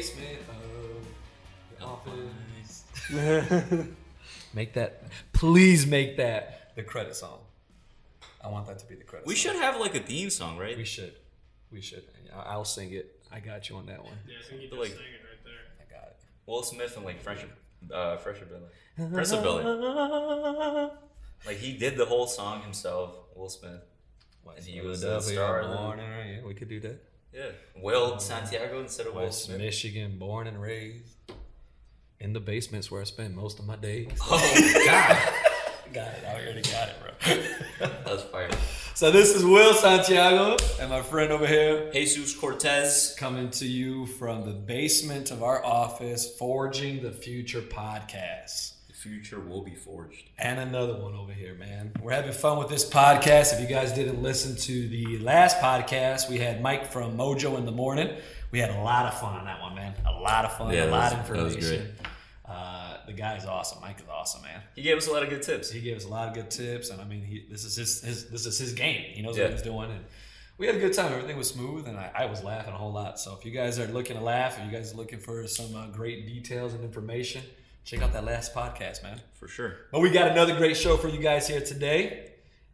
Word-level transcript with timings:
basement 0.00 0.38
of 0.48 1.78
the 1.78 1.84
office. 1.84 2.84
make 4.54 4.72
that, 4.72 5.02
please 5.34 5.86
make 5.86 6.16
that 6.16 6.72
the 6.74 6.82
credit 6.82 7.14
song. 7.14 7.38
I 8.42 8.48
want 8.48 8.66
that 8.68 8.78
to 8.78 8.86
be 8.86 8.94
the 8.94 9.04
credit 9.04 9.26
We 9.26 9.34
song. 9.34 9.52
should 9.52 9.60
have 9.60 9.78
like 9.78 9.94
a 9.94 10.00
theme 10.00 10.30
song, 10.30 10.56
right? 10.56 10.74
We 10.76 10.84
should. 10.86 11.12
We 11.70 11.82
should. 11.82 12.04
I- 12.34 12.52
I'll 12.52 12.64
sing 12.64 12.92
it. 12.94 13.20
I 13.30 13.40
got 13.40 13.68
you 13.68 13.76
on 13.76 13.84
that 13.86 14.02
one. 14.02 14.14
Yeah, 14.26 14.36
I 14.42 14.48
think 14.48 14.62
you 14.62 14.68
just 14.68 14.80
like- 14.80 14.90
sang 14.92 15.00
it 15.00 15.22
right 15.28 15.44
there. 15.44 15.64
I 15.78 15.92
got 15.92 16.08
it. 16.08 16.16
Will 16.46 16.62
Smith 16.62 16.96
and 16.96 17.04
like 17.04 17.20
Fresh, 17.20 17.44
uh, 17.92 18.16
Fresher 18.16 18.46
Billy, 18.46 19.10
Fresher 19.12 19.42
Billy. 19.42 20.90
Like 21.46 21.56
he 21.56 21.72
did 21.72 21.96
the 21.96 22.04
whole 22.04 22.26
song 22.26 22.60
himself. 22.62 23.14
Will 23.34 23.48
Smith. 23.48 23.80
And 24.56 24.64
he 24.64 24.80
was 24.82 25.00
the 25.00 25.20
star 25.20 25.60
of 25.60 25.70
the- 25.70 25.76
born 25.76 25.98
and 26.00 26.10
raised. 26.14 26.44
We 26.46 26.52
could 26.54 26.68
do 26.68 26.80
that. 26.80 27.02
Yeah. 27.34 27.50
Will 27.76 28.14
uh, 28.14 28.18
Santiago 28.18 28.80
instead 28.80 29.06
of 29.06 29.14
Will 29.14 29.22
West 29.22 29.44
Smith. 29.44 29.58
Michigan, 29.58 30.18
born 30.18 30.46
and 30.46 30.60
raised. 30.60 31.16
In 32.18 32.32
the 32.32 32.40
basement's 32.40 32.90
where 32.90 33.00
I 33.00 33.04
spend 33.04 33.34
most 33.34 33.58
of 33.58 33.66
my 33.66 33.76
days. 33.76 34.10
Oh 34.22 34.82
God, 34.86 35.18
got 35.92 36.08
it. 36.08 36.24
I 36.26 36.34
already 36.42 36.62
got 36.62 36.88
it, 36.88 36.96
bro. 37.00 37.88
that's 38.04 38.22
fire. 38.24 38.50
so 38.94 39.10
this 39.10 39.34
is 39.34 39.44
Will 39.44 39.74
Santiago 39.74 40.56
and 40.80 40.90
my 40.90 41.02
friend 41.02 41.32
over 41.32 41.46
here 41.46 41.90
Jesus 41.92 42.34
Cortes. 42.34 43.14
coming 43.16 43.50
to 43.50 43.66
you 43.66 44.06
from 44.06 44.44
the 44.44 44.52
basement 44.52 45.30
of 45.30 45.42
our 45.42 45.64
office, 45.64 46.36
Forging 46.36 47.02
the 47.02 47.10
Future 47.12 47.62
podcast. 47.62 48.69
The 49.02 49.08
future 49.08 49.40
will 49.40 49.62
be 49.62 49.74
forged. 49.74 50.28
And 50.38 50.58
another 50.60 50.94
one 51.00 51.14
over 51.14 51.32
here, 51.32 51.54
man. 51.54 51.92
We're 52.02 52.12
having 52.12 52.32
fun 52.32 52.58
with 52.58 52.68
this 52.68 52.84
podcast. 52.88 53.54
If 53.54 53.60
you 53.60 53.66
guys 53.66 53.92
didn't 53.92 54.22
listen 54.22 54.56
to 54.56 54.88
the 54.88 55.18
last 55.20 55.58
podcast, 55.58 56.28
we 56.28 56.36
had 56.38 56.60
Mike 56.60 56.92
from 56.92 57.16
Mojo 57.16 57.56
in 57.56 57.64
the 57.64 57.72
morning. 57.72 58.14
We 58.50 58.58
had 58.58 58.70
a 58.70 58.80
lot 58.82 59.06
of 59.06 59.18
fun 59.18 59.36
on 59.36 59.44
that 59.46 59.60
one, 59.60 59.74
man. 59.74 59.94
A 60.06 60.12
lot 60.20 60.44
of 60.44 60.56
fun, 60.58 60.74
Yeah, 60.74 60.84
a 60.84 60.86
lot 60.90 61.12
was- 61.12 61.30
of 61.30 61.34
that 61.34 61.42
was 61.44 61.54
information. 61.56 61.96
Uh, 62.44 62.96
the 63.06 63.12
guy 63.14 63.36
is 63.36 63.46
awesome. 63.46 63.80
Mike 63.80 63.98
is 64.00 64.04
awesome, 64.12 64.42
man. 64.42 64.60
He 64.74 64.82
gave 64.82 64.96
us 64.98 65.06
a 65.06 65.12
lot 65.12 65.22
of 65.22 65.30
good 65.30 65.42
tips. 65.42 65.70
He 65.70 65.80
gave 65.80 65.96
us 65.96 66.04
a 66.04 66.08
lot 66.08 66.28
of 66.28 66.34
good 66.34 66.50
tips, 66.50 66.90
and 66.90 67.00
I 67.00 67.04
mean, 67.04 67.22
he, 67.24 67.46
this 67.48 67.64
is 67.64 67.76
his, 67.76 68.02
his 68.02 68.28
this 68.28 68.44
is 68.44 68.58
his 68.58 68.72
game. 68.74 69.02
He 69.14 69.22
knows 69.22 69.38
Yeah. 69.38 69.44
what 69.44 69.52
he's 69.52 69.62
doing, 69.62 69.90
and 69.92 70.04
we 70.58 70.66
had 70.66 70.74
a 70.76 70.80
good 70.80 70.92
time. 70.92 71.12
Everything 71.12 71.36
was 71.38 71.48
smooth, 71.48 71.86
and 71.88 71.96
I, 71.96 72.10
I 72.14 72.26
was 72.26 72.42
laughing 72.44 72.74
a 72.74 72.76
whole 72.76 72.92
lot. 72.92 73.18
So 73.20 73.34
if 73.38 73.44
you 73.46 73.50
guys 73.52 73.78
are 73.78 73.86
looking 73.86 74.16
to 74.18 74.22
laugh, 74.22 74.58
if 74.58 74.66
you 74.66 74.70
guys 74.70 74.92
are 74.92 74.96
looking 74.96 75.20
for 75.20 75.46
some 75.46 75.74
uh, 75.74 75.86
great 75.86 76.26
details 76.26 76.74
and 76.74 76.82
information, 76.84 77.42
check 77.84 78.02
out 78.02 78.12
that 78.12 78.24
last 78.24 78.54
podcast, 78.54 79.02
man. 79.02 79.20
For 79.34 79.48
sure. 79.48 79.76
But 79.92 80.00
we 80.00 80.10
got 80.10 80.30
another 80.30 80.56
great 80.56 80.76
show 80.76 80.96
for 80.96 81.08
you 81.08 81.18
guys 81.18 81.48
here 81.48 81.60
today. 81.60 82.26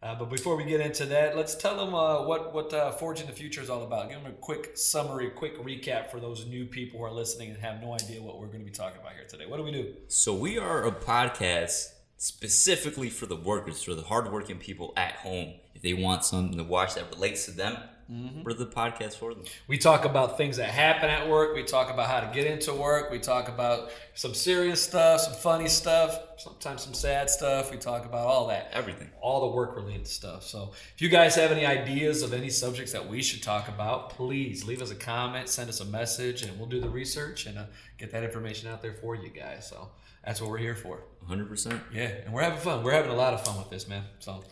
Uh, 0.02 0.14
but 0.14 0.30
before 0.30 0.56
we 0.56 0.64
get 0.64 0.80
into 0.80 1.06
that, 1.06 1.36
let's 1.36 1.54
tell 1.54 1.76
them 1.76 1.94
uh, 1.94 2.22
what 2.22 2.54
what 2.54 2.72
uh, 2.72 2.92
Forging 2.92 3.26
the 3.26 3.32
Future 3.32 3.62
is 3.62 3.70
all 3.70 3.82
about. 3.82 4.10
Give 4.10 4.22
them 4.22 4.30
a 4.30 4.34
quick 4.34 4.76
summary, 4.76 5.30
quick 5.30 5.58
recap 5.62 6.10
for 6.10 6.20
those 6.20 6.46
new 6.46 6.66
people 6.66 7.00
who 7.00 7.04
are 7.06 7.12
listening 7.12 7.50
and 7.50 7.58
have 7.58 7.80
no 7.80 7.94
idea 7.94 8.22
what 8.22 8.38
we're 8.38 8.46
going 8.46 8.60
to 8.60 8.64
be 8.64 8.70
talking 8.70 9.00
about 9.00 9.14
here 9.14 9.24
today. 9.28 9.46
What 9.46 9.56
do 9.56 9.62
we 9.62 9.72
do? 9.72 9.94
So 10.08 10.34
we 10.34 10.58
are 10.58 10.86
a 10.86 10.92
podcast 10.92 11.92
specifically 12.18 13.10
for 13.10 13.26
the 13.26 13.36
workers, 13.36 13.82
for 13.82 13.94
the 13.94 14.02
hardworking 14.02 14.58
people 14.58 14.92
at 14.96 15.12
home. 15.12 15.54
If 15.74 15.82
they 15.82 15.94
want 15.94 16.24
something 16.24 16.56
to 16.56 16.64
watch 16.64 16.94
that 16.94 17.10
relates 17.10 17.46
to 17.46 17.50
them, 17.50 17.76
we're 18.08 18.52
the 18.52 18.66
podcast 18.66 19.14
for 19.14 19.34
them. 19.34 19.44
We 19.66 19.78
talk 19.78 20.04
about 20.04 20.36
things 20.36 20.58
that 20.58 20.70
happen 20.70 21.10
at 21.10 21.28
work. 21.28 21.56
We 21.56 21.64
talk 21.64 21.90
about 21.90 22.08
how 22.08 22.20
to 22.20 22.32
get 22.32 22.46
into 22.46 22.72
work. 22.72 23.10
We 23.10 23.18
talk 23.18 23.48
about 23.48 23.90
some 24.14 24.32
serious 24.32 24.80
stuff, 24.80 25.22
some 25.22 25.32
funny 25.34 25.68
stuff, 25.68 26.16
sometimes 26.36 26.82
some 26.82 26.94
sad 26.94 27.28
stuff. 27.28 27.70
We 27.72 27.78
talk 27.78 28.04
about 28.04 28.26
all 28.26 28.46
that. 28.48 28.70
Everything. 28.72 29.10
all 29.20 29.40
the 29.48 29.56
work 29.56 29.74
related 29.74 30.06
stuff. 30.06 30.44
So 30.44 30.72
if 30.94 31.02
you 31.02 31.08
guys 31.08 31.34
have 31.34 31.50
any 31.50 31.66
ideas 31.66 32.22
of 32.22 32.32
any 32.32 32.48
subjects 32.48 32.92
that 32.92 33.08
we 33.08 33.22
should 33.22 33.42
talk 33.42 33.68
about, 33.68 34.10
please 34.10 34.64
leave 34.64 34.82
us 34.82 34.92
a 34.92 34.94
comment, 34.94 35.48
send 35.48 35.68
us 35.68 35.80
a 35.80 35.84
message, 35.84 36.42
and 36.42 36.56
we'll 36.58 36.68
do 36.68 36.80
the 36.80 36.88
research 36.88 37.46
and 37.46 37.58
uh, 37.58 37.64
get 37.98 38.12
that 38.12 38.22
information 38.22 38.70
out 38.70 38.82
there 38.82 38.94
for 38.94 39.16
you 39.16 39.30
guys. 39.30 39.66
So 39.68 39.88
that's 40.24 40.40
what 40.40 40.50
we're 40.50 40.58
here 40.58 40.76
for. 40.76 41.02
100%. 41.28 41.80
Yeah, 41.92 42.02
and 42.24 42.32
we're 42.32 42.42
having 42.42 42.60
fun. 42.60 42.84
We're 42.84 42.92
having 42.92 43.10
a 43.10 43.16
lot 43.16 43.34
of 43.34 43.44
fun 43.44 43.58
with 43.58 43.70
this, 43.70 43.88
man. 43.88 44.04
So 44.20 44.44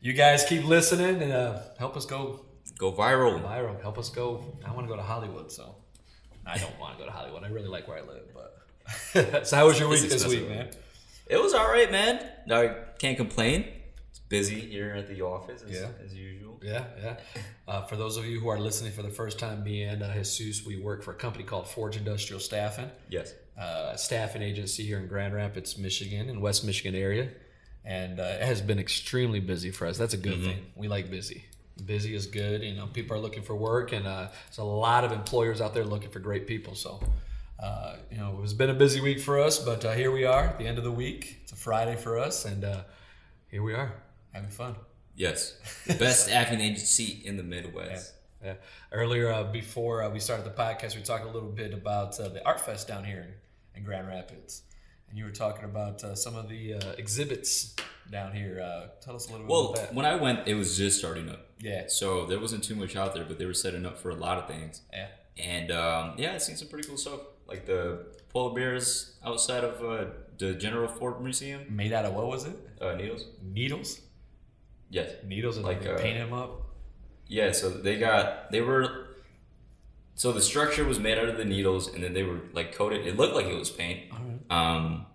you 0.00 0.14
guys 0.14 0.44
keep 0.44 0.64
listening 0.64 1.22
and 1.22 1.32
uh, 1.32 1.60
help 1.78 1.96
us 1.96 2.06
go 2.06 2.46
Go 2.82 2.90
viral. 2.92 3.40
viral. 3.40 3.80
Help 3.80 3.96
us 3.96 4.10
go. 4.10 4.44
I 4.64 4.72
want 4.72 4.88
to 4.88 4.90
go 4.92 4.96
to 4.96 5.06
Hollywood, 5.06 5.52
so 5.52 5.76
I 6.44 6.58
don't 6.58 6.76
want 6.80 6.94
to 6.94 6.98
go 6.98 7.06
to 7.06 7.12
Hollywood. 7.16 7.44
I 7.44 7.46
really 7.46 7.68
like 7.68 7.86
where 7.86 7.98
I 7.98 8.00
live, 8.00 8.24
but. 8.34 9.46
so 9.46 9.56
how 9.56 9.68
was 9.68 9.78
your 9.78 9.88
week 9.88 10.00
this 10.00 10.26
week, 10.26 10.48
man? 10.48 10.68
It 11.28 11.40
was 11.40 11.54
all 11.54 11.68
right, 11.68 11.88
man. 11.92 12.28
I 12.50 12.74
can't 12.98 13.16
complain. 13.16 13.66
It's 14.10 14.18
busy 14.18 14.58
here 14.58 14.96
at 14.96 15.06
the 15.06 15.22
office 15.22 15.62
as, 15.62 15.70
Yeah. 15.70 15.90
as 16.04 16.12
usual. 16.12 16.58
Yeah, 16.60 16.84
yeah. 17.00 17.16
Uh, 17.68 17.82
for 17.82 17.94
those 17.94 18.16
of 18.16 18.26
you 18.26 18.40
who 18.40 18.48
are 18.48 18.58
listening 18.58 18.90
for 18.90 19.02
the 19.02 19.10
first 19.10 19.38
time, 19.38 19.62
me 19.62 19.84
and 19.84 20.02
uh, 20.02 20.12
Jesus, 20.16 20.66
we 20.66 20.76
work 20.80 21.04
for 21.04 21.12
a 21.12 21.16
company 21.16 21.44
called 21.44 21.68
Forge 21.68 21.96
Industrial 21.96 22.40
Staffing, 22.40 22.90
Yes. 23.08 23.32
uh, 23.56 23.94
staffing 23.94 24.42
agency 24.42 24.82
here 24.84 24.98
in 24.98 25.06
Grand 25.06 25.34
Rapids, 25.34 25.78
Michigan, 25.78 26.28
in 26.28 26.40
West 26.40 26.64
Michigan 26.64 26.96
area, 26.96 27.28
and 27.84 28.18
uh, 28.18 28.24
it 28.24 28.42
has 28.42 28.60
been 28.60 28.80
extremely 28.80 29.38
busy 29.38 29.70
for 29.70 29.86
us. 29.86 29.98
That's 29.98 30.14
a 30.14 30.22
good 30.28 30.42
thing. 30.42 30.66
We 30.74 30.88
like 30.88 31.08
busy. 31.08 31.44
Busy 31.84 32.14
is 32.14 32.26
good. 32.26 32.62
You 32.62 32.74
know, 32.74 32.86
people 32.86 33.16
are 33.16 33.20
looking 33.20 33.42
for 33.42 33.54
work, 33.54 33.92
and 33.92 34.06
uh, 34.06 34.28
there's 34.46 34.58
a 34.58 34.64
lot 34.64 35.04
of 35.04 35.12
employers 35.12 35.60
out 35.60 35.74
there 35.74 35.84
looking 35.84 36.10
for 36.10 36.20
great 36.20 36.46
people. 36.46 36.74
So. 36.74 37.00
Uh, 37.62 37.94
you 38.10 38.16
know, 38.16 38.40
it's 38.42 38.52
been 38.52 38.70
a 38.70 38.74
busy 38.74 39.00
week 39.00 39.20
for 39.20 39.38
us, 39.38 39.60
but 39.60 39.84
uh, 39.84 39.92
here 39.92 40.10
we 40.10 40.24
are 40.24 40.46
at 40.46 40.58
the 40.58 40.66
end 40.66 40.78
of 40.78 40.84
the 40.84 40.90
week. 40.90 41.38
It's 41.44 41.52
a 41.52 41.56
Friday 41.56 41.94
for 41.94 42.18
us, 42.18 42.44
and 42.44 42.64
uh, 42.64 42.80
here 43.52 43.62
we 43.62 43.72
are 43.72 43.94
having 44.32 44.50
fun. 44.50 44.74
Yes. 45.14 45.56
Best 45.98 46.24
staffing 46.26 46.60
agency 46.60 47.22
in 47.24 47.36
the 47.36 47.42
Midwest. 47.42 48.14
Yeah. 48.44 48.54
Earlier, 48.90 49.30
uh, 49.30 49.44
before 49.44 50.02
uh, 50.02 50.10
we 50.10 50.18
started 50.18 50.44
the 50.44 50.50
podcast, 50.50 50.96
we 50.96 51.02
talked 51.02 51.24
a 51.24 51.30
little 51.30 51.50
bit 51.50 51.72
about 51.72 52.18
uh, 52.18 52.28
the 52.28 52.44
Art 52.44 52.60
Fest 52.60 52.88
down 52.88 53.04
here 53.04 53.28
in, 53.74 53.78
in 53.78 53.84
Grand 53.84 54.08
Rapids, 54.08 54.62
and 55.08 55.16
you 55.16 55.24
were 55.24 55.30
talking 55.30 55.64
about 55.64 56.02
uh, 56.02 56.14
some 56.14 56.34
of 56.34 56.48
the 56.48 56.74
uh, 56.74 56.92
exhibits 56.98 57.76
down 58.10 58.32
here. 58.34 58.60
Uh, 58.60 58.88
tell 59.00 59.16
us 59.16 59.28
a 59.28 59.32
little 59.32 59.46
bit 59.46 59.50
Well, 59.50 59.64
about 59.72 59.76
that. 59.76 59.94
when 59.94 60.04
I 60.06 60.16
went, 60.16 60.46
it 60.48 60.54
was 60.54 60.76
just 60.76 60.98
starting 60.98 61.28
up. 61.28 61.46
Yeah, 61.60 61.84
So 61.86 62.26
there 62.26 62.40
wasn't 62.40 62.64
too 62.64 62.74
much 62.74 62.96
out 62.96 63.14
there, 63.14 63.24
but 63.24 63.38
they 63.38 63.46
were 63.46 63.54
setting 63.54 63.86
up 63.86 63.98
for 63.98 64.10
a 64.10 64.14
lot 64.14 64.38
of 64.38 64.48
things. 64.48 64.82
yeah, 64.92 65.06
And 65.38 65.70
um, 65.70 66.14
yeah, 66.18 66.32
I've 66.34 66.42
seen 66.42 66.56
some 66.56 66.68
pretty 66.68 66.88
cool 66.88 66.96
stuff. 66.98 67.20
Like 67.46 67.66
the 67.66 68.06
polar 68.30 68.54
bears 68.54 69.16
outside 69.24 69.62
of 69.64 69.82
uh, 69.84 70.10
the 70.38 70.54
Gerald 70.54 70.90
Ford 70.98 71.20
Museum. 71.22 71.64
made 71.68 71.92
out 71.92 72.04
of 72.04 72.14
what 72.14 72.26
was 72.26 72.44
it? 72.44 72.56
Uh, 72.80 72.94
needles? 72.94 73.26
Needles. 73.42 74.00
Yes. 74.90 75.10
Needles, 75.24 75.56
and 75.56 75.64
like, 75.64 75.82
Like, 75.82 75.94
uh, 75.94 75.98
paint 76.02 76.18
them 76.18 76.32
up. 76.32 76.62
Yeah, 77.28 77.52
so 77.52 77.70
they 77.70 77.98
got, 77.98 78.50
they 78.50 78.60
were, 78.60 79.06
so 80.14 80.32
the 80.32 80.42
structure 80.42 80.84
was 80.84 80.98
made 80.98 81.16
out 81.16 81.28
of 81.28 81.36
the 81.38 81.44
needles 81.46 81.88
and 81.94 82.02
then 82.04 82.12
they 82.12 82.22
were 82.24 82.40
like 82.52 82.74
coated. 82.74 83.06
It 83.06 83.16
looked 83.16 83.34
like 83.34 83.46
it 83.46 83.58
was 83.58 83.70
paint. 83.70 84.12
Um, 84.50 85.06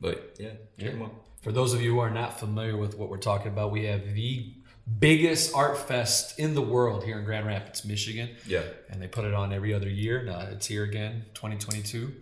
but 0.00 0.36
yeah, 0.38 0.50
check 0.78 0.92
'em 0.92 1.02
out. 1.02 1.25
For 1.46 1.52
those 1.52 1.72
of 1.72 1.80
you 1.80 1.92
who 1.92 2.00
are 2.00 2.10
not 2.10 2.40
familiar 2.40 2.76
with 2.76 2.98
what 2.98 3.08
we're 3.08 3.18
talking 3.18 3.52
about, 3.52 3.70
we 3.70 3.84
have 3.84 4.14
the 4.14 4.52
biggest 4.98 5.54
art 5.54 5.78
fest 5.78 6.40
in 6.40 6.56
the 6.56 6.60
world 6.60 7.04
here 7.04 7.20
in 7.20 7.24
Grand 7.24 7.46
Rapids, 7.46 7.84
Michigan. 7.84 8.30
Yeah. 8.48 8.64
and 8.90 9.00
they 9.00 9.06
put 9.06 9.24
it 9.24 9.32
on 9.32 9.52
every 9.52 9.72
other 9.72 9.88
year. 9.88 10.24
Now 10.24 10.40
it's 10.40 10.66
here 10.66 10.82
again, 10.82 11.24
2022, 11.34 12.12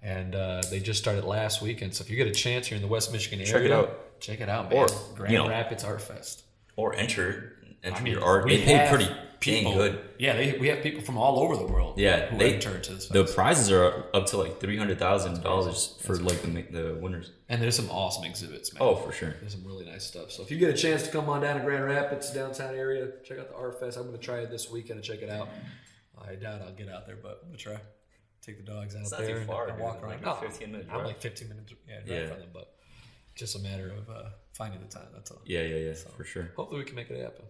and 0.00 0.32
uh, 0.32 0.62
they 0.70 0.78
just 0.78 1.00
started 1.00 1.24
last 1.24 1.60
weekend. 1.60 1.96
So 1.96 2.04
if 2.04 2.10
you 2.10 2.16
get 2.16 2.28
a 2.28 2.30
chance 2.30 2.68
here 2.68 2.76
in 2.76 2.82
the 2.82 2.86
West 2.86 3.12
Michigan 3.12 3.40
area, 3.40 3.52
Check 3.52 3.62
it 3.62 3.72
out. 3.72 4.20
Check 4.20 4.40
it 4.42 4.48
out, 4.48 4.70
man. 4.70 4.78
Or, 4.78 4.86
Grand 5.16 5.32
you 5.32 5.38
know, 5.38 5.48
Rapids 5.48 5.82
Art 5.82 6.00
Fest. 6.00 6.44
Or 6.76 6.94
enter, 6.94 7.47
enter 7.84 7.96
I 7.98 8.02
mean, 8.02 8.12
your 8.14 8.24
art. 8.24 8.46
They 8.48 8.62
pay 8.62 8.86
pretty 8.88 9.08
dang 9.40 9.72
good. 9.74 10.00
Yeah, 10.18 10.34
they, 10.36 10.58
we 10.58 10.66
have 10.68 10.82
people 10.82 11.00
from 11.02 11.16
all 11.16 11.38
over 11.38 11.56
the 11.56 11.66
world. 11.66 11.96
Yeah, 11.98 12.26
who 12.26 12.38
they- 12.38 12.54
enter 12.54 12.78
to 12.78 12.94
this 12.94 13.06
The 13.08 13.24
prizes 13.24 13.70
are 13.70 14.04
up 14.12 14.26
to 14.26 14.36
like 14.36 14.60
three 14.60 14.76
hundred 14.76 14.98
thousand 14.98 15.42
dollars 15.42 15.96
for 16.02 16.16
like 16.16 16.42
the 16.42 16.48
the 16.70 16.98
winners. 17.00 17.30
and 17.48 17.62
there's 17.62 17.76
some 17.76 17.88
awesome 17.90 18.24
exhibits, 18.24 18.72
man. 18.74 18.82
Oh, 18.82 18.96
for 18.96 19.12
sure. 19.12 19.34
There's 19.40 19.52
some 19.52 19.64
really 19.64 19.84
nice 19.84 20.04
stuff. 20.04 20.32
So 20.32 20.42
if 20.42 20.50
you 20.50 20.58
get 20.58 20.70
a 20.70 20.76
chance 20.76 21.02
to 21.04 21.10
come 21.10 21.28
on 21.28 21.42
down 21.42 21.56
to 21.58 21.64
Grand 21.64 21.84
Rapids, 21.84 22.30
downtown 22.32 22.74
area, 22.74 23.08
check 23.24 23.38
out 23.38 23.48
the 23.48 23.56
Art 23.56 23.78
Fest. 23.78 23.96
I'm 23.96 24.04
going 24.06 24.16
to 24.18 24.22
try 24.24 24.38
it 24.38 24.50
this 24.50 24.70
weekend 24.70 24.96
and 24.98 25.04
check 25.04 25.22
it 25.22 25.30
out. 25.30 25.48
I 26.20 26.34
doubt 26.34 26.62
I'll 26.62 26.72
get 26.72 26.88
out 26.88 27.06
there, 27.06 27.16
but 27.22 27.38
I'm 27.42 27.48
going 27.50 27.58
to 27.58 27.62
try. 27.64 27.76
Take 28.42 28.56
the 28.64 28.70
dogs 28.72 28.94
out 28.96 29.02
It's 29.02 29.10
there 29.12 29.36
and, 29.38 29.46
far, 29.46 29.68
and 29.68 29.76
dude. 29.76 29.84
walk 29.84 30.02
Like 30.02 30.22
around. 30.24 30.38
a 30.38 30.40
15 30.48 30.72
minute 30.72 30.86
I'm 30.90 31.04
like 31.04 31.20
15 31.20 31.48
minutes 31.48 31.72
yeah, 31.88 32.00
drive 32.06 32.08
Yeah. 32.22 32.26
from 32.28 32.38
them, 32.40 32.48
but 32.52 32.74
just 33.34 33.54
a 33.56 33.58
matter 33.60 33.90
of 33.92 34.08
uh, 34.08 34.28
finding 34.52 34.80
the 34.80 34.86
time. 34.88 35.06
That's 35.14 35.30
all. 35.30 35.40
Yeah, 35.44 35.62
yeah, 35.62 35.76
yeah, 35.76 35.92
for 36.16 36.24
sure. 36.24 36.50
Hopefully 36.56 36.80
we 36.80 36.84
can 36.86 36.96
make 36.96 37.10
it 37.10 37.20
happen. 37.20 37.44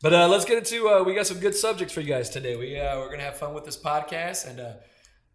But 0.00 0.14
uh, 0.14 0.28
let's 0.28 0.44
get 0.44 0.58
into. 0.58 0.88
Uh, 0.88 1.02
we 1.02 1.14
got 1.14 1.26
some 1.26 1.40
good 1.40 1.56
subjects 1.56 1.92
for 1.92 2.00
you 2.00 2.06
guys 2.06 2.30
today. 2.30 2.54
We 2.56 2.78
uh, 2.78 2.98
we're 2.98 3.10
gonna 3.10 3.24
have 3.24 3.36
fun 3.36 3.52
with 3.52 3.64
this 3.64 3.76
podcast, 3.76 4.48
and 4.48 4.60
uh, 4.60 4.72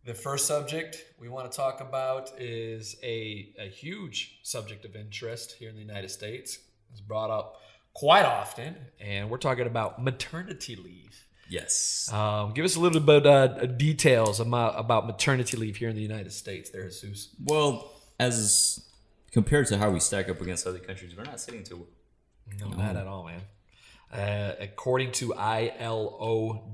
the 0.05 0.13
first 0.13 0.47
subject 0.47 1.03
we 1.19 1.27
want 1.27 1.51
to 1.51 1.55
talk 1.55 1.81
about 1.81 2.31
is 2.39 2.95
a 3.03 3.49
a 3.59 3.67
huge 3.67 4.39
subject 4.41 4.85
of 4.85 4.95
interest 4.95 5.55
here 5.59 5.67
in 5.69 5.75
the 5.75 5.81
United 5.81 6.09
States. 6.09 6.59
It's 6.91 7.01
brought 7.01 7.29
up 7.29 7.59
quite 7.93 8.23
often, 8.25 8.77
and 9.01 9.29
we're 9.29 9.37
talking 9.37 9.67
about 9.67 10.01
maternity 10.01 10.77
leave. 10.77 11.27
Yes. 11.49 12.09
Um, 12.13 12.53
give 12.53 12.63
us 12.63 12.77
a 12.77 12.79
little 12.79 13.01
bit 13.01 13.25
uh, 13.25 13.65
details 13.65 14.39
about 14.39 14.79
about 14.79 15.05
maternity 15.05 15.57
leave 15.57 15.75
here 15.75 15.89
in 15.89 15.95
the 15.97 16.01
United 16.01 16.31
States. 16.31 16.69
There, 16.69 16.87
Jesus. 16.87 17.35
Well, 17.43 17.91
as 18.17 18.79
compared 19.31 19.67
to 19.67 19.77
how 19.77 19.91
we 19.91 19.99
stack 19.99 20.29
up 20.29 20.39
against 20.39 20.65
other 20.65 20.79
countries, 20.79 21.17
we're 21.17 21.25
not 21.25 21.41
sitting 21.41 21.65
too. 21.65 21.85
No, 22.61 22.69
not 22.69 22.95
at 22.95 23.07
all, 23.07 23.25
man. 23.25 23.41
Uh, 24.13 24.53
according 24.59 25.11
to 25.11 25.33
ILO.org, 25.33 26.65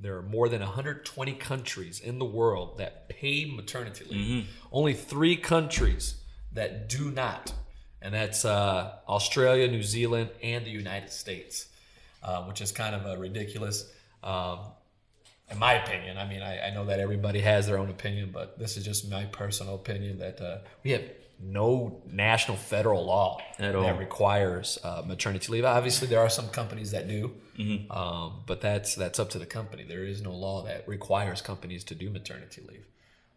there 0.00 0.16
are 0.16 0.22
more 0.22 0.48
than 0.48 0.60
120 0.60 1.32
countries 1.34 2.00
in 2.00 2.18
the 2.18 2.24
world 2.24 2.78
that 2.78 3.08
pay 3.08 3.44
maternity 3.44 4.04
leave. 4.08 4.46
Only 4.72 4.94
three 4.94 5.36
countries 5.36 6.14
that 6.52 6.88
do 6.88 7.10
not, 7.10 7.52
and 8.00 8.14
that's 8.14 8.44
uh, 8.44 8.92
Australia, 9.08 9.68
New 9.68 9.82
Zealand, 9.82 10.30
and 10.42 10.64
the 10.64 10.70
United 10.70 11.10
States, 11.10 11.68
uh, 12.22 12.44
which 12.44 12.60
is 12.60 12.72
kind 12.72 12.94
of 12.94 13.06
uh, 13.06 13.16
ridiculous. 13.18 13.90
Um, 14.22 14.60
in 15.50 15.58
my 15.58 15.74
opinion, 15.74 16.16
I 16.16 16.26
mean, 16.26 16.42
I, 16.42 16.68
I 16.68 16.70
know 16.70 16.86
that 16.86 17.00
everybody 17.00 17.40
has 17.40 17.66
their 17.66 17.78
own 17.78 17.90
opinion, 17.90 18.30
but 18.32 18.58
this 18.58 18.76
is 18.76 18.84
just 18.84 19.10
my 19.10 19.24
personal 19.26 19.74
opinion 19.74 20.18
that 20.18 20.40
uh, 20.40 20.58
we 20.84 20.92
have 20.92 21.02
no 21.40 22.02
national 22.10 22.56
federal 22.56 23.04
law 23.04 23.38
At 23.58 23.72
that 23.72 23.76
all. 23.76 23.92
requires 23.94 24.78
uh, 24.82 25.02
maternity 25.06 25.52
leave. 25.52 25.64
Obviously, 25.64 26.08
there 26.08 26.20
are 26.20 26.28
some 26.30 26.48
companies 26.48 26.90
that 26.90 27.06
do, 27.08 27.32
um, 27.90 28.40
but 28.46 28.60
that's 28.60 28.94
that's 28.94 29.18
up 29.18 29.30
to 29.30 29.38
the 29.38 29.46
company. 29.46 29.84
There 29.84 30.04
is 30.04 30.20
no 30.22 30.32
law 30.34 30.62
that 30.64 30.86
requires 30.88 31.40
companies 31.42 31.84
to 31.84 31.94
do 31.94 32.10
maternity 32.10 32.62
leave. 32.68 32.86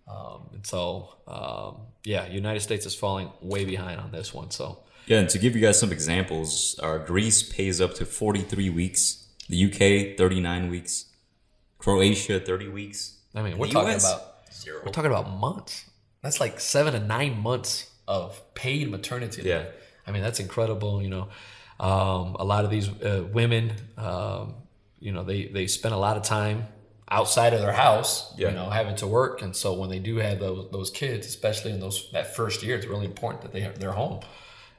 Um, 0.08 0.50
and 0.54 0.66
so, 0.66 1.16
um, 1.28 1.78
yeah, 2.04 2.28
United 2.28 2.62
States 2.62 2.86
is 2.86 2.96
falling 2.96 3.30
way 3.42 3.66
behind 3.66 4.00
on 4.02 4.12
this 4.12 4.34
one. 4.34 4.50
So, 4.52 4.80
Yeah, 5.06 5.20
and 5.20 5.30
to 5.30 5.40
give 5.40 5.56
you 5.56 5.62
guys 5.62 5.80
some 5.80 5.92
examples, 5.92 6.78
uh, 6.84 6.98
Greece 6.98 7.44
pays 7.44 7.80
up 7.80 7.94
to 7.96 8.06
43 8.06 8.70
weeks, 8.72 9.28
the 9.48 9.66
UK 9.66 10.18
39 10.18 10.70
weeks, 10.70 11.06
Croatia 11.78 12.40
30 12.40 12.68
weeks. 12.70 13.18
I 13.36 13.42
mean, 13.44 13.58
we're 13.58 13.68
talking 13.68 13.94
US? 13.94 14.12
about 14.12 14.28
Zero. 14.54 14.82
We're 14.86 14.92
talking 14.92 15.12
about 15.12 15.30
months. 15.38 15.86
That's 16.22 16.40
like 16.40 16.60
seven 16.60 16.94
to 16.94 17.00
nine 17.00 17.38
months 17.40 17.90
of 18.08 18.42
paid 18.54 18.90
maternity 18.90 19.42
leave. 19.42 19.52
Yeah. 19.52 19.66
I 20.08 20.12
mean, 20.12 20.22
that's 20.24 20.40
incredible. 20.40 21.02
You 21.02 21.10
know, 21.10 21.28
um, 21.80 22.36
a 22.40 22.44
lot 22.44 22.66
of 22.66 22.72
these 22.72 22.90
uh, 22.90 23.26
women, 23.32 23.74
um, 23.98 24.56
you 25.00 25.12
know, 25.12 25.24
they, 25.24 25.46
they 25.48 25.68
spend 25.68 25.94
a 25.94 25.98
lot 25.98 26.18
of 26.18 26.24
time 26.24 26.68
outside 27.10 27.54
of 27.54 27.60
their 27.62 27.74
house, 27.74 28.34
Yeah. 28.38 28.50
you 28.50 28.56
know, 28.56 28.70
having 28.70 28.96
to 28.98 29.08
work. 29.08 29.42
And 29.42 29.56
so 29.56 29.74
when 29.74 29.90
they 29.90 30.00
do 30.00 30.18
have 30.18 30.40
those, 30.40 30.70
those 30.72 30.90
kids, 30.90 31.28
especially 31.28 31.72
in 31.72 31.80
those, 31.80 32.10
that 32.14 32.36
first 32.36 32.64
year, 32.64 32.76
it's 32.78 32.86
really 32.88 33.06
important 33.06 33.42
that 33.44 33.52
they 33.52 33.62
have, 33.62 33.80
they're 33.80 33.92
home. 33.92 34.22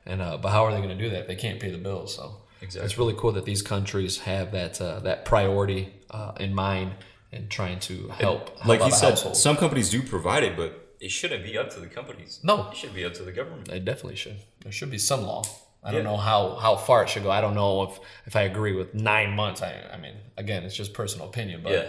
And, 0.06 0.20
uh, 0.22 0.38
but 0.38 0.50
how 0.50 0.64
are 0.64 0.72
they 0.72 0.78
going 0.78 0.96
to 0.96 1.02
do 1.04 1.10
that? 1.10 1.28
They 1.28 1.34
can't 1.36 1.60
pay 1.60 1.70
the 1.70 1.78
bills. 1.78 2.14
So 2.14 2.36
Exactly. 2.62 2.86
it's 2.86 2.96
really 2.98 3.14
cool 3.16 3.32
that 3.32 3.44
these 3.44 3.60
countries 3.62 4.18
have 4.18 4.52
that, 4.52 4.80
uh, 4.80 5.00
that 5.00 5.24
priority, 5.24 5.92
uh, 6.10 6.32
in 6.40 6.54
mind 6.54 6.92
and 7.32 7.50
trying 7.50 7.80
to 7.80 8.08
help. 8.08 8.48
help 8.58 8.66
Like 8.66 8.80
you 8.84 8.90
said, 8.92 9.10
household. 9.10 9.36
some 9.36 9.56
companies 9.56 9.90
do 9.90 10.02
provide 10.02 10.42
it, 10.44 10.56
but 10.56 10.91
it 11.06 11.10
shouldn't 11.10 11.44
be 11.44 11.54
up 11.58 11.68
to 11.74 11.80
the 11.80 11.90
companies. 11.98 12.32
No. 12.42 12.54
It 12.70 12.76
should 12.80 12.94
be 12.94 13.04
up 13.08 13.14
to 13.14 13.22
the 13.28 13.32
government. 13.40 13.68
It 13.68 13.84
definitely 13.84 14.16
should. 14.24 14.38
There 14.62 14.72
should 14.78 14.90
be 14.90 14.98
some 14.98 15.22
law. 15.32 15.42
I 15.84 15.90
don't 15.90 16.04
know 16.10 16.16
how, 16.30 16.54
how 16.64 16.76
far 16.76 17.02
it 17.02 17.08
should 17.08 17.24
go. 17.24 17.30
I 17.38 17.40
don't 17.40 17.56
know 17.62 17.82
if, 17.82 17.98
if 18.26 18.36
I 18.36 18.42
agree 18.42 18.72
with 18.80 18.94
nine 18.94 19.30
months. 19.34 19.60
I, 19.62 19.72
I 19.92 19.96
mean, 20.04 20.14
again, 20.36 20.62
it's 20.62 20.76
just 20.82 20.92
personal 20.94 21.26
opinion, 21.28 21.60
but 21.64 21.72
Yeah, 21.72 21.88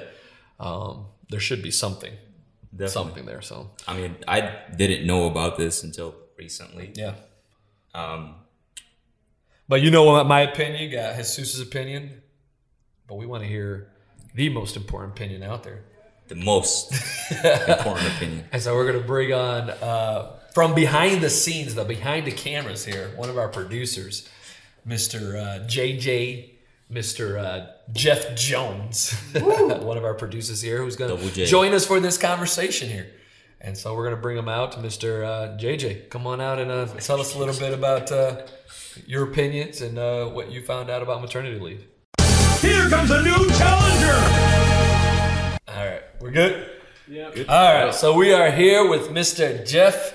um, 0.68 1.06
there 1.30 1.40
should 1.40 1.62
be 1.62 1.70
something, 1.70 2.14
definitely. 2.72 2.88
something 2.90 3.26
there. 3.28 3.42
So 3.42 3.70
I 3.88 3.96
mean, 3.96 4.16
I 4.28 4.38
didn't 4.76 5.06
know 5.06 5.28
about 5.28 5.58
this 5.58 5.84
until 5.84 6.16
recently. 6.40 6.92
yeah. 6.96 7.14
Um, 7.94 8.22
But 9.70 9.82
you 9.84 9.92
know 9.92 10.04
what? 10.06 10.26
My 10.26 10.42
opinion, 10.42 10.92
got 10.92 11.16
Jesus's 11.18 11.62
opinion, 11.62 12.22
but 13.08 13.16
we 13.22 13.26
want 13.28 13.44
to 13.44 13.50
hear 13.50 13.92
the 14.34 14.50
most 14.50 14.76
important 14.76 15.14
opinion 15.16 15.44
out 15.44 15.62
there. 15.64 15.84
The 16.34 16.44
most 16.44 16.92
important 17.68 18.08
opinion. 18.16 18.46
And 18.52 18.62
so 18.62 18.76
we're 18.76 18.90
going 18.90 19.02
to 19.02 19.08
bring 19.08 19.34
on 19.34 19.70
uh, 19.70 20.32
from 20.54 20.74
behind 20.74 21.22
the 21.22 21.30
scenes, 21.30 21.76
the 21.76 21.86
behind 21.86 22.26
the 22.26 22.32
cameras 22.32 22.86
here, 22.86 23.12
one 23.16 23.30
of 23.30 23.38
our 23.38 23.50
producers, 23.50 24.28
Mr. 24.88 25.36
Uh, 25.36 25.66
JJ, 25.66 26.50
Mr. 26.92 27.38
Uh, 27.38 27.68
Jeff 27.92 28.36
Jones, 28.36 29.14
one 29.34 29.98
of 29.98 30.04
our 30.04 30.14
producers 30.14 30.62
here, 30.62 30.78
who's 30.78 30.96
going 30.96 31.16
to 31.16 31.46
join 31.46 31.74
us 31.74 31.86
for 31.86 32.00
this 32.00 32.18
conversation 32.18 32.90
here. 32.90 33.08
And 33.62 33.78
so 33.78 33.96
we're 33.96 34.04
going 34.04 34.16
to 34.16 34.22
bring 34.22 34.38
him 34.38 34.50
out, 34.50 34.74
Mr. 34.74 35.24
Uh, 35.24 35.58
JJ. 35.58 36.10
Come 36.10 36.28
on 36.28 36.42
out 36.42 36.60
and 36.60 36.70
uh, 36.70 36.88
tell 37.00 37.22
us 37.22 37.36
a 37.36 37.40
little 37.40 37.58
bit 37.58 37.74
about 37.74 38.12
uh, 38.12 38.42
your 39.06 39.24
opinions 39.24 39.82
and 39.82 39.98
uh, 39.98 40.26
what 40.26 40.52
you 40.52 40.64
found 40.64 40.90
out 40.90 41.02
about 41.02 41.22
maternity 41.22 41.60
leave. 41.60 41.86
Here 42.60 42.90
comes 42.90 43.12
a 43.12 43.22
new 43.22 43.50
challenger! 43.52 45.03
All 45.68 45.76
right, 45.76 46.02
we're 46.20 46.32
good. 46.32 46.70
Yeah. 47.08 47.30
All 47.48 47.86
right, 47.86 47.94
so 47.94 48.14
we 48.18 48.34
are 48.34 48.52
here 48.52 48.86
with 48.90 49.10
Mr. 49.10 49.66
Jeff, 49.66 50.14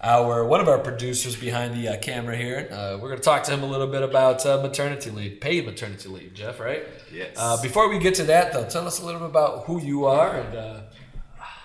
our 0.00 0.44
one 0.44 0.60
of 0.60 0.68
our 0.68 0.78
producers 0.78 1.34
behind 1.34 1.74
the 1.74 1.88
uh, 1.88 1.96
camera 1.98 2.36
here. 2.36 2.68
Uh, 2.70 2.96
we're 3.00 3.08
going 3.08 3.18
to 3.18 3.24
talk 3.24 3.42
to 3.44 3.52
him 3.52 3.64
a 3.64 3.66
little 3.66 3.88
bit 3.88 4.02
about 4.02 4.46
uh, 4.46 4.62
maternity 4.62 5.10
leave, 5.10 5.40
paid 5.40 5.66
maternity 5.66 6.08
leave. 6.08 6.34
Jeff, 6.34 6.60
right? 6.60 6.84
Yes. 7.12 7.34
Uh, 7.36 7.60
before 7.60 7.88
we 7.88 7.98
get 7.98 8.14
to 8.14 8.24
that, 8.24 8.52
though, 8.52 8.64
tell 8.64 8.86
us 8.86 9.00
a 9.00 9.04
little 9.04 9.20
bit 9.20 9.30
about 9.30 9.64
who 9.64 9.80
you 9.80 10.04
are 10.04 10.36
and 10.38 10.56
uh, 10.56 10.80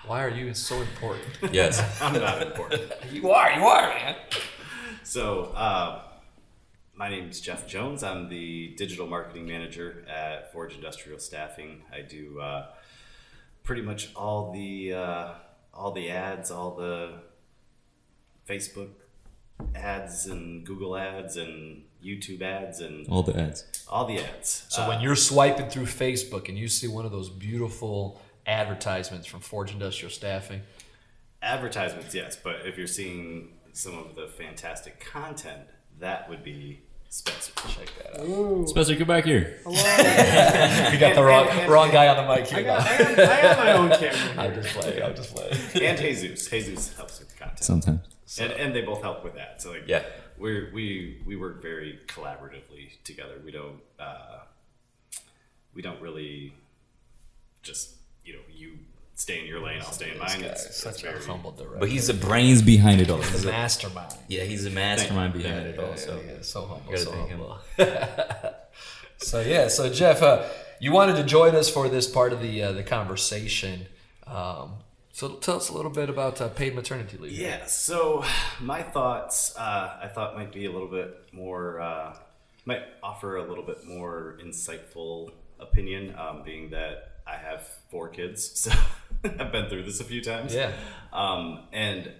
why 0.06 0.24
are 0.24 0.30
you 0.30 0.52
so 0.52 0.80
important? 0.80 1.52
Yes. 1.52 1.80
I'm 2.02 2.14
not 2.14 2.42
important. 2.42 2.82
you 3.12 3.30
are, 3.30 3.52
you 3.52 3.64
are, 3.64 3.88
man. 3.88 4.16
So, 5.04 5.44
uh, 5.54 6.02
my 6.94 7.08
name 7.08 7.28
is 7.28 7.40
Jeff 7.40 7.68
Jones. 7.68 8.02
I'm 8.02 8.28
the 8.28 8.74
digital 8.76 9.06
marketing 9.06 9.46
manager 9.46 10.04
at 10.08 10.52
Forge 10.52 10.74
Industrial 10.74 11.20
Staffing. 11.20 11.82
I 11.92 12.00
do 12.02 12.40
uh, 12.40 12.66
pretty 13.62 13.82
much 13.82 14.10
all 14.14 14.52
the 14.52 14.92
uh, 14.94 15.28
all 15.74 15.92
the 15.92 16.10
ads, 16.10 16.50
all 16.50 16.74
the 16.74 17.14
Facebook 18.48 18.88
ads, 19.74 20.26
and 20.26 20.64
Google 20.66 20.96
ads, 20.96 21.36
and 21.36 21.82
YouTube 22.04 22.42
ads, 22.42 22.80
and 22.80 23.06
All 23.08 23.22
the 23.22 23.36
ads. 23.38 23.64
all 23.88 24.04
the 24.06 24.18
ads. 24.18 24.66
So 24.68 24.88
when 24.88 25.00
you're 25.00 25.16
swiping 25.16 25.68
through 25.68 25.84
Facebook 25.86 26.48
and 26.48 26.58
you 26.58 26.68
see 26.68 26.88
one 26.88 27.04
of 27.04 27.12
those 27.12 27.30
beautiful 27.30 28.20
advertisements 28.46 29.26
from 29.26 29.40
Forge 29.40 29.72
Industrial 29.72 30.10
Staffing, 30.10 30.62
advertisements, 31.42 32.14
yes, 32.14 32.36
but 32.36 32.66
if 32.66 32.76
you're 32.76 32.86
seeing 32.88 33.50
some 33.72 33.96
of 33.98 34.14
the 34.16 34.26
fantastic 34.26 34.98
content, 35.00 35.62
that 36.00 36.28
would 36.28 36.42
be 36.42 36.80
Spencer. 37.12 37.52
check 37.68 37.88
that 37.98 38.20
out. 38.20 38.68
Spencer, 38.70 38.96
come 38.96 39.06
back 39.06 39.24
here. 39.26 39.58
You 39.66 40.98
got 40.98 41.14
the 41.14 41.22
wrong, 41.22 41.46
wrong 41.68 41.90
guy 41.90 42.08
on 42.08 42.16
the 42.16 42.34
mic 42.34 42.46
here. 42.46 42.60
I 42.60 42.62
got, 42.62 42.80
I 42.88 43.14
got, 43.14 43.18
I 43.18 43.42
got 43.42 43.58
my 43.58 43.72
own 43.72 43.90
camera. 43.90 44.34
I'm 44.42 44.54
just 44.54 44.68
playing. 44.74 45.02
I'm 45.02 45.14
just 45.14 45.34
playing. 45.34 45.52
and 45.82 45.98
Jesus. 45.98 46.48
Jesus 46.48 46.96
helps 46.96 47.18
with 47.18 47.28
the 47.28 47.36
content. 47.36 47.62
Sometimes. 47.64 48.38
and, 48.40 48.52
and 48.52 48.74
they 48.74 48.80
both 48.80 49.02
help 49.02 49.24
with 49.24 49.34
that. 49.34 49.60
So 49.60 49.72
like 49.72 49.84
Yeah. 49.86 50.04
we 50.38 50.70
we 50.72 51.22
we 51.26 51.36
work 51.36 51.60
very 51.60 52.00
collaboratively 52.08 53.02
together. 53.04 53.34
We 53.44 53.50
don't 53.52 53.80
uh, 53.98 54.38
we 55.74 55.82
don't 55.82 56.00
really 56.00 56.54
just 57.62 57.94
you 58.24 58.32
know 58.32 58.40
you 58.50 58.78
stay 59.22 59.38
in 59.40 59.46
your 59.46 59.60
lane, 59.60 59.80
I'll 59.80 59.92
stay 59.92 60.10
in 60.12 60.18
mine. 60.18 60.40
This 60.40 60.50
It's, 60.52 60.60
is 60.62 60.66
it's 60.68 60.76
such 60.82 61.02
very 61.02 61.18
a 61.22 61.26
humble 61.26 61.52
director. 61.52 61.78
But 61.78 61.88
he's 61.88 62.06
the 62.08 62.14
brains 62.14 62.60
behind 62.62 63.00
it 63.00 63.08
all. 63.10 63.18
the 63.18 63.46
mastermind. 63.50 64.12
Yeah, 64.28 64.44
he's 64.44 64.64
the 64.64 64.70
mastermind 64.70 65.32
behind 65.32 65.66
it 65.66 65.76
Yeah, 65.78 65.84
all. 65.84 65.96
So 65.96 66.20
yeah, 66.26 66.32
so 66.42 66.66
humble, 66.66 66.96
so 66.96 67.12
humble. 67.12 67.58
so 69.18 69.40
yeah, 69.40 69.68
so 69.68 69.88
Jeff, 69.92 70.22
uh, 70.22 70.44
you 70.80 70.92
wanted 70.92 71.16
to 71.16 71.24
join 71.24 71.54
us 71.54 71.68
for 71.70 71.88
this 71.88 72.08
part 72.08 72.32
of 72.32 72.40
the 72.40 72.62
uh, 72.62 72.72
the 72.72 72.82
conversation. 72.82 73.86
Um, 74.26 74.74
so 75.12 75.34
tell 75.36 75.56
us 75.56 75.68
a 75.68 75.74
little 75.74 75.90
bit 75.90 76.08
about 76.08 76.40
uh, 76.40 76.48
paid 76.48 76.74
maternity 76.74 77.18
leave. 77.18 77.32
Yeah. 77.32 77.66
So 77.66 78.24
my 78.60 78.82
thoughts, 78.82 79.54
uh, 79.56 79.98
I 80.02 80.08
thought 80.08 80.34
might 80.36 80.52
be 80.52 80.64
a 80.64 80.72
little 80.72 80.88
bit 80.88 81.28
more, 81.32 81.80
uh, 81.80 82.16
might 82.64 82.82
offer 83.02 83.36
a 83.36 83.44
little 83.46 83.64
bit 83.64 83.84
more 83.84 84.38
insightful 84.42 85.30
opinion, 85.60 86.14
um, 86.18 86.42
being 86.44 86.70
that 86.70 87.10
I 87.26 87.36
have 87.36 87.68
four 87.90 88.08
kids, 88.08 88.58
so 88.60 88.72
I've 89.38 89.52
been 89.52 89.68
through 89.68 89.84
this 89.84 90.00
a 90.00 90.04
few 90.04 90.20
times. 90.20 90.54
Yeah. 90.54 90.72
Um, 91.12 91.60
and 91.72 92.10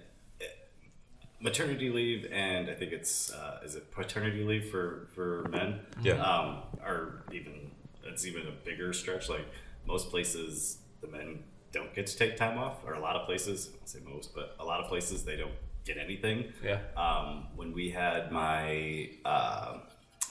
maternity 1.39 1.89
leave, 1.89 2.27
and 2.31 2.69
I 2.69 2.73
think 2.73 2.91
it's 2.93 3.31
uh, 3.31 3.59
is 3.63 3.75
it 3.75 3.91
paternity 3.91 4.43
leave 4.43 4.69
for 4.69 5.09
for 5.13 5.47
men? 5.49 5.81
Yeah. 6.01 6.13
Um, 6.13 6.63
or 6.83 7.23
even 7.31 7.71
it's 8.05 8.25
even 8.25 8.47
a 8.47 8.51
bigger 8.51 8.93
stretch. 8.93 9.29
Like 9.29 9.45
most 9.85 10.09
places, 10.09 10.77
the 11.01 11.07
men 11.07 11.43
don't 11.71 11.93
get 11.93 12.07
to 12.07 12.17
take 12.17 12.37
time 12.37 12.57
off, 12.57 12.77
or 12.85 12.93
a 12.93 12.99
lot 12.99 13.15
of 13.15 13.25
places. 13.25 13.69
I 13.69 13.77
won't 13.77 13.89
say 13.89 13.99
most, 14.05 14.33
but 14.33 14.55
a 14.59 14.65
lot 14.65 14.79
of 14.79 14.87
places 14.87 15.23
they 15.23 15.35
don't 15.35 15.53
get 15.85 15.97
anything. 15.97 16.53
Yeah. 16.63 16.79
Um, 16.95 17.47
when 17.55 17.73
we 17.73 17.89
had 17.89 18.31
my 18.31 19.09
uh, 19.25 19.79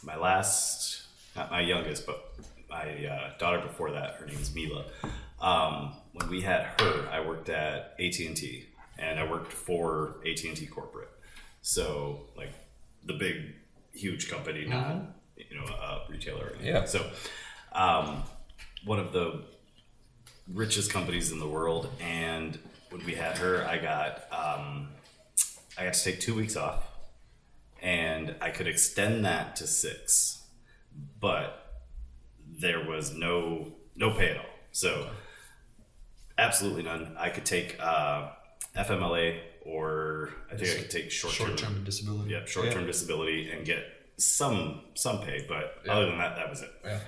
my 0.03 0.17
last, 0.17 1.03
not 1.37 1.51
my 1.51 1.61
youngest, 1.61 2.07
but 2.07 2.35
my 2.71 3.07
uh, 3.07 3.39
daughter 3.39 3.61
before 3.61 3.91
that, 3.93 4.15
her 4.15 4.27
name 4.27 4.39
is 4.39 4.55
Mila. 4.55 4.87
Um, 5.41 5.95
when 6.13 6.29
we 6.29 6.41
had 6.43 6.81
her, 6.81 7.09
I 7.11 7.21
worked 7.21 7.49
at 7.49 7.95
AT 7.99 8.19
and 8.21 8.37
T, 8.37 8.67
and 8.99 9.19
I 9.19 9.31
worked 9.31 9.53
for 9.53 10.17
AT 10.27 10.43
and 10.45 10.57
T 10.57 10.67
corporate. 10.67 11.11
So 11.63 12.27
like 12.37 12.53
the 13.05 13.15
big, 13.15 13.55
huge 13.93 14.31
company, 14.31 14.65
not 14.67 15.03
you 15.37 15.57
know 15.57 15.65
a 15.65 16.01
retailer. 16.11 16.55
Yeah. 16.63 16.85
So 16.85 17.11
um, 17.73 18.23
one 18.85 18.99
of 18.99 19.13
the 19.13 19.45
richest 20.53 20.93
companies 20.93 21.33
in 21.33 21.41
the 21.41 21.49
world, 21.49 21.89
and 22.01 22.59
when 22.91 23.05
we 23.07 23.15
had 23.15 23.39
her, 23.39 23.67
I 23.67 23.79
got 23.79 24.25
um, 24.33 24.89
I 25.79 25.85
got 25.85 25.95
to 25.95 26.05
take 26.05 26.21
two 26.21 26.35
weeks 26.35 26.57
off, 26.57 26.85
and 27.81 28.35
I 28.41 28.51
could 28.51 28.67
extend 28.67 29.25
that 29.25 29.57
to 29.57 29.67
six, 29.67 30.43
but 31.21 31.85
there 32.47 32.85
was 32.85 33.15
no 33.15 33.73
no 33.97 34.11
pay 34.11 34.31
at 34.31 34.37
all. 34.39 34.45
So 34.73 35.11
absolutely 36.47 36.83
none. 36.83 37.17
I 37.19 37.29
could 37.31 37.45
take 37.47 37.77
uh, 37.81 38.29
FMLA 38.77 39.41
or 39.65 40.31
I 40.51 40.57
think 40.57 40.71
I 40.71 40.83
could 40.83 40.91
take 40.91 41.11
short 41.11 41.35
term 41.35 41.49
Short-term 41.57 41.85
disability. 41.85 42.31
yeah, 42.33 42.45
short 42.45 42.71
term 42.73 42.87
disability 42.87 43.51
and 43.51 43.65
get 43.65 43.85
some 44.17 44.83
some 44.95 45.21
pay, 45.21 45.45
but 45.49 45.81
Yeah. 45.85 45.93
other 45.95 46.07
than 46.07 46.19
that, 46.19 46.37
that 46.37 46.49
was 46.51 46.63
it. 46.63 46.71
Yeah. 46.85 46.99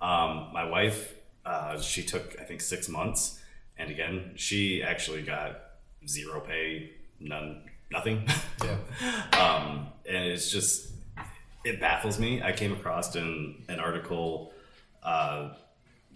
Um, 0.00 0.50
my 0.52 0.64
wife, 0.68 1.14
uh, 1.44 1.80
she 1.80 2.02
took 2.02 2.36
I 2.40 2.44
think 2.44 2.60
six 2.60 2.88
months, 2.88 3.40
and 3.78 3.90
again, 3.90 4.32
she 4.36 4.82
actually 4.82 5.22
got 5.22 5.60
zero 6.06 6.40
pay, 6.40 6.90
none, 7.20 7.62
nothing. 7.90 8.26
Yeah. 8.64 8.78
um, 9.44 9.88
and 10.08 10.24
it's 10.32 10.50
just 10.50 10.90
it 11.64 11.80
baffles 11.80 12.18
me. 12.18 12.42
I 12.42 12.52
came 12.52 12.72
across 12.72 13.14
in 13.16 13.62
an 13.68 13.78
article, 13.80 14.52
uh, 15.02 15.54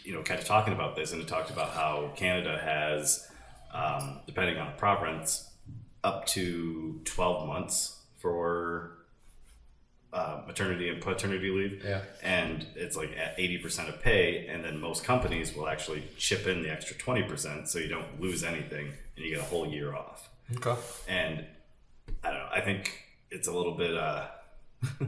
you 0.09 0.15
know, 0.15 0.23
kind 0.23 0.41
of 0.41 0.47
talking 0.47 0.73
about 0.73 0.97
this, 0.97 1.13
and 1.13 1.21
it 1.21 1.29
talked 1.29 1.51
about 1.51 1.69
how 1.73 2.11
Canada 2.17 2.59
has, 2.59 3.29
um, 3.75 4.21
depending 4.27 4.57
on 4.57 4.69
the 4.69 4.79
province, 4.79 5.51
up 6.03 6.27
to 6.29 6.99
twelve 7.05 7.47
months 7.47 8.01
for 8.17 8.93
uh, 10.11 10.41
maternity 10.47 10.89
and 10.89 11.03
paternity 11.03 11.51
leave. 11.51 11.85
Yeah. 11.85 12.01
And 12.23 12.67
it's 12.75 12.97
like 12.97 13.15
at 13.19 13.37
80% 13.37 13.91
of 13.91 14.01
pay. 14.01 14.47
And 14.47 14.65
then 14.65 14.81
most 14.81 15.05
companies 15.05 15.55
will 15.55 15.69
actually 15.69 16.03
chip 16.17 16.47
in 16.47 16.63
the 16.63 16.71
extra 16.71 16.97
20% 16.97 17.69
so 17.69 17.79
you 17.79 17.89
don't 17.89 18.19
lose 18.19 18.43
anything 18.43 18.91
and 19.17 19.25
you 19.25 19.35
get 19.35 19.41
a 19.41 19.47
whole 19.47 19.69
year 19.69 19.95
off. 19.95 20.31
Okay. 20.57 20.75
And 21.07 21.45
I 22.25 22.31
don't 22.31 22.39
know, 22.39 22.49
I 22.51 22.63
think 22.63 23.05
it's 23.31 23.49
a 23.49 23.53
little 23.53 23.75
bit, 23.75 23.95
uh, 23.95 24.29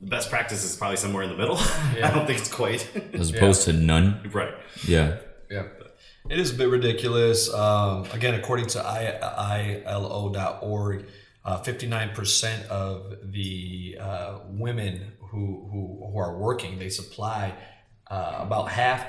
the 0.00 0.06
best 0.06 0.30
practice 0.30 0.64
is 0.64 0.76
probably 0.76 0.96
somewhere 0.96 1.22
in 1.22 1.30
the 1.30 1.36
middle. 1.36 1.56
I 1.58 2.10
don't 2.12 2.26
think 2.26 2.38
it's 2.38 2.52
quite 2.52 2.88
As 3.12 3.30
opposed 3.30 3.62
to 3.64 3.72
none. 3.72 4.20
right. 4.32 4.54
Yeah. 4.86 5.18
Yeah. 5.50 5.66
It 6.28 6.38
is 6.38 6.52
a 6.52 6.54
bit 6.54 6.68
ridiculous. 6.68 7.52
Um, 7.52 8.06
again, 8.12 8.34
according 8.34 8.66
to 8.68 8.82
I- 8.84 9.82
ILO.org, 9.84 11.06
uh, 11.44 11.60
59% 11.62 12.66
of 12.68 13.32
the 13.32 13.98
uh, 14.00 14.38
women 14.48 15.12
who, 15.20 15.68
who, 15.70 16.10
who 16.12 16.18
are 16.18 16.36
working, 16.36 16.78
they 16.78 16.88
supply 16.88 17.54
uh, 18.10 18.36
about 18.38 18.70
half, 18.70 19.06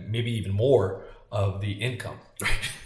maybe 0.00 0.32
even 0.32 0.52
more, 0.52 1.04
of 1.30 1.60
the 1.60 1.72
income. 1.72 2.18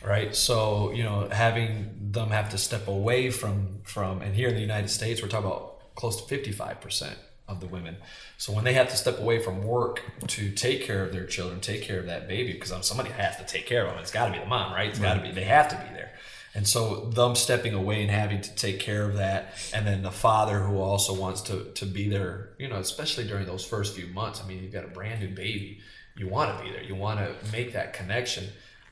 Right. 0.02 0.34
So, 0.34 0.90
you 0.92 1.02
know, 1.02 1.28
having 1.30 2.10
them 2.12 2.30
have 2.30 2.50
to 2.50 2.58
step 2.58 2.88
away 2.88 3.30
from, 3.30 3.80
from 3.84 4.22
and 4.22 4.34
here 4.34 4.48
in 4.48 4.54
the 4.54 4.60
United 4.60 4.88
States, 4.88 5.20
we're 5.20 5.28
talking 5.28 5.46
about 5.50 5.67
close 5.98 6.24
to 6.24 6.34
55% 6.34 7.14
of 7.48 7.58
the 7.60 7.66
women. 7.66 7.96
So 8.36 8.52
when 8.52 8.62
they 8.62 8.74
have 8.74 8.88
to 8.90 8.96
step 8.96 9.18
away 9.18 9.42
from 9.42 9.64
work 9.64 10.00
to 10.28 10.52
take 10.52 10.84
care 10.84 11.04
of 11.04 11.12
their 11.12 11.26
children, 11.26 11.60
take 11.60 11.82
care 11.82 11.98
of 11.98 12.06
that 12.06 12.28
baby, 12.28 12.52
because 12.52 12.86
somebody 12.86 13.10
has 13.10 13.36
to 13.38 13.44
take 13.44 13.66
care 13.66 13.84
of 13.84 13.90
them. 13.90 14.00
It's 14.00 14.12
got 14.12 14.26
to 14.26 14.32
be 14.32 14.38
the 14.38 14.46
mom, 14.46 14.72
right? 14.72 14.90
It's 14.90 15.00
got 15.00 15.14
to 15.14 15.22
be. 15.22 15.32
They 15.32 15.44
have 15.44 15.68
to 15.70 15.76
be 15.76 15.92
there. 15.92 16.12
And 16.54 16.68
so 16.68 17.06
them 17.06 17.34
stepping 17.34 17.74
away 17.74 18.00
and 18.02 18.10
having 18.10 18.40
to 18.42 18.54
take 18.54 18.78
care 18.78 19.08
of 19.08 19.16
that, 19.16 19.54
and 19.74 19.84
then 19.84 20.02
the 20.02 20.12
father 20.12 20.60
who 20.60 20.78
also 20.78 21.14
wants 21.14 21.42
to 21.42 21.64
to 21.74 21.84
be 21.84 22.08
there, 22.08 22.50
you 22.58 22.68
know, 22.68 22.76
especially 22.76 23.26
during 23.26 23.46
those 23.46 23.64
first 23.64 23.96
few 23.96 24.06
months. 24.06 24.40
I 24.40 24.46
mean, 24.46 24.62
you've 24.62 24.72
got 24.72 24.84
a 24.84 24.88
brand 24.88 25.20
new 25.20 25.34
baby. 25.34 25.80
You 26.16 26.28
want 26.28 26.56
to 26.56 26.64
be 26.64 26.70
there. 26.70 26.82
You 26.82 26.94
want 26.94 27.18
to 27.20 27.52
make 27.52 27.72
that 27.72 27.92
connection. 27.92 28.44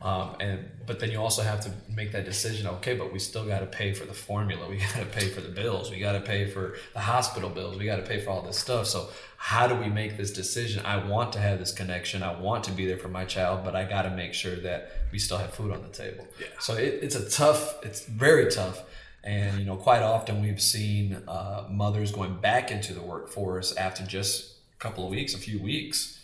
Um, 0.02 0.36
and 0.40 0.68
but 0.86 1.00
then 1.00 1.10
you 1.10 1.18
also 1.18 1.42
have 1.42 1.60
to 1.62 1.72
make 1.88 2.12
that 2.12 2.24
decision. 2.24 2.66
Okay, 2.66 2.94
but 2.94 3.12
we 3.12 3.18
still 3.18 3.46
got 3.46 3.60
to 3.60 3.66
pay 3.66 3.92
for 3.92 4.04
the 4.04 4.12
formula. 4.12 4.68
We 4.68 4.76
got 4.94 5.00
to 5.00 5.06
pay 5.06 5.28
for 5.28 5.40
the 5.40 5.48
bills. 5.48 5.90
We 5.90 5.98
got 5.98 6.12
to 6.12 6.20
pay 6.20 6.46
for 6.46 6.76
the 6.92 7.00
hospital 7.00 7.48
bills. 7.48 7.78
We 7.78 7.86
got 7.86 7.96
to 7.96 8.02
pay 8.02 8.20
for 8.20 8.30
all 8.30 8.42
this 8.42 8.58
stuff. 8.58 8.86
So 8.86 9.08
how 9.38 9.66
do 9.66 9.74
we 9.74 9.88
make 9.88 10.16
this 10.16 10.32
decision? 10.32 10.84
I 10.84 11.06
want 11.06 11.32
to 11.32 11.38
have 11.38 11.58
this 11.58 11.72
connection. 11.72 12.22
I 12.22 12.38
want 12.38 12.64
to 12.64 12.72
be 12.72 12.86
there 12.86 12.98
for 12.98 13.08
my 13.08 13.24
child, 13.24 13.64
but 13.64 13.74
I 13.74 13.84
got 13.84 14.02
to 14.02 14.10
make 14.10 14.34
sure 14.34 14.56
that 14.56 14.92
we 15.12 15.18
still 15.18 15.38
have 15.38 15.54
food 15.54 15.72
on 15.72 15.82
the 15.82 15.88
table. 15.88 16.26
Yeah. 16.38 16.46
So 16.60 16.74
it, 16.74 16.98
it's 17.02 17.14
a 17.14 17.28
tough. 17.28 17.82
It's 17.84 18.04
very 18.04 18.50
tough. 18.50 18.82
And 19.24 19.58
you 19.58 19.64
know, 19.64 19.76
quite 19.76 20.02
often 20.02 20.42
we've 20.42 20.62
seen 20.62 21.14
uh, 21.26 21.66
mothers 21.70 22.12
going 22.12 22.36
back 22.36 22.70
into 22.70 22.92
the 22.92 23.02
workforce 23.02 23.74
after 23.76 24.04
just 24.04 24.58
a 24.74 24.76
couple 24.78 25.04
of 25.04 25.10
weeks, 25.10 25.34
a 25.34 25.38
few 25.38 25.60
weeks, 25.60 26.20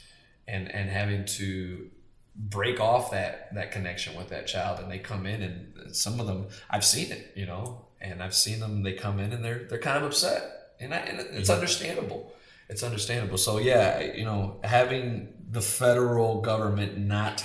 and 0.46 0.70
and 0.70 0.90
having 0.90 1.24
to 1.24 1.90
break 2.34 2.80
off 2.80 3.10
that 3.10 3.54
that 3.54 3.72
connection 3.72 4.16
with 4.16 4.28
that 4.30 4.46
child 4.46 4.80
and 4.80 4.90
they 4.90 4.98
come 4.98 5.26
in 5.26 5.42
and 5.42 5.94
some 5.94 6.18
of 6.18 6.26
them 6.26 6.46
I've 6.70 6.84
seen 6.84 7.12
it 7.12 7.32
you 7.36 7.46
know 7.46 7.84
and 8.00 8.22
I've 8.22 8.34
seen 8.34 8.60
them 8.60 8.82
they 8.82 8.94
come 8.94 9.20
in 9.20 9.32
and 9.32 9.44
they're 9.44 9.64
they're 9.68 9.78
kind 9.78 9.98
of 9.98 10.04
upset. 10.04 10.58
And, 10.80 10.92
I, 10.92 10.96
and 10.98 11.20
it's 11.20 11.48
mm-hmm. 11.48 11.52
understandable. 11.52 12.32
It's 12.68 12.82
understandable. 12.82 13.38
So 13.38 13.58
yeah 13.58 14.00
you 14.00 14.24
know 14.24 14.56
having 14.64 15.28
the 15.50 15.60
federal 15.60 16.40
government 16.40 16.96
not 16.98 17.44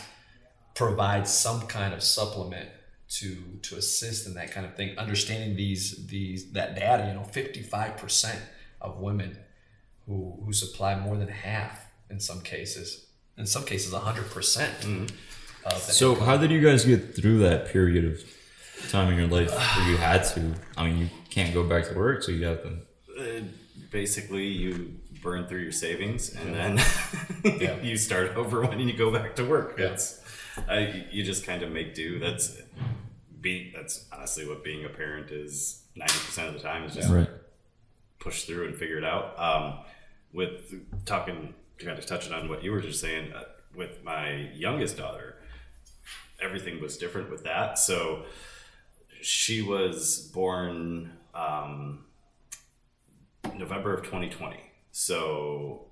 provide 0.74 1.28
some 1.28 1.62
kind 1.68 1.94
of 1.94 2.02
supplement 2.02 2.70
to 3.10 3.36
to 3.64 3.76
assist 3.78 4.28
in 4.28 4.34
that 4.36 4.52
kind 4.52 4.66
of 4.66 4.76
thing 4.76 4.98
understanding 4.98 5.56
these 5.56 6.08
these 6.08 6.52
that 6.52 6.76
data 6.76 7.08
you 7.08 7.14
know 7.14 7.22
55% 7.22 8.36
of 8.82 9.00
women 9.00 9.38
who 10.06 10.40
who 10.46 10.54
supply 10.54 10.96
more 11.00 11.18
than 11.18 11.28
half 11.28 11.88
in 12.10 12.20
some 12.20 12.42
cases 12.42 13.07
in 13.38 13.46
some 13.46 13.64
cases 13.66 13.94
100% 13.94 15.12
of 15.66 15.82
So 15.82 16.12
income. 16.14 16.26
how 16.26 16.38
did 16.38 16.52
you 16.52 16.62
guys 16.62 16.86
get 16.86 17.16
through 17.16 17.40
that 17.40 17.68
period 17.68 18.06
of 18.06 18.90
time 18.92 19.12
in 19.12 19.18
your 19.20 19.28
life 19.28 19.52
where 19.78 19.90
you 19.90 19.98
had 19.98 20.24
to? 20.36 20.54
I 20.78 20.88
mean, 20.88 20.98
you 20.98 21.10
can't 21.30 21.54
go 21.54 21.64
back 21.64 21.88
to 21.90 21.94
work, 21.96 22.24
so 22.24 22.32
you 22.32 22.46
have 22.46 22.64
to. 22.64 22.80
Uh, 23.20 23.42
basically, 23.92 24.46
you 24.48 24.94
burn 25.22 25.48
through 25.48 25.60
your 25.62 25.72
savings 25.72 26.34
and 26.36 26.54
then 26.54 26.80
Yeah. 27.62 27.82
you 27.82 27.98
start 27.98 28.36
over 28.36 28.62
when 28.62 28.80
you 28.80 28.94
go 28.96 29.12
back 29.12 29.36
to 29.38 29.44
work. 29.46 29.76
Yeah. 29.80 29.88
It's, 29.88 30.22
I, 30.70 31.06
you 31.12 31.24
just 31.24 31.46
kind 31.46 31.64
of 31.64 31.72
make 31.72 31.94
do. 31.96 32.20
That's 32.20 32.58
be 33.42 33.72
that's 33.76 34.06
honestly 34.12 34.48
what 34.48 34.64
being 34.64 34.84
a 34.86 34.90
parent 34.90 35.30
is 35.32 35.84
90% 35.96 36.48
of 36.48 36.54
the 36.56 36.60
time 36.60 36.84
is 36.86 36.96
just 36.96 37.10
Right. 37.10 37.30
push 38.20 38.44
through 38.46 38.68
and 38.68 38.76
figure 38.76 38.98
it 38.98 39.04
out. 39.04 39.38
Um, 39.40 39.80
with 40.34 40.74
talking, 41.06 41.54
kind 41.80 41.98
of 41.98 42.06
touching 42.06 42.34
on 42.34 42.50
what 42.50 42.64
you 42.64 42.72
were 42.72 42.82
just 42.82 43.00
saying, 43.02 43.34
uh, 43.34 43.44
with 43.76 44.04
my 44.04 44.50
youngest 44.56 44.98
daughter, 44.98 45.36
everything 46.42 46.82
was 46.82 46.98
different 46.98 47.30
with 47.30 47.44
that. 47.44 47.78
So 47.80 48.24
she 49.22 49.62
was 49.62 50.30
born 50.34 51.12
um, 51.36 52.06
November 53.56 53.94
of 53.94 54.04
2020. 54.04 54.58
So 54.92 55.86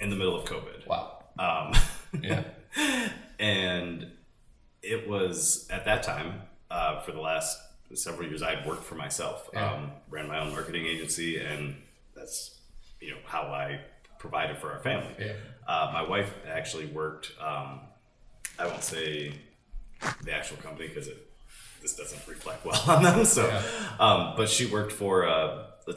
in 0.00 0.10
the 0.10 0.16
middle 0.16 0.36
of 0.38 0.44
COVID. 0.48 0.86
wow 0.86 1.22
Um, 1.38 1.72
yeah 2.22 2.44
and 3.38 4.06
it 4.82 5.08
was 5.08 5.66
at 5.70 5.84
that 5.86 6.02
time 6.02 6.42
uh, 6.70 7.00
for 7.02 7.12
the 7.12 7.20
last 7.20 7.58
several 7.94 8.26
years 8.28 8.42
I 8.42 8.54
had 8.56 8.66
worked 8.66 8.84
for 8.84 8.94
myself 8.96 9.48
Yeah. 9.52 9.72
um, 9.74 9.90
ran 10.10 10.26
my 10.28 10.38
own 10.40 10.50
marketing 10.52 10.86
agency 10.86 11.38
and 11.38 11.76
that's 12.16 12.58
you 13.00 13.10
know 13.10 13.18
how 13.24 13.42
i 13.42 13.80
provided 14.22 14.56
for 14.58 14.68
our 14.72 14.78
family 14.80 15.14
Yeah. 15.18 15.32
uh, 15.66 15.90
my 15.92 16.02
wife 16.12 16.30
actually 16.48 16.86
worked 16.86 17.32
um, 17.40 17.80
i 18.58 18.66
won't 18.66 18.84
say 18.84 19.34
the 20.24 20.32
actual 20.32 20.56
company 20.58 20.86
because 20.88 21.08
it 21.08 21.18
this 21.82 21.94
doesn't 21.96 22.22
reflect 22.28 22.64
well 22.68 22.80
on 22.88 23.02
them 23.02 23.24
so 23.24 23.46
Yeah. 23.48 23.62
um, 23.98 24.34
but 24.36 24.48
she 24.48 24.64
worked 24.66 24.92
for 24.92 25.24
a, 25.24 25.66
a 25.88 25.94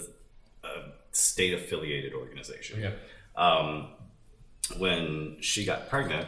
state 1.11 1.53
affiliated 1.53 2.13
organization 2.13 2.81
yeah 2.81 2.91
um, 3.37 3.89
when 4.77 5.37
she 5.41 5.63
got 5.65 5.89
pregnant, 5.89 6.27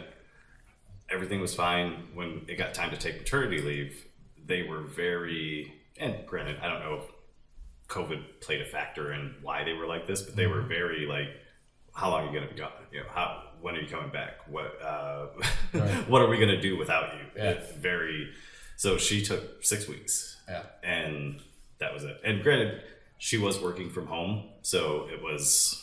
everything 1.10 1.39
was 1.39 1.56
fine. 1.56 2.10
When 2.13 2.46
it 2.48 2.56
got 2.58 2.74
time 2.74 2.92
to 2.92 2.98
take 2.98 3.18
maternity 3.18 3.62
leave, 3.62 4.06
they 4.46 4.62
were 4.63 4.82
very, 4.82 5.74
and 5.98 6.13
granted, 6.27 6.58
I 6.62 6.68
don't 6.68 6.82
know 6.82 6.96
if 7.01 7.88
COVID 7.88 8.42
played 8.42 8.62
a 8.62 8.66
factor 8.66 9.13
in 9.13 9.36
why 9.42 9.63
they 9.63 9.74
were 9.74 9.88
like 9.88 10.06
this, 10.06 10.22
but 10.22 10.36
they 10.36 10.48
were 10.48 10.62
very 10.62 11.06
like, 11.08 11.30
how 11.98 12.10
long 12.12 12.22
are 12.24 12.25
you 12.27 12.32
going 12.32 12.48
to 12.48 12.54
be 12.54 12.60
gone? 12.60 12.72
You 12.92 13.00
know, 13.01 13.06
how, 13.13 13.44
when 13.60 13.75
are 13.75 13.82
you 13.82 13.88
coming 13.89 14.12
back? 14.12 14.34
What, 14.48 14.80
uh, 14.82 15.27
Right. 15.74 16.08
what 16.10 16.22
are 16.22 16.27
we 16.30 16.38
going 16.38 16.50
to 16.50 16.62
do 16.62 16.77
without 16.77 17.13
you? 17.16 17.22
Yeah. 17.36 17.50
It's 17.51 17.72
very, 17.75 18.30
so 18.75 18.98
she 18.98 19.24
took 19.25 19.63
six 19.63 19.88
weeks 19.88 20.36
yeah 20.48 20.63
and 20.84 21.42
that 21.80 21.94
was 21.94 22.04
it. 22.04 22.20
And 22.24 22.42
granted, 22.42 22.82
she 23.18 23.38
was 23.38 23.60
working 23.60 23.89
from 23.89 24.08
home, 24.08 24.46
so 24.62 25.08
it 25.12 25.22
was, 25.22 25.80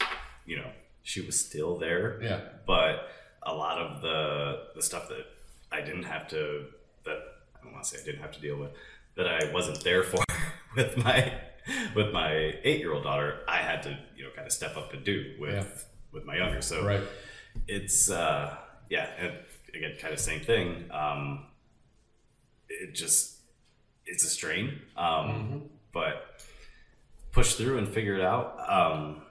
you 0.46 0.56
know, 0.56 0.70
she 1.02 1.20
was 1.20 1.38
still 1.38 1.76
there. 1.76 2.20
Yeah. 2.22 2.40
But 2.66 3.08
a 3.42 3.54
lot 3.54 3.78
of 3.78 4.00
the 4.02 4.68
the 4.74 4.82
stuff 4.82 5.08
that 5.08 5.26
I 5.70 5.80
didn't 5.82 6.04
have 6.04 6.28
to 6.28 6.66
that 7.04 7.18
I 7.56 7.62
don't 7.64 7.72
want 7.72 7.84
to 7.84 7.90
say 7.90 7.98
I 8.02 8.04
didn't 8.04 8.22
have 8.22 8.32
to 8.32 8.40
deal 8.40 8.56
with 8.56 8.70
that 9.16 9.28
I 9.28 9.52
wasn't 9.52 9.84
there 9.84 10.02
for 10.02 10.24
with 10.76 10.96
my 10.96 11.32
with 11.94 12.12
my 12.12 12.32
eight 12.64 12.78
year 12.80 12.92
old 12.92 13.04
daughter, 13.04 13.40
I 13.46 13.58
had 13.58 13.82
to 13.84 13.98
you 14.16 14.24
know 14.24 14.30
kind 14.34 14.46
of 14.46 14.52
step 14.52 14.76
up 14.76 14.92
and 14.94 15.04
do 15.04 15.34
with 15.38 15.54
Yeah. 15.54 15.64
With 16.14 16.24
my 16.24 16.36
younger. 16.36 16.62
So 16.62 16.84
right 16.84 17.02
it's 17.68 18.10
uh 18.10 18.56
yeah 18.90 19.08
and 19.18 19.32
again 19.74 19.92
kind 20.00 20.12
of 20.12 20.18
same 20.18 20.40
thing 20.40 20.90
um 20.90 21.46
it 22.68 22.94
just 22.94 23.36
it's 24.06 24.24
a 24.24 24.28
strain 24.28 24.80
um 24.96 25.62
but 25.92 26.40
push 27.30 27.54
through 27.54 27.78
and 27.78 27.88
figure 27.88 28.16
it 28.16 28.22
out 28.22 28.58
um 28.68 29.22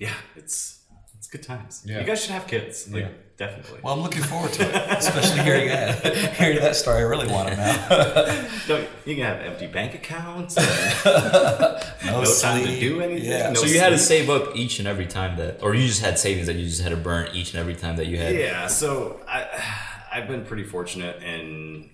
yeah, 0.00 0.14
it's 0.34 0.80
it's 1.16 1.28
good 1.28 1.42
times. 1.42 1.82
Yeah. 1.86 2.00
You 2.00 2.06
guys 2.06 2.22
should 2.22 2.30
have 2.30 2.46
kids. 2.46 2.90
Like, 2.90 3.02
Yeah. 3.02 3.08
Definitely. 3.40 3.80
Well, 3.82 3.94
I'm 3.94 4.00
looking 4.02 4.22
forward 4.22 4.52
to 4.52 4.62
it, 4.68 4.98
especially 4.98 5.40
hearing 5.42 5.68
that. 5.68 6.34
hearing 6.34 6.58
that 6.58 6.76
story, 6.76 6.98
I 6.98 7.00
really 7.00 7.26
want 7.26 7.48
to 7.48 7.56
know. 7.56 8.46
No, 8.68 8.86
you 9.04 9.16
can 9.16 9.24
have 9.24 9.40
empty 9.40 9.66
bank 9.66 9.94
accounts. 9.94 10.56
and 10.56 10.66
No, 12.04 12.22
no 12.22 12.34
time 12.40 12.64
to 12.64 12.78
do 12.78 13.00
anything. 13.00 13.28
Yeah. 13.28 13.50
no 13.50 13.60
so 13.60 13.66
you 13.66 13.80
had 13.80 13.88
to 13.88 13.98
save 13.98 14.30
up 14.30 14.54
each 14.54 14.78
and 14.78 14.86
every 14.86 15.06
time 15.06 15.38
that, 15.38 15.60
or 15.62 15.74
you 15.74 15.88
just 15.88 16.02
had 16.02 16.18
savings 16.18 16.46
that 16.46 16.54
you 16.54 16.66
just 16.66 16.82
had 16.82 16.90
to 16.90 16.96
burn 16.96 17.34
each 17.34 17.52
and 17.52 17.60
every 17.60 17.74
time 17.74 17.96
that 17.96 18.06
you 18.06 18.18
had. 18.18 18.36
Yeah, 18.36 18.68
so 18.68 19.20
I 19.26 19.48
I've 20.12 20.28
been 20.28 20.44
pretty 20.44 20.64
fortunate 20.64 21.20
in 21.22 21.90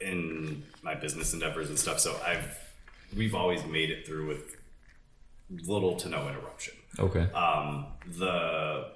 in 0.00 0.62
my 0.82 0.94
business 0.94 1.34
endeavors 1.34 1.68
and 1.68 1.78
stuff. 1.78 2.00
So 2.00 2.16
I've 2.26 2.56
we've 3.14 3.34
always 3.34 3.64
made 3.66 3.90
it 3.90 4.06
through 4.06 4.28
with 4.28 4.56
little 5.66 5.96
to 5.96 6.08
no 6.08 6.28
interruption. 6.28 6.74
Okay. 6.98 7.28
Um, 7.32 7.86
the 8.06 8.86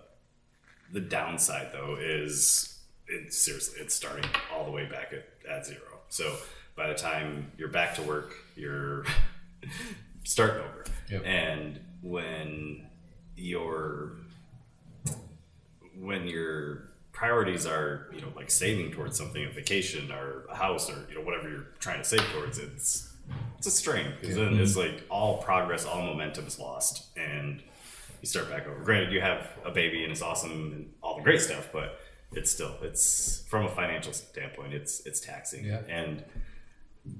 the 0.93 1.01
downside 1.01 1.71
though 1.73 1.97
is 2.01 2.79
it's 3.07 3.37
seriously 3.37 3.81
it's 3.81 3.95
starting 3.95 4.25
all 4.53 4.65
the 4.65 4.71
way 4.71 4.87
back 4.87 5.13
at, 5.13 5.27
at 5.51 5.67
zero. 5.67 5.81
So 6.09 6.37
by 6.77 6.89
the 6.89 6.95
time 6.95 7.51
you're 7.59 7.69
back 7.69 7.95
to 7.97 8.03
work, 8.03 8.35
you're 8.57 9.05
starting 10.25 10.61
over. 10.61 10.85
Yep. 11.11 11.23
And 11.25 11.81
when 12.03 12.87
your 13.37 14.13
when 15.99 16.27
your 16.27 16.91
priorities 17.13 17.67
are 17.67 18.09
you 18.13 18.21
know 18.21 18.33
like 18.35 18.51
saving 18.51 18.93
towards 18.93 19.17
something, 19.17 19.45
a 19.45 19.51
vacation 19.51 20.11
or 20.11 20.45
a 20.51 20.57
house 20.57 20.91
or 20.91 21.07
you 21.09 21.15
know 21.15 21.21
whatever 21.21 21.49
you're 21.49 21.67
trying 21.79 21.99
to 21.99 22.05
save 22.05 22.23
towards, 22.33 22.59
it's 22.59 23.13
it's 23.59 23.67
a 23.67 23.71
strain 23.71 24.13
because 24.21 24.37
then 24.37 24.59
it's 24.59 24.77
mm-hmm. 24.77 24.95
like 24.95 25.05
all 25.09 25.43
progress, 25.43 25.87
all 25.87 26.03
momentum 26.03 26.47
is 26.47 26.59
lost, 26.59 27.07
and 27.17 27.63
you 28.25 28.29
start 28.29 28.49
back 28.49 28.67
over. 28.67 28.83
Granted, 28.83 29.13
you 29.13 29.21
have 29.21 29.51
a 29.67 29.71
baby 29.71 30.03
and 30.03 30.11
it's 30.11 30.23
awesome 30.23 30.51
and 30.51 30.91
all 31.03 31.17
the 31.17 31.23
great 31.23 31.43
stuff, 31.43 31.69
but 31.75 32.01
it's 32.33 32.51
still 32.51 32.75
it's 32.81 33.45
from 33.51 33.67
a 33.67 33.69
financial 33.69 34.15
standpoint, 34.15 34.73
it's 34.73 35.05
it's 35.05 35.21
taxing. 35.21 35.67
Yeah. 35.67 35.83
And 35.91 36.25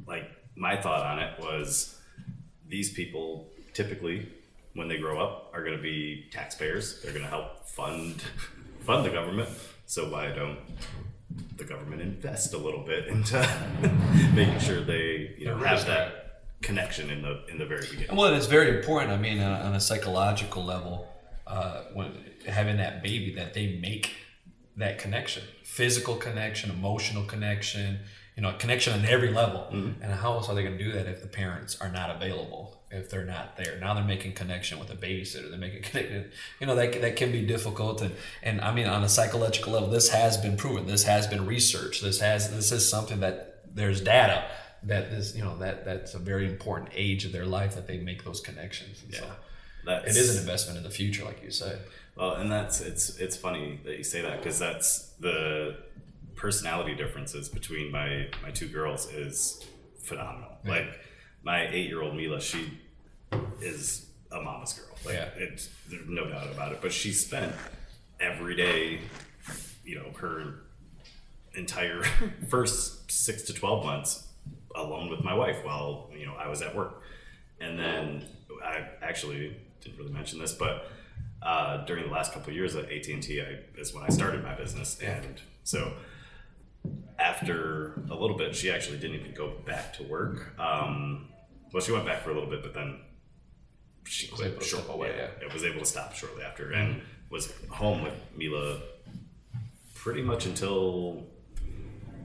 like 0.07 0.31
my 0.57 0.81
thought 0.81 1.05
on 1.05 1.19
it 1.19 1.39
was, 1.39 2.01
these 2.67 2.91
people 2.91 3.51
typically, 3.75 4.33
when 4.73 4.89
they 4.89 4.97
grow 4.97 5.23
up, 5.23 5.51
are 5.53 5.63
going 5.63 5.77
to 5.77 5.83
be 5.83 6.25
taxpayers. 6.33 7.03
They're 7.03 7.13
going 7.13 7.25
to 7.25 7.31
help 7.31 7.69
fund 7.69 8.25
fund 8.81 9.05
the 9.05 9.11
government. 9.11 9.51
So 9.85 10.11
why 10.11 10.33
don't 10.33 10.59
the 11.59 11.65
government 11.65 12.01
invest 12.01 12.55
a 12.55 12.59
little 12.59 12.83
bit 12.83 13.09
into 13.09 13.47
making 14.35 14.59
sure 14.59 14.81
they 14.81 15.35
you 15.37 15.45
know 15.45 15.59
have 15.59 15.85
that 15.85 16.24
connection 16.65 17.11
in 17.11 17.23
the 17.23 17.45
in 17.49 17.59
the 17.59 17.67
very 17.67 17.87
beginning? 17.87 18.17
Well, 18.17 18.35
it's 18.35 18.47
very 18.47 18.77
important. 18.77 19.13
I 19.13 19.19
mean, 19.19 19.39
uh, 19.39 19.63
on 19.65 19.75
a 19.75 19.81
psychological 19.81 20.65
level, 20.65 21.07
uh, 21.47 21.83
when 21.93 22.13
having 22.47 22.79
that 22.79 23.03
baby, 23.03 23.35
that 23.35 23.55
they 23.55 23.79
make 23.81 24.15
that 24.77 24.99
connection, 24.99 25.45
physical 25.63 26.17
connection, 26.17 26.71
emotional 26.71 27.25
connection, 27.25 28.01
you 28.37 28.43
know, 28.43 28.53
connection 28.59 28.93
on 28.93 29.05
every 29.05 29.33
level. 29.33 29.69
And 29.71 30.13
how 30.13 30.33
else 30.33 30.49
are 30.49 30.55
they 30.55 30.65
going 30.65 30.77
to 30.77 30.85
do 30.85 30.93
that 30.93 31.07
if 31.07 31.23
the 31.23 31.29
parents 31.29 31.81
are 31.81 31.91
not 31.91 32.17
available? 32.17 32.83
If 32.91 33.11
they're 33.11 33.25
not 33.25 33.57
there, 33.57 33.79
now 33.81 33.95
they're 33.95 34.05
making 34.05 34.35
connection 34.35 34.79
with 34.79 34.91
a 34.91 34.95
babysitter. 34.95 35.51
They're 35.51 35.59
making 35.59 35.83
connection. 35.91 36.31
You 36.61 36.67
know 36.67 36.77
that 36.77 37.01
that 37.01 37.17
can 37.17 37.33
be 37.33 37.45
difficult, 37.45 38.03
and 38.03 38.15
and 38.43 38.61
I 38.61 38.73
mean 38.73 38.87
on 38.87 39.03
a 39.05 39.09
psychological 39.09 39.73
level, 39.73 39.91
this 39.91 40.09
has 40.11 40.37
been 40.37 40.57
proven. 40.57 40.87
This 40.87 41.05
has 41.05 41.27
been 41.27 41.45
researched. 41.45 42.03
This 42.03 42.21
has 42.21 42.51
this 42.51 42.71
is 42.73 42.89
something 42.89 43.21
that 43.21 43.63
there's 43.75 44.01
data 44.01 44.45
that 44.87 45.11
this 45.11 45.35
you 45.35 45.43
know 45.43 45.57
that 45.59 45.85
that's 45.85 46.15
a 46.15 46.19
very 46.19 46.47
important 46.47 46.91
age 46.95 47.25
of 47.25 47.33
their 47.33 47.47
life 47.47 47.75
that 47.75 47.87
they 47.87 47.99
make 47.99 48.25
those 48.25 48.41
connections. 48.41 49.03
And 49.05 49.15
so 49.15 49.27
That's, 49.85 50.17
it 50.17 50.17
is 50.21 50.35
an 50.35 50.41
investment 50.41 50.79
in 50.79 50.85
the 50.85 50.91
future, 50.91 51.25
like 51.25 51.43
you 51.43 51.51
said. 51.51 51.81
Well, 52.17 52.35
and 52.35 52.51
that's 52.51 52.81
it's 52.81 53.19
it's 53.19 53.37
funny 53.37 53.81
that 53.85 53.97
you 53.99 54.05
say 54.05 54.23
that 54.23 54.39
because 54.43 54.59
that's 54.59 55.11
the 55.21 55.77
personality 56.37 56.95
differences 56.95 57.49
between 57.49 57.91
my 57.91 58.29
my 58.43 58.51
two 58.51 58.69
girls 58.69 59.11
is 59.13 59.65
phenomenal. 60.03 60.51
Like 60.67 61.01
my 61.43 61.67
eight 61.69 61.89
year 61.89 62.03
old 62.03 62.15
Mila, 62.17 62.41
she 62.41 62.79
is 63.61 64.07
a 64.33 64.41
mama's 64.41 64.73
girl. 64.75 64.97
Like 65.05 65.15
Yeah. 65.15 65.29
it's 65.37 65.69
there's 65.89 66.09
no 66.09 66.27
doubt 66.29 66.51
about 66.53 66.73
it. 66.73 66.79
But 66.81 66.93
she 66.93 67.13
spent 67.13 67.53
every 68.21 68.55
day, 68.57 69.01
you 69.85 69.97
know, 69.97 70.11
her 70.19 70.61
entire 71.55 72.03
first 72.49 73.11
six 73.11 73.43
to 73.43 73.53
twelve 73.53 73.85
months 73.85 74.24
alone 74.75 75.11
with 75.11 75.23
my 75.23 75.35
wife 75.35 75.65
while 75.65 76.11
you 76.17 76.27
know 76.27 76.35
I 76.35 76.49
was 76.49 76.63
at 76.63 76.75
work, 76.75 77.03
and 77.61 77.79
then 77.79 78.25
I 78.65 78.89
actually 79.03 79.57
didn't 79.81 79.99
really 79.99 80.13
mention 80.13 80.39
this, 80.39 80.53
but 80.53 80.91
uh, 81.43 81.85
during 81.85 82.07
the 82.07 82.13
last 82.13 82.33
couple 82.33 82.51
of 82.51 82.57
years 82.57 82.75
at 82.75 82.91
AT 82.91 83.07
and 83.09 83.23
T, 83.23 83.43
is 83.77 83.95
when 83.95 84.05
I 84.05 84.09
started 84.09 84.43
my 84.43 84.55
business, 84.55 84.99
and 85.01 85.41
so 85.63 85.93
after 87.19 87.95
a 88.11 88.15
little 88.15 88.37
bit, 88.37 88.55
she 88.55 88.71
actually 88.71 88.99
didn't 88.99 89.21
even 89.21 89.35
go 89.35 89.53
back 89.67 89.93
to 89.95 90.03
work. 90.05 90.59
Um, 90.59 91.29
well, 91.73 91.83
she 91.83 91.93
went 91.93 92.07
back 92.07 92.23
for 92.23 92.31
a 92.31 92.35
little 92.35 92.49
bit, 92.51 92.63
but 92.63 92.75
then 92.75 93.01
she 94.05 94.29
quit. 94.29 94.53
able 94.53 94.63
short- 94.63 94.89
away, 94.89 95.11
yeah, 95.17 95.29
yeah. 95.39 95.47
it 95.47 95.53
was 95.53 95.65
able 95.65 95.81
to 95.81 95.87
stop 95.87 96.15
shortly 96.15 96.43
after, 96.43 96.73
and 96.73 97.01
was 97.31 97.53
home 97.71 98.03
with 98.03 98.15
Mila 98.37 98.79
pretty 99.95 100.23
much 100.23 100.47
until 100.47 101.27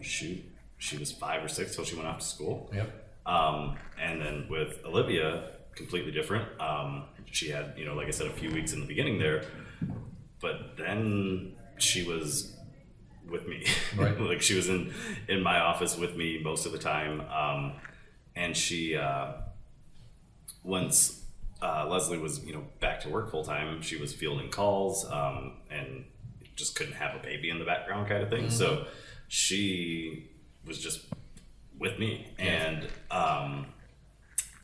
shoot, 0.02 0.44
she 0.80 0.98
was 0.98 1.12
five 1.12 1.44
or 1.44 1.48
six 1.48 1.76
till 1.76 1.86
she 1.86 1.96
went 1.96 2.08
off 2.08 2.20
to 2.20 2.26
school. 2.26 2.72
Yep. 2.74 3.22
Um, 3.26 3.78
and 4.02 4.20
then 4.20 4.48
with 4.50 4.80
Olivia, 4.86 5.52
completely 5.76 6.12
different. 6.12 6.48
Um, 6.60 7.04
she 7.26 7.50
had, 7.50 7.74
you 7.78 7.86
know, 7.86 7.94
like 7.94 8.08
I 8.08 8.12
said, 8.12 8.28
a 8.28 8.32
few 8.34 8.50
weeks 8.50 8.74
in 8.74 8.80
the 8.80 8.88
beginning 8.88 9.20
there, 9.20 9.44
but 10.42 10.78
then 10.78 11.54
she 11.78 12.04
was 12.04 12.56
with 13.30 13.48
me. 13.48 13.66
Right. 13.96 14.20
like 14.32 14.42
she 14.42 14.56
was 14.56 14.70
in 14.70 14.94
in 15.28 15.44
my 15.44 15.60
office 15.60 15.98
with 15.98 16.16
me 16.16 16.42
most 16.44 16.66
of 16.66 16.72
the 16.72 16.80
time. 16.80 17.22
Um, 17.22 17.74
and 18.36 18.56
she, 18.56 18.96
uh, 18.96 19.34
once 20.64 21.26
uh, 21.62 21.88
Leslie 21.88 22.18
was, 22.18 22.44
you 22.46 22.54
know, 22.54 22.64
back 22.80 23.02
to 23.02 23.10
work 23.10 23.32
full 23.32 23.44
time, 23.44 23.82
she 23.82 23.98
was 23.98 24.14
fielding 24.14 24.50
calls 24.50 25.06
um, 25.12 25.58
and 25.70 26.06
just 26.56 26.76
couldn't 26.76 26.94
have 26.94 27.16
a 27.16 27.20
baby 27.20 27.50
in 27.50 27.60
the 27.60 27.66
background 27.66 28.08
kind 28.08 28.24
of 28.24 28.30
thing. 28.30 28.50
So 28.50 28.86
she 29.28 30.29
was 30.70 30.80
just 30.80 31.02
with 31.78 32.00
me, 32.00 32.28
and 32.38 32.88
um, 33.12 33.66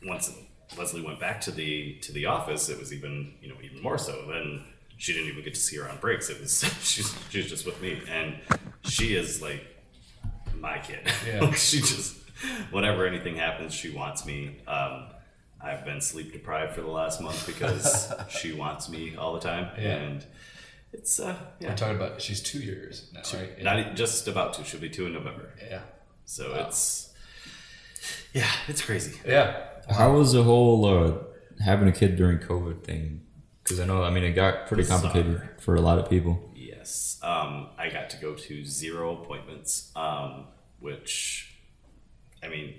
once 0.06 0.34
Leslie 0.78 1.02
went 1.02 1.20
back 1.20 1.40
to 1.42 1.50
the 1.50 1.94
to 2.02 2.12
the 2.12 2.24
office, 2.26 2.68
it 2.70 2.78
was 2.78 2.92
even 2.94 3.34
you 3.42 3.48
know 3.50 3.56
even 3.62 3.82
more 3.82 3.98
so. 3.98 4.24
Then 4.28 4.62
she 4.96 5.12
didn't 5.12 5.28
even 5.28 5.44
get 5.44 5.52
to 5.54 5.60
see 5.60 5.76
her 5.76 5.88
on 5.88 5.98
breaks. 5.98 6.30
It 6.30 6.40
was 6.40 6.60
she's 6.82 7.14
she's 7.30 7.48
just 7.50 7.66
with 7.66 7.80
me, 7.82 8.00
and 8.08 8.36
she 8.84 9.14
is 9.14 9.42
like 9.42 9.62
my 10.58 10.78
kid. 10.78 11.00
Yeah. 11.26 11.40
Like, 11.42 11.56
she 11.70 11.78
just 11.80 12.16
whenever 12.70 13.06
anything 13.06 13.36
happens, 13.36 13.74
she 13.74 13.90
wants 13.90 14.24
me. 14.24 14.56
Um, 14.66 15.08
I've 15.60 15.84
been 15.84 16.00
sleep 16.00 16.32
deprived 16.32 16.74
for 16.74 16.82
the 16.82 16.90
last 16.90 17.20
month 17.20 17.46
because 17.46 18.12
she 18.28 18.52
wants 18.52 18.88
me 18.88 19.16
all 19.16 19.32
the 19.34 19.40
time, 19.40 19.68
Yeah. 19.78 19.94
and 19.96 20.24
it's 20.92 21.18
uh 21.18 21.34
yeah. 21.60 21.70
We're 21.70 21.76
talking 21.76 21.96
about 21.96 22.20
she's 22.22 22.42
two 22.42 22.60
years 22.60 23.10
now, 23.12 23.22
right? 23.38 23.50
Yeah. 23.58 23.64
Not 23.64 23.96
just 23.96 24.28
about 24.28 24.54
to. 24.54 24.64
She'll 24.64 24.80
be 24.80 24.90
two 24.90 25.06
in 25.06 25.12
November. 25.14 25.50
yeah. 25.68 25.80
So 26.26 26.54
it's 26.66 27.12
yeah, 28.32 28.50
it's 28.68 28.82
crazy. 28.82 29.18
Yeah. 29.26 29.64
How 29.88 30.12
was 30.16 30.32
the 30.32 30.42
whole 30.42 30.84
uh, 30.84 31.12
having 31.64 31.88
a 31.88 31.92
kid 31.92 32.16
during 32.16 32.38
COVID 32.38 32.82
thing? 32.84 33.22
Because 33.62 33.80
I 33.80 33.84
know, 33.86 34.02
I 34.02 34.10
mean, 34.10 34.24
it 34.24 34.32
got 34.32 34.66
pretty 34.66 34.84
complicated 34.84 35.40
for 35.58 35.74
a 35.76 35.80
lot 35.80 35.98
of 35.98 36.10
people. 36.10 36.50
Yes, 36.54 37.18
um, 37.22 37.68
I 37.78 37.88
got 37.88 38.10
to 38.10 38.16
go 38.18 38.34
to 38.34 38.64
zero 38.64 39.22
appointments, 39.22 39.90
um, 39.96 40.44
which 40.80 41.56
I 42.42 42.48
mean, 42.48 42.74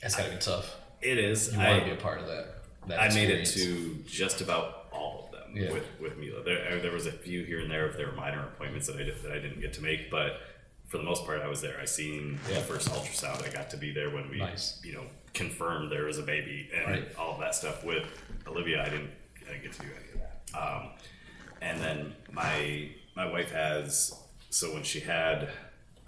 That's 0.00 0.14
gotta 0.16 0.30
be 0.30 0.36
tough. 0.38 0.74
it 1.00 1.18
is. 1.18 1.52
You 1.52 1.60
I, 1.60 1.70
want 1.70 1.80
to 1.84 1.86
be 1.86 1.92
a 1.92 2.00
part 2.00 2.20
of 2.20 2.26
that. 2.28 2.46
that 2.86 3.00
I 3.00 3.08
made 3.14 3.30
it 3.30 3.46
to 3.46 3.96
just 4.06 4.40
about 4.40 4.86
all 4.92 5.24
of 5.26 5.32
them 5.32 5.56
Yeah. 5.56 5.72
with 5.72 5.84
with 6.00 6.16
Mila. 6.18 6.42
There, 6.44 6.80
there 6.80 6.92
was 6.92 7.06
a 7.06 7.12
few 7.12 7.44
here 7.44 7.60
and 7.60 7.70
there 7.70 7.86
if 7.88 7.96
there 7.96 8.06
were 8.06 8.12
minor 8.16 8.40
appointments 8.54 8.86
that 8.86 8.96
I 8.96 9.02
did, 9.04 9.22
that 9.22 9.32
I 9.32 9.38
didn't 9.38 9.60
get 9.60 9.72
to 9.74 9.82
make, 9.82 10.10
but 10.10 10.40
for 10.92 10.98
the 10.98 11.04
most 11.04 11.24
part, 11.24 11.40
I 11.40 11.48
was 11.48 11.62
there. 11.62 11.80
I 11.80 11.86
seen 11.86 12.38
Yeah. 12.50 12.56
the 12.56 12.60
first 12.66 12.86
ultrasound. 12.90 13.42
I 13.42 13.50
got 13.50 13.70
to 13.70 13.78
be 13.78 13.92
there 13.94 14.10
when 14.10 14.28
we, 14.28 14.36
Nice. 14.36 14.78
you 14.84 14.92
know, 14.92 15.06
confirmed 15.32 15.90
there 15.90 16.04
was 16.04 16.18
a 16.18 16.22
baby 16.22 16.68
and 16.74 16.84
Right. 16.86 17.16
all 17.16 17.38
that 17.40 17.54
stuff. 17.54 17.82
With 17.82 18.04
Olivia, 18.46 18.82
I 18.84 18.90
didn't, 18.90 19.10
I 19.40 19.52
didn't 19.52 19.62
get 19.62 19.72
to 19.72 19.80
do 19.80 19.88
any 19.88 20.12
of 20.12 20.20
that. 20.52 20.60
Um, 20.62 20.90
and 21.62 21.80
then 21.80 22.14
my 22.30 22.90
my 23.16 23.24
wife 23.24 23.50
has 23.52 24.14
so 24.50 24.74
when 24.74 24.82
she 24.82 25.00
had 25.00 25.48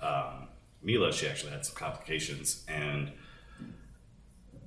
um, 0.01 0.49
Mila, 0.83 1.15
she 1.15 1.27
actually 1.27 1.53
had 1.53 1.65
some 1.65 1.75
complications 1.77 2.63
and. 2.69 3.11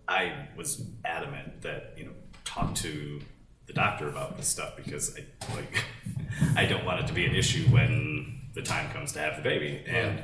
I 0.10 0.48
was 0.56 0.84
adamant 1.04 1.64
that 1.64 1.94
you 1.98 2.06
know 2.06 2.12
talk 2.46 2.74
to 2.76 3.20
the 3.66 3.74
doctor 3.74 4.08
about 4.08 4.38
this 4.38 4.48
stuff 4.48 4.78
because 4.78 5.18
I 5.18 5.26
like 5.54 5.84
I 6.56 6.66
don't 6.66 6.86
want 6.86 7.02
it 7.02 7.08
to 7.08 7.14
be 7.14 7.26
an 7.26 7.36
issue 7.36 7.66
when 7.66 8.40
the 8.58 8.64
time 8.64 8.90
comes 8.92 9.12
to 9.14 9.20
have 9.20 9.38
the 9.38 9.44
baby. 9.44 9.84
And 9.88 10.24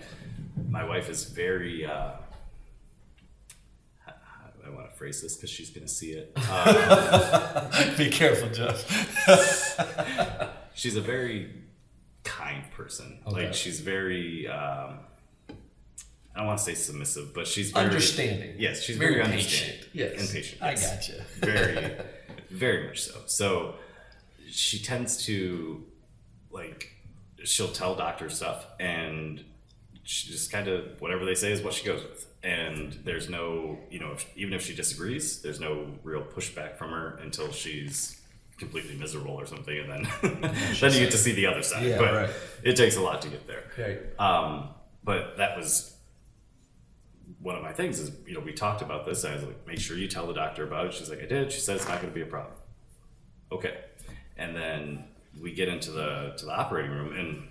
my 0.69 0.83
wife 0.83 1.07
is 1.07 1.25
very 1.25 1.85
uh, 1.85 2.13
I 4.65 4.69
want 4.69 4.89
to 4.89 4.97
phrase 4.97 5.21
this 5.21 5.35
because 5.35 5.49
she's 5.49 5.69
going 5.69 5.85
to 5.85 5.93
see 5.93 6.11
it. 6.13 6.33
Be 7.97 8.09
careful, 8.09 8.49
Jeff. 8.49 8.79
she's 10.73 10.95
a 10.95 11.01
very 11.01 11.51
kind 12.23 12.63
person. 12.71 13.19
Okay. 13.27 13.45
Like 13.45 13.53
she's 13.53 13.81
very. 13.81 14.47
Um, 14.47 14.99
I 16.35 16.39
don't 16.39 16.47
want 16.47 16.59
to 16.59 16.65
say 16.65 16.73
submissive, 16.73 17.33
but 17.35 17.45
she's 17.45 17.71
very 17.71 17.85
Understanding. 17.85 18.55
Yes, 18.57 18.81
she's 18.81 18.97
Very 18.97 19.15
very, 19.15 19.25
patient. 19.27 19.43
understanding. 19.43 19.89
Yes. 19.93 20.19
and 20.19 20.29
patient. 20.29 20.61
I 20.63 20.69
yes. 20.71 21.07
gotcha. 21.07 21.23
very, 21.39 21.95
very 22.49 22.87
much 22.87 23.01
so. 23.03 23.13
So 23.27 23.75
she 24.49 24.79
tends 24.79 25.25
to 25.25 25.83
like 26.49 26.89
she'll 27.43 27.71
tell 27.71 27.95
doctors 27.95 28.35
stuff, 28.35 28.65
and 28.79 29.43
she 30.03 30.31
just 30.31 30.51
kind 30.51 30.67
of 30.67 30.99
whatever 31.01 31.25
they 31.25 31.35
say 31.35 31.51
is 31.51 31.61
what 31.61 31.73
she 31.73 31.85
goes 31.85 32.03
with. 32.03 32.27
And 32.43 32.91
there's 33.05 33.29
no, 33.29 33.79
you 33.89 33.99
know, 33.99 34.11
if, 34.11 34.29
even 34.35 34.53
if 34.53 34.63
she 34.65 34.75
disagrees, 34.75 35.41
there's 35.41 35.61
no 35.61 35.87
real 36.03 36.21
pushback 36.21 36.77
from 36.77 36.91
her 36.91 37.17
until 37.21 37.51
she's 37.53 38.19
completely 38.57 38.95
miserable 38.95 39.33
or 39.33 39.45
something, 39.45 39.77
and 39.77 39.89
then 39.89 40.07
then 40.81 40.93
you 40.93 40.99
get 40.99 41.11
to 41.11 41.17
see 41.17 41.31
the 41.31 41.45
other 41.45 41.63
side. 41.63 41.85
Yeah, 41.85 41.97
but 41.97 42.13
right. 42.13 42.29
it 42.63 42.75
takes 42.75 42.97
a 42.97 43.01
lot 43.01 43.21
to 43.21 43.29
get 43.29 43.47
there. 43.47 43.63
Okay. 43.73 43.99
Um, 44.19 44.69
but 45.03 45.37
that 45.37 45.57
was 45.57 45.93
one 47.43 47.55
of 47.55 47.61
my 47.61 47.73
things 47.73 47.99
is, 47.99 48.11
you 48.25 48.33
know, 48.33 48.39
we 48.39 48.53
talked 48.53 48.81
about 48.81 49.05
this. 49.05 49.25
I 49.25 49.35
was 49.35 49.43
like, 49.43 49.67
make 49.67 49.79
sure 49.79 49.97
you 49.97 50.07
tell 50.07 50.27
the 50.27 50.33
doctor 50.33 50.63
about 50.63 50.87
it. 50.87 50.93
She's 50.93 51.09
like, 51.09 51.21
I 51.21 51.25
did. 51.25 51.51
She 51.51 51.59
said 51.59 51.75
it's 51.75 51.87
not 51.87 52.01
going 52.01 52.11
to 52.11 52.15
be 52.15 52.21
a 52.21 52.25
problem. 52.25 52.55
Okay. 53.51 53.77
And 54.37 54.55
then 54.55 55.03
we 55.41 55.53
get 55.53 55.67
into 55.67 55.91
the, 55.91 56.33
to 56.37 56.45
the 56.45 56.51
operating 56.51 56.91
room 56.91 57.13
and 57.17 57.47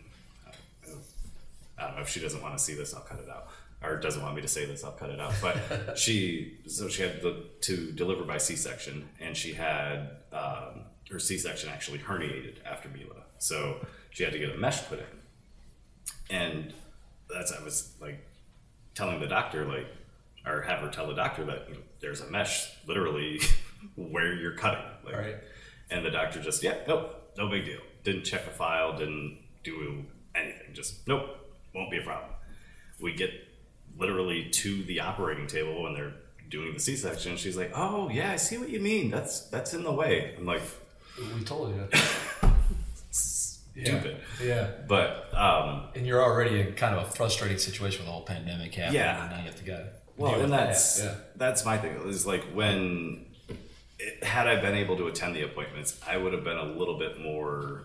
I 1.83 1.87
don't 1.87 1.97
know 1.97 2.03
if 2.03 2.09
she 2.09 2.21
doesn't 2.21 2.40
want 2.40 2.57
to 2.57 2.62
see 2.62 2.75
this, 2.75 2.95
I'll 2.95 3.03
cut 3.03 3.18
it 3.18 3.29
out. 3.29 3.49
Or 3.83 3.97
doesn't 3.97 4.23
want 4.23 4.37
me 4.37 4.42
to 4.42 4.49
say 4.49 4.64
this, 4.64 4.85
I'll 4.85 4.92
cut 4.92 5.11
it 5.11 5.18
out. 5.18 5.35
But 5.42 5.99
she, 5.99 6.59
so 6.66 6.88
she 6.88 7.03
had 7.03 7.21
the, 7.23 7.45
to 7.62 7.90
deliver 7.90 8.23
by 8.25 8.38
C-section, 8.38 9.09
and 9.21 9.37
she 9.37 9.53
had 9.53 10.11
um, 10.33 10.83
her 11.11 11.18
C-section 11.18 11.68
actually 11.68 11.99
herniated 11.99 12.57
after 12.64 12.88
Mila, 12.88 13.23
so 13.38 13.85
she 14.11 14.23
had 14.23 14.33
to 14.33 14.38
get 14.38 14.51
a 14.51 14.57
mesh 14.57 14.87
put 14.87 15.01
in. 15.01 16.37
And 16.37 16.73
that's 17.29 17.53
I 17.53 17.62
was 17.64 17.92
like 18.01 18.25
telling 18.95 19.18
the 19.21 19.27
doctor 19.27 19.64
like, 19.64 19.88
or 20.47 20.62
have 20.62 20.81
her 20.81 20.88
tell 20.88 21.09
the 21.09 21.14
doctor 21.14 21.45
that 21.45 21.68
you 21.68 21.75
know, 21.75 21.81
there's 22.01 22.21
a 22.21 22.31
mesh 22.31 22.71
literally 22.87 23.40
where 23.97 24.33
you're 24.35 24.57
cutting. 24.57 24.85
Like, 25.05 25.16
Right. 25.16 25.37
And 25.90 26.07
the 26.07 26.11
doctor 26.11 26.40
just, 26.40 26.62
yeah, 26.62 26.77
nope, 26.88 27.21
no 27.37 27.49
big 27.49 27.64
deal. 27.64 27.81
Didn't 28.05 28.25
check 28.25 28.47
a 28.47 28.51
file, 28.51 28.97
didn't 28.97 29.38
do 29.64 30.05
anything. 30.35 30.75
Just 30.75 31.07
nope, 31.07 31.27
won't 31.75 31.90
be 31.90 31.99
a 31.99 32.03
problem. 32.03 32.31
We 33.01 33.14
get 33.14 33.31
literally 33.99 34.49
to 34.51 34.83
the 34.85 35.01
operating 35.01 35.47
table 35.47 35.83
when 35.83 35.95
they're 35.95 36.14
doing 36.51 36.75
the 36.75 36.81
C-section. 36.81 37.37
She's 37.37 37.57
like, 37.57 37.73
"Oh 37.75 38.09
yeah, 38.11 38.33
I 38.33 38.37
see 38.37 38.59
what 38.59 38.68
you 38.68 38.81
mean. 38.81 39.11
That's 39.11 39.49
that's 39.49 39.75
in 39.75 39.83
the 39.83 39.92
way." 39.92 40.35
I'm 40.37 40.47
like, 40.47 40.62
We 41.37 41.45
told 41.45 41.75
you. 41.75 41.88
"Stupid." 43.11 44.18
Yeah. 44.42 44.71
But 44.87 45.35
um, 45.35 45.88
And 45.95 46.07
you're 46.07 46.23
already 46.23 46.61
in 46.61 46.75
kind 46.75 46.95
of 46.95 47.09
a 47.09 47.11
frustrating 47.11 47.59
situation 47.59 48.01
with 48.01 48.07
the 48.07 48.12
whole 48.12 48.25
pandemic 48.25 48.75
happening. 48.75 49.01
Yeah. 49.01 49.23
And 49.23 49.31
now 49.31 49.38
you 49.38 49.47
have 49.47 49.57
to 49.57 49.64
go. 49.64 49.88
Well, 50.16 50.40
and 50.40 50.53
that's 50.53 51.03
yeah. 51.03 51.14
that's 51.37 51.64
my 51.64 51.79
thing. 51.79 51.97
Is 52.07 52.27
like 52.27 52.45
when 52.53 53.27
it, 54.07 54.25
had 54.25 54.47
I 54.47 54.61
been 54.61 54.75
able 54.75 54.97
to 54.97 55.07
attend 55.07 55.35
the 55.37 55.43
appointments, 55.43 55.91
I 56.07 56.17
would 56.17 56.33
have 56.33 56.45
been 56.45 56.57
a 56.59 56.65
little 56.81 56.99
bit 56.99 57.21
more 57.21 57.85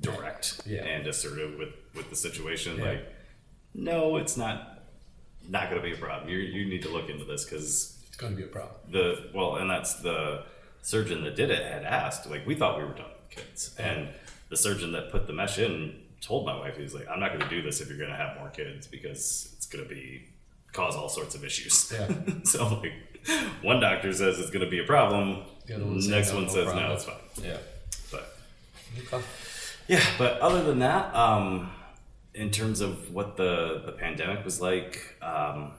direct 0.00 0.62
Yeah. 0.66 0.84
and 0.84 1.06
assertive 1.06 1.58
with 1.58 1.70
with 1.94 2.10
the 2.10 2.16
situation. 2.16 2.76
Yeah. 2.78 2.84
Like, 2.84 3.02
no, 3.74 4.16
it's 4.16 4.36
not 4.36 4.56
not 5.48 5.70
going 5.70 5.80
to 5.82 5.86
be 5.88 5.94
a 5.94 5.98
problem. 5.98 6.28
You 6.30 6.38
you 6.38 6.68
need 6.68 6.82
to 6.82 6.88
look 6.88 7.08
into 7.08 7.24
this 7.24 7.44
because 7.44 7.98
It's 8.08 8.16
going 8.16 8.32
to 8.32 8.36
be 8.36 8.44
a 8.44 8.52
problem. 8.58 8.76
the 8.90 9.30
well, 9.34 9.56
and 9.56 9.68
that's 9.70 9.94
the 9.96 10.44
surgeon 10.82 11.24
that 11.24 11.36
did 11.36 11.50
it 11.50 11.62
had 11.74 11.84
asked. 11.84 12.28
Like, 12.30 12.46
we 12.46 12.54
thought 12.54 12.78
we 12.78 12.84
were 12.84 12.94
done 12.94 13.10
with 13.20 13.30
kids, 13.38 13.74
and 13.78 14.08
the 14.48 14.56
surgeon 14.56 14.92
that 14.92 15.10
put 15.10 15.26
the 15.26 15.32
mesh 15.32 15.58
in 15.58 16.00
told 16.20 16.46
my 16.46 16.56
wife, 16.58 16.76
he's 16.76 16.94
like, 16.94 17.06
"I'm 17.08 17.20
not 17.20 17.30
going 17.32 17.42
to 17.48 17.54
do 17.56 17.62
this 17.62 17.80
if 17.80 17.88
you're 17.88 17.98
going 17.98 18.10
to 18.10 18.16
have 18.24 18.36
more 18.38 18.50
kids 18.50 18.86
because 18.86 19.52
it's 19.56 19.66
going 19.66 19.84
to 19.86 19.88
be 19.92 20.24
cause 20.72 20.94
all 20.96 21.08
sorts 21.08 21.34
of 21.34 21.44
issues." 21.44 21.92
Yeah. 21.92 22.08
so 22.44 22.80
like, 22.82 22.92
one 23.62 23.80
doctor 23.80 24.12
says 24.12 24.38
it's 24.38 24.50
going 24.50 24.64
to 24.64 24.70
be 24.70 24.78
a 24.80 24.84
problem. 24.84 25.44
The 25.68 25.74
other 25.76 25.84
one 25.84 26.00
says, 26.00 26.08
next 26.10 26.28
"No, 26.30 26.34
one 26.36 26.44
no 26.46 26.50
says 26.52 26.64
problem." 26.64 26.84
no, 26.86 26.92
it's 26.94 27.04
fine. 27.04 27.14
Yeah. 27.44 27.56
But 28.10 28.36
Okay. 29.12 29.24
yeah, 29.86 30.04
but 30.18 30.40
other 30.40 30.62
than 30.64 30.78
that, 30.80 31.14
um, 31.14 31.70
in 32.34 32.50
terms 32.50 32.80
of 32.80 33.12
what 33.12 33.36
the 33.36 33.82
the 33.86 33.92
pandemic 33.92 34.44
was 34.44 34.60
like, 34.60 35.14
um, 35.22 35.72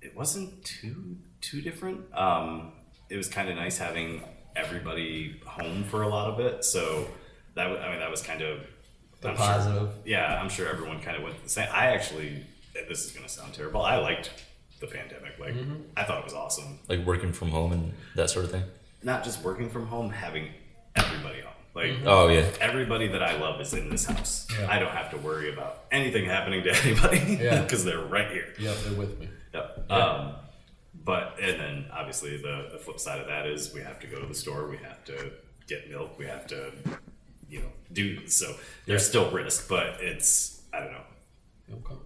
it 0.00 0.14
wasn't 0.16 0.64
too 0.64 1.16
too 1.40 1.60
different. 1.62 2.00
Um, 2.14 2.72
it 3.08 3.16
was 3.16 3.28
kind 3.28 3.48
of 3.48 3.56
nice 3.56 3.78
having 3.78 4.22
everybody 4.54 5.40
home 5.46 5.84
for 5.84 6.02
a 6.02 6.08
lot 6.08 6.30
of 6.32 6.40
it. 6.40 6.64
So 6.64 7.08
that 7.54 7.70
wa- 7.70 7.76
I 7.76 7.90
mean 7.90 8.00
that 8.00 8.10
was 8.10 8.22
kind 8.22 8.42
of 8.42 8.60
The 9.22 9.30
I'm 9.30 9.36
sure- 9.36 9.46
positive. 9.46 9.88
yeah, 10.04 10.40
I'm 10.40 10.48
sure 10.50 10.68
everyone 10.68 11.00
kind 11.00 11.16
of 11.16 11.22
went 11.22 11.42
the 11.42 11.48
same. 11.48 11.68
I 11.72 11.86
actually, 11.86 12.44
this 12.88 13.04
is 13.04 13.12
going 13.12 13.24
to 13.26 13.32
sound 13.32 13.54
terrible. 13.54 13.82
I 13.82 13.96
liked 13.96 14.30
the 14.80 14.86
pandemic. 14.88 15.38
Like 15.38 15.54
I 15.96 16.04
thought 16.04 16.18
it 16.18 16.24
was 16.24 16.34
awesome. 16.34 16.80
Like 16.88 17.04
working 17.06 17.32
from 17.32 17.48
home 17.50 17.72
and 17.72 17.92
that 18.16 18.28
sort 18.30 18.44
of 18.44 18.50
thing. 18.50 18.64
Not 19.02 19.24
just 19.24 19.42
working 19.44 19.68
from 19.70 19.86
home, 19.86 20.10
having 20.10 20.48
everybody 20.96 21.40
home. 21.40 21.48
Like 21.74 21.92
Oh 22.04 22.28
yeah. 22.28 22.46
everybody 22.60 23.08
that 23.08 23.22
I 23.22 23.38
love 23.38 23.60
is 23.60 23.72
in 23.72 23.88
this 23.88 24.04
house. 24.04 24.46
Yeah. 24.58 24.70
I 24.70 24.78
don't 24.78 24.90
have 24.92 25.10
to 25.12 25.16
worry 25.18 25.52
about 25.52 25.84
anything 25.90 26.26
happening 26.26 26.62
to 26.64 26.76
anybody 26.84 27.38
Yeah. 27.42 27.62
because 27.62 27.84
they're 27.84 28.04
right 28.04 28.30
here. 28.30 28.52
Yeah, 28.58 28.74
they're 28.84 28.98
with 28.98 29.18
me. 29.18 29.28
Yep. 29.54 29.90
Um, 29.90 30.34
but 31.04 31.38
and 31.40 31.58
then 31.58 31.86
obviously 31.92 32.36
the 32.36 32.68
the 32.72 32.78
flip 32.78 33.00
side 33.00 33.20
of 33.20 33.26
that 33.28 33.46
is 33.46 33.72
we 33.72 33.80
have 33.80 33.98
to 34.00 34.06
go 34.06 34.20
to 34.20 34.26
the 34.26 34.34
store. 34.34 34.68
We 34.68 34.76
have 34.78 35.02
to 35.06 35.32
get 35.66 35.88
milk. 35.90 36.18
We 36.18 36.26
have 36.26 36.46
to, 36.48 36.72
you 37.48 37.60
know, 37.60 37.68
do 37.92 38.28
so. 38.28 38.54
There's 38.86 39.06
still 39.06 39.30
risk, 39.30 39.66
but 39.68 39.96
it's 40.00 40.60
I 40.74 40.80
don't 40.80 40.92
know. 40.92 41.76
Okay. 41.86 42.00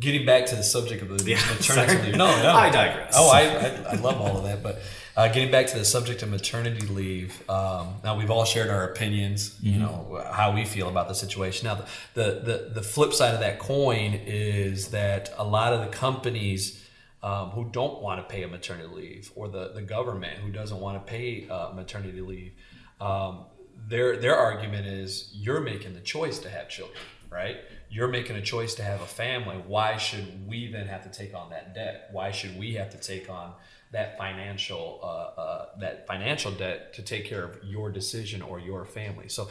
Getting 0.00 0.26
back 0.26 0.46
to 0.46 0.56
the 0.56 0.64
subject 0.64 1.02
of 1.02 1.16
the 1.16 1.30
Yeah, 1.30 1.36
maternity 1.54 2.06
leave. 2.08 2.16
No, 2.16 2.26
no. 2.42 2.50
I 2.52 2.68
digress. 2.70 3.14
Oh, 3.16 3.30
I, 3.30 3.42
I, 3.42 3.92
I 3.92 3.94
love 4.00 4.20
all 4.20 4.38
of 4.38 4.42
that. 4.44 4.60
But 4.62 4.80
uh, 5.16 5.28
getting 5.28 5.50
back 5.50 5.66
to 5.68 5.78
the 5.78 5.84
subject 5.84 6.22
of 6.22 6.30
maternity 6.30 6.86
leave, 6.86 7.48
um, 7.48 7.94
now 8.02 8.16
we've 8.16 8.30
all 8.30 8.44
shared 8.44 8.68
our 8.68 8.84
opinions, 8.84 9.56
you 9.62 9.78
know, 9.78 10.24
how 10.32 10.52
we 10.52 10.64
feel 10.64 10.88
about 10.88 11.06
the 11.06 11.14
situation. 11.14 11.66
Now, 11.66 11.76
the, 11.76 11.84
the, 12.14 12.40
the, 12.40 12.70
the 12.74 12.82
flip 12.82 13.12
side 13.12 13.32
of 13.32 13.40
that 13.40 13.58
coin 13.60 14.20
is 14.26 14.88
that 14.88 15.32
a 15.36 15.44
lot 15.44 15.72
of 15.72 15.80
the 15.80 15.96
companies 15.96 16.84
um, 17.22 17.50
who 17.50 17.64
don't 17.64 18.02
want 18.02 18.26
to 18.26 18.34
pay 18.34 18.42
a 18.42 18.48
maternity 18.48 18.92
leave 18.92 19.32
or 19.36 19.48
the, 19.48 19.72
the 19.72 19.82
government 19.82 20.38
who 20.38 20.50
doesn't 20.50 20.80
want 20.80 21.04
to 21.04 21.10
pay 21.10 21.48
uh, 21.48 21.70
maternity 21.72 22.20
leave, 22.20 22.52
um, 23.00 23.44
their, 23.88 24.16
their 24.16 24.36
argument 24.36 24.86
is 24.86 25.30
you're 25.32 25.60
making 25.60 25.94
the 25.94 26.00
choice 26.00 26.40
to 26.40 26.50
have 26.50 26.68
children, 26.68 26.98
right? 27.30 27.58
You're 27.88 28.08
making 28.08 28.36
a 28.36 28.42
choice 28.42 28.74
to 28.76 28.82
have 28.82 29.00
a 29.00 29.06
family. 29.06 29.56
Why 29.66 29.96
should 29.96 30.48
we 30.48 30.72
then 30.72 30.86
have 30.88 31.04
to 31.04 31.08
take 31.08 31.34
on 31.34 31.50
that 31.50 31.74
debt? 31.74 32.08
Why 32.10 32.32
should 32.32 32.58
we 32.58 32.74
have 32.74 32.90
to 32.90 32.98
take 32.98 33.30
on 33.30 33.54
that 33.94 34.18
financial 34.18 35.00
uh, 35.02 35.40
uh, 35.40 35.66
that 35.80 36.06
financial 36.06 36.52
debt 36.52 36.92
to 36.94 37.02
take 37.02 37.24
care 37.24 37.42
of 37.44 37.58
your 37.64 37.90
decision 37.90 38.42
or 38.42 38.60
your 38.60 38.84
family? 38.84 39.28
So 39.28 39.48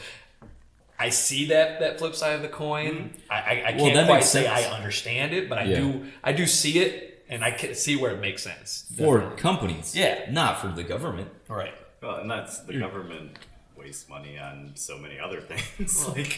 I 0.99 1.09
see 1.09 1.47
that 1.47 1.79
that 1.79 1.97
flip 1.99 2.15
side 2.15 2.35
of 2.35 2.41
the 2.43 2.47
coin. 2.49 3.13
I, 3.29 3.35
I, 3.35 3.39
I 3.39 3.75
Well, 3.75 3.85
can't 3.85 3.95
that 3.95 4.07
quite 4.07 4.23
say. 4.23 4.47
I 4.47 4.61
understand 4.77 5.33
it, 5.33 5.49
but 5.49 5.57
I 5.57 5.63
Yeah. 5.63 5.77
do 5.81 6.05
I 6.23 6.31
do 6.33 6.45
see 6.45 6.79
it, 6.79 7.25
and 7.29 7.43
I 7.43 7.51
can 7.51 7.73
see 7.75 7.95
where 7.95 8.11
it 8.11 8.19
makes 8.21 8.43
sense. 8.43 8.85
For 8.97 9.17
Definitely. 9.17 9.41
companies. 9.41 9.95
Yeah. 9.95 10.29
Not 10.31 10.59
for 10.61 10.67
the 10.67 10.83
government. 10.83 11.29
All 11.49 11.55
right. 11.55 11.73
Well, 12.01 12.17
and 12.17 12.29
that's 12.29 12.59
the 12.59 12.77
government 12.77 13.39
wastes 13.77 14.07
money 14.07 14.37
on 14.37 14.71
so 14.75 14.97
many 14.97 15.19
other 15.19 15.41
things. 15.41 16.07
like, 16.09 16.33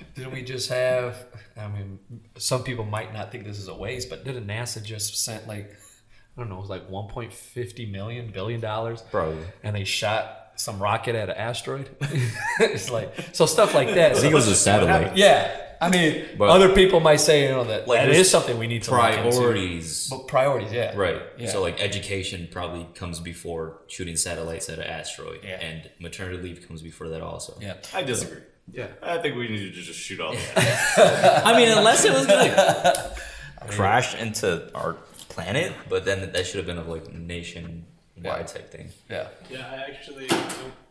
didn't 0.14 0.32
we 0.32 0.42
just 0.42 0.68
have? 0.70 1.14
I 1.56 1.68
mean, 1.68 1.98
some 2.36 2.62
people 2.64 2.84
might 2.84 3.12
not 3.14 3.30
think 3.30 3.44
this 3.44 3.58
is 3.58 3.68
a 3.68 3.74
waste, 3.74 4.10
but 4.10 4.24
didn't 4.24 4.46
NASA 4.46 4.82
just 4.82 5.22
sent 5.24 5.46
like 5.46 5.76
I 6.36 6.40
don't 6.40 6.48
know, 6.48 6.56
it 6.56 6.60
was 6.60 6.70
like 6.70 6.88
1.50 6.88 7.90
million 7.90 8.30
billion 8.30 8.60
dollars, 8.60 9.02
Probably. 9.10 9.44
and 9.62 9.74
they 9.76 9.84
shot 9.84 10.36
some 10.56 10.78
rocket 10.78 11.14
at 11.14 11.28
an 11.30 11.36
asteroid. 11.36 11.88
it's 12.60 12.90
like 12.90 13.14
so 13.32 13.46
stuff 13.46 13.74
like 13.74 13.88
that. 13.94 14.12
I 14.12 14.14
think 14.20 14.32
it 14.32 14.34
was 14.34 14.46
a 14.48 14.54
satellite. 14.54 15.16
yeah, 15.16 15.58
I 15.80 15.88
mean, 15.90 16.24
But- 16.38 16.50
other 16.50 16.74
people 16.74 17.00
might 17.00 17.16
say 17.20 17.44
you 17.44 17.48
know 17.50 17.64
that 17.64 17.88
Like, 17.88 18.00
that 18.00 18.04
there's 18.06 18.18
is 18.18 18.30
something 18.30 18.58
we 18.58 18.66
need 18.66 18.82
to 18.84 18.90
look 18.90 19.10
into. 19.12 19.30
Priorities. 19.30 20.08
But 20.10 20.28
priorities, 20.28 20.72
yeah, 20.72 20.94
Right. 20.96 21.20
Yeah. 21.38 21.48
So 21.48 21.60
like 21.62 21.80
education 21.80 22.48
probably 22.50 22.86
comes 22.94 23.20
before 23.20 23.78
shooting 23.88 24.16
satellites 24.16 24.68
at 24.68 24.78
an 24.78 24.84
asteroid. 24.86 25.40
Yeah. 25.42 25.60
And 25.60 25.90
maternity 25.98 26.42
leave 26.42 26.66
comes 26.68 26.82
before 26.82 27.08
that 27.08 27.22
also. 27.22 27.56
yeah, 27.60 27.74
I 27.94 28.02
disagree. 28.02 28.42
yeah. 28.72 28.88
I 29.02 29.18
think 29.18 29.36
we 29.36 29.48
need 29.48 29.72
to 29.74 29.80
just 29.82 29.98
shoot 29.98 30.20
all 30.20 30.34
that. 30.54 31.42
I 31.46 31.56
mean, 31.56 31.70
unless 31.76 32.04
it 32.04 32.12
was 32.12 32.26
gonna 32.26 33.14
crash 33.68 34.14
into 34.14 34.70
our 34.74 34.96
planet, 35.30 35.72
but 35.88 36.04
then 36.04 36.32
that 36.32 36.46
should 36.46 36.56
have 36.56 36.66
been 36.66 36.78
a 36.78 36.88
like 36.88 37.12
nation 37.12 37.86
wide 38.22 38.48
type 38.48 38.70
thing. 38.70 38.90
Yeah. 39.08 39.28
Yeah, 39.50 39.66
I 39.70 39.76
actually. 39.90 40.26
Nope, 40.28 40.40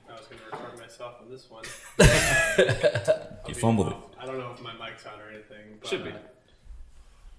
I 0.10 0.14
was 0.14 0.26
going 0.26 0.40
to 0.40 0.46
record 0.46 0.80
myself 0.80 1.16
on 1.22 1.30
this 1.30 1.50
one. 1.50 1.64
You 3.48 3.56
be 3.56 3.60
fumbled 3.60 3.88
it. 3.88 3.96
I 4.20 4.26
don't 4.26 4.38
know 4.38 4.52
if 4.54 4.62
my 4.62 4.74
mic's 4.74 5.06
on 5.06 5.20
or 5.20 5.30
anything. 5.30 5.78
But 5.80 5.90
Should 5.90 6.04
be. 6.04 6.14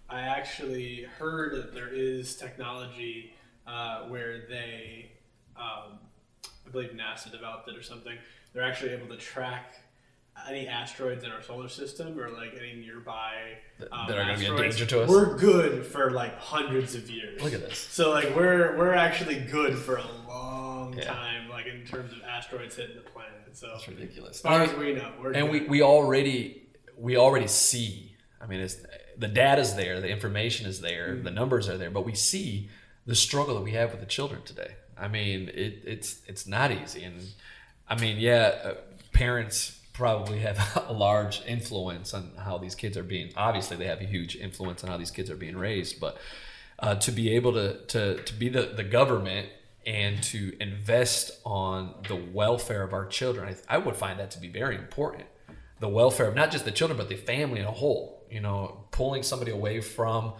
I 0.09 0.23
actually 0.23 1.07
heard 1.19 1.55
that 1.55 1.73
there 1.73 1.93
is 1.93 2.35
technology 2.35 3.33
uh, 3.67 4.05
where 4.09 4.47
they, 4.49 5.13
um, 5.57 5.99
I 6.67 6.71
believe 6.73 6.91
NASA 6.91 7.31
developed 7.31 7.69
it 7.69 7.77
or 7.77 7.83
something. 7.83 8.17
They're 8.53 8.65
actually 8.65 8.91
able 8.91 9.07
to 9.09 9.17
track 9.17 9.75
any 10.49 10.69
asteroids 10.69 11.25
in 11.25 11.31
our 11.31 11.43
solar 11.43 11.69
system 11.69 12.19
or 12.19 12.31
like 12.31 12.55
any 12.59 12.75
nearby 12.75 13.33
um, 13.93 14.07
that 14.09 14.19
are 14.19 14.25
gonna 14.25 14.39
be 14.39 14.47
a 14.47 14.57
danger 14.57 14.87
to 14.87 15.03
us? 15.03 15.09
We're 15.11 15.37
good 15.37 15.85
for 15.87 16.11
like 16.11 16.39
hundreds 16.39 16.95
of 16.95 17.11
years. 17.11 17.43
Look 17.43 17.53
at 17.55 17.61
this. 17.61 17.79
So 17.79 18.11
like 18.11 18.35
we're 18.37 18.77
we're 18.77 18.95
actually 18.95 19.41
good 19.41 19.77
for 19.79 19.97
a 19.97 20.05
long 20.29 20.95
Yeah. 20.97 21.05
time, 21.05 21.49
like 21.49 21.67
in 21.67 21.85
terms 21.85 22.13
of 22.13 22.19
asteroids 22.23 22.77
hitting 22.77 22.97
the 22.97 23.03
planet. 23.03 23.33
So 23.53 23.69
That's 23.73 23.89
ridiculous. 23.89 24.37
as 24.37 24.41
far 24.43 24.63
as 24.63 24.73
we 24.75 24.95
know, 24.95 25.13
we're 25.21 25.33
and 25.33 25.51
we, 25.51 25.61
good. 25.61 25.71
we 25.71 25.83
already 25.83 26.69
we 26.97 27.17
already 27.17 27.47
see 27.49 28.15
i 28.43 28.47
mean 28.47 28.61
it's 28.61 28.77
the 29.17 29.27
data's 29.27 29.75
there 29.75 30.01
the 30.01 30.09
information 30.09 30.67
is 30.67 30.81
there 30.83 31.17
the 31.17 31.31
numbers 31.31 31.67
are 31.69 31.79
there 31.79 31.91
but 31.91 32.05
we 32.05 32.15
see 32.15 32.69
the 33.07 33.15
struggle 33.15 33.55
that 33.55 33.63
we 33.63 33.73
have 33.73 33.91
with 33.91 34.01
the 34.01 34.07
children 34.07 34.43
today 34.45 34.73
i 34.99 35.09
mean 35.09 35.49
it, 35.55 35.81
it's 35.85 36.21
it's 36.27 36.47
not 36.47 36.71
easy 36.71 37.03
and 37.03 37.23
i 37.89 37.99
mean 37.99 38.19
yeah 38.19 38.53
uh, 38.65 38.75
parents 39.13 39.80
probably 40.01 40.41
have 40.41 40.59
a 40.89 40.93
large 40.93 41.43
influence 41.47 42.15
on 42.15 42.33
how 42.45 42.57
these 42.59 42.75
kids 42.75 42.97
are 42.97 43.03
being 43.03 43.31
obviously 43.37 43.77
they 43.77 43.87
have 43.87 44.01
a 44.01 44.07
huge 44.07 44.35
influence 44.37 44.83
on 44.83 44.91
how 44.91 44.97
these 44.97 45.11
kids 45.11 45.31
are 45.31 45.37
being 45.37 45.57
raised 45.57 46.01
but 46.01 46.19
uh, 46.81 46.95
to 46.95 47.13
be 47.13 47.31
able 47.35 47.53
to, 47.53 47.77
to, 47.87 48.23
to 48.23 48.35
be 48.35 48.49
the, 48.49 48.73
the 48.75 48.83
government 48.83 49.49
and 49.87 50.23
to 50.23 50.57
invest 50.61 51.41
on 51.45 51.95
the 52.09 52.17
welfare 52.17 52.83
of 52.83 52.93
our 52.93 53.07
children, 53.07 53.55
I, 53.69 53.77
I 53.77 53.79
would 53.79 53.97
find 53.97 54.19
that 54.19 54.31
to 54.33 54.41
be 54.41 54.49
very 54.49 54.77
important. 54.77 55.25
The 55.79 55.89
welfare 55.89 56.29
of 56.29 56.35
not 56.35 56.51
just 56.51 56.65
the 56.65 56.71
children, 56.71 56.99
but 56.99 57.09
the 57.09 57.17
family 57.17 57.61
in 57.61 57.67
a 57.67 57.71
whole. 57.71 58.19
You 58.31 58.41
know, 58.41 58.85
pulling 58.93 59.23
somebody 59.23 59.51
away 59.51 59.81
from 59.81 60.35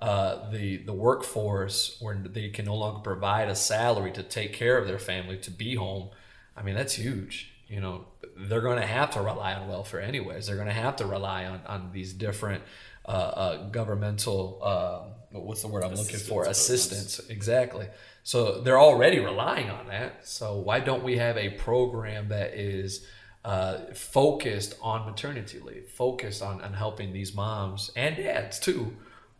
uh, 0.00 0.50
the 0.50 0.78
the 0.78 0.92
workforce 0.92 1.96
where 2.00 2.16
they 2.16 2.48
can 2.48 2.64
no 2.64 2.74
longer 2.74 3.00
provide 3.00 3.48
a 3.48 3.54
salary 3.54 4.10
to 4.12 4.22
take 4.22 4.52
care 4.52 4.78
of 4.78 4.88
their 4.88 4.98
family 4.98 5.36
to 5.38 5.50
be 5.50 5.76
home. 5.76 6.08
I 6.56 6.62
mean, 6.62 6.74
that's 6.74 6.94
huge. 6.94 7.52
You 7.68 7.80
know, 7.80 8.04
they're 8.36 8.60
going 8.60 8.80
to 8.80 8.86
have 8.86 9.10
to 9.12 9.20
rely 9.20 9.54
on 9.54 9.68
welfare 9.68 10.00
anyways. 10.00 10.46
They're 10.46 10.56
going 10.56 10.68
to 10.68 10.72
have 10.72 10.96
to 10.96 11.06
rely 11.06 11.46
on 11.46 11.60
on 11.66 11.90
these 11.92 12.12
different 12.12 12.62
uh, 13.04 13.08
uh, 13.08 13.68
governmental. 13.68 14.60
Uh, 14.62 15.38
what's 15.38 15.62
the 15.62 15.68
word 15.68 15.84
I'm 15.84 15.94
looking 15.94 16.18
for? 16.18 16.44
Assistance 16.44 17.06
Assistance, 17.14 17.30
exactly. 17.30 17.86
So 18.22 18.60
they're 18.60 18.80
already 18.80 19.20
relying 19.20 19.70
on 19.70 19.86
that. 19.88 20.26
So 20.26 20.58
why 20.58 20.80
don't 20.80 21.04
we 21.04 21.16
have 21.18 21.36
a 21.36 21.50
program 21.50 22.28
that 22.28 22.54
is 22.54 23.06
uh, 23.44 23.94
focused 23.94 24.74
on 24.82 25.06
maternity 25.06 25.60
leave, 25.60 25.88
focused 25.88 26.42
on, 26.42 26.60
on 26.62 26.72
helping 26.72 27.12
these 27.12 27.32
moms 27.32 27.92
and 27.94 28.16
dads 28.16 28.58
too, 28.58 28.96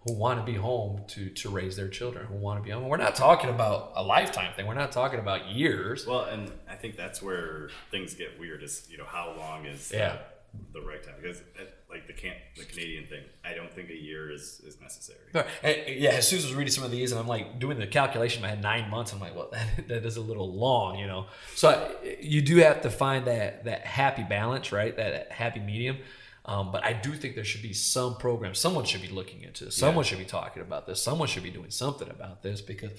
who 0.07 0.13
want 0.15 0.39
to 0.45 0.51
be 0.51 0.57
home 0.57 1.03
to 1.09 1.29
to 1.31 1.51
raise 1.51 1.77
their 1.77 1.89
children, 1.89 2.27
who 2.27 2.37
want 2.37 2.59
to 2.61 2.65
be 2.65 2.71
home. 2.71 2.89
We're 2.89 2.97
not 2.97 3.15
talking 3.17 3.51
about 3.51 3.93
a 3.97 4.03
lifetime 4.03 4.53
thing. 4.55 4.67
We're 4.67 4.75
not 4.75 4.93
talking 4.93 5.19
about 5.19 5.49
years. 5.49 6.07
Well, 6.07 6.23
and 6.25 6.51
I 6.71 6.75
think 6.77 6.97
that's 6.97 7.21
where 7.21 7.71
things 7.91 8.15
get 8.15 8.39
weird. 8.39 8.63
Is 8.63 8.87
you 8.91 8.99
know 8.99 9.05
how 9.07 9.35
long 9.37 9.67
is 9.67 9.91
Yeah. 9.93 10.19
the, 10.73 10.81
the 10.81 10.87
right 10.87 11.03
time? 11.03 11.15
Because 11.21 11.39
uh, 11.41 11.65
like 11.91 12.07
the 12.07 12.13
can 12.13 12.35
the 12.57 12.65
Canadian 12.65 13.07
thing, 13.07 13.23
I 13.45 13.55
don't 13.55 13.73
think 13.73 13.91
a 13.91 13.97
year 13.97 14.31
is 14.31 14.61
is 14.67 14.81
necessary. 14.81 15.19
Uh, 15.35 15.43
yeah, 15.89 16.13
Jesus 16.17 16.45
was 16.45 16.55
reading 16.55 16.73
some 16.73 16.85
of 16.85 16.91
these, 16.91 17.11
and 17.13 17.21
I'm 17.21 17.27
like 17.29 17.59
doing 17.59 17.79
the 17.79 17.87
calculation. 17.87 18.45
I 18.45 18.49
had 18.49 18.63
nine 18.63 18.89
months. 18.91 19.13
I'm 19.13 19.21
like, 19.21 19.35
well, 19.35 19.51
that, 19.53 19.89
that 19.89 20.07
is 20.07 20.17
a 20.17 20.21
little 20.23 20.53
long, 20.53 20.99
you 20.99 21.07
know. 21.09 21.27
So 21.57 21.69
I, 21.71 22.17
you 22.21 22.43
do 22.43 22.57
have 22.59 22.83
to 22.83 22.91
find 22.91 23.27
that 23.27 23.65
that 23.65 23.81
happy 23.85 24.23
balance, 24.23 24.71
right? 24.73 24.97
That 24.97 25.33
happy 25.33 25.61
medium. 25.61 25.99
Um, 26.47 26.71
but 26.71 26.85
I 26.85 26.93
do 26.93 27.13
think 27.13 27.35
there 27.35 27.45
should 27.45 27.63
be 27.63 27.73
some 27.73 28.17
program. 28.17 28.55
Someone 28.55 28.85
should 28.85 29.03
be 29.03 29.09
looking 29.09 29.43
into 29.43 29.65
this. 29.65 29.77
Someone 29.77 30.05
should 30.05 30.19
be 30.19 30.25
talking 30.25 30.63
about 30.63 30.87
this. 30.87 31.03
Someone 31.03 31.27
should 31.27 31.43
be 31.43 31.51
doing 31.51 31.71
something 31.71 32.09
about 32.09 32.43
this 32.43 32.61
because, 32.61 32.93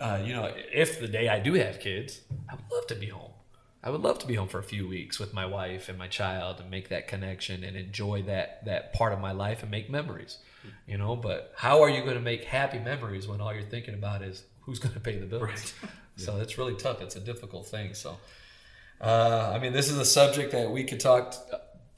uh, 0.00 0.20
you 0.24 0.34
know, 0.34 0.52
if 0.72 0.98
the 0.98 1.06
day 1.06 1.28
I 1.28 1.38
do 1.38 1.54
have 1.54 1.78
kids, 1.78 2.22
I 2.50 2.56
would 2.56 2.64
love 2.72 2.88
to 2.88 2.96
be 2.96 3.06
home. 3.06 3.30
I 3.84 3.90
would 3.90 4.00
love 4.00 4.18
to 4.18 4.26
be 4.26 4.34
home 4.34 4.48
for 4.48 4.58
a 4.58 4.64
few 4.64 4.88
weeks 4.88 5.20
with 5.20 5.32
my 5.32 5.46
wife 5.46 5.88
and 5.88 5.96
my 5.96 6.08
child 6.08 6.58
and 6.58 6.68
make 6.68 6.88
that 6.88 7.06
connection 7.06 7.62
and 7.62 7.76
enjoy 7.76 8.22
that 8.22 8.64
that 8.64 8.92
part 8.92 9.12
of 9.12 9.20
my 9.20 9.30
life 9.30 9.62
and 9.62 9.70
make 9.70 9.88
memories. 9.88 10.38
You 10.88 10.98
know, 10.98 11.14
but 11.14 11.52
how 11.56 11.82
are 11.82 11.88
you 11.88 12.02
going 12.02 12.16
to 12.16 12.20
make 12.20 12.42
happy 12.44 12.80
memories 12.80 13.28
when 13.28 13.40
all 13.40 13.54
you're 13.54 13.62
thinking 13.62 13.94
about 13.94 14.22
is 14.22 14.42
who's 14.62 14.80
going 14.80 14.94
to 14.94 15.00
pay 15.00 15.18
the 15.18 15.26
bills? 15.26 15.74
So 16.16 16.38
it's 16.38 16.58
really 16.58 16.74
tough. 16.74 17.00
It's 17.00 17.14
a 17.14 17.20
difficult 17.20 17.68
thing. 17.68 17.94
So, 17.94 18.16
uh, 19.00 19.52
I 19.54 19.60
mean, 19.60 19.72
this 19.72 19.88
is 19.88 19.98
a 19.98 20.04
subject 20.04 20.50
that 20.50 20.68
we 20.68 20.82
could 20.82 20.98
talk 20.98 21.32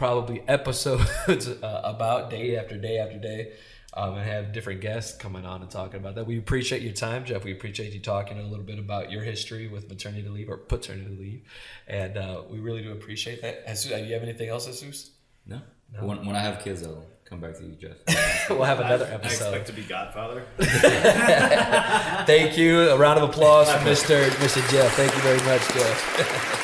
probably 0.01 0.43
episodes 0.49 1.47
uh, 1.47 1.83
about 1.85 2.31
day 2.31 2.57
after 2.57 2.77
day 2.77 2.99
after 2.99 3.19
day. 3.19 3.53
Um, 3.93 4.15
and 4.15 4.25
have 4.25 4.53
different 4.53 4.81
guests 4.81 5.19
coming 5.19 5.45
on 5.45 5.63
and 5.63 5.69
talking 5.69 5.99
about 5.99 6.15
that. 6.15 6.25
We 6.25 6.39
appreciate 6.39 6.81
your 6.81 6.93
time, 6.93 7.25
Jeff. 7.25 7.43
We 7.43 7.51
appreciate 7.51 7.93
you 7.93 7.99
talking 7.99 8.39
a 8.39 8.43
little 8.45 8.65
bit 8.65 8.79
about 8.79 9.11
your 9.11 9.25
history 9.25 9.67
with 9.67 9.89
maternity 9.89 10.29
leave 10.29 10.49
or 10.49 10.59
paternity 10.59 11.17
leave, 11.19 11.43
and 11.89 12.17
uh, 12.17 12.43
we 12.49 12.61
really 12.61 12.83
do 12.83 12.93
appreciate 12.93 13.43
that. 13.43 13.67
Jesus, 13.67 13.91
do 13.91 13.97
you 14.05 14.15
have 14.15 14.23
anything 14.23 14.49
else, 14.49 14.67
Jesus? 14.67 15.11
No. 15.45 15.61
When, 15.99 16.25
when 16.25 16.37
I 16.37 16.39
have 16.39 16.63
kids, 16.63 16.85
I'll 16.85 17.05
come 17.25 17.41
back 17.41 17.57
to 17.59 17.65
you, 17.65 17.73
Jeff. 17.73 18.49
we'll 18.51 18.63
have 18.63 18.79
another 18.79 19.07
I 19.07 19.15
episode. 19.15 19.55
expect 19.55 19.67
to 19.67 19.73
be 19.73 19.83
Godfather. 19.83 20.45
Thank 22.27 22.57
you. 22.57 22.91
A 22.91 22.97
round 22.97 23.19
of 23.19 23.29
applause 23.29 23.69
for 23.73 23.79
Mr. 23.79 24.29
Mr. 24.39 24.71
Jeff. 24.71 24.93
Thank 24.95 25.13
you 25.17 25.21
very 25.23 25.39
much, 25.39 25.67
Jeff. 25.75 26.61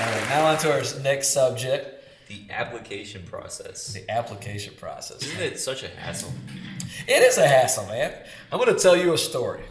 All 0.00 0.10
right, 0.12 0.28
now 0.28 0.46
on 0.46 0.58
to 0.58 0.72
our 0.72 0.82
next 1.02 1.32
subject, 1.32 1.93
the 2.28 2.46
application 2.50 3.22
process. 3.24 3.92
the 3.92 4.10
application 4.10 4.74
process. 4.74 5.22
Isn't 5.22 5.40
it 5.42 5.58
such 5.60 5.82
a 5.82 5.88
hassle? 5.88 6.32
It 7.06 7.22
is 7.22 7.38
a 7.38 7.46
hassle, 7.46 7.86
man. 7.86 8.12
I'm 8.50 8.58
going 8.58 8.74
to 8.74 8.80
tell 8.80 8.96
you 8.96 9.12
a 9.12 9.18
story. 9.18 9.62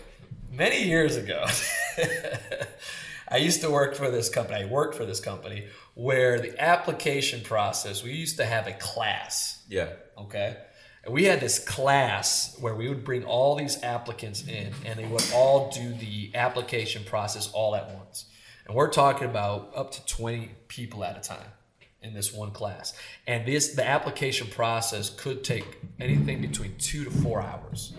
Many 0.52 0.84
years 0.84 1.16
ago, 1.16 1.46
I 3.28 3.38
used 3.38 3.62
to 3.62 3.70
work 3.72 3.96
for 3.96 4.12
this 4.12 4.30
company. 4.30 4.62
I 4.64 4.66
worked 4.66 4.96
for 4.96 5.06
this 5.06 5.20
company 5.20 5.68
where 5.96 6.40
the 6.40 6.60
application 6.62 7.42
process, 7.42 8.04
we 8.04 8.12
used 8.12 8.38
to 8.38 8.46
have 8.46 8.68
a 8.68 8.74
class, 8.74 9.64
Yeah. 9.68 9.90
okay? 10.18 10.58
And 11.06 11.14
we 11.14 11.26
had 11.26 11.40
this 11.40 11.60
class 11.60 12.56
where 12.60 12.76
we 12.76 12.88
would 12.88 13.04
bring 13.04 13.24
all 13.26 13.56
these 13.56 13.82
applicants 13.84 14.48
in 14.48 14.72
and 14.86 14.98
they 15.00 15.06
would 15.06 15.26
all 15.34 15.72
do 15.72 15.94
the 15.96 16.32
application 16.36 17.04
process 17.04 17.50
all 17.52 17.76
at 17.76 17.94
once. 17.94 18.26
And 18.68 18.76
we're 18.76 18.90
talking 18.92 19.28
about 19.30 19.72
up 19.76 19.92
to 19.94 20.06
20 20.06 20.52
people 20.68 21.04
at 21.04 21.18
a 21.18 21.22
time 21.22 21.48
in 22.04 22.14
this 22.14 22.34
one 22.34 22.52
class. 22.52 22.94
And 23.28 23.46
this 23.48 23.74
the 23.74 23.86
application 23.86 24.48
process 24.48 25.10
could 25.10 25.44
take 25.44 25.66
anything 26.00 26.42
between 26.42 26.76
2 26.78 27.06
to 27.06 27.12
4 27.12 27.42
hours. 27.42 27.94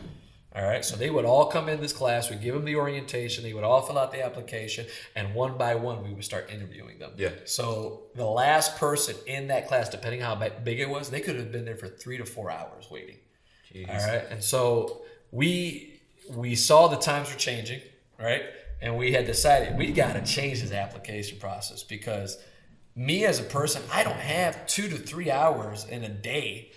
All 0.56 0.62
right, 0.62 0.84
so 0.84 0.94
they 0.94 1.10
would 1.10 1.24
all 1.24 1.46
come 1.46 1.68
in 1.68 1.80
this 1.80 1.92
class. 1.92 2.30
We 2.30 2.36
give 2.36 2.54
them 2.54 2.64
the 2.64 2.76
orientation. 2.76 3.42
They 3.42 3.52
would 3.52 3.64
all 3.64 3.82
fill 3.82 3.98
out 3.98 4.12
the 4.12 4.24
application, 4.24 4.86
and 5.16 5.34
one 5.34 5.58
by 5.58 5.74
one, 5.74 6.04
we 6.04 6.14
would 6.14 6.24
start 6.24 6.48
interviewing 6.48 7.00
them. 7.00 7.10
Yeah. 7.16 7.30
So 7.44 8.04
the 8.14 8.24
last 8.24 8.76
person 8.76 9.16
in 9.26 9.48
that 9.48 9.66
class, 9.66 9.88
depending 9.88 10.20
how 10.20 10.36
big 10.36 10.78
it 10.78 10.88
was, 10.88 11.10
they 11.10 11.20
could 11.20 11.34
have 11.34 11.50
been 11.50 11.64
there 11.64 11.74
for 11.74 11.88
three 11.88 12.18
to 12.18 12.24
four 12.24 12.52
hours 12.52 12.88
waiting. 12.88 13.16
Jeez. 13.72 13.88
All 13.88 13.96
right, 13.96 14.24
and 14.30 14.44
so 14.44 15.02
we 15.32 16.00
we 16.30 16.54
saw 16.54 16.86
the 16.86 16.98
times 16.98 17.32
were 17.32 17.38
changing, 17.38 17.80
right? 18.16 18.44
And 18.80 18.96
we 18.96 19.12
had 19.12 19.26
decided 19.26 19.76
we 19.76 19.90
got 19.92 20.12
to 20.12 20.22
change 20.22 20.60
this 20.60 20.70
application 20.70 21.38
process 21.40 21.82
because 21.82 22.38
me 22.96 23.24
as 23.24 23.40
a 23.40 23.44
person, 23.44 23.82
I 23.92 24.04
don't 24.04 24.16
have 24.16 24.66
two 24.66 24.88
to 24.88 24.96
three 24.96 25.30
hours 25.30 25.84
in 25.84 26.04
a 26.04 26.08
day 26.08 26.70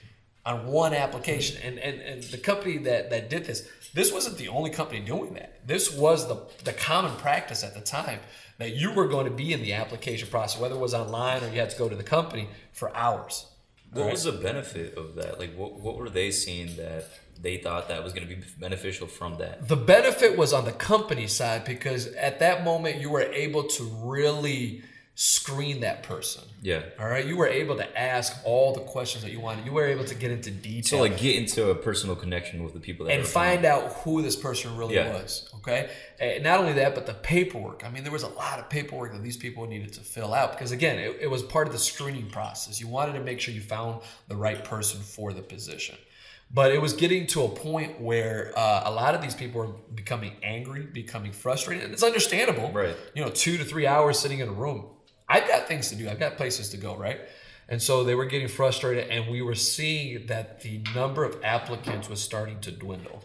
on 0.46 0.66
one 0.66 0.94
application. 0.94 1.62
And 1.64 1.78
and, 1.80 2.02
and 2.02 2.24
the 2.24 2.38
company 2.38 2.78
that, 2.80 3.10
that 3.10 3.30
did 3.30 3.46
this, 3.46 3.68
this 3.94 4.12
wasn't 4.12 4.38
the 4.38 4.48
only 4.48 4.70
company 4.70 5.02
doing 5.02 5.34
that. 5.34 5.68
This 5.68 5.92
was 5.92 6.28
the, 6.28 6.42
the 6.64 6.74
common 6.74 7.16
practice 7.18 7.64
at 7.64 7.74
the 7.74 7.82
time 7.82 8.20
that 8.58 8.76
you 8.76 8.92
were 8.92 9.08
going 9.08 9.26
to 9.26 9.32
be 9.32 9.54
in 9.54 9.62
the 9.62 9.74
application 9.74 10.28
process, 10.30 10.60
whether 10.60 10.76
it 10.76 10.80
was 10.80 10.94
online 10.94 11.44
or 11.44 11.50
you 11.50 11.60
had 11.60 11.70
to 11.70 11.78
go 11.78 11.88
to 11.88 11.96
the 11.96 12.04
company 12.04 12.50
for 12.72 12.96
hours. 12.96 13.46
What 13.94 14.12
was 14.12 14.24
the 14.24 14.32
benefit 14.32 14.98
of 14.98 15.16
that? 15.16 15.40
Like, 15.40 15.56
what, 15.56 15.80
what 15.80 15.98
were 15.98 16.10
they 16.10 16.32
seeing 16.32 16.76
that 16.76 17.06
they 17.42 17.58
thought 17.58 17.88
that 17.88 18.04
was 18.04 18.14
going 18.14 18.28
to 18.28 18.36
be 18.36 18.42
beneficial 18.60 19.08
from 19.08 19.38
that? 19.38 19.68
The 19.68 19.78
benefit 19.78 20.38
was 20.38 20.54
on 20.54 20.66
the 20.66 20.72
company 20.72 21.28
side 21.28 21.66
because 21.66 22.08
at 22.08 22.40
that 22.40 22.64
moment 22.64 23.00
you 23.00 23.10
were 23.10 23.22
able 23.22 23.64
to 23.64 23.84
really 24.04 24.84
screen 25.20 25.80
that 25.80 26.04
person. 26.04 26.44
Yeah. 26.62 26.84
All 27.00 27.08
right, 27.08 27.26
you 27.26 27.36
were 27.36 27.48
able 27.48 27.76
to 27.78 28.00
ask 28.00 28.38
all 28.46 28.72
the 28.72 28.82
questions 28.82 29.24
that 29.24 29.32
you 29.32 29.40
wanted. 29.40 29.66
You 29.66 29.72
were 29.72 29.88
able 29.88 30.06
to 30.06 30.14
get 30.14 30.30
into 30.30 30.52
detail 30.52 31.00
So, 31.00 31.02
like, 31.02 31.18
get 31.18 31.36
into 31.36 31.72
a 31.72 31.76
personal 31.76 32.16
connection 32.16 32.64
with 32.64 32.76
the 32.76 32.80
people 32.80 33.08
that 33.08 33.16
and 33.18 33.26
find 33.26 33.66
out 33.66 33.94
who 34.04 34.22
this 34.22 34.36
person 34.36 34.78
really 34.78 34.94
Yeah. 34.94 35.12
was. 35.12 35.50
Okay, 35.56 35.90
and 36.20 36.44
not 36.44 36.60
only 36.60 36.74
that, 36.74 36.94
but 36.94 37.08
the 37.08 37.16
paperwork. 37.16 37.84
I 37.84 37.90
mean, 37.90 38.04
there 38.04 38.12
was 38.12 38.22
a 38.22 38.28
lot 38.30 38.60
of 38.60 38.70
paperwork 38.70 39.12
that 39.14 39.24
these 39.24 39.38
people 39.38 39.66
needed 39.66 39.92
to 39.94 40.02
fill 40.02 40.36
out 40.36 40.52
because 40.52 40.72
again, 40.72 41.00
it, 41.00 41.18
it 41.22 41.28
was 41.32 41.42
part 41.42 41.66
of 41.66 41.74
the 41.74 41.80
screening 41.80 42.30
process. 42.30 42.80
You 42.80 42.88
wanted 42.88 43.14
to 43.14 43.22
make 43.22 43.40
sure 43.40 43.56
you 43.56 43.62
found 43.62 44.02
the 44.28 44.36
right 44.36 44.64
person 44.64 45.02
for 45.02 45.34
the 45.34 45.42
position. 45.42 45.98
But 46.54 46.72
it 46.72 46.80
was 46.80 46.94
getting 46.94 47.26
to 47.28 47.42
a 47.44 47.50
point 47.50 48.00
where 48.00 48.54
uh, 48.56 48.84
a 48.86 48.92
lot 48.92 49.16
of 49.16 49.22
these 49.24 49.34
people 49.34 49.62
were 49.62 49.74
becoming 49.96 50.34
angry, 50.44 50.84
becoming 50.84 51.32
frustrated, 51.32 51.86
and 51.86 51.92
it's 51.94 52.04
understandable. 52.04 52.72
Right. 52.72 52.96
You 53.16 53.26
know, 53.26 53.32
two 53.32 53.58
to 53.58 53.66
three 53.66 53.88
hours 53.88 54.20
sitting 54.20 54.40
in 54.42 54.48
a 54.48 54.54
room. 54.54 54.92
I've 55.30 55.48
got 55.48 55.68
things 55.68 55.90
to 55.90 55.96
do. 55.96 56.10
I've 56.10 56.20
got 56.20 56.38
places 56.38 56.70
to 56.70 56.78
go, 56.78 56.96
right? 56.96 57.20
And 57.70 57.82
so 57.82 58.04
they 58.04 58.16
were 58.16 58.26
getting 58.26 58.48
frustrated, 58.48 59.10
and 59.10 59.30
we 59.30 59.42
were 59.42 59.56
seeing 59.56 60.28
that 60.28 60.62
the 60.62 60.82
number 60.96 61.26
of 61.26 61.44
applicants 61.44 62.10
was 62.10 62.22
starting 62.22 62.60
to 62.62 62.72
dwindle. 62.72 63.24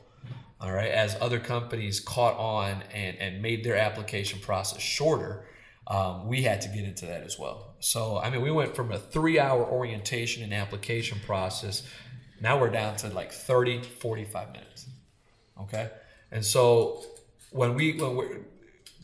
all 0.61 0.73
right, 0.73 0.91
as 0.91 1.17
other 1.21 1.38
companies 1.38 2.01
caught 2.01 2.37
on 2.37 2.83
and, 2.93 3.17
and 3.19 3.43
made 3.43 3.65
their 3.65 3.77
application 3.77 4.41
process 4.41 4.81
shorter, 4.81 5.45
um, 5.87 6.27
we 6.27 6.43
had 6.43 6.61
to 6.62 6.69
get 6.69 6.85
into 6.85 7.07
that 7.07 7.23
as 7.23 7.38
well. 7.38 7.75
So, 7.81 8.19
I 8.19 8.31
mean, 8.31 8.43
we 8.43 8.51
went 8.51 8.75
from 8.75 8.93
a 8.93 8.99
three 8.99 9.38
hour 9.38 9.65
orientation 9.65 10.43
and 10.43 10.55
application 10.55 11.19
process. 11.27 11.83
Now 12.41 12.61
we're 12.61 12.71
down 12.71 12.97
to 12.99 13.09
like 13.09 13.33
30, 13.33 13.83
45 13.83 14.53
minutes. 14.53 14.87
Okay. 15.62 15.91
And 16.31 16.45
so 16.45 17.05
when 17.51 17.75
we, 17.75 17.93
when 18.01 18.17
we're 18.17 18.38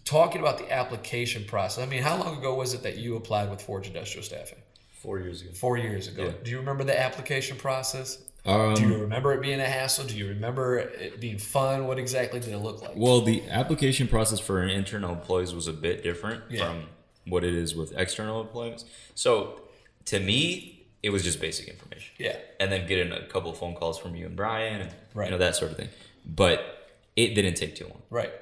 talking 0.09 0.41
about 0.41 0.57
the 0.59 0.73
application 0.73 1.45
process, 1.45 1.85
I 1.85 1.87
mean, 1.87 2.03
how 2.03 2.17
long 2.17 2.39
ago 2.39 2.55
was 2.55 2.73
it 2.73 2.83
that 2.83 2.97
you 2.97 3.17
applied 3.17 3.51
with 3.51 3.61
Forge 3.61 3.87
Industrial 3.87 4.25
Staffing? 4.25 4.59
Four 5.03 5.19
years 5.19 5.43
ago. 5.43 5.51
Four 5.53 5.77
years 5.77 6.09
ago. 6.09 6.25
Yeah. 6.25 6.33
Do 6.43 6.51
you 6.51 6.59
remember 6.59 6.83
the 6.83 6.99
application 6.99 7.59
process? 7.59 8.19
Um, 8.47 8.73
Do 8.75 8.83
you 8.89 8.97
remember 8.99 9.35
it 9.35 9.43
being 9.43 9.61
a 9.61 9.67
hassle? 9.67 10.07
Do 10.07 10.17
you 10.17 10.29
remember 10.29 10.79
it 10.79 11.21
being 11.21 11.37
fun? 11.37 11.87
What 11.87 11.99
exactly 11.99 12.41
did 12.41 12.55
it 12.55 12.59
look 12.59 12.81
like? 12.81 12.93
Well, 12.97 13.21
the 13.21 13.43
application 13.51 14.09
process 14.09 14.41
for 14.41 14.63
internal 14.63 15.13
employees 15.13 15.55
was 15.55 15.69
a 15.69 15.73
bit 15.75 16.03
different 16.03 16.45
Yeah. 16.51 16.65
from 16.69 16.85
what 17.27 17.45
it 17.45 17.55
is 17.55 17.75
with 17.77 17.93
external 17.97 18.41
employees. 18.41 18.87
So, 19.15 19.61
to 20.07 20.19
me, 20.21 20.87
it 21.03 21.11
was 21.11 21.23
just 21.23 21.39
basic 21.41 21.69
information. 21.69 22.15
Yeah. 22.19 22.37
And 22.59 22.73
then 22.73 22.87
getting 22.89 23.13
a 23.13 23.27
couple 23.27 23.51
of 23.51 23.59
phone 23.59 23.75
calls 23.75 23.99
from 23.99 24.17
you 24.17 24.25
and 24.25 24.35
Brian, 24.35 24.81
and 24.81 24.95
Right. 25.13 25.27
you 25.27 25.33
know 25.33 25.39
that 25.39 25.55
sort 25.55 25.71
of 25.73 25.77
thing. 25.77 25.91
But 26.25 26.89
it 27.15 27.35
didn't 27.35 27.55
take 27.55 27.75
too 27.77 27.85
long. 27.85 28.01
Right. 28.09 28.33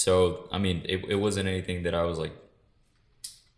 So, 0.00 0.48
I 0.50 0.56
mean, 0.56 0.80
it, 0.88 1.04
it 1.10 1.16
wasn't 1.16 1.46
anything 1.46 1.82
that 1.82 1.94
I 1.94 2.04
was 2.04 2.18
like 2.18 2.32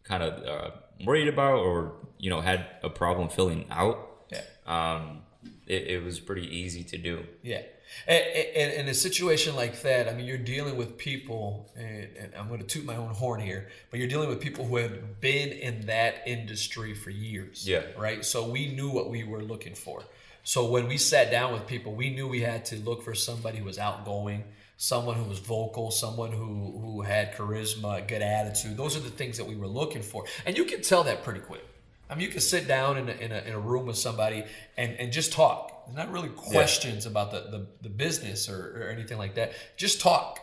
kind 0.02 0.24
of 0.24 0.44
uh, 0.44 0.70
worried 1.06 1.28
about 1.28 1.60
or 1.60 1.92
you 2.18 2.30
know 2.30 2.40
had 2.40 2.66
a 2.82 2.90
problem 2.90 3.28
filling 3.28 3.64
out. 3.70 4.26
Yeah. 4.28 4.42
Um, 4.66 5.20
it, 5.68 5.82
it 5.86 6.02
was 6.02 6.18
pretty 6.18 6.48
easy 6.48 6.82
to 6.82 6.98
do. 6.98 7.22
Yeah. 7.44 7.62
And, 8.08 8.24
and, 8.56 8.72
in 8.72 8.88
a 8.88 8.94
situation 8.94 9.54
like 9.54 9.82
that, 9.82 10.08
I 10.08 10.14
mean, 10.14 10.26
you're 10.26 10.36
dealing 10.36 10.76
with 10.76 10.98
people, 10.98 11.70
and, 11.76 12.08
and 12.18 12.32
I'm 12.36 12.48
going 12.48 12.58
to 12.58 12.66
toot 12.66 12.84
my 12.84 12.96
own 12.96 13.14
horn 13.14 13.40
here, 13.40 13.68
but 13.90 14.00
you're 14.00 14.08
dealing 14.08 14.28
with 14.28 14.40
people 14.40 14.64
who 14.64 14.76
have 14.78 15.20
been 15.20 15.50
in 15.50 15.86
that 15.86 16.22
industry 16.26 16.92
for 16.92 17.10
years. 17.10 17.68
Yeah. 17.68 17.82
Right. 17.96 18.24
So 18.24 18.48
we 18.48 18.74
knew 18.74 18.90
what 18.90 19.10
we 19.10 19.22
were 19.22 19.42
looking 19.42 19.76
for. 19.76 20.02
So 20.42 20.68
when 20.68 20.88
we 20.88 20.98
sat 20.98 21.30
down 21.30 21.52
with 21.52 21.68
people, 21.68 21.94
we 21.94 22.10
knew 22.10 22.26
we 22.26 22.40
had 22.40 22.64
to 22.66 22.76
look 22.78 23.04
for 23.04 23.14
somebody 23.14 23.58
who 23.58 23.64
was 23.64 23.78
outgoing, 23.78 24.42
someone 24.82 25.14
who 25.14 25.22
was 25.22 25.38
vocal, 25.38 25.92
someone 25.92 26.32
who 26.32 26.76
who 26.80 27.02
had 27.02 27.32
charisma, 27.34 28.06
good 28.08 28.20
attitude. 28.20 28.76
Those 28.76 28.96
are 28.96 29.00
the 29.00 29.10
things 29.10 29.36
that 29.36 29.46
we 29.46 29.54
were 29.54 29.68
looking 29.68 30.02
for, 30.02 30.24
and 30.44 30.56
you 30.58 30.64
can 30.64 30.82
tell 30.82 31.04
that 31.04 31.22
pretty 31.22 31.38
quick. 31.38 31.64
I 32.10 32.16
mean, 32.16 32.22
you 32.22 32.32
can 32.32 32.40
sit 32.40 32.66
down 32.66 32.98
in 32.98 33.08
a, 33.08 33.12
in 33.12 33.30
a, 33.30 33.38
in 33.38 33.52
a 33.54 33.60
room 33.60 33.86
with 33.86 33.96
somebody 33.96 34.44
and, 34.76 34.92
and 34.98 35.12
just 35.12 35.32
talk. 35.32 35.86
There's 35.86 35.96
not 35.96 36.10
really 36.10 36.28
questions 36.28 37.06
about 37.06 37.30
the, 37.30 37.40
the, 37.40 37.66
the 37.80 37.88
business 37.88 38.50
or, 38.50 38.82
or 38.82 38.90
anything 38.90 39.16
like 39.16 39.36
that. 39.36 39.52
Just 39.76 40.00
talk. 40.00 40.38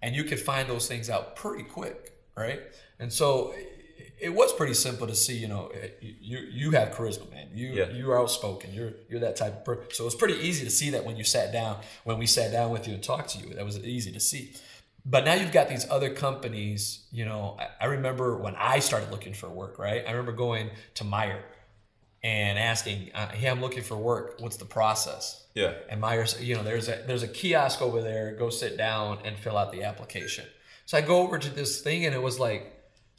And 0.00 0.16
you 0.16 0.24
can 0.24 0.38
find 0.38 0.68
those 0.68 0.88
things 0.88 1.08
out 1.08 1.36
pretty 1.36 1.62
quick, 1.62 2.12
right? 2.34 2.60
And 2.98 3.12
so 3.12 3.54
it, 4.22 4.34
was 4.34 4.52
pretty 4.52 4.74
simple 4.74 5.06
to 5.06 5.14
see, 5.14 5.36
you 5.36 5.48
know, 5.48 5.70
you, 6.00 6.38
you 6.38 6.70
have 6.72 6.90
charisma, 6.90 7.30
man. 7.30 7.48
You, 7.54 7.68
Yeah. 7.72 7.90
you're 7.90 8.18
outspoken. 8.18 8.72
You're, 8.72 8.92
you're 9.08 9.20
that 9.20 9.36
type 9.36 9.54
of 9.58 9.64
person. 9.64 9.84
So 9.92 10.04
it 10.04 10.06
was 10.06 10.14
pretty 10.14 10.34
easy 10.34 10.64
to 10.64 10.70
see 10.70 10.90
that 10.90 11.04
when 11.04 11.16
you 11.16 11.24
sat 11.24 11.52
down, 11.52 11.78
when 12.04 12.18
we 12.18 12.26
sat 12.26 12.52
down 12.52 12.70
with 12.70 12.86
you 12.88 12.94
and 12.94 13.02
talked 13.02 13.30
to 13.30 13.38
you. 13.38 13.54
That 13.54 13.64
was 13.64 13.78
easy 13.78 14.12
to 14.12 14.20
see. 14.20 14.54
But 15.04 15.24
now 15.24 15.34
you've 15.34 15.52
got 15.52 15.68
these 15.68 15.86
other 15.90 16.10
companies, 16.10 17.06
you 17.10 17.24
know. 17.24 17.56
I, 17.58 17.84
I 17.84 17.86
remember 17.86 18.36
when 18.36 18.54
I 18.56 18.78
started 18.78 19.10
looking 19.10 19.34
for 19.34 19.48
work, 19.48 19.78
right? 19.78 20.04
I 20.06 20.10
remember 20.12 20.32
going 20.32 20.70
to 20.94 21.04
Meijer 21.04 21.40
and 22.22 22.56
asking, 22.58 23.10
uh, 23.14 23.26
"Hey, 23.28 23.48
I'm 23.48 23.60
looking 23.60 23.82
for 23.82 23.96
work. 23.96 24.36
What's 24.38 24.58
the 24.58 24.64
process?" 24.64 25.44
Yeah. 25.54 25.72
And 25.90 26.00
Meijer's, 26.00 26.40
you 26.40 26.54
know, 26.54 26.62
there's 26.62 26.88
a 26.88 27.02
there's 27.06 27.24
a 27.24 27.28
kiosk 27.28 27.82
over 27.82 28.00
there. 28.00 28.36
Go 28.36 28.48
sit 28.48 28.76
down 28.76 29.18
and 29.24 29.36
fill 29.36 29.58
out 29.58 29.72
the 29.72 29.82
application. 29.82 30.44
So 30.86 30.96
I 30.98 31.00
go 31.00 31.18
over 31.22 31.36
to 31.38 31.50
this 31.50 31.80
thing, 31.80 32.06
and 32.06 32.14
it 32.14 32.22
was 32.22 32.38
like 32.38 32.72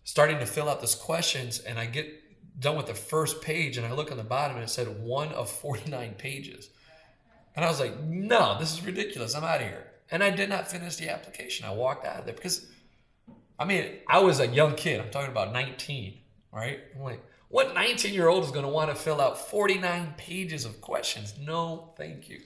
starting 0.03 0.39
to 0.39 0.45
fill 0.45 0.69
out 0.69 0.81
this 0.81 0.95
questions, 0.95 1.59
and 1.59 1.79
I 1.79 1.85
get 1.85 2.07
done 2.59 2.75
with 2.77 2.87
the 2.87 2.93
first 2.93 3.41
page, 3.41 3.77
and 3.77 3.85
I 3.85 3.93
look 3.93 4.11
on 4.11 4.17
the 4.17 4.23
bottom, 4.23 4.55
and 4.57 4.63
it 4.63 4.69
said 4.69 5.01
one 5.01 5.29
of 5.29 5.49
49 5.49 6.15
pages, 6.17 6.69
and 7.55 7.63
I 7.63 7.69
was 7.69 7.79
like, 7.79 7.99
"No, 8.01 8.57
this 8.59 8.73
is 8.73 8.85
ridiculous. 8.85 9.35
I'm 9.35 9.43
out 9.43 9.61
of 9.61 9.67
here." 9.67 9.87
And 10.11 10.23
I 10.23 10.29
did 10.29 10.49
not 10.49 10.69
finish 10.69 10.97
the 10.97 11.09
application. 11.09 11.65
I 11.65 11.73
walked 11.73 12.05
out 12.05 12.19
of 12.19 12.25
there 12.25 12.35
because, 12.35 12.67
I 13.57 13.65
mean, 13.65 13.85
I 14.07 14.19
was 14.19 14.39
a 14.39 14.47
young 14.47 14.75
kid. 14.75 14.99
I'm 14.99 15.09
talking 15.09 15.31
about 15.31 15.53
19, 15.53 16.19
right? 16.51 16.81
I'm 16.95 17.01
like, 17.01 17.23
what 17.49 17.73
19 17.73 18.13
year 18.13 18.27
old 18.27 18.43
is 18.43 18.51
going 18.51 18.65
to 18.65 18.71
want 18.71 18.89
to 18.89 18.95
fill 18.95 19.21
out 19.21 19.49
49 19.49 20.13
pages 20.17 20.65
of 20.65 20.81
questions? 20.81 21.33
No, 21.39 21.93
thank 21.97 22.29
you. 22.29 22.41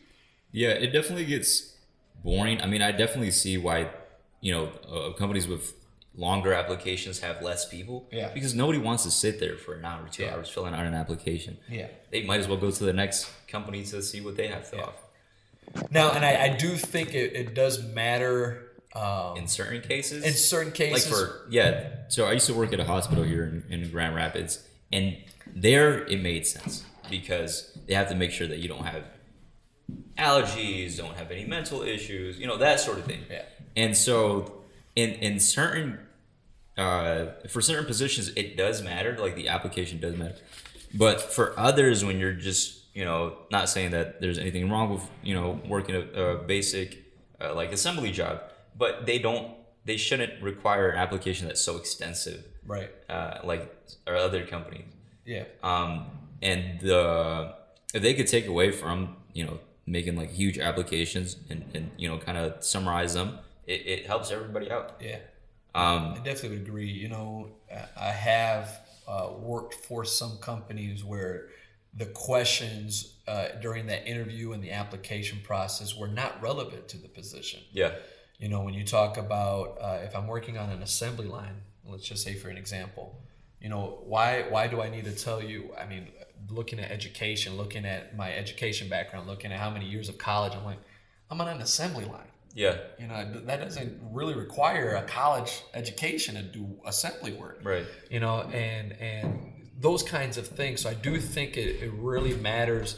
Yeah, 0.52 0.70
it 0.70 0.88
definitely 0.92 1.26
gets 1.26 1.76
boring. 2.24 2.62
I 2.62 2.68
mean, 2.68 2.82
I 2.82 2.92
definitely 2.92 3.32
see 3.32 3.58
why, 3.58 3.90
you 4.42 4.54
know, 4.54 4.72
uh, 4.90 5.14
companies 5.14 5.48
with 5.48 5.74
longer 6.18 6.52
applications 6.52 7.20
have 7.20 7.42
less 7.42 7.70
people. 7.70 8.10
Yeah. 8.12 8.34
Because 8.34 8.54
nobody 8.56 8.80
wants 8.80 9.04
to 9.04 9.12
sit 9.12 9.40
there 9.40 9.56
for 9.56 9.76
an 9.76 9.86
hour 9.86 10.04
or 10.04 10.10
two 10.10 10.24
Yeah. 10.24 10.34
hours 10.34 10.50
filling 10.50 10.74
out 10.74 10.84
an 10.86 10.94
application. 10.96 11.58
Yeah. 11.70 11.88
They 12.12 12.24
might 12.26 12.40
as 12.40 12.48
well 12.48 12.58
go 12.58 12.72
to 12.72 12.84
the 12.84 12.92
next 12.94 13.30
company 13.48 13.84
to 13.86 14.02
see 14.02 14.20
what 14.22 14.36
they 14.36 14.48
have 14.48 14.70
to 14.72 14.78
Yeah. 14.78 14.84
offer. 14.84 15.88
Now, 15.92 16.12
and 16.12 16.26
I, 16.26 16.46
I 16.46 16.50
do 16.58 16.70
think 16.76 17.14
it, 17.14 17.34
it 17.36 17.54
does 17.54 17.82
matter 17.84 18.64
um, 18.96 19.38
In 19.38 19.48
certain 19.48 19.82
cases, 19.82 20.24
in 20.26 20.34
certain 20.34 20.72
cases. 20.72 21.12
like 21.12 21.20
for 21.20 21.46
yeah. 21.50 21.90
So 22.08 22.26
I 22.26 22.32
used 22.32 22.48
to 22.48 22.54
work 22.56 22.74
at 22.74 22.80
a 22.80 22.84
hospital 22.86 23.24
here 23.24 23.44
in, 23.44 23.64
in 23.70 23.92
Grand 23.92 24.16
Rapids, 24.16 24.66
and 24.92 25.18
there 25.46 26.04
it 26.08 26.20
made 26.24 26.48
sense 26.48 26.84
because 27.10 27.78
they 27.86 27.94
have 27.94 28.10
to 28.10 28.16
make 28.16 28.32
sure 28.32 28.48
that 28.48 28.58
you 28.58 28.68
don't 28.68 28.86
have 28.86 29.04
allergies, 30.18 30.98
don't 30.98 31.16
have 31.16 31.32
any 31.32 31.46
mental 31.46 31.82
issues, 31.84 32.40
you 32.40 32.48
know 32.48 32.58
that 32.58 32.80
sort 32.80 32.98
of 32.98 33.06
thing. 33.06 33.24
Yeah. 33.30 33.44
And 33.76 33.96
so, 33.96 34.62
in 34.96 35.12
in 35.12 35.40
certain 35.40 36.00
uh, 36.78 37.28
for 37.48 37.62
certain 37.62 37.86
positions, 37.86 38.30
it 38.36 38.58
does 38.58 38.82
matter. 38.82 39.18
Like 39.20 39.36
the 39.36 39.50
application 39.50 40.00
does 40.00 40.16
matter, 40.16 40.36
but 40.94 41.22
for 41.22 41.58
others, 41.60 42.06
when 42.06 42.20
you're 42.20 42.34
just 42.34 42.84
you 42.94 43.06
know 43.06 43.38
not 43.52 43.70
saying 43.70 43.92
that 43.92 44.22
there's 44.22 44.38
anything 44.38 44.70
wrong 44.70 44.90
with 44.90 45.04
you 45.24 45.34
know 45.34 45.60
working 45.68 45.96
a, 45.96 46.22
a 46.22 46.38
basic 46.44 47.04
uh, 47.42 47.54
like 47.54 47.72
assembly 47.72 48.12
job, 48.12 48.42
but 48.78 49.06
they 49.06 49.20
don't 49.20 49.52
they 49.86 49.98
shouldn't 49.98 50.42
require 50.44 50.90
an 50.90 50.98
application 51.00 51.48
that's 51.48 51.62
so 51.62 51.78
extensive 51.78 52.44
right. 52.66 52.92
uh, 53.10 53.40
like 53.44 53.74
our 54.06 54.16
other 54.16 54.46
companies. 54.46 54.86
Yeah. 55.26 55.46
Um, 55.64 56.06
and 56.42 56.80
the 56.82 57.56
if 57.94 58.02
they 58.02 58.14
could 58.14 58.28
take 58.28 58.48
away 58.48 58.72
from 58.72 59.16
you 59.34 59.46
know 59.46 59.60
making 59.86 60.18
like 60.18 60.32
huge 60.32 60.60
applications 60.60 61.38
and, 61.50 61.64
and 61.74 61.92
you 61.98 62.08
know 62.10 62.18
kind 62.18 62.38
of 62.38 62.64
summarize 62.64 63.14
them, 63.14 63.40
it, 63.66 63.86
it 63.86 64.06
helps 64.06 64.32
everybody 64.32 64.70
out. 64.70 64.96
Yeah. 65.00 65.20
Um, 65.76 66.14
I 66.14 66.22
definitely 66.24 66.58
would 66.58 66.68
agree. 66.68 66.90
You 66.90 67.10
know, 67.10 67.50
I 68.00 68.12
have 68.12 68.80
uh, 69.08 69.30
worked 69.40 69.74
for 69.74 70.04
some 70.06 70.38
companies 70.38 71.04
where 71.04 71.50
the 71.94 72.06
questions 72.06 73.16
uh, 73.28 73.48
during 73.62 73.88
that 73.88 74.08
interview 74.08 74.52
and 74.52 74.64
the 74.64 74.72
application 74.72 75.40
process 75.44 75.98
were 75.98 76.08
not 76.08 76.42
relevant 76.42 76.88
to 76.90 76.98
the 76.98 77.08
position. 77.08 77.62
yeah, 77.72 77.94
You 78.38 78.50
know, 78.50 78.62
when 78.62 78.74
you 78.74 78.84
talk 78.84 79.18
about 79.18 79.78
uh, 79.82 80.00
if 80.04 80.16
I'm 80.16 80.28
working 80.28 80.58
on 80.58 80.70
an 80.70 80.84
assembly 80.84 81.28
line, 81.28 81.62
let's 81.86 82.04
just 82.04 82.24
say 82.24 82.36
for 82.36 82.50
an 82.50 82.58
example, 82.58 83.20
you 83.62 83.70
know, 83.70 84.00
why 84.06 84.44
why 84.50 84.68
do 84.68 84.82
I 84.82 84.90
need 84.90 85.06
to 85.06 85.16
tell 85.16 85.42
you? 85.42 85.72
I 85.80 85.86
mean, 85.86 86.10
looking 86.50 86.80
at 86.80 86.92
education, 86.92 87.58
looking 87.58 87.86
at 87.86 88.16
my 88.16 88.32
education 88.34 88.90
background, 88.90 89.28
looking 89.28 89.52
at 89.52 89.60
how 89.60 89.70
many 89.70 89.86
years 89.86 90.10
of 90.10 90.18
college, 90.18 90.54
I'm 90.54 90.66
like, 90.66 90.80
I'm 91.32 91.42
on 91.42 91.48
an 91.48 91.62
assembly 91.62 92.06
line. 92.06 92.32
Yeah, 92.64 92.76
You 93.02 93.08
know, 93.08 93.18
that 93.50 93.60
doesn't 93.66 93.92
really 94.18 94.34
require 94.46 94.90
a 94.96 95.04
college 95.04 95.52
education 95.82 96.32
to 96.40 96.44
do 96.58 96.64
assembly 96.92 97.34
work. 97.44 97.58
Right. 97.64 97.86
you 98.14 98.20
know 98.26 98.36
and 98.68 98.86
and 99.10 99.26
those 99.88 100.02
kinds 100.18 100.36
of 100.42 100.46
things. 100.60 100.76
So 100.82 100.88
i 100.90 100.96
do 101.10 101.14
think 101.36 101.50
it, 101.64 101.70
it 101.86 101.92
really 102.12 102.34
matters. 102.52 102.90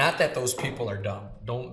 Not 0.00 0.12
that 0.18 0.30
those 0.38 0.52
people 0.64 0.86
are 0.92 1.00
dumb. 1.10 1.24
Don't 1.50 1.70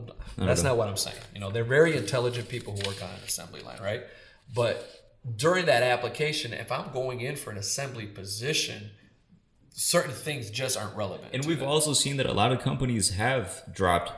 that's 0.49 0.63
not 0.67 0.76
what 0.80 0.88
i'm 0.91 1.01
saying. 1.07 1.23
You 1.34 1.39
know 1.41 1.49
they're 1.53 1.71
very 1.80 1.93
intelligent 2.03 2.45
people 2.55 2.71
who 2.76 2.82
work 2.89 2.99
on 3.07 3.09
an 3.17 3.23
assembly 3.32 3.61
line 3.67 3.82
right? 3.91 4.03
But 4.59 4.76
during 5.45 5.63
that 5.73 5.82
application 5.95 6.47
if 6.65 6.69
i'm 6.78 6.88
going 7.01 7.17
in 7.28 7.36
for 7.41 7.49
an 7.55 7.57
assembly 7.65 8.05
position 8.21 8.80
certain 9.73 10.15
things 10.28 10.43
just 10.61 10.78
aren't 10.80 10.95
relevant 11.03 11.30
And 11.34 11.43
we've 11.49 11.59
them. 11.59 11.67
also 11.76 11.93
seen 12.03 12.15
that 12.17 12.28
a 12.28 12.34
lot 12.41 12.51
of 12.53 12.59
companies 12.69 13.05
have 13.26 13.47
dropped, 13.80 14.09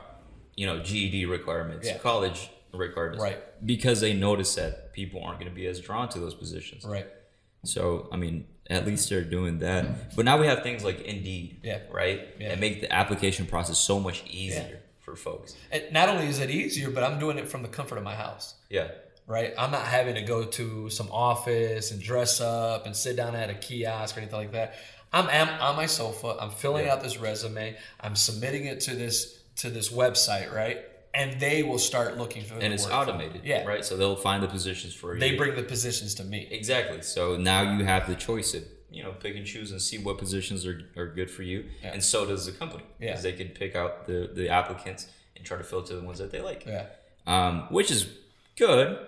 you 0.60 0.66
know, 0.68 0.76
GED 0.88 1.24
requirements, 1.26 1.86
Yeah. 1.88 1.98
college 1.98 2.50
requirements, 2.78 3.22
Right. 3.22 3.38
Because 3.66 4.00
they 4.00 4.14
notice 4.14 4.54
that 4.54 4.92
people 4.92 5.22
aren't 5.22 5.38
going 5.40 5.50
to 5.50 5.54
be 5.54 5.66
as 5.66 5.80
drawn 5.80 6.08
to 6.10 6.18
those 6.18 6.34
positions. 6.34 6.84
right 6.84 7.06
So, 7.64 8.08
I 8.12 8.16
mean, 8.16 8.46
at 8.70 8.86
least 8.86 9.08
they're 9.10 9.24
doing 9.24 9.58
that. 9.60 10.14
But 10.16 10.24
now 10.24 10.38
we 10.38 10.46
have 10.46 10.62
things 10.62 10.84
like 10.84 11.00
Indeed, 11.02 11.60
Yeah. 11.62 11.80
right? 11.90 12.28
Yeah. 12.38 12.50
That 12.50 12.60
make 12.60 12.80
the 12.80 12.92
application 12.92 13.46
process 13.46 13.78
so 13.78 13.98
much 13.98 14.22
easier 14.30 14.68
Yeah. 14.70 14.76
for 15.00 15.16
folks. 15.16 15.56
and 15.72 15.82
not 15.92 16.08
only 16.08 16.26
is 16.28 16.38
it 16.38 16.50
easier 16.50 16.90
but 16.90 17.02
i'm 17.02 17.18
doing 17.18 17.38
it 17.38 17.48
from 17.48 17.62
the 17.62 17.68
comfort 17.68 17.96
of 17.98 18.04
my 18.04 18.14
house 18.14 18.54
Yeah. 18.70 18.88
right? 19.26 19.52
I'm 19.58 19.70
not 19.70 19.86
having 19.86 20.14
to 20.14 20.22
go 20.22 20.44
to 20.44 20.88
some 20.90 21.08
office 21.10 21.90
and 21.92 22.00
dress 22.00 22.40
up 22.40 22.86
and 22.86 22.94
sit 22.96 23.16
down 23.16 23.34
at 23.34 23.50
a 23.50 23.54
kiosk 23.54 24.16
or 24.16 24.20
anything 24.20 24.38
like 24.38 24.52
that. 24.52 24.74
I'm, 25.12 25.26
I'm 25.28 25.48
on 25.60 25.76
my 25.76 25.86
sofa. 25.86 26.36
I'm 26.40 26.50
filling 26.50 26.86
Yeah. 26.86 26.92
out 26.94 27.02
this 27.02 27.16
resume. 27.18 27.76
I'm 28.00 28.14
submitting 28.16 28.66
it 28.66 28.80
to 28.82 28.94
this 28.94 29.36
to 29.56 29.70
this 29.70 29.88
website, 29.90 30.52
right? 30.54 30.78
And 31.14 31.40
they 31.40 31.62
will 31.62 31.78
start 31.78 32.16
looking 32.18 32.44
for 32.44 32.54
the 32.54 32.62
and 32.62 32.72
it's 32.74 32.86
automated. 32.86 33.40
Yeah. 33.44 33.64
Right. 33.64 33.84
So 33.84 33.96
they'll 33.96 34.14
find 34.16 34.42
the 34.42 34.48
positions 34.48 34.94
for 34.94 35.14
you. 35.14 35.20
They 35.20 35.36
bring 35.36 35.54
the 35.56 35.62
positions 35.62 36.14
to 36.16 36.24
me. 36.24 36.46
Exactly. 36.50 37.02
So 37.02 37.36
now 37.36 37.62
you 37.76 37.84
have 37.84 38.06
the 38.06 38.14
choice 38.14 38.54
of 38.54 38.62
you 38.90 39.02
know 39.02 39.12
pick 39.12 39.36
and 39.36 39.44
choose 39.46 39.70
and 39.70 39.80
see 39.82 39.98
what 39.98 40.18
positions 40.18 40.66
are, 40.66 40.80
are 40.96 41.06
good 41.06 41.30
for 41.30 41.42
you, 41.42 41.66
Yeah. 41.82 41.92
and 41.92 42.02
so 42.02 42.24
does 42.26 42.46
the 42.46 42.52
company 42.52 42.84
Yeah. 43.00 43.08
because 43.10 43.22
they 43.22 43.32
can 43.32 43.48
pick 43.48 43.74
out 43.76 44.06
the 44.06 44.30
the 44.32 44.48
applicants 44.50 45.06
and 45.36 45.44
try 45.44 45.56
to 45.58 45.64
filter 45.64 45.94
the 45.96 46.02
ones 46.02 46.18
that 46.18 46.30
they 46.30 46.40
like. 46.40 46.64
Yeah. 46.66 46.86
Um, 47.26 47.66
which 47.70 47.90
is 47.90 48.06
good, 48.56 48.98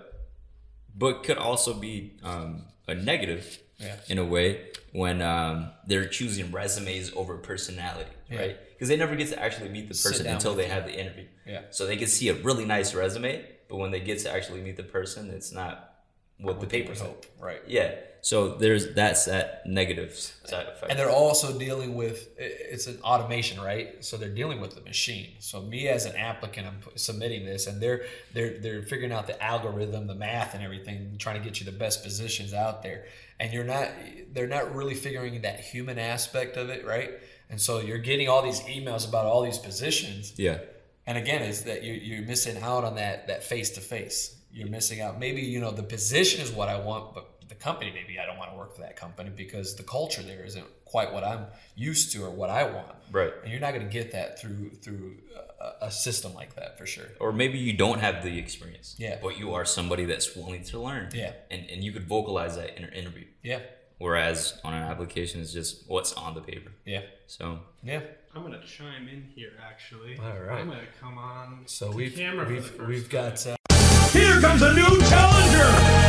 but 0.95 1.23
could 1.23 1.37
also 1.37 1.73
be 1.73 2.13
um, 2.23 2.65
a 2.87 2.93
negative 2.95 3.59
Yeah. 3.81 3.95
in 4.07 4.17
a 4.17 4.25
way 4.25 4.67
when 4.91 5.21
um, 5.21 5.71
they're 5.87 6.07
choosing 6.07 6.51
resumes 6.51 7.11
over 7.15 7.37
personality, 7.37 8.11
right? 8.29 8.57
Because 8.73 8.89
they 8.89 8.97
never 8.97 9.15
get 9.15 9.29
to 9.29 9.41
actually 9.41 9.69
meet 9.69 9.87
the 9.87 9.95
person 9.95 10.27
until 10.27 10.55
they 10.55 10.67
have 10.67 10.85
the 10.85 10.99
interview. 10.99 11.25
Yeah. 11.45 11.61
So 11.71 11.85
they 11.85 11.97
can 11.97 12.07
see 12.07 12.29
a 12.29 12.33
really 12.35 12.65
nice 12.65 12.93
resume, 12.93 13.45
but 13.67 13.77
when 13.77 13.91
they 13.91 13.99
get 13.99 14.19
to 14.19 14.31
actually 14.31 14.61
meet 14.61 14.77
the 14.77 14.83
person, 14.83 15.29
it's 15.29 15.51
not 15.51 15.91
what 16.39 16.59
the 16.59 16.67
paper. 16.67 16.93
Hope. 16.93 17.25
Right. 17.39 17.61
Yeah. 17.67 17.95
So 18.23 18.53
there's 18.55 18.93
that's 18.93 19.25
that 19.25 19.63
negative 19.65 20.13
side 20.13 20.67
effect. 20.67 20.91
And 20.91 20.99
they're 20.99 21.09
also 21.09 21.57
dealing 21.57 21.95
with 21.95 22.29
it's 22.37 22.85
an 22.85 22.99
automation, 23.03 23.59
right? 23.59 24.03
So 24.05 24.15
they're 24.15 24.29
dealing 24.29 24.61
with 24.61 24.75
the 24.75 24.81
machine. 24.81 25.31
So 25.39 25.59
me 25.61 25.87
as 25.87 26.05
an 26.05 26.15
applicant, 26.15 26.67
I'm 26.67 26.81
submitting 26.95 27.45
this, 27.45 27.65
and 27.65 27.81
they're 27.81 28.05
they're 28.33 28.59
they're 28.59 28.83
figuring 28.83 29.11
out 29.11 29.25
the 29.25 29.41
algorithm, 29.43 30.05
the 30.05 30.15
math, 30.15 30.53
and 30.53 30.63
everything, 30.63 31.15
trying 31.17 31.41
to 31.41 31.43
get 31.43 31.59
you 31.59 31.65
the 31.65 31.71
best 31.71 32.03
positions 32.03 32.53
out 32.53 32.83
there. 32.83 33.05
And 33.41 33.51
you're 33.51 33.65
not 33.65 33.89
they're 34.33 34.47
not 34.47 34.73
really 34.73 34.93
figuring 34.93 35.41
that 35.41 35.59
human 35.59 35.99
aspect 35.99 36.55
of 36.55 36.69
it, 36.69 36.85
right? 36.85 37.11
And 37.49 37.59
so 37.59 37.79
you're 37.81 37.97
getting 37.97 38.29
all 38.29 38.41
these 38.41 38.61
emails 38.61 39.07
about 39.07 39.25
all 39.25 39.41
these 39.43 39.57
positions, 39.57 40.33
yeah. 40.37 40.59
and 41.05 41.17
again, 41.17 41.41
is 41.41 41.63
that 41.63 41.83
you're, 41.83 41.95
you're 41.95 42.25
missing 42.25 42.61
out 42.61 42.85
on 42.85 42.95
that 42.95 43.27
that 43.27 43.43
face 43.43 43.71
to 43.71 43.81
face. 43.81 44.37
You're 44.53 44.69
missing 44.69 45.01
out. 45.01 45.19
Maybe 45.19 45.41
you 45.41 45.59
know 45.59 45.71
the 45.71 45.83
position 45.83 46.39
is 46.39 46.51
what 46.51 46.69
I 46.69 46.79
want, 46.79 47.13
but 47.13 47.30
company 47.61 47.91
maybe 47.93 48.19
I 48.19 48.25
don't 48.25 48.37
want 48.37 48.51
to 48.51 48.57
work 48.57 48.75
for 48.75 48.81
that 48.81 48.95
company 48.95 49.29
because 49.35 49.75
the 49.75 49.83
culture 49.83 50.21
there 50.23 50.43
isn't 50.43 50.65
quite 50.85 51.13
what 51.13 51.23
I'm 51.23 51.45
used 51.75 52.11
to 52.13 52.23
or 52.25 52.29
what 52.31 52.49
I 52.49 52.63
want. 52.63 52.95
Right. 53.11 53.31
And 53.43 53.51
you're 53.51 53.61
not 53.61 53.73
going 53.73 53.85
to 53.85 53.91
get 53.91 54.11
that 54.11 54.39
through 54.39 54.71
through 54.83 55.17
a, 55.59 55.85
a 55.87 55.91
system 55.91 56.33
like 56.33 56.55
that 56.55 56.77
for 56.77 56.85
sure. 56.85 57.05
Or 57.19 57.31
maybe 57.31 57.57
you 57.57 57.73
don't 57.73 57.99
have 57.99 58.23
the 58.23 58.37
experience. 58.37 58.95
Yeah. 58.97 59.17
But 59.21 59.37
you 59.39 59.53
are 59.53 59.63
somebody 59.65 60.05
that's 60.05 60.35
willing 60.35 60.63
to 60.65 60.79
learn. 60.79 61.09
Yeah. 61.13 61.33
And 61.49 61.69
and 61.69 61.83
you 61.83 61.91
could 61.91 62.07
vocalize 62.07 62.55
that 62.57 62.77
in 62.77 62.83
an 62.83 62.93
interview. 62.93 63.25
Yeah. 63.43 63.59
Whereas 63.99 64.59
on 64.63 64.73
an 64.73 64.81
application 64.83 65.41
it's 65.41 65.53
just 65.53 65.87
what's 65.87 66.13
on 66.13 66.33
the 66.33 66.41
paper. 66.41 66.71
Yeah. 66.85 67.01
So 67.27 67.59
Yeah. 67.83 68.01
I'm 68.35 68.41
gonna 68.43 68.63
chime 68.65 69.07
in 69.07 69.21
here. 69.35 69.51
Actually, 69.61 70.17
All 70.17 70.39
right. 70.47 70.59
I'm 70.61 70.67
gonna 70.69 70.81
come 70.99 71.17
on. 71.17 71.63
So 71.67 71.91
to 71.91 71.95
we've 71.97 72.15
camera 72.15 72.45
for 72.45 72.49
the 72.51 72.55
we've 72.55 72.65
first 72.65 72.87
we've 72.89 73.09
time. 73.09 73.35
got 73.35 73.47
uh, 73.47 73.55
Here 74.11 74.39
comes 74.41 74.61
a 74.61 74.73
new 74.73 75.01
challenger. 75.11 76.00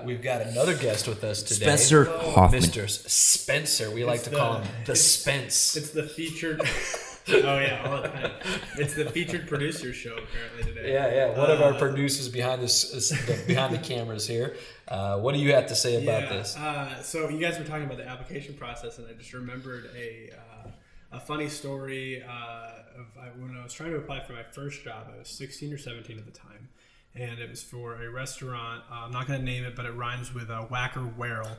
Uh, 0.00 0.04
we've 0.04 0.22
got 0.22 0.42
another 0.42 0.76
guest 0.76 1.08
with 1.08 1.22
us 1.24 1.42
today. 1.42 1.64
Spencer 1.64 2.04
Hoffman. 2.04 2.62
Mr. 2.62 2.88
Spencer. 2.88 3.90
We 3.90 4.04
like 4.04 4.22
to 4.24 4.30
call 4.30 4.58
him 4.58 4.68
the 4.86 4.96
Spence. 4.96 5.76
It's 5.76 5.90
the 5.90 6.04
featured. 6.04 6.60
oh 7.28 7.58
yeah, 7.58 7.82
all 7.86 8.02
the 8.02 8.08
time. 8.08 8.32
It's 8.78 8.94
the 8.94 9.08
featured 9.10 9.46
producer 9.46 9.92
show 9.92 10.16
apparently 10.16 10.72
today. 10.74 10.92
Yeah, 10.92 11.14
yeah. 11.14 11.38
One 11.38 11.50
of 11.50 11.60
our 11.60 11.74
Uh, 11.74 11.78
producers 11.78 12.28
behind 12.28 12.62
this, 12.62 12.92
is 12.92 13.10
the, 13.10 13.42
behind 13.46 13.74
the 13.74 13.78
cameras 13.78 14.26
here. 14.26 14.56
Uh, 14.88 15.18
what 15.18 15.34
do 15.34 15.40
you 15.40 15.52
have 15.54 15.66
to 15.68 15.76
say 15.76 16.02
about 16.02 16.22
yeah, 16.22 16.28
this? 16.30 16.56
Uh, 16.56 17.02
so 17.02 17.28
you 17.28 17.38
guys 17.38 17.58
were 17.58 17.64
talking 17.64 17.84
about 17.84 17.98
the 17.98 18.08
application 18.08 18.54
process, 18.54 18.98
and 18.98 19.06
I 19.06 19.12
just 19.12 19.32
remembered 19.32 19.90
a 19.96 20.30
uh, 20.32 20.70
a 21.12 21.20
funny 21.20 21.48
story 21.48 22.22
uh, 22.22 23.00
of 23.00 23.06
I, 23.20 23.28
when 23.38 23.56
I 23.56 23.62
was 23.62 23.72
trying 23.72 23.90
to 23.90 23.96
apply 23.98 24.20
for 24.24 24.32
my 24.32 24.42
first 24.44 24.82
job. 24.82 25.08
I 25.14 25.18
was 25.18 25.28
16 25.28 25.72
or 25.72 25.78
17 25.78 26.18
at 26.18 26.24
the 26.24 26.30
time, 26.32 26.68
and 27.14 27.38
it 27.40 27.50
was 27.50 27.62
for 27.62 28.02
a 28.02 28.08
restaurant. 28.10 28.82
Uh, 28.90 29.04
I'm 29.04 29.12
not 29.12 29.26
going 29.26 29.38
to 29.40 29.44
name 29.44 29.64
it, 29.64 29.74
but 29.76 29.86
it 29.86 29.92
rhymes 29.94 30.32
with 30.34 30.50
uh, 30.50 30.66
Wacker 30.70 31.12
Warrel. 31.16 31.50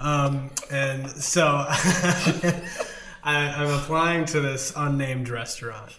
Um, 0.00 0.50
and 0.70 1.08
so 1.10 1.44
I, 1.68 2.54
I'm 3.24 3.70
applying 3.70 4.24
to 4.26 4.40
this 4.40 4.72
unnamed 4.76 5.28
restaurant. 5.28 5.92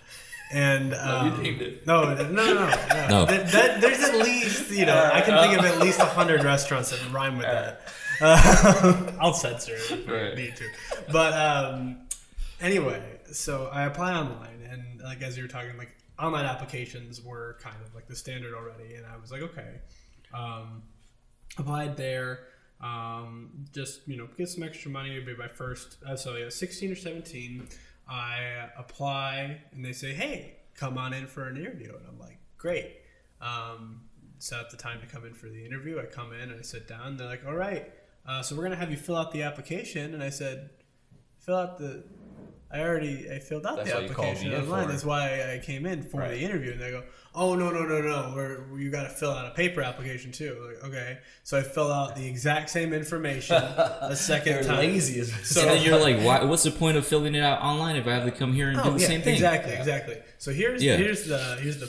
And 0.52 0.95
um, 0.95 1.43
named 1.43 1.62
it. 1.62 1.86
no, 1.86 2.16
no, 2.16 2.24
no, 2.24 2.32
no. 2.32 2.54
no. 2.54 3.08
No. 3.10 3.26
That- 3.26 3.52
that- 3.52 3.82
there's 3.82 4.00
at 4.00 4.16
least 4.16 4.72
you 4.72 4.86
know 4.88 5.10
I 5.14 5.22
can 5.22 5.38
think 5.47 5.60
of 5.60 5.64
at 5.66 5.78
least 5.80 6.00
hundred 6.02 6.43
restaurants 6.43 6.89
that 6.89 7.00
rhyme 7.12 7.38
with 7.38 7.45
that. 7.45 7.82
Uh, 8.20 9.12
I'll 9.22 9.34
censor 9.34 9.76
it 9.76 9.91
if 9.91 10.08
Right. 10.10 10.32
I 10.32 10.36
need 10.36 10.56
to. 10.56 10.66
But 11.12 11.34
um, 11.34 11.97
anyway, 12.60 13.04
so 13.32 13.68
I 13.72 13.84
apply 13.84 14.14
online, 14.14 14.68
and 14.68 15.02
like 15.04 15.22
as 15.22 15.38
you 15.38 15.43
were 15.43 15.50
talking, 15.50 15.78
like 15.78 15.91
online 16.20 16.46
applications 16.46 17.22
were 17.22 17.58
kind 17.62 17.78
of 17.86 17.94
like 17.96 18.08
the 18.08 18.16
standard 18.16 18.54
already, 18.54 18.96
and 18.96 19.06
I 19.06 19.18
was 19.18 19.32
like, 19.32 19.42
okay, 19.42 19.80
um, 20.34 20.84
applied 21.58 21.98
there. 21.98 22.40
Um, 22.82 23.66
just 23.74 24.08
you 24.08 24.18
know, 24.18 24.28
get 24.38 24.48
some 24.50 24.64
extra 24.64 24.90
money. 24.90 25.12
It'd 25.12 25.26
be 25.26 25.36
my 25.36 25.48
first. 25.48 25.98
Uh, 26.06 26.16
so 26.16 26.36
yeah, 26.36 26.50
sixteen 26.50 26.92
or 26.92 26.96
seventeen. 26.96 27.68
I 28.08 28.70
apply, 28.78 29.62
and 29.72 29.84
they 29.84 29.92
say, 29.92 30.14
"Hey, 30.14 30.58
come 30.76 30.98
on 30.98 31.14
in 31.14 31.28
for 31.28 31.48
an 31.48 31.58
interview," 31.58 31.96
and 31.96 32.06
I'm 32.08 32.18
like, 32.20 32.40
"Great." 32.58 32.98
Um, 33.42 34.02
set 34.40 34.60
up 34.60 34.70
the 34.70 34.78
time 34.78 35.02
to 35.02 35.08
come 35.08 35.26
in 35.26 35.34
for 35.34 35.48
the 35.50 35.66
interview. 35.66 36.00
I 36.00 36.06
come 36.06 36.34
in 36.34 36.50
and 36.50 36.60
I 36.60 36.62
sit 36.62 36.88
down. 36.88 37.18
They're 37.18 37.28
like, 37.28 37.46
"All 37.46 37.56
right, 37.56 37.92
uh, 38.26 38.42
so 38.42 38.56
we're 38.56 38.64
gonna 38.64 38.78
have 38.78 38.92
you 38.92 38.98
fill 38.98 39.18
out 39.18 39.32
the 39.32 39.44
application." 39.44 40.14
And 40.14 40.24
I 40.24 40.30
said, 40.30 40.70
"Fill 41.40 41.56
out 41.56 41.78
the." 41.78 42.04
I 42.72 42.82
already 42.82 43.28
I 43.32 43.40
filled 43.40 43.66
out 43.66 43.78
That's 43.78 43.90
the 43.90 43.96
what 43.96 44.04
you 44.04 44.10
called 44.10 44.28
application 44.28 44.62
online. 44.62 44.88
That's 44.90 45.04
why 45.04 45.54
I 45.54 45.58
came 45.58 45.86
in 45.88 46.04
for 46.04 46.20
Right. 46.20 46.32
the 46.32 46.40
interview. 46.44 46.74
And 46.74 46.80
they 46.82 46.92
go, 46.92 47.04
"Oh 47.34 47.56
no 47.56 47.72
no 47.72 47.82
no 47.84 48.00
no, 48.02 48.34
we're, 48.36 48.80
you 48.80 48.92
got 48.92 49.04
to 49.04 49.10
fill 49.10 49.32
out 49.32 49.48
a 49.48 49.52
paper 49.56 49.82
application 49.82 50.32
too." 50.32 50.56
Like, 50.68 50.84
okay, 50.90 51.18
so 51.44 51.58
I 51.58 51.64
fill 51.64 51.92
out 51.92 52.16
the 52.16 52.28
exact 52.28 52.70
same 52.70 52.94
information 52.94 53.56
a 53.56 54.16
second 54.16 54.64
time. 54.68 54.78
lazy 54.78 55.20
as 55.20 55.32
So- 55.44 55.68
and 55.68 55.84
you're 55.84 55.98
like, 56.00 56.20
why, 56.20 56.44
what's 56.44 56.62
the 56.64 56.70
point 56.72 56.96
of 56.98 57.08
filling 57.08 57.34
it 57.34 57.42
out 57.44 57.60
online 57.62 57.96
if 57.96 58.06
I 58.06 58.12
have 58.14 58.26
to 58.26 58.32
come 58.32 58.54
here 58.54 58.70
and 58.70 58.80
oh, 58.80 58.84
do 58.84 58.90
Oh, 58.90 58.94
the 58.94 59.00
yeah, 59.02 59.08
same 59.08 59.22
thing? 59.24 59.34
Exactly, 59.34 59.74
exactly. 59.74 60.18
So 60.38 60.52
here's 60.52 60.84
Yeah. 60.84 60.98
here's 60.98 61.26
the 61.26 61.40
here's 61.62 61.80
the 61.80 61.88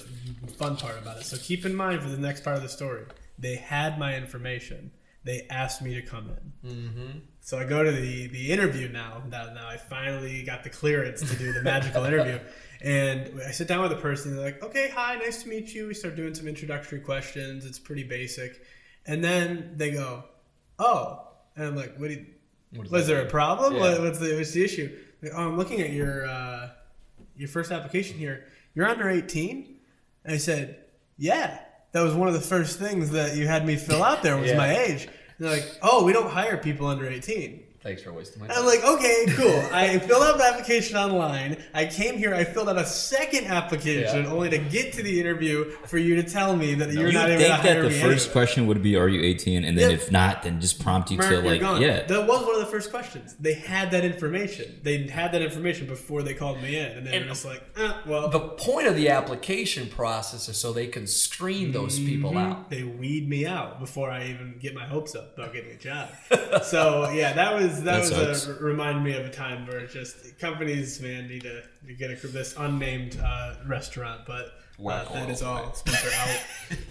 fun 0.56 0.76
part 0.76 0.96
about 0.98 1.18
it. 1.18 1.24
So 1.24 1.36
keep 1.36 1.66
in 1.66 1.74
mind 1.74 2.00
for 2.02 2.08
the 2.08 2.16
next 2.18 2.42
part 2.42 2.56
of 2.56 2.62
the 2.62 2.68
story, 2.70 3.04
they 3.38 3.56
had 3.56 3.98
my 3.98 4.16
information. 4.16 4.92
They 5.24 5.46
asked 5.50 5.82
me 5.82 5.94
to 5.94 6.02
come 6.02 6.30
in. 6.30 6.70
Mm-hmm. 6.70 7.18
So 7.40 7.58
I 7.58 7.64
go 7.64 7.82
to 7.82 7.90
the 7.90 8.28
the 8.28 8.52
interview 8.52 8.88
now. 8.88 9.22
Now, 9.28 9.52
now 9.52 9.68
I 9.68 9.76
finally 9.76 10.42
got 10.42 10.64
the 10.64 10.70
clearance 10.70 11.20
to 11.20 11.36
do 11.36 11.52
the 11.52 11.62
magical 11.62 12.04
interview. 12.04 12.38
And 12.82 13.42
I 13.46 13.50
sit 13.50 13.68
down 13.68 13.82
with 13.82 13.90
the 13.90 13.98
person. 13.98 14.34
They're 14.34 14.42
like, 14.42 14.62
"Okay, 14.62 14.88
hi, 14.88 15.14
nice 15.16 15.42
to 15.42 15.50
meet 15.50 15.74
you." 15.74 15.88
We 15.88 15.92
start 15.92 16.16
doing 16.16 16.34
some 16.34 16.48
introductory 16.48 17.00
questions. 17.00 17.66
It's 17.66 17.78
pretty 17.78 18.04
basic, 18.04 18.62
and 19.04 19.22
then 19.22 19.74
they 19.76 19.90
go, 19.90 20.24
"Oh," 20.78 21.28
and 21.56 21.66
I'm 21.66 21.76
like, 21.76 21.98
"What? 21.98 22.08
Do 22.08 22.14
you, 22.14 22.82
was 22.90 23.06
there 23.06 23.20
a 23.20 23.26
problem? 23.26 23.74
Yeah. 23.74 23.80
What, 23.80 24.00
what's 24.00 24.18
the 24.18 24.34
what's 24.34 24.52
the 24.52 24.64
issue? 24.64 24.96
Like, 25.20 25.32
oh, 25.34 25.48
I'm 25.48 25.58
looking 25.58 25.82
at 25.82 25.90
your 25.90 26.26
uh, 26.26 26.70
your 27.36 27.48
first 27.48 27.70
application 27.70 28.18
here. 28.18 28.44
You're 28.74 28.86
under 28.86 29.08
18. 29.08 29.76
And 30.24 30.34
I 30.34 30.36
said, 30.36 30.84
yeah. 31.16 31.60
That 31.92 32.02
was 32.02 32.14
one 32.14 32.28
of 32.28 32.34
the 32.34 32.40
first 32.40 32.78
things 32.78 33.10
that 33.10 33.36
you 33.36 33.46
had 33.46 33.66
me 33.66 33.76
fill 33.76 34.02
out 34.02 34.22
there 34.22 34.36
was 34.36 34.50
Yeah. 34.50 34.56
my 34.56 34.76
age. 34.78 35.04
And 35.38 35.48
they're 35.48 35.56
like, 35.56 35.78
oh, 35.82 36.04
we 36.04 36.12
don't 36.12 36.30
hire 36.30 36.56
people 36.56 36.86
under 36.86 37.06
18. 37.08 37.62
Thanks 37.82 38.02
for 38.02 38.12
wasting 38.12 38.42
my 38.42 38.46
time. 38.48 38.58
I'm 38.58 38.66
like, 38.66 38.84
okay, 38.84 39.24
cool. 39.30 39.58
I 39.72 39.98
filled 40.00 40.22
out 40.22 40.36
the 40.36 40.44
application 40.44 40.98
online. 40.98 41.56
I 41.72 41.86
came 41.86 42.18
here. 42.18 42.34
I 42.34 42.44
filled 42.44 42.68
out 42.68 42.76
a 42.76 42.84
second 42.84 43.46
application 43.46 44.24
Yeah. 44.24 44.30
only 44.30 44.50
to 44.50 44.58
get 44.58 44.92
to 44.94 45.02
the 45.02 45.18
interview 45.18 45.64
for 45.86 45.96
you 45.96 46.14
to 46.16 46.22
tell 46.22 46.54
me 46.54 46.74
that 46.74 46.92
you're 46.92 47.06
You 47.06 47.12
not 47.14 47.28
would 47.30 47.40
even 47.40 47.46
think 47.46 47.48
going 47.48 47.56
to 47.62 47.62
that 47.68 47.72
hire 47.76 47.82
the 47.84 47.88
me 47.88 47.94
first 48.02 48.26
anyway. 48.26 48.32
question 48.34 48.66
would 48.66 48.82
be, 48.82 48.96
"Are 48.96 49.08
you 49.08 49.22
18?" 49.22 49.64
and 49.64 49.78
then 49.78 49.88
Yeah. 49.88 49.96
if 49.96 50.12
not, 50.12 50.42
then 50.42 50.60
just 50.60 50.78
prompt 50.84 51.10
you 51.10 51.16
Mark, 51.16 51.30
to 51.30 51.40
like, 51.40 51.62
gone. 51.62 51.80
yeah, 51.80 52.02
That 52.02 52.26
was 52.28 52.44
one 52.44 52.54
of 52.54 52.60
the 52.60 52.66
first 52.66 52.90
questions. 52.90 53.34
They 53.40 53.54
had 53.54 53.92
that 53.92 54.04
information. 54.04 54.78
They 54.82 55.04
had 55.06 55.32
that 55.32 55.40
information 55.40 55.86
before 55.86 56.22
they 56.22 56.34
called 56.34 56.62
me 56.62 56.76
in, 56.76 56.84
and 56.84 57.06
they 57.06 57.18
were 57.18 57.24
just 57.24 57.46
like, 57.46 57.62
eh, 57.78 57.92
well, 58.06 58.28
the 58.28 58.40
point 58.40 58.88
of 58.88 58.94
the 58.94 59.08
application 59.08 59.86
process 59.88 60.50
is 60.50 60.58
so 60.58 60.74
they 60.74 60.86
can 60.86 61.06
screen 61.06 61.72
those 61.72 61.98
people 61.98 62.36
out. 62.36 62.68
they 62.68 62.82
weed 62.82 63.26
me 63.26 63.46
out 63.46 63.80
before 63.80 64.10
I 64.10 64.24
even 64.26 64.56
get 64.60 64.74
my 64.74 64.84
hopes 64.84 65.14
up 65.14 65.38
about 65.38 65.54
getting 65.54 65.70
a 65.70 65.76
job. 65.78 66.10
so 66.62 67.08
yeah, 67.14 67.32
that 67.32 67.54
was 67.54 67.69
that, 67.78 67.84
That 67.84 67.98
was 68.00 68.10
sucks. 68.42 68.46
a, 68.46 68.54
reminded 68.62 69.02
me 69.02 69.12
of 69.14 69.26
a 69.26 69.30
time 69.30 69.66
where 69.66 69.84
just 69.86 70.38
companies, 70.38 71.00
man, 71.00 71.28
need 71.28 71.42
to, 71.42 71.62
to 71.86 71.94
get 71.94 72.10
a, 72.10 72.26
this 72.26 72.54
unnamed 72.56 73.18
uh, 73.22 73.54
restaurant, 73.66 74.22
but 74.26 74.52
uh, 74.84 75.04
that 75.12 75.28
is 75.28 75.42
all. 75.42 75.74
Spencer 75.74 76.08
out. 76.16 76.40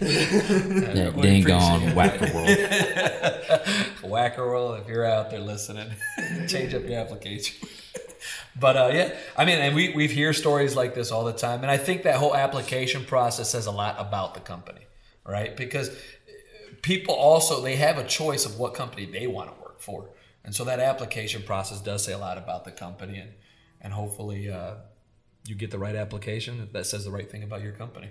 yeah, 0.00 1.10
we 1.10 1.22
dang 1.22 1.42
appreciate 1.42 1.46
gone, 1.46 1.82
it. 1.82 1.94
Wacker 4.02 4.38
Warrel. 4.38 4.74
If 4.74 4.88
you're 4.88 5.04
out 5.04 5.30
there 5.30 5.40
listening, 5.40 5.90
change 6.48 6.74
up 6.74 6.84
your 6.84 7.00
application. 7.00 7.68
But 8.58 8.76
uh, 8.76 8.90
yeah, 8.92 9.14
I 9.36 9.44
mean, 9.44 9.58
and 9.58 9.74
we 9.74 9.92
we 9.94 10.06
hear 10.06 10.32
stories 10.32 10.76
like 10.76 10.94
this 10.94 11.10
all 11.10 11.24
the 11.24 11.32
time, 11.32 11.62
and 11.62 11.70
I 11.70 11.78
think 11.78 12.02
that 12.02 12.16
whole 12.16 12.34
application 12.34 13.04
process 13.04 13.50
says 13.50 13.66
a 13.66 13.70
lot 13.72 13.96
about 13.98 14.34
the 14.34 14.40
company, 14.40 14.82
right? 15.26 15.56
Because 15.56 15.90
people 16.82 17.14
also 17.14 17.62
they 17.62 17.76
have 17.76 17.98
a 17.98 18.04
choice 18.04 18.44
of 18.44 18.58
what 18.58 18.74
company 18.74 19.06
they 19.06 19.26
want 19.26 19.54
to 19.54 19.62
work 19.62 19.80
for, 19.80 20.10
and 20.44 20.54
so 20.54 20.64
that 20.64 20.80
application 20.80 21.42
process 21.42 21.80
does 21.80 22.04
say 22.04 22.12
a 22.12 22.18
lot 22.18 22.38
about 22.38 22.64
the 22.64 22.70
company, 22.70 23.18
and 23.18 23.30
and 23.80 23.92
hopefully, 23.92 24.50
uh, 24.50 24.74
you 25.46 25.54
get 25.54 25.70
the 25.70 25.78
right 25.78 25.96
application 25.96 26.68
that 26.72 26.86
says 26.86 27.04
the 27.04 27.10
right 27.10 27.30
thing 27.30 27.42
about 27.42 27.62
your 27.62 27.72
company. 27.72 28.08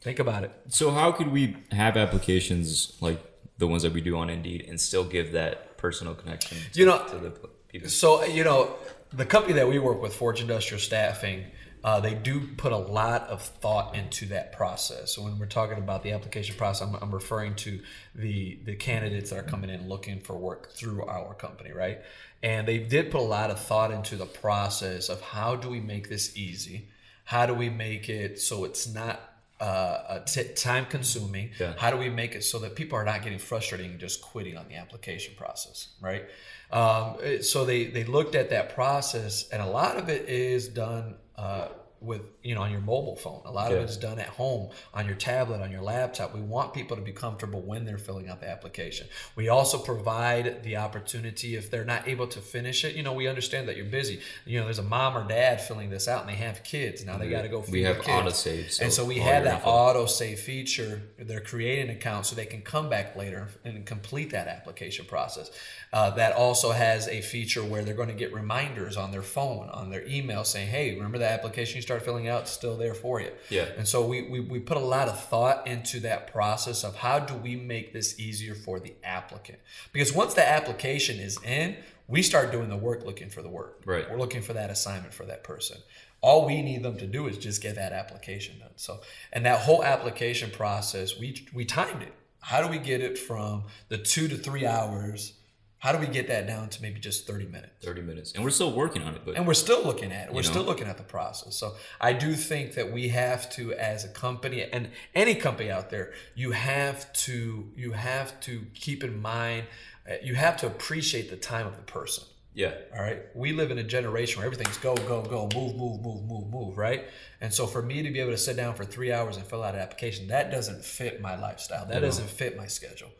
Think 0.00 0.18
about 0.18 0.44
it. 0.44 0.52
So 0.68 0.90
how 0.90 1.12
could 1.12 1.28
we 1.28 1.56
have 1.72 1.96
applications 1.96 2.96
like 3.00 3.20
the 3.58 3.66
ones 3.66 3.82
that 3.82 3.92
we 3.92 4.00
do 4.00 4.16
on 4.16 4.28
Indeed 4.28 4.66
and 4.68 4.80
still 4.80 5.04
give 5.04 5.32
that 5.32 5.78
personal 5.78 6.14
connection? 6.14 6.58
To, 6.72 6.78
You 6.78 6.86
know, 6.86 7.06
to 7.08 7.18
the 7.18 7.30
people. 7.68 7.88
So 7.88 8.24
you 8.24 8.44
know, 8.44 8.76
the 9.12 9.26
company 9.26 9.54
that 9.54 9.68
we 9.68 9.78
work 9.78 10.00
with, 10.00 10.14
Forge 10.14 10.40
Industrial 10.40 10.80
Staffing, 10.80 11.44
uh, 11.86 12.00
they 12.00 12.14
do 12.14 12.40
put 12.56 12.72
a 12.72 12.76
lot 12.76 13.22
of 13.28 13.40
thought 13.40 13.94
into 13.94 14.26
that 14.26 14.52
process. 14.52 15.14
So 15.14 15.22
when 15.22 15.38
we're 15.38 15.46
talking 15.46 15.78
about 15.78 16.02
the 16.02 16.10
application 16.10 16.56
process, 16.56 16.88
I'm, 16.88 16.96
I'm 16.96 17.14
referring 17.14 17.54
to 17.56 17.80
the 18.12 18.58
the 18.64 18.74
candidates 18.74 19.30
that 19.30 19.38
are 19.38 19.48
coming 19.48 19.70
in 19.70 19.88
looking 19.88 20.18
for 20.18 20.36
work 20.36 20.72
through 20.72 21.04
our 21.04 21.32
company, 21.34 21.70
right? 21.70 22.00
And 22.42 22.66
they 22.66 22.78
did 22.78 23.12
put 23.12 23.20
a 23.20 23.24
lot 23.24 23.50
of 23.50 23.60
thought 23.60 23.92
into 23.92 24.16
the 24.16 24.26
process 24.26 25.08
of 25.08 25.20
how 25.20 25.54
do 25.54 25.70
we 25.70 25.78
make 25.78 26.08
this 26.08 26.36
easy? 26.36 26.88
How 27.24 27.46
do 27.46 27.54
we 27.54 27.70
make 27.70 28.08
it 28.08 28.40
so 28.40 28.64
it's 28.64 28.92
not 28.92 29.20
uh, 29.60 30.18
t- 30.26 30.54
time 30.54 30.86
consuming? 30.86 31.50
Yeah. 31.60 31.74
How 31.78 31.92
do 31.92 31.98
we 31.98 32.08
make 32.08 32.34
it 32.34 32.42
so 32.42 32.58
that 32.58 32.74
people 32.74 32.98
are 32.98 33.04
not 33.04 33.22
getting 33.22 33.38
frustrated 33.38 33.86
and 33.86 34.00
just 34.00 34.22
quitting 34.22 34.56
on 34.56 34.66
the 34.68 34.74
application 34.74 35.34
process, 35.36 35.94
right? 36.00 36.24
Um, 36.72 37.42
so 37.42 37.64
they 37.64 37.84
they 37.84 38.02
looked 38.02 38.34
at 38.34 38.50
that 38.50 38.74
process, 38.74 39.48
and 39.50 39.62
a 39.62 39.66
lot 39.66 39.96
of 39.96 40.08
it 40.08 40.28
is 40.28 40.66
done 40.66 41.14
uh, 41.36 41.68
with 42.00 42.22
you 42.42 42.54
know 42.54 42.62
on 42.62 42.70
your 42.70 42.80
mobile 42.80 43.16
phone. 43.16 43.40
A 43.44 43.50
lot 43.50 43.72
of 43.72 43.78
it's 43.78 43.96
done 43.96 44.18
at 44.18 44.28
home 44.28 44.70
on 44.92 45.06
your 45.06 45.14
tablet, 45.14 45.60
on 45.60 45.70
your 45.70 45.82
laptop. 45.82 46.34
We 46.34 46.40
want 46.40 46.74
people 46.74 46.96
to 46.96 47.02
be 47.02 47.12
comfortable 47.12 47.62
when 47.62 47.84
they're 47.84 47.98
filling 47.98 48.28
out 48.28 48.40
the 48.40 48.48
application. 48.48 49.06
We 49.34 49.48
also 49.48 49.78
provide 49.78 50.62
the 50.62 50.76
opportunity 50.76 51.56
if 51.56 51.70
they're 51.70 51.84
not 51.84 52.06
able 52.06 52.26
to 52.28 52.40
finish 52.40 52.84
it. 52.84 52.94
You 52.94 53.02
know, 53.02 53.12
we 53.12 53.26
understand 53.26 53.68
that 53.68 53.76
you're 53.76 53.86
busy. 53.86 54.20
You 54.44 54.58
know, 54.60 54.66
there's 54.66 54.78
a 54.78 54.82
mom 54.82 55.16
or 55.16 55.26
dad 55.26 55.60
filling 55.60 55.90
this 55.90 56.06
out, 56.06 56.20
and 56.20 56.28
they 56.28 56.36
have 56.36 56.62
kids. 56.62 57.04
Now 57.04 57.16
they 57.16 57.28
got 57.28 57.42
to 57.42 57.48
go. 57.48 57.64
We 57.70 57.82
have 57.82 58.00
auto 58.06 58.30
save, 58.30 58.72
so 58.72 58.84
and 58.84 58.92
so 58.92 59.04
we 59.04 59.18
have 59.18 59.44
that 59.44 59.62
auto 59.64 60.06
save 60.06 60.40
feature. 60.40 61.02
They're 61.18 61.40
creating 61.40 61.90
an 61.90 61.96
account 61.96 62.26
so 62.26 62.36
they 62.36 62.46
can 62.46 62.62
come 62.62 62.88
back 62.88 63.16
later 63.16 63.48
and 63.64 63.84
complete 63.86 64.30
that 64.30 64.48
application 64.48 65.06
process. 65.06 65.50
Uh, 65.96 66.10
that 66.10 66.34
also 66.34 66.72
has 66.72 67.08
a 67.08 67.22
feature 67.22 67.64
where 67.64 67.82
they're 67.82 67.94
going 67.94 68.10
to 68.10 68.14
get 68.14 68.30
reminders 68.30 68.98
on 68.98 69.12
their 69.12 69.22
phone, 69.22 69.70
on 69.70 69.88
their 69.88 70.06
email, 70.06 70.44
saying, 70.44 70.68
"Hey, 70.68 70.94
remember 70.94 71.16
that 71.16 71.32
application 71.32 71.76
you 71.76 71.80
started 71.80 72.04
filling 72.04 72.28
out? 72.28 72.42
It's 72.42 72.50
still 72.50 72.76
there 72.76 72.92
for 72.92 73.18
you." 73.18 73.30
Yeah. 73.48 73.64
And 73.78 73.88
so 73.88 74.06
we, 74.06 74.28
we 74.28 74.40
we 74.40 74.58
put 74.58 74.76
a 74.76 74.80
lot 74.80 75.08
of 75.08 75.18
thought 75.18 75.66
into 75.66 75.98
that 76.00 76.30
process 76.30 76.84
of 76.84 76.96
how 76.96 77.18
do 77.18 77.32
we 77.32 77.56
make 77.56 77.94
this 77.94 78.20
easier 78.20 78.54
for 78.54 78.78
the 78.78 78.92
applicant? 79.02 79.58
Because 79.94 80.12
once 80.12 80.34
the 80.34 80.46
application 80.46 81.18
is 81.18 81.42
in, 81.42 81.76
we 82.08 82.20
start 82.20 82.52
doing 82.52 82.68
the 82.68 82.76
work, 82.76 83.06
looking 83.06 83.30
for 83.30 83.40
the 83.40 83.48
work. 83.48 83.80
Right. 83.86 84.04
We're 84.10 84.18
looking 84.18 84.42
for 84.42 84.52
that 84.52 84.68
assignment 84.68 85.14
for 85.14 85.24
that 85.24 85.44
person. 85.44 85.78
All 86.20 86.44
we 86.44 86.60
need 86.60 86.82
them 86.82 86.98
to 86.98 87.06
do 87.06 87.26
is 87.26 87.38
just 87.38 87.62
get 87.62 87.76
that 87.76 87.94
application 87.94 88.58
done. 88.58 88.76
So, 88.76 89.00
and 89.32 89.46
that 89.46 89.60
whole 89.60 89.82
application 89.82 90.50
process, 90.50 91.18
we 91.18 91.46
we 91.54 91.64
timed 91.64 92.02
it. 92.02 92.12
How 92.40 92.60
do 92.60 92.68
we 92.68 92.78
get 92.78 93.00
it 93.00 93.16
from 93.16 93.64
the 93.88 93.96
two 93.96 94.28
to 94.28 94.36
three 94.36 94.66
hours? 94.66 95.32
How 95.78 95.92
do 95.92 95.98
we 95.98 96.06
get 96.06 96.26
that 96.28 96.46
down 96.46 96.68
to 96.70 96.82
maybe 96.82 96.98
just 96.98 97.26
thirty 97.26 97.46
minutes? 97.46 97.84
30 97.84 98.02
minutes. 98.02 98.32
And 98.32 98.42
we're 98.42 98.50
still 98.50 98.72
working 98.72 99.02
on 99.02 99.14
it, 99.14 99.22
but 99.24 99.36
and 99.36 99.46
we're 99.46 99.54
still 99.54 99.84
looking 99.84 100.10
at 100.10 100.28
it. 100.28 100.34
We're 100.34 100.42
know? 100.42 100.48
still 100.48 100.64
looking 100.64 100.88
at 100.88 100.96
the 100.96 101.04
process. 101.04 101.54
So 101.56 101.74
I 102.00 102.12
do 102.12 102.34
think 102.34 102.74
that 102.74 102.90
we 102.92 103.08
have 103.08 103.50
to, 103.52 103.72
as 103.74 104.04
a 104.04 104.08
company, 104.08 104.62
and 104.62 104.90
any 105.14 105.34
company 105.34 105.70
out 105.70 105.90
there, 105.90 106.12
you 106.34 106.52
have 106.52 107.12
to 107.24 107.70
you 107.76 107.92
have 107.92 108.40
to 108.40 108.66
keep 108.74 109.04
in 109.04 109.20
mind, 109.20 109.66
uh, 110.10 110.14
you 110.22 110.34
have 110.34 110.56
to 110.58 110.66
appreciate 110.66 111.30
the 111.30 111.36
time 111.36 111.66
of 111.66 111.76
the 111.76 111.82
person. 111.82 112.24
yeah. 112.54 112.72
All 112.96 113.02
right. 113.02 113.20
We 113.34 113.52
live 113.52 113.70
in 113.70 113.78
a 113.78 113.84
generation 113.84 114.40
where 114.40 114.46
everything's 114.46 114.78
go, 114.78 114.94
go, 114.94 115.20
go, 115.22 115.46
move, 115.54 115.76
move, 115.76 116.00
move, 116.00 116.24
move, 116.24 116.50
move, 116.50 116.78
right? 116.78 117.04
And 117.42 117.52
so 117.52 117.66
for 117.66 117.82
me 117.82 118.02
to 118.02 118.10
be 118.10 118.18
able 118.18 118.30
to 118.30 118.38
sit 118.38 118.56
down 118.56 118.74
for 118.74 118.84
three 118.84 119.12
hours 119.12 119.36
and 119.36 119.44
fill 119.44 119.62
out 119.62 119.74
an 119.74 119.80
application, 119.80 120.28
that 120.28 120.50
doesn't 120.50 120.82
fit 120.82 121.20
my 121.20 121.38
lifestyle. 121.38 121.84
That 121.86 122.00
doesn't 122.00 122.30
fit 122.30 122.56
my 122.56 122.66
schedule. 122.66 123.10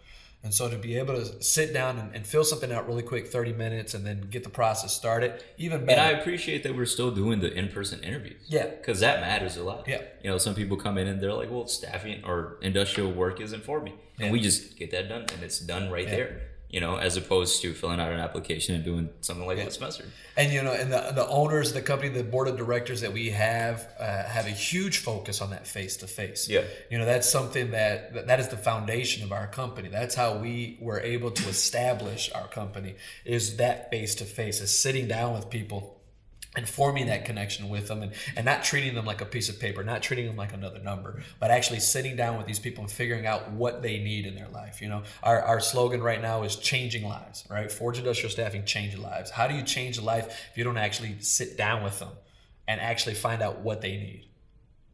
And 0.47 0.55
so 0.55 0.71
to 0.71 0.79
be 0.79 0.97
able 0.97 1.15
to 1.15 1.43
sit 1.43 1.75
down 1.75 1.99
and, 1.99 2.15
and 2.15 2.25
fill 2.25 2.45
something 2.45 2.71
out 2.71 2.87
really 2.87 3.03
quick, 3.03 3.27
30 3.27 3.53
minutes, 3.55 3.95
and 3.95 4.07
then 4.07 4.29
get 4.31 4.45
the 4.45 4.49
process 4.49 4.95
started, 4.95 5.43
even 5.59 5.85
better. 5.85 6.01
And. 6.01 6.17
I 6.17 6.21
appreciate 6.21 6.63
that 6.63 6.77
we're 6.77 6.87
still 6.87 7.11
doing 7.11 7.41
the 7.41 7.53
in-person 7.53 8.05
interviews. 8.05 8.41
Yeah. 8.47 8.67
Because 8.69 9.01
that 9.01 9.21
matters 9.21 9.57
a 9.57 9.65
lot. 9.65 9.89
Yeah. 9.89 10.03
You 10.23 10.31
know, 10.31 10.39
some 10.39 10.55
people 10.55 10.77
come 10.77 10.99
in 10.99 11.09
and 11.09 11.21
they're 11.21 11.33
like, 11.35 11.51
well, 11.51 11.67
staffing 11.67 12.23
or 12.25 12.59
industrial 12.63 13.11
work 13.11 13.41
isn't 13.41 13.65
for 13.65 13.81
me. 13.81 13.95
And 14.19 14.27
Yeah. 14.27 14.33
we 14.33 14.41
just 14.41 14.77
get 14.79 14.93
that 14.93 15.09
done 15.09 15.23
and 15.35 15.43
it's 15.43 15.59
done 15.59 15.91
right 15.91 16.07
there. 16.07 16.43
You 16.69 16.81
know, 16.81 16.97
as 16.97 17.17
opposed 17.17 17.63
to 17.63 17.73
filling 17.75 18.01
out 18.01 18.11
an 18.13 18.19
application 18.19 18.75
and 18.75 18.85
doing 18.85 19.09
something 19.21 19.47
like 19.47 19.59
what 19.59 19.73
Spencer. 19.73 20.05
And 20.37 20.53
you 20.53 20.63
know, 20.63 20.73
and 20.73 20.93
the 20.93 21.13
the 21.15 21.27
owners, 21.29 21.73
the 21.73 21.81
company, 21.81 22.11
the 22.11 22.25
board 22.25 22.49
of 22.49 22.57
directors 22.57 23.01
that 23.03 23.13
we 23.13 23.31
have 23.31 23.87
uh, 24.01 24.25
have 24.25 24.47
a 24.47 24.51
huge 24.51 24.99
focus 24.99 25.41
on 25.41 25.51
that 25.51 25.67
face 25.67 25.97
to 25.99 26.07
face. 26.07 26.49
Yeah. 26.49 26.65
You 26.91 26.99
know, 26.99 27.07
that's 27.07 27.29
something 27.29 27.71
that 27.71 28.15
that- 28.15 28.27
that 28.27 28.41
is 28.41 28.49
the 28.49 28.57
foundation 28.57 29.23
of 29.23 29.31
our 29.33 29.47
company. 29.47 29.89
That's 29.89 30.15
how 30.17 30.39
we 30.39 30.77
were 30.81 31.01
able 31.01 31.31
to 31.31 31.49
establish 31.49 32.31
our 32.33 32.49
company 32.49 32.97
is 33.25 33.57
that 33.59 33.91
face 33.91 34.17
to 34.17 34.25
face, 34.25 34.61
is 34.61 34.77
sitting 34.77 35.07
down 35.09 35.35
with 35.35 35.49
people 35.49 35.96
and 36.57 36.67
forming 36.69 37.07
that 37.07 37.25
connection 37.27 37.69
with 37.69 37.89
them 37.89 38.03
and, 38.03 38.13
and 38.35 38.47
not 38.47 38.65
treating 38.65 38.95
them 38.95 39.05
like 39.05 39.21
a 39.21 39.27
piece 39.27 39.49
of 39.49 39.61
paper, 39.61 39.85
not 39.85 40.03
treating 40.03 40.27
them 40.27 40.37
like 40.37 40.55
another 40.55 40.79
number, 40.79 41.23
but 41.39 41.51
actually 41.51 41.81
sitting 41.81 42.17
down 42.17 42.39
with 42.39 42.47
these 42.47 42.59
people 42.59 42.83
and 42.83 42.91
figuring 42.91 43.27
out 43.27 43.51
what 43.53 43.83
they 43.83 43.99
need 43.99 44.25
in 44.25 44.35
their 44.35 44.49
life. 44.49 44.81
You 44.81 44.89
know, 44.89 45.03
our, 45.23 45.43
our 45.43 45.61
slogan 45.61 46.03
right 46.03 46.21
now 46.21 46.43
is 46.43 46.57
changing 46.57 47.05
lives, 47.07 47.45
right? 47.51 47.71
Forge 47.71 47.99
Industrial 47.99 48.31
Staffing, 48.31 48.65
change 48.65 48.97
lives. 48.97 49.31
How 49.31 49.47
do 49.47 49.55
you 49.55 49.63
change 49.63 49.99
a 49.99 50.03
life 50.03 50.27
if 50.51 50.57
you 50.57 50.65
don't 50.65 50.79
actually 50.79 51.17
sit 51.21 51.59
down 51.59 51.85
with 51.85 51.99
them 51.99 52.11
and 52.67 52.81
actually 52.81 53.15
find 53.15 53.43
out 53.43 53.61
what 53.61 53.83
they 53.83 53.93
need, 53.93 54.27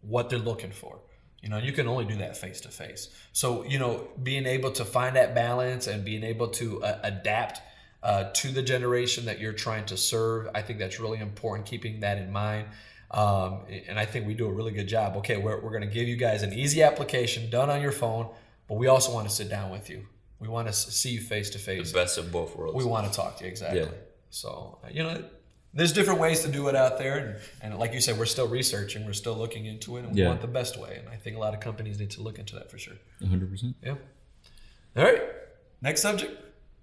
what 0.00 0.28
they're 0.28 0.38
looking 0.40 0.72
for? 0.72 0.98
You 1.42 1.48
know, 1.48 1.58
you 1.58 1.72
can 1.72 1.88
only 1.88 2.04
do 2.04 2.16
that 2.16 2.36
face 2.36 2.60
to 2.62 2.68
face. 2.68 3.08
So, 3.32 3.64
you 3.64 3.78
know, 3.78 4.08
being 4.22 4.46
able 4.46 4.70
to 4.72 4.84
find 4.84 5.16
that 5.16 5.34
balance 5.34 5.88
and 5.88 6.04
being 6.04 6.22
able 6.22 6.48
to 6.48 6.82
uh, 6.84 7.00
adapt 7.02 7.60
uh, 8.02 8.30
to 8.34 8.48
the 8.48 8.62
generation 8.62 9.24
that 9.26 9.38
you're 9.40 9.52
trying 9.52 9.84
to 9.86 9.96
serve, 9.96 10.48
I 10.54 10.62
think 10.62 10.78
that's 10.78 10.98
really 10.98 11.18
important, 11.18 11.66
keeping 11.66 12.00
that 12.00 12.18
in 12.18 12.32
mind. 12.32 12.68
Um, 13.10 13.60
and 13.88 13.98
I 13.98 14.06
think 14.06 14.26
we 14.26 14.34
do 14.34 14.46
a 14.46 14.52
really 14.52 14.72
good 14.72 14.88
job. 14.88 15.16
Okay, 15.18 15.36
we're, 15.36 15.60
we're 15.60 15.70
going 15.70 15.82
to 15.88 15.94
give 15.94 16.08
you 16.08 16.16
guys 16.16 16.42
an 16.42 16.52
easy 16.52 16.82
application 16.82 17.50
done 17.50 17.68
on 17.70 17.80
your 17.82 17.92
phone, 17.92 18.28
but 18.68 18.76
we 18.76 18.86
also 18.86 19.12
want 19.12 19.28
to 19.28 19.34
sit 19.34 19.48
down 19.50 19.70
with 19.70 19.90
you. 19.90 20.06
We 20.40 20.48
want 20.48 20.66
to 20.66 20.72
see 20.72 21.10
you 21.10 21.20
face 21.20 21.50
to 21.50 21.58
face. 21.58 21.92
The 21.92 21.98
best 21.98 22.18
of 22.18 22.32
both 22.32 22.56
worlds. 22.56 22.76
We 22.76 22.84
want 22.84 23.06
to 23.06 23.12
talk 23.12 23.36
to 23.38 23.44
you, 23.44 23.50
exactly. 23.50 23.80
Yeah. 23.82 23.88
So, 24.30 24.78
you 24.90 25.02
know, 25.04 25.22
there's 25.74 25.92
different 25.92 26.18
ways 26.20 26.40
to 26.42 26.48
do 26.50 26.68
it 26.68 26.74
out 26.74 26.98
there. 26.98 27.18
And, 27.18 27.36
and 27.72 27.78
like 27.78 27.92
you 27.92 28.00
said, 28.00 28.18
we're 28.18 28.24
still 28.26 28.48
researching, 28.48 29.04
we're 29.06 29.12
still 29.12 29.36
looking 29.36 29.66
into 29.66 29.98
it, 29.98 30.04
and 30.04 30.14
we 30.14 30.22
Yeah. 30.22 30.28
want 30.28 30.40
the 30.40 30.48
best 30.48 30.78
way. 30.78 30.96
And 30.98 31.08
I 31.08 31.16
think 31.16 31.36
a 31.36 31.38
lot 31.38 31.54
of 31.54 31.60
companies 31.60 31.98
need 32.00 32.10
to 32.12 32.22
look 32.22 32.38
into 32.38 32.56
that 32.56 32.70
for 32.70 32.78
sure. 32.78 32.94
100%. 33.22 33.74
Yeah. 33.84 33.94
All 34.96 35.04
right. 35.04 35.22
Next 35.80 36.00
subject. 36.02 36.32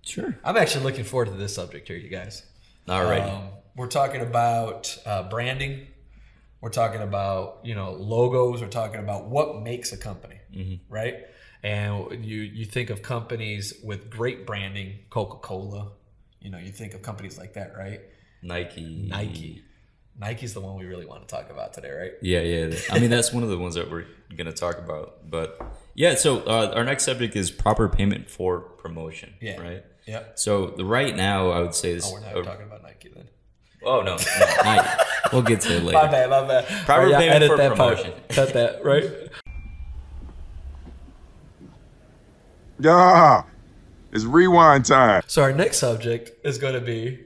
Sure. 0.04 0.38
I'm 0.43 0.58
actually 0.58 0.84
looking 0.86 1.04
forward 1.04 1.26
to 1.28 1.32
this 1.34 1.56
subject 1.56 1.88
here, 1.88 1.97
you 1.97 2.10
guys. 2.10 2.43
Alrighty. 2.88 3.32
Um, 3.32 3.50
we're 3.76 3.88
talking 3.88 4.22
about 4.22 4.97
uh, 5.06 5.24
branding. 5.30 5.88
We're 6.62 6.70
talking 6.70 7.02
about 7.02 7.60
you 7.64 7.76
know 7.76 7.93
logos. 7.93 8.62
We're 8.62 8.68
talking 8.68 9.00
about 9.00 9.28
what 9.28 9.62
makes 9.62 9.93
a 9.93 9.97
company, 9.97 10.39
right? 10.89 11.26
And 11.64 12.26
you 12.26 12.41
you 12.41 12.66
think 12.66 12.89
of 12.89 13.02
companies 13.02 13.74
with 13.84 14.10
great 14.10 14.45
branding, 14.45 15.00
Coca 15.10 15.38
Cola. 15.38 15.91
You 16.41 16.50
know, 16.50 16.58
you 16.58 16.72
think 16.72 16.93
of 16.93 17.02
companies 17.02 17.38
like 17.38 17.54
that, 17.54 17.78
right? 17.78 18.02
Nike. 18.41 19.08
Nike. 19.10 19.64
Nike's 20.20 20.54
the 20.54 20.60
one 20.60 20.76
we 20.78 20.86
really 20.86 21.06
want 21.06 21.26
to 21.26 21.34
talk 21.34 21.50
about 21.50 21.74
today, 21.74 21.91
right? 21.91 22.12
Yeah, 22.22 22.41
yeah. 22.41 22.78
I 22.91 23.00
mean, 23.00 23.10
that's 23.10 23.32
one 23.32 23.43
of 23.43 23.50
the 23.50 23.58
ones 23.58 23.76
that 23.76 23.89
we're 23.89 24.06
going 24.36 24.47
to 24.47 24.54
talk 24.54 24.78
about. 24.78 25.30
But 25.30 25.62
yeah, 26.00 26.16
so 26.16 26.39
uh, 26.39 26.72
our 26.74 26.86
next 26.86 27.04
subject 27.04 27.36
is 27.36 27.52
proper 27.52 27.89
payment 27.89 28.30
for 28.30 28.62
promotion. 28.62 29.34
Yeah. 29.41 29.60
Right. 29.60 29.84
Yeah. 30.08 30.24
So 30.36 30.68
the 30.68 30.86
right 30.86 31.14
now, 31.14 31.50
I 31.50 31.60
would 31.60 31.76
say 31.76 31.93
this 31.93 32.06
is. 32.06 32.12
Oh, 32.12 32.14
we're 32.14 32.22
not 32.22 32.38
uh, 32.38 32.43
talking 32.43 32.66
about 32.66 32.84
Nike 32.84 33.10
then. 33.10 33.28
oh 33.84 34.02
no, 34.02 34.16
no, 34.16 34.45
Nike. 34.64 35.04
We'll 35.34 35.41
get 35.41 35.60
to 35.62 35.76
it 35.76 35.84
later. 35.84 35.97
My 35.97 36.08
bad, 36.10 36.30
my 36.30 36.47
bad. 36.47 36.66
Proper 36.86 37.02
All 37.02 37.12
right, 37.12 37.20
payment 37.20 37.36
edit 37.36 37.50
for 37.52 37.58
that 37.58 37.76
part. 37.76 37.97
promotion. 37.97 38.20
Cut 38.30 38.54
that, 38.54 38.86
right? 38.86 39.12
Yeah, 42.80 43.43
it's 44.14 44.24
rewind 44.24 44.86
time. 44.86 45.24
So 45.28 45.41
our 45.41 45.52
next 45.52 45.80
subject 45.80 46.32
is 46.45 46.58
going 46.58 46.76
to 46.76 46.82
be 46.82 47.20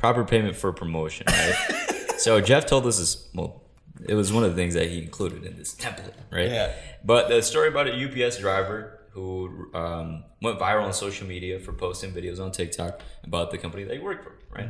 Proper 0.00 0.24
payment 0.24 0.56
for 0.56 0.72
promotion. 0.72 1.26
Right. 1.28 2.14
so 2.16 2.40
Jeff 2.40 2.64
told 2.64 2.86
us 2.86 2.98
this. 2.98 3.28
Well, 3.34 3.59
it 4.08 4.14
was 4.14 4.32
one 4.32 4.44
of 4.44 4.50
the 4.50 4.56
things 4.56 4.74
that 4.74 4.88
he 4.88 5.02
included 5.02 5.44
in 5.44 5.56
this 5.56 5.74
template, 5.74 6.14
right? 6.30 6.48
Yeah. 6.48 6.72
But 7.04 7.28
the 7.28 7.42
story 7.42 7.68
about 7.68 7.88
a 7.88 7.92
UPS 8.26 8.38
driver 8.38 8.98
who 9.10 9.70
um, 9.74 10.24
went 10.40 10.58
viral 10.58 10.84
on 10.84 10.92
social 10.92 11.26
media 11.26 11.58
for 11.58 11.72
posting 11.72 12.12
videos 12.12 12.40
on 12.40 12.52
TikTok 12.52 13.00
about 13.24 13.50
the 13.50 13.58
company 13.58 13.84
they 13.84 13.98
work 13.98 14.22
for, 14.22 14.32
right? 14.50 14.68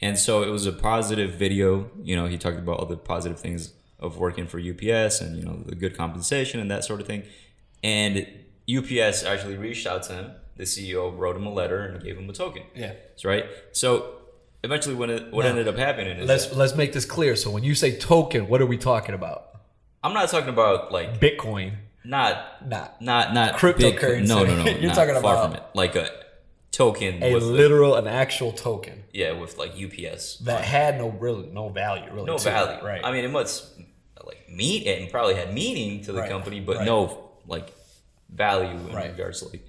And 0.00 0.18
so 0.18 0.42
it 0.42 0.48
was 0.50 0.66
a 0.66 0.72
positive 0.72 1.34
video. 1.34 1.90
You 2.02 2.16
know, 2.16 2.26
he 2.26 2.38
talked 2.38 2.58
about 2.58 2.80
all 2.80 2.86
the 2.86 2.96
positive 2.96 3.38
things 3.38 3.72
of 4.00 4.18
working 4.18 4.46
for 4.46 4.58
UPS 4.58 5.20
and 5.20 5.36
you 5.38 5.44
know 5.44 5.62
the 5.64 5.74
good 5.74 5.96
compensation 5.96 6.60
and 6.60 6.70
that 6.70 6.84
sort 6.84 7.00
of 7.00 7.06
thing. 7.06 7.22
And 7.82 8.26
UPS 8.74 9.24
actually 9.24 9.56
reached 9.56 9.86
out 9.86 10.02
to 10.04 10.12
him. 10.14 10.32
The 10.56 10.64
CEO 10.64 11.16
wrote 11.16 11.36
him 11.36 11.46
a 11.46 11.52
letter 11.52 11.84
and 11.84 12.02
gave 12.02 12.16
him 12.16 12.28
a 12.30 12.32
token. 12.32 12.62
yeah. 12.74 12.94
That's 13.08 13.24
right. 13.24 13.46
So 13.72 14.23
eventually, 14.64 14.94
what 14.94 15.10
it, 15.10 15.32
what 15.32 15.44
Now, 15.44 15.50
ended 15.50 15.68
up 15.68 15.76
happening 15.76 16.18
is 16.18 16.28
Let's 16.28 16.52
let's 16.52 16.74
make 16.74 16.92
this 16.92 17.04
clear. 17.04 17.36
So 17.36 17.50
when 17.50 17.62
you 17.62 17.74
say 17.74 17.96
token, 17.96 18.48
what 18.48 18.60
are 18.60 18.66
we 18.66 18.76
talking 18.78 19.14
about? 19.14 19.50
I'm 20.02 20.12
not 20.12 20.28
talking 20.28 20.48
about 20.48 20.90
like 20.92 21.20
Bitcoin, 21.20 21.74
not 22.04 22.68
not 22.68 23.00
not 23.00 23.32
not 23.34 23.54
Cryptocurrency. 23.54 24.20
Big, 24.20 24.28
no, 24.28 24.44
no, 24.44 24.62
no. 24.64 24.70
You're 24.80 24.92
talking 24.92 25.14
far 25.14 25.34
about- 25.34 25.44
from 25.50 25.54
it. 25.54 25.62
Like 25.74 25.94
a 25.96 26.08
token 26.72 27.22
a 27.22 27.36
literal, 27.36 27.94
an 27.94 28.08
actual 28.08 28.50
token 28.50 29.04
yeah, 29.12 29.30
with 29.32 29.56
like 29.58 29.72
UPS. 29.80 30.38
that 30.38 30.64
had 30.64 30.98
no 30.98 31.08
real 31.08 31.36
no 31.52 31.68
value, 31.68 32.10
really. 32.12 32.26
no 32.26 32.36
to 32.38 32.48
it, 32.48 32.52
value. 32.52 32.84
right? 32.84 33.00
I 33.04 33.12
mean, 33.12 33.24
it 33.24 33.30
must 33.30 33.70
like 34.26 34.48
mean 34.50 34.86
and 34.88 35.10
probably 35.10 35.34
had 35.36 35.54
meaning 35.54 36.02
to 36.04 36.12
the 36.12 36.20
Right, 36.20 36.30
company, 36.30 36.58
but 36.60 36.78
right. 36.78 36.86
no 36.86 37.30
like 37.46 37.72
value 38.28 38.70
in 38.88 38.92
Right. 38.94 39.10
regards 39.12 39.40
to 39.40 39.48
like 39.48 39.64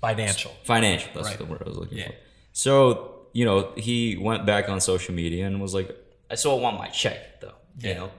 financial. 0.00 0.50
financial. 0.64 1.10
That's 1.14 1.36
the 1.36 1.44
word 1.46 1.62
I 1.64 1.68
was 1.68 1.78
looking 1.78 1.98
Yeah. 1.98 2.08
for. 2.08 2.14
So 2.52 3.19
you 3.32 3.44
know, 3.44 3.72
he 3.76 4.16
went 4.16 4.46
back 4.46 4.68
on 4.68 4.80
social 4.80 5.14
media 5.14 5.46
and 5.46 5.60
was 5.60 5.74
like, 5.74 5.96
"I 6.30 6.34
still 6.34 6.58
want 6.60 6.78
my 6.78 6.88
check, 6.88 7.40
though." 7.40 7.54
You 7.78 7.94
know, 7.94 8.10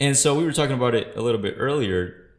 and 0.00 0.16
so 0.16 0.36
we 0.36 0.44
were 0.44 0.52
talking 0.52 0.74
about 0.74 0.94
it 0.94 1.16
a 1.16 1.22
little 1.22 1.40
bit 1.40 1.56
earlier. 1.58 2.30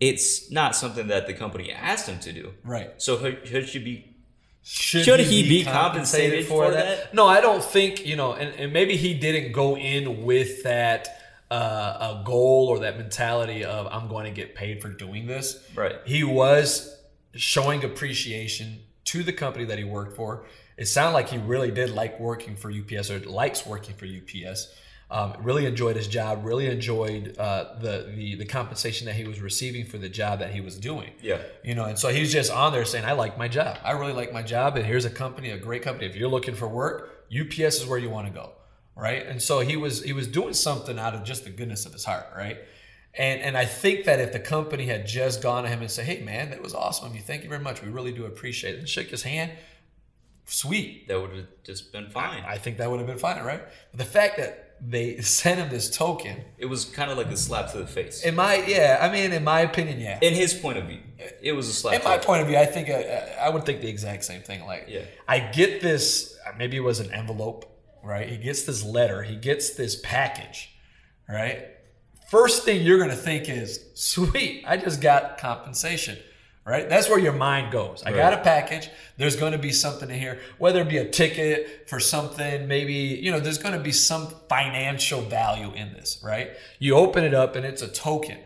It's 0.00 0.50
not 0.50 0.76
something 0.76 1.06
that 1.08 1.26
the 1.26 1.34
company 1.34 1.72
asked 1.72 2.08
him 2.08 2.18
to 2.20 2.32
do. 2.32 2.54
Right. 2.64 2.90
So 2.98 3.18
should 3.44 3.68
should 3.68 3.84
be 3.84 4.14
Should, 4.62 5.04
Should 5.04 5.20
he 5.20 5.48
be 5.48 5.64
compensated 5.64 6.46
for 6.46 6.70
that? 6.70 7.14
No, 7.14 7.26
I 7.26 7.40
don't 7.40 7.62
think 7.62 8.06
you 8.06 8.16
know, 8.16 8.32
and, 8.32 8.54
and 8.58 8.72
maybe 8.72 8.96
he 8.96 9.14
didn't 9.14 9.52
go 9.52 9.76
in 9.76 10.24
with 10.24 10.62
that 10.64 11.08
uh, 11.50 12.18
a 12.20 12.22
goal 12.24 12.68
or 12.68 12.80
that 12.80 12.96
mentality 12.96 13.64
of 13.64 13.86
I'm 13.90 14.08
going 14.08 14.24
to 14.24 14.30
get 14.30 14.54
paid 14.54 14.80
for 14.80 14.88
doing 14.88 15.26
this. 15.26 15.62
Right. 15.74 15.96
He 16.06 16.24
was 16.24 16.98
showing 17.34 17.84
appreciation 17.84 18.80
to 19.04 19.22
the 19.22 19.32
company 19.32 19.64
that 19.66 19.78
he 19.78 19.84
worked 19.84 20.16
for. 20.16 20.46
It 20.76 20.86
sounded 20.86 21.14
like 21.14 21.28
he 21.28 21.38
really 21.38 21.70
did 21.70 21.90
like 21.90 22.18
working 22.18 22.56
for 22.56 22.70
UPS 22.70 23.10
or 23.10 23.20
likes 23.20 23.64
working 23.66 23.94
for 23.94 24.06
UPS. 24.06 24.68
Um, 25.10 25.34
really 25.42 25.66
enjoyed 25.66 25.96
his 25.96 26.08
job. 26.08 26.44
Really 26.44 26.66
enjoyed 26.66 27.36
uh, 27.38 27.76
the, 27.80 28.12
the 28.16 28.36
the 28.36 28.44
compensation 28.46 29.06
that 29.06 29.14
he 29.14 29.24
was 29.24 29.40
receiving 29.40 29.84
for 29.84 29.98
the 29.98 30.08
job 30.08 30.40
that 30.40 30.52
he 30.52 30.60
was 30.60 30.76
doing. 30.78 31.10
Yeah. 31.20 31.42
You 31.62 31.74
know, 31.74 31.84
and 31.84 31.98
so 31.98 32.08
he's 32.08 32.32
just 32.32 32.50
on 32.50 32.72
there 32.72 32.84
saying, 32.84 33.04
"I 33.04 33.12
like 33.12 33.38
my 33.38 33.46
job. 33.46 33.78
I 33.84 33.92
really 33.92 34.14
like 34.14 34.32
my 34.32 34.42
job, 34.42 34.76
and 34.76 34.84
here's 34.84 35.04
a 35.04 35.10
company, 35.10 35.50
a 35.50 35.58
great 35.58 35.82
company. 35.82 36.06
If 36.06 36.16
you're 36.16 36.28
looking 36.28 36.54
for 36.54 36.66
work, 36.66 37.26
UPS 37.30 37.80
is 37.80 37.86
where 37.86 37.98
you 37.98 38.10
want 38.10 38.26
to 38.28 38.32
go, 38.32 38.52
right?" 38.96 39.24
And 39.26 39.40
so 39.40 39.60
he 39.60 39.76
was 39.76 40.02
he 40.02 40.14
was 40.14 40.26
doing 40.26 40.54
something 40.54 40.98
out 40.98 41.14
of 41.14 41.22
just 41.22 41.44
the 41.44 41.50
goodness 41.50 41.84
of 41.86 41.92
his 41.92 42.04
heart, 42.04 42.26
right? 42.34 42.58
And 43.16 43.40
and 43.42 43.56
I 43.56 43.66
think 43.66 44.06
that 44.06 44.20
if 44.20 44.32
the 44.32 44.40
company 44.40 44.86
had 44.86 45.06
just 45.06 45.42
gone 45.42 45.64
to 45.64 45.68
him 45.68 45.80
and 45.80 45.90
said, 45.90 46.06
"Hey, 46.06 46.22
man, 46.22 46.50
that 46.50 46.62
was 46.62 46.74
awesome 46.74 47.08
of 47.08 47.14
you. 47.14 47.20
Thank 47.20 47.42
you 47.42 47.48
very 47.48 47.62
much. 47.62 47.82
We 47.82 47.88
really 47.88 48.12
do 48.12 48.24
appreciate 48.24 48.74
it," 48.74 48.78
and 48.78 48.88
shook 48.88 49.08
his 49.08 49.22
hand, 49.22 49.52
sweet. 50.46 51.08
that 51.08 51.20
would 51.20 51.30
have 51.32 51.46
just 51.64 51.92
been 51.92 52.10
fine. 52.10 52.42
I 52.46 52.58
think 52.58 52.78
that 52.78 52.90
would 52.90 52.98
have 52.98 53.06
been 53.06 53.18
fine, 53.18 53.42
right? 53.44 53.62
But 53.90 53.98
the 53.98 54.04
fact 54.04 54.36
that 54.38 54.60
they 54.80 55.20
sent 55.20 55.58
him 55.60 55.68
this 55.70 55.88
token, 55.94 56.44
It 56.58 56.66
was 56.66 56.84
kind 56.84 57.10
of 57.10 57.16
like 57.18 57.28
a 57.28 57.36
slap 57.36 57.70
to 57.72 57.78
the 57.78 57.86
face. 57.86 58.24
in 58.24 58.34
my 58.34 58.56
yeah, 58.66 58.98
I 59.00 59.10
mean, 59.12 59.32
in 59.32 59.44
my 59.44 59.60
opinion, 59.60 60.00
yeah. 60.00 60.18
In 60.20 60.34
his 60.34 60.52
point 60.54 60.78
of 60.78 60.84
view, 60.86 61.00
it 61.40 61.52
was 61.52 61.68
a 61.68 61.72
slap. 61.72 61.94
in 61.94 62.00
to 62.00 62.08
my 62.08 62.18
point 62.18 62.42
of 62.42 62.48
view, 62.48 62.56
I 62.58 62.66
think 62.66 62.90
uh, 62.90 62.94
I 63.40 63.48
would 63.50 63.64
think 63.64 63.80
the 63.80 63.88
exact 63.88 64.24
same 64.24 64.42
thing. 64.42 64.64
Like, 64.66 64.86
Yeah. 64.88 65.02
I 65.28 65.38
get 65.40 65.80
this. 65.80 66.36
Maybe 66.58 66.76
it 66.76 66.80
was 66.84 67.00
an 67.00 67.12
envelope, 67.12 67.64
right? 68.02 68.28
He 68.28 68.36
gets 68.36 68.64
this 68.64 68.84
letter. 68.84 69.22
He 69.22 69.36
gets 69.36 69.70
this 69.70 69.96
package, 70.02 70.70
right? 71.28 71.68
First 72.30 72.64
thing 72.64 72.82
you're 72.82 72.98
gonna 72.98 73.14
think 73.16 73.48
is, 73.48 73.80
"Sweet, 73.94 74.64
I 74.66 74.76
just 74.76 75.00
got 75.00 75.38
compensation." 75.38 76.18
Right? 76.66 76.88
That's 76.88 77.10
where 77.10 77.18
your 77.18 77.34
mind 77.34 77.72
goes. 77.72 78.02
I 78.06 78.12
got 78.12 78.32
a 78.32 78.38
package. 78.38 78.88
There's 79.18 79.36
going 79.36 79.52
to 79.52 79.58
be 79.58 79.70
something 79.70 80.08
in 80.08 80.18
here, 80.18 80.40
whether 80.56 80.80
it 80.80 80.88
be 80.88 80.96
a 80.96 81.06
ticket 81.06 81.90
for 81.90 82.00
something, 82.00 82.66
maybe, 82.66 82.94
you 82.94 83.30
know, 83.30 83.38
there's 83.38 83.58
going 83.58 83.74
to 83.74 83.80
be 83.80 83.92
some 83.92 84.28
financial 84.48 85.20
value 85.20 85.74
in 85.74 85.92
this, 85.92 86.22
right? 86.24 86.52
You 86.78 86.94
open 86.94 87.22
it 87.22 87.34
up 87.34 87.54
and 87.54 87.66
it's 87.66 87.82
a 87.82 87.88
token. 87.88 88.38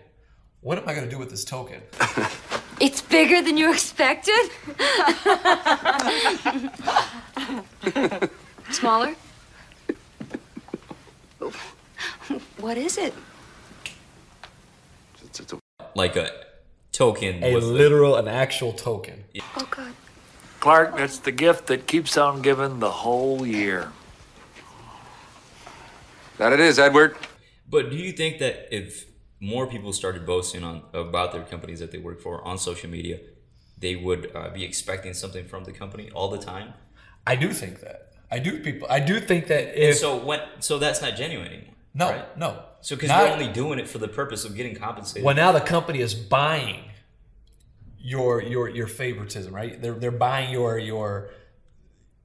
What 0.62 0.79
am 0.79 0.89
I 0.89 0.95
going 0.95 1.05
to 1.05 1.11
do 1.11 1.19
with 1.19 1.31
this 1.31 1.45
token? 1.45 1.81
It's 2.81 3.03
bigger 3.03 3.43
than 3.43 3.57
you 3.57 3.73
expected? 3.73 4.51
Smaller? 8.71 9.16
What 12.59 12.79
is 12.79 12.99
it? 12.99 13.14
like 15.95 16.14
a 16.14 16.31
token. 16.99 17.44
A 17.44 17.55
with 17.55 17.64
literal, 17.64 18.16
an 18.16 18.26
actual 18.26 18.72
token. 18.72 19.24
Oh, 19.57 19.68
God. 19.70 19.92
Clark, 20.59 20.96
that's 20.96 21.18
the 21.18 21.30
gift 21.30 21.68
that 21.68 21.86
keeps 21.86 22.18
on 22.18 22.42
giving 22.42 22.80
the 22.80 22.90
whole 22.90 23.46
year. 23.46 23.92
That 26.38 26.53
it 26.53 26.59
is, 26.59 26.78
Edward. 26.78 27.16
But 27.70 27.90
do 27.90 27.96
you 27.96 28.11
think 28.11 28.40
that 28.40 28.74
if 28.74 29.07
more 29.40 29.68
people 29.68 29.92
started 29.92 30.26
boasting 30.26 30.64
on 30.64 30.82
about 30.92 31.32
their 31.32 31.44
companies 31.44 31.78
that 31.78 31.92
they 31.92 31.99
work 31.99 32.20
for 32.20 32.42
on 32.44 32.59
social 32.59 32.90
media, 32.90 33.20
they 33.78 33.94
would 33.94 34.32
uh, 34.34 34.51
be 34.51 34.64
expecting 34.64 35.14
something 35.14 35.44
from 35.44 35.62
the 35.64 35.72
company 35.72 36.11
all 36.12 36.28
the 36.28 36.38
time? 36.38 36.74
I 37.24 37.36
do 37.36 37.53
think 37.53 37.80
that. 37.80 38.12
I 38.30 38.40
do 38.40 38.59
people. 38.59 38.88
I 38.90 39.01
do 39.01 39.20
think 39.20 39.46
that 39.46 39.78
if 39.78 39.99
so 39.99 40.16
when 40.16 40.40
so 40.61 40.78
that's 40.78 41.01
not 41.01 41.16
genuine 41.16 41.49
anymore. 41.49 41.74
no, 41.94 42.11
right? 42.11 42.36
no. 42.36 42.62
So 42.81 42.95
because 42.97 43.11
you're 43.11 43.29
only 43.29 43.49
doing 43.49 43.79
it 43.79 43.89
for 43.89 43.99
the 43.99 44.09
purpose 44.09 44.45
of 44.45 44.55
getting 44.57 44.74
compensated. 44.76 45.24
well, 45.24 45.35
now 45.35 45.53
the 45.53 45.61
company 45.61 46.01
is 46.01 46.14
buying 46.14 46.85
your 47.99 48.41
your 48.43 48.68
your 48.68 48.87
favoritism, 48.87 49.55
right? 49.55 49.81
They're 49.81 49.95
they're 49.95 50.11
buying 50.11 50.51
your 50.53 50.79
your 50.79 51.31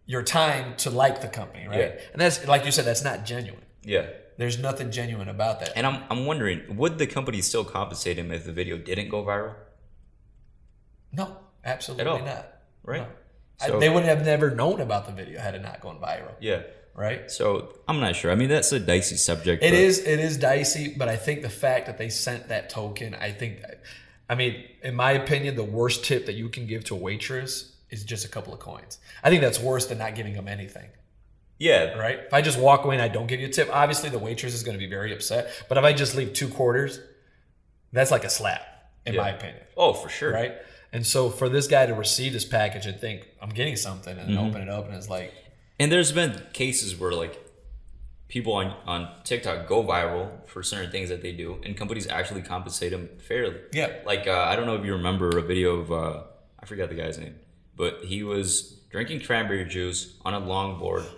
your 0.06 0.22
time 0.24 0.76
to 0.78 0.90
like 0.90 1.22
the 1.22 1.28
company, 1.28 1.68
right? 1.68 1.80
Yeah. 1.80 2.00
And 2.12 2.22
that's 2.22 2.46
like 2.48 2.66
you 2.66 2.72
said, 2.72 2.86
that's 2.86 3.04
not 3.04 3.26
genuine. 3.26 3.64
yeah. 3.84 4.08
There's 4.36 4.58
nothing 4.58 4.90
genuine 4.90 5.30
about 5.30 5.60
that. 5.60 5.74
And 5.76 5.86
I'm 5.86 6.04
I'm 6.10 6.26
wondering, 6.26 6.76
would 6.78 6.98
the 6.98 7.06
company 7.08 7.40
still 7.42 7.64
compensate 7.64 8.18
him 8.18 8.32
if 8.32 8.46
the 8.46 8.52
video 8.52 8.78
didn't 8.78 9.10
go 9.10 9.24
viral? 9.24 9.54
no, 11.12 11.38
absolutely 11.64 12.06
not. 12.06 12.48
Right. 12.84 13.02
No. 13.02 13.08
I- 13.76 13.80
they 13.80 13.90
wouldn't 13.90 14.08
have 14.08 14.26
never 14.26 14.50
known 14.52 14.82
about 14.82 15.06
the 15.06 15.12
video 15.14 15.40
had 15.40 15.54
it 15.56 15.62
not 15.62 15.80
gone 15.82 16.00
viral, 16.00 16.34
Yeah. 16.40 16.64
Right? 16.96 17.30
So 17.32 17.74
I'm 17.88 18.00
not 18.00 18.16
sure. 18.16 18.32
I 18.32 18.36
mean, 18.36 18.50
that's 18.50 18.72
a 18.72 18.80
dicey 18.80 19.16
subject. 19.18 19.64
It 19.64 19.74
is 19.74 20.00
it 20.00 20.20
is 20.20 20.38
dicey, 20.38 20.94
but 20.98 21.10
I 21.10 21.16
think 21.16 21.42
the 21.42 21.50
fact 21.50 21.86
that 21.88 21.98
they 21.98 22.10
sent 22.10 22.50
that 22.50 22.70
token, 22.70 23.16
I 23.16 23.32
think, 23.32 23.62
I 24.30 24.36
mean, 24.36 24.64
in 24.82 24.96
my 24.96 25.12
opinion, 25.14 25.56
the 25.56 25.64
worst 25.64 26.06
tip 26.06 26.26
that 26.28 26.34
you 26.34 26.50
can 26.50 26.66
give 26.68 26.84
to 26.86 26.96
a 26.96 26.98
waitress 26.98 27.76
is 27.90 28.04
just 28.04 28.26
a 28.26 28.30
couple 28.30 28.54
of 28.54 28.60
coins. 28.60 29.00
I 29.24 29.30
think 29.30 29.42
that's 29.42 29.60
worse 29.60 29.86
than 29.86 29.98
not 30.00 30.16
giving 30.16 30.34
them 30.34 30.48
anything, 30.48 30.90
Yeah. 31.60 31.94
right? 31.94 32.20
If 32.26 32.34
I 32.34 32.42
just 32.42 32.58
walk 32.60 32.86
away 32.86 32.96
and 32.96 33.02
I 33.04 33.08
don't 33.08 33.28
give 33.28 33.40
you 33.40 33.48
a 33.48 33.52
tip, 33.52 33.70
obviously 33.72 34.10
the 34.10 34.18
waitress 34.20 34.54
is 34.56 34.64
going 34.64 34.74
to 34.78 34.80
be 34.84 34.90
very 34.90 35.14
upset. 35.14 35.52
But 35.70 35.78
if 35.78 35.84
I 35.84 35.94
just 35.94 36.16
leave 36.16 36.34
two 36.34 36.48
quarters, 36.48 37.00
that's 37.92 38.10
like 38.10 38.24
a 38.24 38.30
slap, 38.30 38.62
in 39.06 39.16
my 39.16 39.30
opinion, 39.30 39.62
Oh, 39.78 39.94
for 39.94 40.10
sure. 40.10 40.32
right? 40.32 40.54
And 40.92 41.06
so 41.06 41.30
for 41.30 41.50
this 41.50 41.68
guy 41.68 41.86
to 41.86 41.94
receive 41.94 42.34
this 42.34 42.46
package 42.46 42.86
and 42.88 43.00
think 43.00 43.28
I'm 43.42 43.50
getting 43.50 43.76
something, 43.76 44.18
and 44.18 44.30
Mm-hmm. 44.32 44.48
open 44.48 44.62
it 44.62 44.70
up 44.70 44.88
and 44.88 44.96
it's 44.96 45.10
like, 45.10 45.32
And 45.80 45.92
there's 45.92 46.12
been 46.12 46.42
cases 46.54 46.98
where 47.00 47.12
like 47.12 47.40
people 48.28 48.54
on 48.54 48.74
on 48.86 49.10
TikTok 49.24 49.68
go 49.68 49.84
viral 49.84 50.30
for 50.48 50.64
certain 50.64 50.92
things 50.92 51.10
that 51.10 51.22
they 51.22 51.32
do, 51.32 51.60
and 51.64 51.76
companies 51.76 52.08
actually 52.08 52.42
compensate 52.42 52.92
them 52.92 53.10
fairly. 53.28 53.58
Yeah. 53.74 53.92
Like 54.06 54.28
uh, 54.28 54.46
I 54.48 54.56
don't 54.56 54.66
know 54.66 54.76
if 54.76 54.86
you 54.86 54.94
remember 54.94 55.38
a 55.38 55.42
video 55.42 55.80
of 55.80 55.92
uh, 55.92 56.24
I 56.60 56.66
forgot 56.66 56.90
the 56.90 56.96
guy's 56.96 57.18
name, 57.18 57.36
but 57.76 58.00
he 58.04 58.24
was 58.24 58.80
drinking 58.92 59.22
cranberry 59.22 59.66
juice 59.66 60.16
on 60.26 60.34
a 60.34 60.42
longboard. 60.42 61.06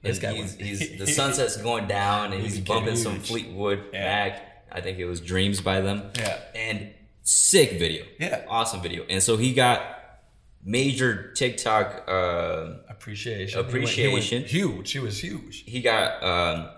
This 0.00 0.20
guy 0.20 0.32
he's, 0.34 0.54
he's 0.54 0.96
the 0.96 1.06
sunset's 1.18 1.56
going 1.56 1.88
down, 1.88 2.26
and 2.32 2.40
He 2.40 2.48
he's 2.48 2.60
bumping 2.60 2.94
some. 2.94 3.18
Fleetwood 3.18 3.82
Yeah. 3.92 4.00
Mac. 4.04 4.64
I 4.70 4.80
think 4.80 4.98
it 5.00 5.06
was 5.06 5.20
Dreams 5.20 5.60
by 5.60 5.80
them. 5.80 6.12
Yeah. 6.16 6.38
And 6.54 6.94
sick 7.24 7.80
video. 7.80 8.04
Yeah. 8.20 8.44
Awesome 8.48 8.80
video. 8.80 9.04
And 9.10 9.20
so 9.20 9.36
he 9.36 9.52
got 9.52 9.97
major 10.68 11.32
TikTok. 11.32 12.04
Uh, 12.08 12.74
appreciation. 12.88 13.58
He 13.58 13.78
went- 13.78 13.88
he 13.88 14.02
went 14.08 14.24
Appreciation. 14.24 14.44
huge. 14.44 14.92
He 14.92 14.98
was 14.98 15.18
huge. 15.22 15.64
he 15.66 15.80
got 15.80 16.22
um, 16.22 16.68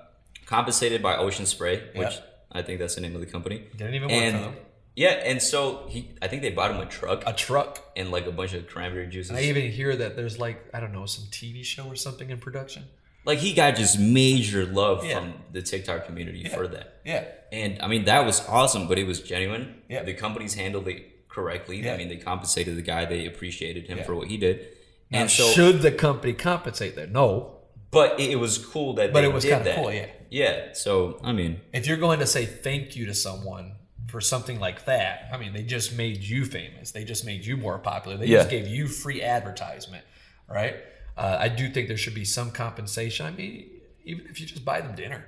compensated 0.47 1.03
by 1.03 1.17
Ocean 1.17 1.47
Spray, 1.47 1.77
which 1.95 2.15
Yeah. 2.15 2.21
I 2.53 2.63
think 2.63 2.79
that's 2.81 2.95
the 2.95 3.01
name 3.01 3.15
of 3.15 3.21
the 3.21 3.27
company. 3.27 3.65
Didn't 3.77 3.95
even 3.95 4.09
work 4.09 4.17
and, 4.23 4.37
for 4.37 4.43
them. 4.43 4.55
Yeah, 4.97 5.11
and 5.31 5.41
so 5.41 5.87
he, 5.89 6.11
I 6.21 6.27
think 6.29 6.43
they 6.43 6.51
bought 6.51 6.73
him 6.73 6.79
a 6.81 6.87
truck 6.87 7.23
A 7.27 7.33
truck. 7.33 7.93
and 7.97 8.11
like 8.11 8.27
a 8.27 8.33
bunch 8.33 8.55
of 8.55 8.67
cranberry 8.69 9.07
juices. 9.07 9.33
I 9.37 9.43
even 9.43 9.71
hear 9.71 9.95
that 9.97 10.17
there's 10.17 10.39
like 10.39 10.59
I 10.75 10.81
don't 10.81 10.93
know 10.93 11.07
some 11.07 11.27
TV 11.27 11.65
show 11.65 11.85
or 11.87 11.95
something 11.97 12.29
in 12.31 12.39
production. 12.39 12.85
like 13.25 13.39
he 13.39 13.53
got 13.55 13.77
just 13.77 13.99
major 14.01 14.67
love 14.67 15.05
Yeah. 15.05 15.21
from 15.21 15.35
the 15.53 15.63
TikTok 15.63 16.07
community 16.07 16.45
for 16.49 16.67
that. 16.69 17.01
Yeah, 17.05 17.25
And 17.53 17.81
I 17.81 17.87
mean 17.87 18.05
that 18.07 18.27
was 18.27 18.41
awesome, 18.49 18.89
but 18.89 18.99
it 18.99 19.07
was 19.07 19.21
genuine. 19.21 19.75
Yeah. 19.89 20.03
The 20.03 20.15
companies 20.15 20.55
handled 20.55 20.89
it 20.89 21.07
correctly. 21.31 21.81
Yeah. 21.83 21.95
I 21.95 21.97
mean 21.97 22.09
they 22.09 22.17
compensated 22.17 22.77
the 22.77 22.83
guy, 22.83 23.05
they 23.07 23.27
appreciated 23.27 23.87
him 23.87 23.99
Yeah. 23.99 24.05
for 24.05 24.15
what 24.15 24.29
he 24.29 24.37
did. 24.37 24.67
Now, 25.11 25.21
and 25.23 25.31
so 25.31 25.51
should 25.51 25.81
the 25.83 25.91
company 25.93 26.33
compensate 26.35 26.95
that? 26.97 27.11
No. 27.11 27.57
but 27.91 28.21
it, 28.21 28.39
was 28.39 28.59
cool 28.59 28.95
that 28.95 29.13
But 29.13 29.25
it 29.25 29.33
was 29.33 29.45
kinda 29.45 29.75
cool, 29.75 29.93
yeah. 29.93 30.07
Yeah. 30.31 30.73
So 30.75 31.19
I 31.25 31.33
mean 31.33 31.61
If 31.73 31.87
you're 31.87 31.97
going 31.97 32.21
to 32.21 32.27
say 32.27 32.47
thank 32.47 32.95
you 32.97 33.07
to 33.07 33.15
someone 33.15 33.77
for 34.09 34.21
something 34.21 34.59
like 34.59 34.87
that, 34.87 35.29
I 35.33 35.37
mean, 35.37 35.53
they 35.53 35.63
just 35.63 35.97
made 35.97 36.19
you 36.19 36.45
famous. 36.45 36.91
They 36.91 37.05
just 37.05 37.25
made 37.25 37.47
you 37.47 37.57
more 37.57 37.79
popular. 37.79 38.17
They 38.17 38.27
just 38.27 38.51
gave 38.51 38.67
you 38.67 38.89
free 38.89 39.23
advertisement, 39.23 40.05
right? 40.49 40.75
Uh, 41.17 41.37
I 41.39 41.49
do 41.49 41.69
think 41.69 41.87
there 41.87 41.97
should 41.97 42.15
be 42.15 42.25
some 42.25 42.51
compensation. 42.51 43.27
I 43.27 43.31
mean, 43.31 43.71
even 44.05 44.27
if 44.27 44.41
you 44.41 44.47
just 44.49 44.65
buy 44.65 44.81
them 44.81 44.97
dinner, 44.97 45.27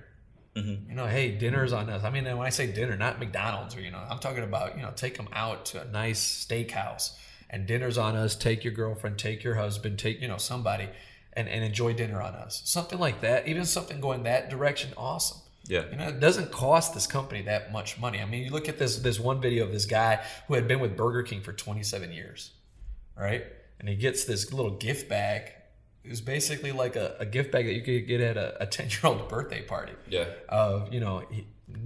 Mm-hmm. 0.56 0.90
you 0.90 0.96
know, 0.96 1.06
hey, 1.06 1.30
dinner's 1.30 1.72
on 1.72 1.88
us. 1.88 2.04
I 2.04 2.10
mean, 2.10 2.24
when 2.24 2.46
I 2.46 2.50
say 2.50 2.70
dinner, 2.70 2.96
not 2.96 3.18
McDonald's 3.18 3.74
or 3.74 3.80
you 3.80 3.90
know, 3.90 4.02
I'm 4.10 4.18
talking 4.18 4.44
about 4.44 4.76
you 4.76 4.82
know, 4.82 4.92
take 4.94 5.16
them 5.16 5.28
out 5.32 5.64
to 5.66 5.80
a 5.80 5.84
nice 5.86 6.46
steakhouse 6.46 7.12
and 7.52 7.66
dinner's 7.66 7.98
on 7.98 8.16
us. 8.16 8.34
Take 8.34 8.64
your 8.64 8.72
girlfriend, 8.72 9.18
take 9.18 9.44
your 9.44 9.54
husband, 9.54 9.98
take 9.98 10.20
you 10.20 10.28
know 10.28 10.38
somebody, 10.38 10.88
and 11.34 11.48
and 11.48 11.62
enjoy 11.62 11.92
dinner 11.92 12.20
on 12.20 12.34
us. 12.34 12.62
Something 12.64 12.98
like 12.98 13.20
that. 13.20 13.46
Even 13.46 13.64
something 13.64 14.00
going 14.00 14.24
that 14.24 14.50
direction, 14.50 14.92
awesome. 14.96 15.38
Yeah. 15.68 15.84
You 15.90 15.96
know, 15.96 16.08
it 16.08 16.18
doesn't 16.18 16.50
cost 16.50 16.92
this 16.92 17.06
company 17.06 17.42
that 17.42 17.70
much 17.70 18.00
money. 18.00 18.20
I 18.20 18.24
mean, 18.24 18.42
you 18.44 18.50
look 18.50 18.68
at 18.68 18.78
this 18.78 18.96
this 18.98 19.20
one 19.20 19.40
video 19.40 19.64
of 19.64 19.72
this 19.72 19.86
guy 19.86 20.24
who 20.48 20.54
had 20.54 20.66
been 20.66 20.80
with 20.80 20.96
Burger 20.96 21.22
King 21.22 21.42
for 21.42 21.52
27 21.52 22.10
years, 22.12 22.50
right? 23.16 23.44
And 23.78 23.88
he 23.88 23.94
gets 23.94 24.24
this 24.24 24.52
little 24.52 24.72
gift 24.72 25.08
bag. 25.08 25.52
It 26.04 26.10
was 26.10 26.20
basically 26.20 26.72
like 26.72 26.96
a, 26.96 27.16
a 27.20 27.26
gift 27.26 27.52
bag 27.52 27.66
that 27.66 27.74
you 27.74 27.82
could 27.82 28.06
get 28.06 28.20
at 28.20 28.36
a 28.36 28.66
10 28.70 28.88
year 28.88 28.98
old 29.04 29.28
birthday 29.28 29.62
party. 29.62 29.92
Yeah. 30.08 30.26
Of, 30.48 30.92
you 30.92 31.00
know, 31.00 31.22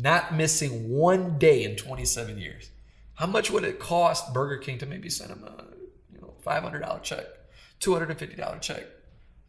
not 0.00 0.34
missing 0.34 0.88
one 0.90 1.38
day 1.38 1.64
in 1.64 1.76
27 1.76 2.38
years. 2.38 2.70
How 3.14 3.26
much 3.26 3.50
would 3.50 3.64
it 3.64 3.78
cost 3.78 4.32
Burger 4.34 4.58
King 4.58 4.78
to 4.78 4.86
maybe 4.86 5.08
send 5.08 5.30
him 5.30 5.44
a, 5.44 5.64
you 6.12 6.20
know, 6.20 6.34
$500 6.44 7.02
check, 7.02 7.24
$250 7.80 8.60
check? 8.60 8.86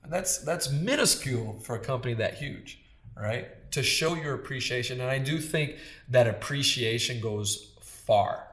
And 0.04 0.12
that's 0.12 0.38
that's 0.38 0.72
minuscule 0.72 1.60
for 1.60 1.76
a 1.76 1.80
company 1.80 2.14
that 2.14 2.36
huge, 2.36 2.80
right? 3.16 3.70
To 3.74 3.84
show 3.84 4.16
your 4.16 4.36
appreciation, 4.36 5.02
and 5.02 5.10
I 5.10 5.18
do 5.18 5.40
think 5.40 5.76
that 6.08 6.28
appreciation 6.28 7.20
goes 7.20 7.74
far 7.82 8.48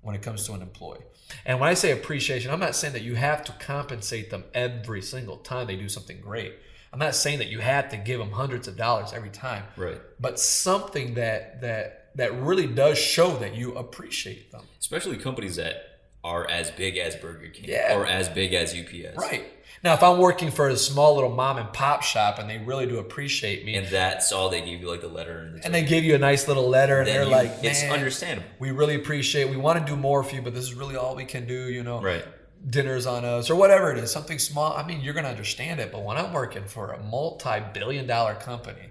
when 0.00 0.16
it 0.16 0.22
comes 0.22 0.44
to 0.46 0.54
an 0.54 0.62
employee. 0.62 1.04
And 1.44 1.60
when 1.60 1.68
I 1.68 1.74
say 1.74 1.92
appreciation, 1.92 2.50
I'm 2.50 2.60
not 2.60 2.76
saying 2.76 2.92
that 2.94 3.02
you 3.02 3.14
have 3.14 3.44
to 3.44 3.52
compensate 3.52 4.30
them 4.30 4.44
every 4.54 5.02
single 5.02 5.38
time 5.38 5.66
they 5.66 5.76
do 5.76 5.88
something 5.88 6.20
great. 6.20 6.54
I'm 6.92 6.98
not 6.98 7.14
saying 7.14 7.40
that 7.40 7.48
you 7.48 7.58
have 7.60 7.90
to 7.90 7.96
give 7.96 8.18
them 8.18 8.30
hundreds 8.30 8.68
of 8.68 8.76
dollars 8.76 9.12
every 9.12 9.30
time. 9.30 9.64
Right. 9.76 10.00
But 10.20 10.38
something 10.40 11.14
that 11.14 11.60
that 11.60 12.10
that 12.14 12.32
really 12.40 12.66
does 12.66 12.98
show 12.98 13.36
that 13.36 13.54
you 13.54 13.74
appreciate 13.74 14.50
them. 14.50 14.62
Especially 14.80 15.16
companies 15.18 15.56
that 15.56 15.85
are 16.26 16.48
as 16.50 16.70
big 16.72 16.96
as 16.98 17.14
Burger 17.16 17.48
King 17.48 17.66
Yeah. 17.68 17.96
or 17.96 18.04
as 18.06 18.28
big 18.28 18.52
as 18.52 18.74
UPS. 18.74 19.16
Right. 19.16 19.44
Now, 19.84 19.94
if 19.94 20.02
I'm 20.02 20.18
working 20.18 20.50
for 20.50 20.68
a 20.68 20.76
small 20.76 21.14
little 21.14 21.30
mom 21.30 21.58
and 21.58 21.72
pop 21.72 22.02
shop 22.02 22.38
and 22.40 22.50
they 22.50 22.58
really 22.58 22.86
do 22.86 22.98
appreciate 22.98 23.64
me, 23.64 23.76
And 23.76 23.86
that's 23.86 24.32
all 24.32 24.48
they 24.48 24.60
give 24.60 24.80
you, 24.80 24.90
like 24.90 25.02
the 25.02 25.06
letter 25.08 25.38
and 25.38 25.54
the 25.60 25.64
and 25.64 25.72
they 25.74 25.82
give 25.84 26.02
you 26.02 26.14
a 26.16 26.18
nice 26.18 26.48
little 26.48 26.68
letter 26.68 26.98
and 26.98 27.06
they're 27.06 27.22
you- 27.24 27.30
like, 27.30 27.52
it's 27.62 27.84
understandable." 27.84 28.48
We 28.58 28.72
really 28.72 28.96
appreciate. 28.96 29.48
We 29.48 29.56
want 29.56 29.78
to 29.78 29.84
do 29.92 29.96
more 29.96 30.24
for 30.24 30.34
you, 30.34 30.42
but 30.42 30.54
this 30.54 30.64
is 30.64 30.74
really 30.74 30.96
all 30.96 31.14
we 31.14 31.24
can 31.24 31.46
do. 31.46 31.68
You 31.70 31.84
know, 31.84 32.00
Right. 32.02 32.24
Dinners 32.68 33.06
on 33.06 33.24
us 33.24 33.48
or 33.48 33.54
whatever 33.54 33.92
it 33.92 33.98
is, 33.98 34.10
something 34.10 34.40
small. 34.40 34.72
I 34.72 34.84
mean, 34.84 35.00
you're 35.02 35.14
gonna 35.14 35.28
understand 35.28 35.78
it. 35.78 35.92
But 35.92 36.02
when 36.02 36.16
I'm 36.16 36.32
working 36.32 36.64
for 36.64 36.90
a 36.90 36.98
multi-billion-dollar 37.04 38.34
company 38.36 38.90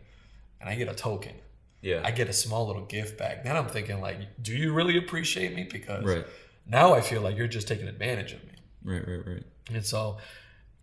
and 0.62 0.70
I 0.70 0.76
get 0.76 0.88
a 0.88 0.94
token, 0.96 1.34
Yeah. 1.82 2.02
I 2.04 2.12
get 2.12 2.30
a 2.30 2.34
small 2.34 2.68
little 2.68 2.86
gift 2.86 3.18
bag. 3.18 3.44
Then 3.44 3.58
I'm 3.58 3.68
thinking 3.68 4.00
like, 4.02 4.18
do 4.42 4.56
you 4.56 4.72
really 4.74 4.98
appreciate 4.98 5.54
me? 5.56 5.64
Because 5.70 6.04
Right. 6.06 6.26
Now 6.68 6.94
I 6.94 7.02
feel 7.02 7.22
like 7.22 7.38
you're 7.38 7.48
just 7.48 7.68
taking 7.68 7.88
advantage 7.88 8.34
of 8.34 8.44
me. 8.44 8.54
right, 8.84 9.08
right, 9.08 9.26
right. 9.26 9.44
And 9.74 9.86
so 9.86 10.18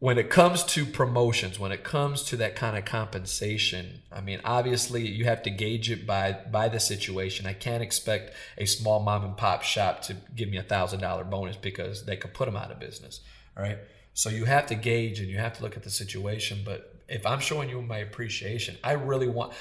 when 0.02 0.18
it 0.18 0.30
comes 0.30 0.64
to 0.64 0.84
promotions, 0.84 1.60
when 1.60 1.70
it 1.70 1.84
comes 1.84 2.24
to 2.24 2.36
that 2.36 2.56
kind 2.56 2.76
of 2.76 2.84
compensation, 2.84 4.02
I 4.10 4.20
mean, 4.20 4.40
obviously 4.44 5.06
you 5.06 5.26
have 5.26 5.42
to 5.44 5.50
gauge 5.50 5.90
it 5.90 6.06
by 6.06 6.32
by 6.50 6.68
the 6.68 6.80
situation. 6.80 7.46
I 7.46 7.52
can't 7.52 7.84
expect 7.84 8.34
a 8.58 8.66
small 8.66 8.98
mom 8.98 9.24
and 9.24 9.36
pop 9.36 9.62
shop 9.62 10.02
to 10.02 10.16
give 10.34 10.48
me 10.48 10.56
a 10.56 10.62
thousand 10.64 11.00
dollar 11.00 11.22
bonus 11.22 11.56
because 11.56 12.04
they 12.04 12.16
could 12.16 12.34
put 12.34 12.46
them 12.46 12.56
out 12.56 12.72
of 12.72 12.80
business, 12.80 13.20
All 13.56 13.62
right. 13.62 13.78
So 14.14 14.28
you 14.28 14.44
have 14.44 14.66
to 14.66 14.74
gauge 14.74 15.20
and 15.20 15.28
you 15.28 15.38
have 15.38 15.56
to 15.58 15.62
look 15.62 15.76
at 15.76 15.84
the 15.84 15.90
situation. 15.90 16.62
But 16.64 16.96
if 17.08 17.24
I'm 17.24 17.38
showing 17.40 17.68
you 17.68 17.80
my 17.80 17.98
appreciation, 17.98 18.76
I 18.82 18.92
really 18.92 19.28
want 19.28 19.52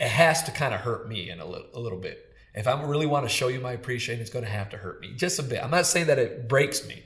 it 0.00 0.08
has 0.08 0.42
to 0.44 0.50
kind 0.50 0.72
of 0.72 0.80
hurt 0.80 1.08
me 1.08 1.28
in 1.28 1.40
a 1.40 1.44
little, 1.44 1.68
a 1.74 1.78
little 1.78 1.98
bit. 1.98 2.29
If 2.54 2.66
I 2.66 2.80
really 2.82 3.06
want 3.06 3.24
to 3.24 3.28
show 3.28 3.48
you 3.48 3.60
my 3.60 3.72
appreciation, 3.72 4.20
it's 4.20 4.30
going 4.30 4.44
to 4.44 4.50
have 4.50 4.70
to 4.70 4.76
hurt 4.76 5.00
me 5.00 5.12
just 5.16 5.38
a 5.38 5.42
bit. 5.42 5.62
I'm 5.62 5.70
not 5.70 5.86
saying 5.86 6.06
that 6.08 6.18
it 6.18 6.48
breaks 6.48 6.86
me, 6.86 7.02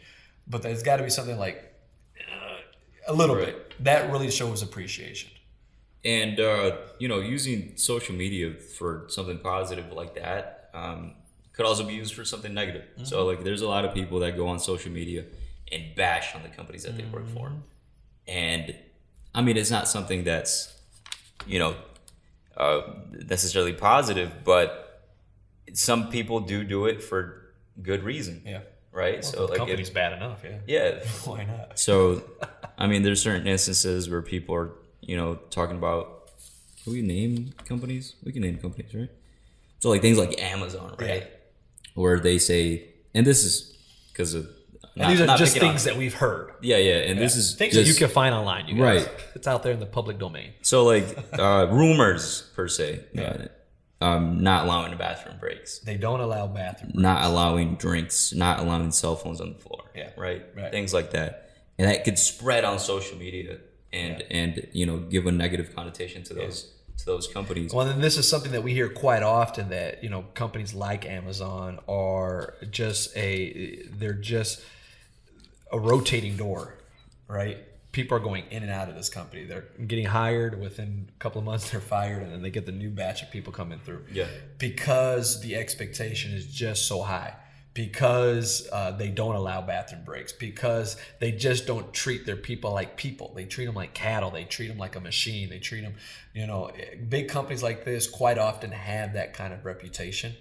but 0.47 0.63
there's 0.63 0.83
got 0.83 0.97
to 0.97 1.03
be 1.03 1.11
something 1.11 1.39
like 1.39 1.71
a 3.07 3.13
little 3.13 3.37
Right. 3.37 3.47
bit. 3.47 3.75
That 3.85 4.11
really 4.11 4.31
shows 4.31 4.63
appreciation. 4.63 5.31
And 6.05 6.39
uh, 6.41 6.77
you 6.99 7.09
know, 7.09 7.21
using 7.21 7.77
social 7.77 8.15
media 8.15 8.55
for 8.55 9.07
something 9.09 9.39
positive 9.39 9.91
like 9.93 10.15
that 10.15 10.71
um, 10.75 11.15
could 11.53 11.65
also 11.67 11.85
be 11.85 11.95
used 11.95 12.15
for 12.15 12.25
something 12.25 12.53
negative. 12.53 12.83
Mm-hmm. 12.95 13.05
So, 13.05 13.25
like, 13.25 13.43
there's 13.45 13.63
a 13.63 13.69
lot 13.69 13.85
of 13.85 13.95
people 13.95 14.19
that 14.21 14.37
go 14.37 14.49
on 14.49 14.59
social 14.61 14.93
media 14.93 15.25
and 15.73 15.95
bash 15.95 16.35
on 16.35 16.43
the 16.43 16.49
companies 16.51 16.83
that 16.85 16.97
they 16.97 17.05
work 17.05 17.27
for, 17.29 17.49
Mm-hmm. 17.49 17.59
and 18.29 18.75
I 19.35 19.41
mean, 19.43 19.57
it's 19.57 19.71
not 19.71 19.89
something 19.89 20.25
that's 20.25 20.73
you 21.47 21.59
know 21.59 21.75
uh, 22.57 22.83
necessarily 23.27 23.73
positive, 23.73 24.31
but 24.45 24.84
some 25.75 26.09
people 26.09 26.41
do 26.41 26.65
do 26.65 26.87
it 26.87 27.03
for 27.03 27.53
good 27.83 28.03
reason. 28.03 28.43
Yeah. 28.47 28.61
Right. 28.93 29.25
so, 29.25 29.47
like, 29.47 29.59
company's 29.59 29.91
bad 29.91 30.13
enough. 30.13 30.45
Yeah. 30.45 30.59
yeah, 30.67 30.99
Why 31.25 31.45
not? 31.45 31.79
so, 31.79 32.23
I 32.79 32.87
mean, 32.87 33.03
there's 33.03 33.21
certain 33.21 33.47
instances 33.47 34.09
where 34.09 34.23
people 34.23 34.55
are, 34.55 34.71
you 35.01 35.17
know, 35.17 35.35
talking 35.51 35.77
about. 35.77 36.31
Can 36.85 36.93
we 36.93 37.03
name 37.03 37.53
companies? 37.67 38.15
We 38.23 38.31
can 38.31 38.43
name 38.43 38.59
companies, 38.59 38.95
right? 38.95 39.09
So, 39.81 39.89
like 39.91 40.01
things 40.01 40.17
like 40.19 40.41
Amazon, 40.41 40.95
right? 40.99 41.23
Yeah. 41.23 41.29
Where 41.95 42.21
they 42.21 42.39
say, 42.39 42.85
and 43.15 43.27
this 43.27 43.43
is 43.45 43.77
because 44.13 44.35
of. 44.35 44.49
And 44.97 45.11
these 45.11 45.21
are 45.21 45.37
just 45.37 45.59
things 45.59 45.85
that 45.85 45.97
we've 45.97 46.15
heard. 46.15 46.53
Yeah, 46.63 46.77
yeah, 46.77 46.99
and 46.99 47.19
this 47.19 47.35
is 47.35 47.57
Things 47.57 47.75
just, 47.75 47.85
that 47.89 47.93
you 47.93 47.99
can 47.99 48.15
find 48.15 48.33
online. 48.33 48.69
You 48.69 48.77
guys. 48.81 49.07
Right. 49.07 49.11
It's 49.35 49.49
out 49.49 49.65
there 49.65 49.73
in 49.73 49.81
the 49.81 49.87
public 49.87 50.19
domain. 50.19 50.53
So, 50.63 50.85
like 50.85 51.05
uh, 51.37 51.67
rumors 51.71 52.43
per 52.55 52.69
se, 52.69 53.01
Yeah. 53.13 53.23
uh, 53.23 53.47
um, 54.05 54.43
not 54.43 54.65
allowing 54.67 54.91
the 54.91 54.97
bathroom 54.97 55.37
breaks, 55.39 55.79
They 55.81 55.97
don't 55.97 56.21
allow 56.21 56.47
bathroom. 56.47 56.93
not 56.95 57.25
allowing 57.25 57.77
drinks, 57.77 58.33
not 58.35 58.59
allowing 58.61 58.91
cell 58.93 59.17
phones 59.17 59.41
on 59.41 59.49
the 59.55 59.59
floor. 59.59 59.83
Yeah. 59.95 60.11
Right. 60.17 60.43
Right. 60.57 60.71
Things 60.71 60.93
like 60.93 61.11
that, 61.13 61.51
and 61.79 61.89
that 61.89 62.05
could 62.05 62.19
spread 62.19 62.65
on 62.65 62.79
social 62.79 63.17
media 63.19 63.59
and 63.93 64.23
and 64.41 64.53
you 64.73 64.87
know 64.87 64.99
give 64.99 65.27
a 65.27 65.33
negative 65.33 65.75
connotation 65.77 66.23
to 66.25 66.35
those 66.35 66.71
to 66.99 67.05
those 67.07 67.27
companies. 67.29 67.73
Well, 67.75 67.87
and 67.89 68.03
this 68.03 68.17
is 68.19 68.29
something 68.29 68.53
that 68.53 68.63
we 68.63 68.73
hear 68.73 68.89
quite 68.89 69.23
often 69.23 69.69
that 69.71 70.03
you 70.05 70.11
know 70.11 70.23
companies 70.35 70.75
like 70.75 71.03
Amazon 71.07 71.79
are 71.89 72.55
just 72.71 73.17
a 73.17 73.83
they're 73.99 74.13
just 74.37 74.63
a 75.73 75.79
rotating 75.79 76.37
door, 76.37 76.75
right? 77.29 77.59
People 77.95 78.17
are 78.19 78.21
going 78.21 78.45
in 78.51 78.63
and 78.63 78.71
out 78.73 78.89
of 78.89 78.97
this 78.97 79.09
company. 79.09 79.45
They're 79.45 79.67
getting 79.87 80.05
hired 80.05 80.61
within 80.61 81.09
a 81.09 81.19
couple 81.19 81.39
of 81.39 81.45
months. 81.45 81.71
They're 81.73 81.81
fired, 81.81 82.23
and 82.23 82.33
then 82.33 82.43
they 82.43 82.51
get 82.51 82.67
the 82.67 82.73
new 82.73 82.91
batch 82.91 83.23
of 83.23 83.31
people 83.31 83.53
coming 83.53 83.79
through. 83.79 84.05
Yeah. 84.13 84.27
because 84.59 85.41
the 85.41 85.55
expectation 85.57 86.33
is 86.33 86.47
just 86.47 86.87
so 86.87 87.03
high. 87.03 87.35
Because 87.73 88.69
uh, 88.73 88.93
they 88.93 89.09
don't 89.09 89.35
allow 89.35 89.61
bathroom 89.61 90.05
breaks. 90.05 90.33
Because 90.33 90.97
they 91.21 91.33
just 91.33 91.67
don't 91.67 91.93
treat 91.93 92.27
their 92.27 92.37
people 92.37 92.73
like 92.73 92.97
people. 92.97 93.33
They 93.35 93.47
treat 93.47 93.67
them 93.67 93.75
like 93.75 93.95
cattle. 93.95 94.31
They 94.31 94.45
treat 94.45 94.69
them 94.69 94.79
like 94.79 94.95
a 94.97 95.01
machine. 95.01 95.49
They 95.49 95.59
treat 95.59 95.83
them, 95.83 95.95
you 96.35 96.47
know, 96.47 96.71
big 97.09 97.29
companies 97.29 97.63
like 97.63 97.85
this 97.85 98.07
quite 98.09 98.39
often 98.39 98.71
have 98.73 99.15
that 99.15 99.35
kind 99.35 99.53
of 99.53 99.65
reputation. 99.65 100.35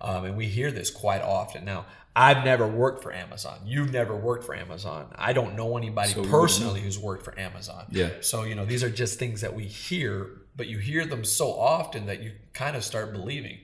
Um, 0.00 0.24
and 0.24 0.36
we 0.36 0.46
hear 0.46 0.70
this 0.70 0.90
quite 0.90 1.22
often. 1.22 1.64
Now, 1.64 1.86
I've 2.18 2.44
never 2.44 2.66
worked 2.66 3.02
for 3.02 3.12
Amazon. 3.12 3.60
You've 3.64 3.92
never 3.92 4.16
worked 4.16 4.44
for 4.44 4.54
Amazon. 4.54 5.06
I 5.16 5.32
don't 5.32 5.54
know 5.54 5.76
anybody 5.76 6.10
So 6.10 6.24
personally 6.24 6.80
who's 6.80 6.98
worked 6.98 7.24
for 7.24 7.38
Amazon. 7.38 7.86
Yeah. 7.90 8.10
So, 8.20 8.42
you 8.42 8.54
know, 8.56 8.64
these 8.64 8.82
are 8.82 8.90
just 8.90 9.18
things 9.20 9.40
that 9.42 9.54
we 9.54 9.64
hear, 9.64 10.28
but 10.56 10.66
you 10.66 10.78
hear 10.78 11.06
them 11.06 11.24
so 11.24 11.52
often 11.52 12.06
that 12.06 12.20
you 12.22 12.32
kind 12.54 12.76
of 12.76 12.82
start 12.82 13.12
believing, 13.12 13.58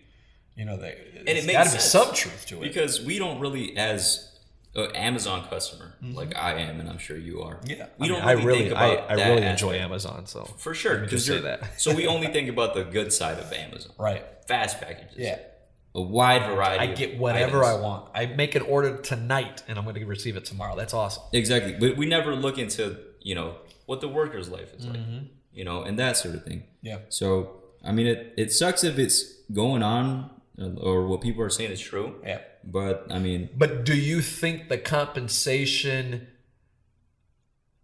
you 0.55 0.64
know, 0.64 0.76
that 0.76 0.96
and 1.18 1.28
it 1.28 1.46
makes 1.46 1.52
got 1.52 1.66
sense 1.66 1.84
some 1.84 2.14
truth 2.14 2.46
to 2.46 2.59
it. 2.59 2.61
because 2.62 3.02
we 3.02 3.18
don't 3.18 3.40
really 3.40 3.76
as 3.76 4.30
an 4.76 4.94
Amazon 4.96 5.46
customer 5.48 5.94
like 6.02 6.36
I 6.36 6.55
am, 6.61 6.80
and 6.80 6.88
I'm 6.88 6.98
sure 6.98 7.16
you 7.16 7.42
are. 7.42 7.55
Mm-hmm. 7.57 7.70
yeah, 7.70 7.86
we 7.98 8.07
I 8.07 8.09
don't 8.09 8.18
mean, 8.20 8.28
I 8.28 8.32
really, 8.32 8.46
really, 8.46 8.64
think 8.66 8.76
I, 8.76 8.86
about 8.88 9.11
I 9.11 9.16
that 9.16 9.28
really 9.30 9.46
enjoy 9.46 9.74
Amazon. 9.76 10.26
So 10.26 10.44
for 10.59 10.74
sure. 10.74 10.94
Let 10.94 11.02
me 11.02 11.09
just 11.09 11.28
'cause 11.28 11.36
say 11.36 11.42
that. 11.42 11.80
so 11.80 11.94
we 11.94 12.07
only 12.07 12.26
think 12.32 12.48
about 12.48 12.74
the 12.74 12.84
good 12.84 13.12
side 13.12 13.38
of 13.38 13.52
Amazon, 13.52 13.92
right. 13.98 14.24
fast 14.46 14.80
packages. 14.80 15.16
Yeah. 15.16 15.38
A 15.95 16.01
wide 16.01 16.47
variety. 16.51 16.80
I 16.80 16.95
get 16.95 17.18
whatever 17.18 17.64
I 17.64 17.74
want. 17.74 18.09
I 18.14 18.26
make 18.26 18.55
an 18.55 18.62
order 18.62 18.97
tonight 18.99 19.62
and 19.68 19.78
I'm 19.78 19.84
going 19.84 19.95
to 19.97 20.05
receive 20.07 20.36
it 20.36 20.45
tomorrow. 20.45 20.76
That's 20.76 20.95
awesome. 20.95 21.22
Exactly, 21.32 21.74
but 21.78 21.97
we 21.97 22.07
never 22.07 22.34
look 22.34 22.59
into 22.59 22.99
you 23.20 23.34
know 23.34 23.57
what 23.86 24.01
the 24.01 24.09
worker's 24.09 24.49
life 24.49 24.72
is 24.74 24.86
like, 24.86 25.01
you 25.53 25.64
know, 25.64 25.82
and 25.82 25.99
that 25.99 26.16
sort 26.16 26.34
of 26.34 26.45
thing. 26.45 26.61
Mm-hmm. 26.61 26.86
Yeah. 26.86 26.99
So 27.09 27.62
I 27.84 27.92
mean, 27.92 28.07
it 28.07 28.34
it 28.36 28.53
sucks 28.53 28.84
if 28.84 28.99
it's 28.99 29.22
going 29.53 29.82
on 29.82 30.30
uh, 30.61 30.70
or 30.80 31.07
what 31.07 31.20
people 31.20 31.42
are 31.42 31.51
saying 31.51 31.70
is 31.70 31.80
true. 31.80 32.16
Yeah. 32.24 32.40
But 32.64 33.07
I 33.11 33.18
mean, 33.18 33.51
But 33.57 33.84
do 33.84 33.97
you 33.97 34.20
think 34.20 34.68
the 34.68 34.78
compensation 34.78 36.28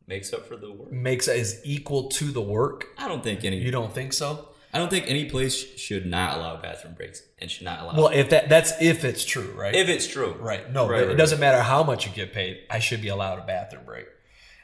makes 0.07 0.33
up 0.33 0.47
for 0.47 0.57
the 0.57 0.73
work. 0.73 0.93
makes 0.93 1.29
is 1.29 1.61
equal 1.65 2.09
to 2.11 2.27
the 2.27 2.41
work? 2.41 2.89
I 2.99 3.09
don't 3.09 3.23
think 3.23 3.45
any. 3.45 3.59
You 3.59 3.71
don't 3.71 3.95
think 3.95 4.13
so? 4.13 4.49
I 4.73 4.79
don't 4.79 4.89
think 4.89 5.07
any 5.09 5.25
place 5.29 5.55
should 5.79 6.07
not 6.07 6.39
allow 6.39 6.57
bathroom 6.57 6.95
breaks 6.95 7.23
and 7.39 7.51
should 7.51 7.65
not 7.65 7.81
allow. 7.81 7.95
Well, 7.97 8.09
if 8.09 8.31
that 8.31 8.49
that's 8.49 8.73
if 8.81 9.05
it's 9.05 9.25
true, 9.25 9.53
right? 9.57 9.75
if 9.75 9.89
it's 9.89 10.07
true, 10.07 10.33
Right. 10.39 10.71
No, 10.73 10.89
Right, 10.89 11.03
it 11.03 11.07
right, 11.09 11.17
doesn't 11.17 11.41
matter 11.41 11.61
how 11.61 11.83
much 11.83 12.07
you 12.07 12.13
get 12.13 12.33
paid. 12.33 12.61
I 12.71 12.79
should 12.79 13.03
be 13.03 13.09
allowed 13.09 13.39
a 13.41 13.47
bathroom 13.47 13.85
break. 13.85 14.07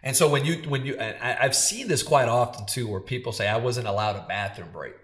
And 0.03 0.15
so 0.17 0.29
when 0.29 0.45
you 0.45 0.59
when 0.69 0.87
you 0.87 0.95
and 0.97 1.17
I, 1.21 1.45
I've 1.45 1.57
seen 1.57 1.89
this 1.89 2.03
quite 2.05 2.29
often 2.29 2.67
too, 2.67 2.87
where 2.87 3.01
people 3.01 3.33
say 3.33 3.49
I 3.49 3.57
wasn't 3.57 3.89
allowed 3.89 4.15
a 4.17 4.25
bathroom 4.29 4.69
break, 4.73 4.95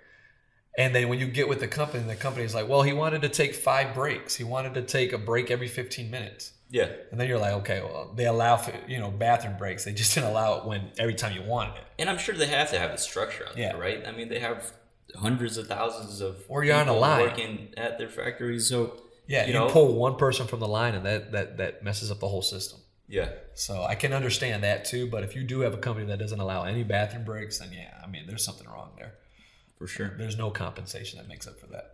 and 0.78 0.94
then 0.94 1.08
when 1.08 1.18
you 1.18 1.26
get 1.26 1.48
with 1.48 1.58
the 1.60 1.68
company, 1.68 2.04
the 2.04 2.14
company's 2.14 2.54
like, 2.54 2.68
well, 2.68 2.82
he 2.82 2.92
wanted 2.92 3.22
to 3.22 3.28
take 3.28 3.54
five 3.54 3.94
breaks. 3.94 4.36
He 4.36 4.44
wanted 4.44 4.74
to 4.74 4.82
take 4.82 5.12
a 5.12 5.18
break 5.18 5.50
every 5.50 5.68
15 5.68 6.10
minutes. 6.10 6.52
Yeah. 6.70 6.88
And 7.10 7.20
then 7.20 7.28
you're 7.28 7.38
like, 7.38 7.52
okay, 7.54 7.82
well, 7.82 8.12
they 8.14 8.26
allow 8.26 8.56
for, 8.56 8.72
you 8.88 8.98
know 9.00 9.10
bathroom 9.10 9.58
breaks. 9.58 9.84
They 9.84 9.92
just 9.92 10.14
didn't 10.14 10.30
allow 10.30 10.58
it 10.60 10.64
when 10.64 10.90
every 10.98 11.14
time 11.14 11.34
you 11.34 11.42
wanted 11.42 11.74
it. 11.78 11.84
And 11.98 12.08
I'm 12.08 12.18
sure 12.18 12.34
they 12.36 12.46
have 12.46 12.70
to 12.70 12.78
have 12.78 12.90
a 12.92 12.98
structure 12.98 13.44
on 13.50 13.56
Yeah. 13.58 13.72
there, 13.72 13.80
right? 13.80 14.06
I 14.06 14.12
mean, 14.12 14.28
they 14.28 14.38
have 14.38 14.72
hundreds 15.16 15.56
of 15.56 15.66
thousands 15.66 16.20
of 16.20 16.42
Or 16.48 16.64
you're 16.64 16.74
on 16.76 16.82
a 16.82 16.84
people 16.92 17.00
line. 17.00 17.20
working 17.20 17.74
at 17.76 17.98
their 17.98 18.08
factories. 18.08 18.68
So 18.68 19.02
Yeah, 19.26 19.42
you 19.42 19.48
you, 19.48 19.52
know, 19.54 19.68
pull 19.70 19.94
one 19.94 20.16
person 20.16 20.46
from 20.46 20.60
the 20.60 20.68
line, 20.68 20.94
and 20.94 21.04
that 21.06 21.32
that 21.32 21.56
that 21.58 21.82
messes 21.84 22.10
up 22.10 22.20
the 22.20 22.28
whole 22.28 22.42
system. 22.42 22.80
yeah, 23.08 23.28
So 23.54 23.82
I 23.84 23.94
can 23.94 24.12
understand 24.12 24.62
that 24.64 24.84
too. 24.84 25.08
But 25.10 25.22
if 25.24 25.36
you 25.36 25.42
do 25.44 25.60
have 25.60 25.74
a 25.74 25.78
company 25.78 26.06
that 26.06 26.18
doesn't 26.18 26.40
allow 26.40 26.64
any 26.64 26.82
bathroom 26.84 27.24
breaks, 27.24 27.58
then 27.58 27.70
yeah, 27.72 28.00
I 28.02 28.06
mean, 28.06 28.26
there's 28.26 28.44
something 28.44 28.66
wrong 28.68 28.90
there. 28.96 29.14
for 29.78 29.86
sure. 29.86 30.10
There's 30.16 30.38
no 30.38 30.50
compensation 30.50 31.18
that 31.18 31.28
makes 31.28 31.46
up 31.46 31.58
for 31.60 31.66
that. 31.74 31.86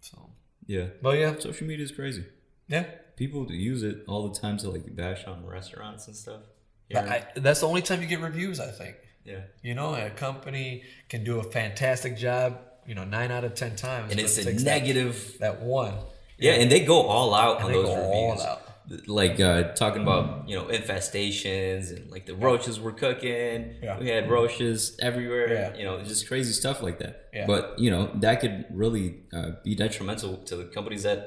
So, 0.00 0.30
Yeah, 0.66 0.86
but 1.02 1.18
yeah, 1.18 1.38
social 1.38 1.66
media 1.66 1.84
is 1.84 1.92
crazy. 1.92 2.24
yeah. 2.68 2.84
People 3.16 3.50
use 3.50 3.82
it 3.82 4.04
all 4.06 4.28
the 4.28 4.38
time 4.38 4.56
to 4.58 4.70
like 4.70 4.94
bash 4.94 5.24
on 5.26 5.44
restaurants 5.46 6.06
and 6.08 6.16
stuff. 6.16 6.42
Yeah, 6.88 7.00
I, 7.14 7.40
that's 7.40 7.60
the 7.60 7.68
only 7.68 7.82
time 7.82 8.00
you 8.02 8.06
get 8.08 8.20
reviews. 8.20 8.60
I 8.60 8.70
think. 8.70 8.94
Yeah. 9.28 9.40
You 9.62 9.74
know, 9.74 9.94
a 9.94 10.10
company 10.10 10.82
can 11.08 11.24
do 11.24 11.38
a 11.38 11.42
fantastic 11.42 12.16
job. 12.16 12.58
You 12.86 12.94
know, 12.94 13.04
nine 13.04 13.30
out 13.30 13.44
of 13.44 13.54
ten 13.54 13.76
times, 13.76 14.10
And 14.10 14.18
it's 14.20 14.38
it 14.38 14.42
a 14.42 14.44
takes 14.50 14.62
that- 14.64 14.80
negative. 14.80 15.36
That, 15.40 15.60
one. 15.60 15.94
Yeah, 16.38 16.52
and 16.60 16.70
they 16.72 16.80
go 16.84 17.02
all 17.02 17.34
out 17.34 17.60
on 17.62 17.68
they 17.70 17.76
those 17.78 17.86
go 17.86 17.94
all 17.94 18.30
reviews. 18.30 18.46
out. 18.46 18.62
Like 19.06 19.38
uh, 19.38 19.74
talking 19.74 20.00
about 20.02 20.48
you 20.48 20.56
know 20.56 20.64
infestations 20.66 21.94
and 21.94 22.10
like 22.10 22.24
the 22.26 22.34
roaches 22.34 22.80
were 22.80 22.92
cooking. 22.92 23.74
Yeah. 23.82 23.98
We 23.98 24.08
had 24.08 24.30
roaches 24.30 24.96
everywhere. 25.00 25.52
Yeah. 25.52 25.76
You 25.76 25.84
know, 25.84 26.02
just 26.02 26.26
crazy 26.26 26.52
stuff 26.52 26.82
like 26.82 26.98
that. 27.00 27.28
Yeah. 27.34 27.46
But 27.46 27.78
you 27.78 27.90
know 27.90 28.10
that 28.20 28.40
could 28.40 28.64
really 28.70 29.16
uh, 29.32 29.50
be 29.62 29.74
detrimental 29.74 30.38
to 30.48 30.56
the 30.56 30.64
companies 30.64 31.02
that 31.02 31.20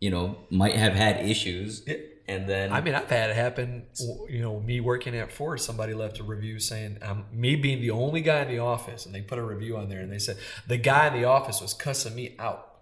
you 0.00 0.10
know 0.10 0.36
might 0.50 0.74
have 0.76 0.92
had 0.94 1.24
issues. 1.24 1.82
Yeah. 1.86 1.96
And 2.28 2.48
then 2.48 2.72
I 2.72 2.80
mean, 2.80 2.94
I've 2.94 3.10
had 3.10 3.30
it 3.30 3.36
happen. 3.36 3.84
You 4.28 4.40
know, 4.40 4.60
me 4.60 4.80
working 4.80 5.16
at 5.16 5.32
Ford, 5.32 5.60
somebody 5.60 5.92
left 5.92 6.20
a 6.20 6.22
review 6.22 6.58
saying, 6.60 6.98
um, 7.02 7.24
me 7.32 7.56
being 7.56 7.80
the 7.80 7.90
only 7.90 8.20
guy 8.20 8.42
in 8.42 8.48
the 8.48 8.58
office, 8.58 9.06
and 9.06 9.14
they 9.14 9.22
put 9.22 9.38
a 9.38 9.42
review 9.42 9.76
on 9.76 9.88
there, 9.88 10.00
and 10.00 10.12
they 10.12 10.18
said 10.18 10.36
the 10.66 10.76
guy 10.76 11.08
in 11.08 11.14
the 11.14 11.24
office 11.24 11.60
was 11.60 11.74
cussing 11.74 12.14
me 12.14 12.36
out, 12.38 12.76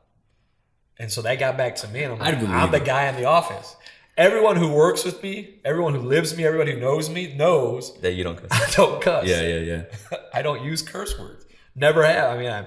and 0.98 1.10
so 1.10 1.22
that 1.22 1.38
got 1.38 1.56
back 1.56 1.76
to 1.76 1.88
me, 1.88 2.02
and 2.02 2.12
I'm 2.12 2.18
like, 2.18 2.48
I'm 2.48 2.70
the 2.70 2.80
guy 2.80 3.08
in 3.08 3.16
the 3.16 3.24
office. 3.24 3.76
Everyone 4.16 4.56
who 4.56 4.70
works 4.70 5.04
with 5.04 5.22
me, 5.22 5.60
everyone 5.64 5.94
who 5.94 6.02
lives 6.02 6.36
me, 6.36 6.44
everybody 6.44 6.72
who 6.72 6.80
knows 6.80 7.08
me 7.08 7.32
knows 7.34 7.98
that 8.00 8.12
you 8.12 8.24
don't. 8.24 8.36
Cuss. 8.36 8.50
I 8.52 8.76
don't 8.76 9.00
cuss. 9.00 9.26
yeah, 9.26 9.40
yeah, 9.40 9.58
yeah. 9.58 10.18
I 10.34 10.42
don't 10.42 10.62
use 10.62 10.82
curse 10.82 11.18
words. 11.18 11.46
Never 11.74 12.04
have. 12.04 12.36
I 12.36 12.38
mean, 12.38 12.50
I, 12.50 12.66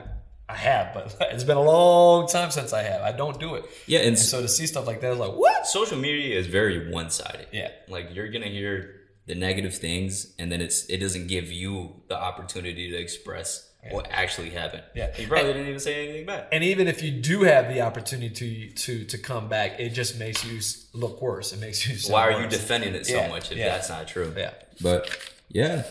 I 0.49 0.55
have, 0.55 0.93
but 0.93 1.15
it's 1.31 1.43
been 1.43 1.57
a 1.57 1.61
long 1.63 2.27
time 2.27 2.51
since 2.51 2.73
I 2.73 2.83
have. 2.83 3.01
I 3.01 3.11
don't 3.11 3.39
do 3.39 3.55
it. 3.55 3.65
Yeah, 3.87 3.99
and 3.99 4.09
And 4.09 4.19
so 4.19 4.41
to 4.41 4.47
see 4.47 4.67
stuff 4.67 4.85
like 4.87 5.01
that, 5.01 5.07
I 5.07 5.09
was 5.11 5.19
like, 5.19 5.33
what? 5.33 5.65
social 5.67 5.97
media 5.97 6.37
is 6.37 6.47
very 6.47 6.91
one 6.91 7.09
sided. 7.09 7.47
Yeah. 7.51 7.69
Like 7.87 8.13
you're 8.13 8.29
gonna 8.29 8.47
hear 8.47 8.95
the 9.25 9.35
negative 9.35 9.73
things, 9.75 10.33
and 10.37 10.51
then 10.51 10.61
it's 10.61 10.85
it 10.89 10.97
doesn't 10.97 11.27
give 11.27 11.51
you 11.51 12.01
the 12.09 12.17
opportunity 12.17 12.89
to 12.91 12.97
express 12.97 13.69
what 13.91 14.07
actually 14.11 14.49
happened. 14.49 14.83
Yeah. 14.95 15.11
You 15.17 15.27
probably 15.27 15.49
And- 15.49 15.53
didn't 15.59 15.67
even 15.69 15.79
say 15.79 16.03
anything 16.07 16.25
back. 16.25 16.47
And 16.53 16.63
even 16.63 16.87
if 16.87 17.01
you 17.01 17.11
do 17.11 17.43
have 17.43 17.67
the 17.73 17.81
opportunity 17.81 18.29
to 18.29 18.69
to 18.83 19.05
to 19.05 19.17
come 19.17 19.47
back, 19.49 19.79
it 19.79 19.89
just 19.89 20.17
makes 20.19 20.43
you 20.45 20.59
look 20.93 21.21
worse. 21.21 21.53
It 21.53 21.59
makes 21.59 21.87
you. 21.87 21.95
Why 22.13 22.29
are 22.29 22.41
you 22.41 22.47
defending 22.49 22.93
it 22.95 23.05
so 23.05 23.15
Yeah, 23.15 23.29
much 23.29 23.51
if 23.51 23.57
yeah. 23.57 23.69
that's 23.69 23.89
not 23.89 24.07
true? 24.09 24.33
Yeah. 24.37 24.51
But 24.81 25.09
yeah, 25.49 25.83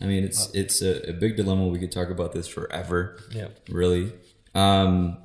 I 0.00 0.06
mean 0.06 0.24
it's 0.24 0.50
it's 0.54 0.80
a, 0.82 1.10
a 1.10 1.12
big 1.12 1.36
dilemma. 1.36 1.66
We 1.68 1.78
could 1.78 1.92
talk 1.92 2.08
about 2.10 2.32
this 2.32 2.48
forever. 2.48 3.18
Yeah. 3.30 3.48
Really. 3.68 4.12
Um, 4.54 5.18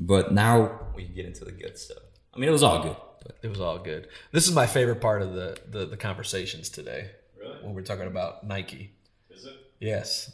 but 0.00 0.32
now 0.32 0.80
we 0.94 1.04
can 1.04 1.14
get 1.14 1.26
into 1.26 1.44
the 1.44 1.52
good 1.52 1.78
stuff. 1.78 1.98
I 2.34 2.38
mean, 2.38 2.48
it 2.48 2.52
was 2.52 2.62
all 2.64 2.82
good. 2.82 2.96
But 3.22 3.36
It 3.42 3.48
was 3.48 3.60
all 3.60 3.78
good. 3.78 4.08
This 4.32 4.46
is 4.48 4.54
my 4.54 4.66
favorite 4.66 5.00
part 5.00 5.22
of 5.22 5.32
the 5.34 5.56
the, 5.70 5.86
the 5.86 5.96
conversations 5.96 6.68
today. 6.68 7.10
Really? 7.38 7.56
When 7.62 7.74
we're 7.74 7.82
talking 7.82 8.06
about 8.06 8.44
Nike. 8.46 8.92
Is 9.30 9.44
it? 9.44 9.54
Yes. 9.80 10.32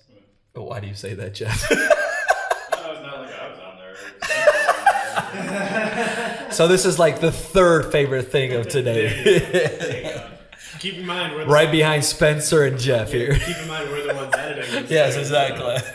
But 0.53 0.65
why 0.65 0.81
do 0.81 0.89
you 0.89 0.95
say 0.95 1.15
that, 1.15 1.35
Jeff? 1.35 1.71
No, 2.73 2.93
it's 2.93 3.03
not 3.03 3.21
like 3.21 3.35
I 3.39 3.49
was 3.51 3.59
on 3.59 3.77
there. 3.79 3.97
so 6.53 6.67
this 6.67 6.85
is 6.87 6.99
like 6.99 7.21
the 7.21 7.31
third 7.31 7.93
favorite 7.93 8.33
thing 8.33 8.53
of 8.55 8.69
today. 8.69 10.27
Keep 10.79 10.95
in 10.95 11.07
mind, 11.07 11.35
we're 11.35 11.45
the, 11.45 11.51
right 11.51 11.71
behind 11.71 12.05
Spencer 12.05 12.65
and 12.65 12.79
Jeff 12.79 13.13
here. 13.13 13.35
keep 13.35 13.59
in 13.59 13.69
mind 13.69 13.91
we're 13.91 14.07
the 14.07 14.15
ones 14.15 14.35
editing. 14.37 14.87
yes, 14.89 15.17
exactly. 15.17 15.77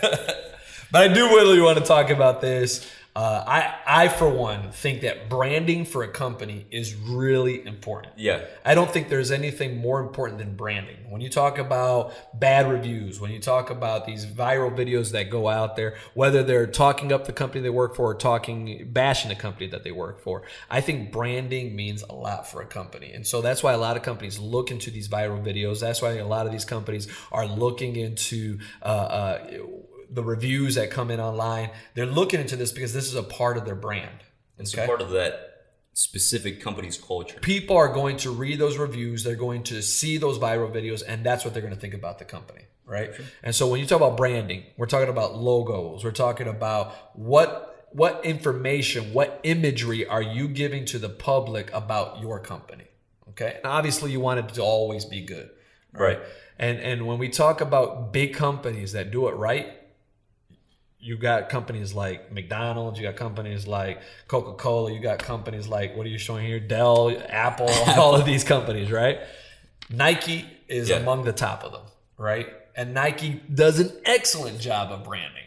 but 0.92 1.02
I 1.02 1.08
do 1.08 1.28
really 1.28 1.60
want 1.60 1.78
to 1.78 1.84
talk 1.84 2.10
about 2.10 2.40
this. 2.40 2.90
Uh, 3.16 3.42
I, 3.46 4.04
I 4.04 4.08
for 4.08 4.28
one, 4.28 4.70
think 4.72 5.00
that 5.00 5.30
branding 5.30 5.86
for 5.86 6.02
a 6.02 6.08
company 6.08 6.66
is 6.70 6.94
really 6.94 7.66
important. 7.66 8.12
yeah, 8.18 8.44
I 8.62 8.74
don't 8.74 8.90
think 8.90 9.08
there's 9.08 9.30
anything 9.30 9.78
more 9.78 10.00
important 10.00 10.38
than 10.38 10.54
branding. 10.54 10.98
When 11.08 11.22
you 11.22 11.30
talk 11.30 11.56
about 11.56 12.12
bad 12.38 12.70
reviews, 12.70 13.18
when 13.18 13.30
you 13.30 13.40
talk 13.40 13.70
about 13.70 14.04
these 14.04 14.26
viral 14.26 14.70
videos 14.70 15.12
that 15.12 15.30
go 15.30 15.48
out 15.48 15.76
there, 15.76 15.96
whether 16.12 16.42
they're 16.42 16.66
talking 16.66 17.10
up 17.10 17.24
the 17.24 17.32
company 17.32 17.62
they 17.62 17.70
work 17.70 17.96
for 17.96 18.10
or 18.10 18.14
talking 18.14 18.86
bashing 18.92 19.30
the 19.30 19.34
company 19.34 19.66
that 19.68 19.82
they 19.82 19.92
work 19.92 20.20
for, 20.20 20.42
I 20.68 20.82
think 20.82 21.10
branding 21.10 21.74
means 21.74 22.02
a 22.02 22.12
lot 22.12 22.46
for 22.46 22.60
a 22.60 22.66
company. 22.66 23.12
And 23.12 23.26
so 23.26 23.40
that's 23.40 23.62
why 23.62 23.72
a 23.72 23.78
lot 23.78 23.96
of 23.96 24.02
companies 24.02 24.38
look 24.38 24.70
into 24.70 24.90
these 24.90 25.08
viral 25.08 25.42
videos. 25.42 25.80
That's 25.80 26.02
why 26.02 26.18
a 26.18 26.26
lot 26.26 26.44
of 26.44 26.52
these 26.52 26.66
companies 26.66 27.08
are 27.32 27.46
looking 27.46 27.96
into 27.96 28.58
uh, 28.82 28.84
uh, 28.84 29.48
the 30.10 30.22
reviews 30.22 30.74
that 30.76 30.90
come 30.90 31.10
in 31.10 31.20
online. 31.20 31.70
They're 31.94 32.06
looking 32.06 32.40
into 32.40 32.56
this 32.56 32.72
because 32.72 32.92
this 32.92 33.06
is 33.06 33.14
a 33.14 33.22
part 33.22 33.56
of 33.56 33.64
their 33.64 33.74
brand. 33.74 34.24
it's 34.58 34.74
okay? 34.74 34.84
a 34.84 34.86
part 34.86 35.00
of 35.02 35.10
that 35.10 35.42
specific 35.92 36.60
company's 36.60 36.98
culture. 36.98 37.38
people 37.40 37.74
are 37.74 37.88
going 37.88 38.18
to 38.18 38.30
read 38.30 38.58
those 38.58 38.76
reviews 38.76 39.24
they're 39.24 39.34
going 39.34 39.62
to 39.62 39.80
see 39.80 40.18
those 40.18 40.38
viral 40.38 40.70
videos 40.70 41.02
and 41.08 41.24
that's 41.24 41.42
what 41.42 41.54
they're 41.54 41.62
going 41.62 41.72
to 41.74 41.80
think 41.80 41.94
about 41.94 42.18
the 42.18 42.24
company 42.24 42.60
right 42.84 43.12
and 43.42 43.54
so 43.54 43.66
when 43.66 43.80
you 43.80 43.86
talk 43.86 43.96
about 43.96 44.14
branding 44.14 44.62
we're 44.76 44.84
talking 44.84 45.08
about 45.08 45.38
logos 45.38 46.04
we're 46.04 46.10
talking 46.10 46.48
about 46.48 46.92
what 47.16 47.86
what 47.92 48.22
information 48.26 49.14
what 49.14 49.40
imagery 49.42 50.06
are 50.06 50.20
you 50.20 50.46
giving 50.48 50.84
to 50.84 50.98
the 50.98 51.08
public 51.08 51.72
about 51.72 52.20
your 52.20 52.38
company 52.40 52.84
okay 53.30 53.54
and 53.56 53.64
obviously 53.64 54.12
you 54.12 54.20
want 54.20 54.38
it 54.38 54.46
to 54.52 54.60
always 54.60 55.06
be 55.06 55.22
good 55.22 55.48
right 55.94 56.18
and 56.58 56.78
and 56.78 57.06
when 57.06 57.16
we 57.16 57.30
talk 57.30 57.62
about 57.62 58.12
big 58.12 58.34
companies 58.34 58.92
that 58.92 59.10
do 59.10 59.28
it 59.28 59.32
right 59.32 59.66
you 60.98 61.16
got 61.16 61.48
companies 61.48 61.94
like 61.94 62.32
McDonald's, 62.32 62.98
you 62.98 63.06
got 63.06 63.16
companies 63.16 63.66
like 63.66 64.00
Coca 64.28 64.54
Cola, 64.54 64.92
you 64.92 65.00
got 65.00 65.18
companies 65.18 65.68
like 65.68 65.96
what 65.96 66.06
are 66.06 66.10
you 66.10 66.18
showing 66.18 66.46
here? 66.46 66.58
Dell, 66.60 67.14
Apple, 67.28 67.68
all 67.96 68.14
of 68.16 68.24
these 68.24 68.44
companies, 68.44 68.90
right? 68.90 69.20
Nike 69.90 70.44
is 70.68 70.88
Yeah. 70.88 70.96
among 70.96 71.24
the 71.24 71.32
top 71.32 71.62
of 71.64 71.72
them, 71.72 71.82
right? 72.18 72.48
And 72.74 72.92
Nike 72.92 73.40
does 73.52 73.78
an 73.78 73.92
excellent 74.04 74.60
job 74.60 74.90
of 74.92 75.04
branding. 75.04 75.44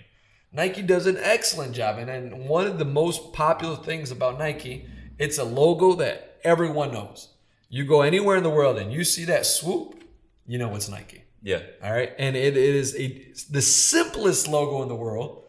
Nike 0.51 0.81
does 0.81 1.05
an 1.05 1.17
excellent 1.21 1.73
job. 1.73 1.97
And 1.99 2.07
then 2.09 2.47
one 2.47 2.65
of 2.65 2.79
the 2.79 2.85
most 2.85 3.33
popular 3.33 3.75
things 3.75 4.09
about 4.11 4.39
Nike, 4.39 4.87
it's 5.19 5.37
a 5.37 5.43
logo 5.43 5.93
that 5.95 6.37
everyone 6.43 6.91
knows. 6.93 7.29
You 7.69 7.85
go 7.85 8.01
anywhere 8.01 8.35
in 8.37 8.43
the 8.43 8.49
world 8.49 8.77
and 8.79 8.91
you 8.91 9.03
see 9.03 9.25
that 9.25 9.45
swoop, 9.45 10.03
you 10.47 10.57
know 10.57 10.73
it's 10.75 10.89
Nike. 10.89 11.23
Yeah, 11.41 11.61
All 11.81 11.91
right, 11.93 12.11
and 12.19 12.35
it, 12.35 12.57
it 12.57 12.75
is 12.75 12.95
a, 12.95 13.07
the 13.49 13.61
simplest 13.61 14.47
logo 14.47 14.81
in 14.83 14.89
the 14.89 14.95
world, 14.95 15.43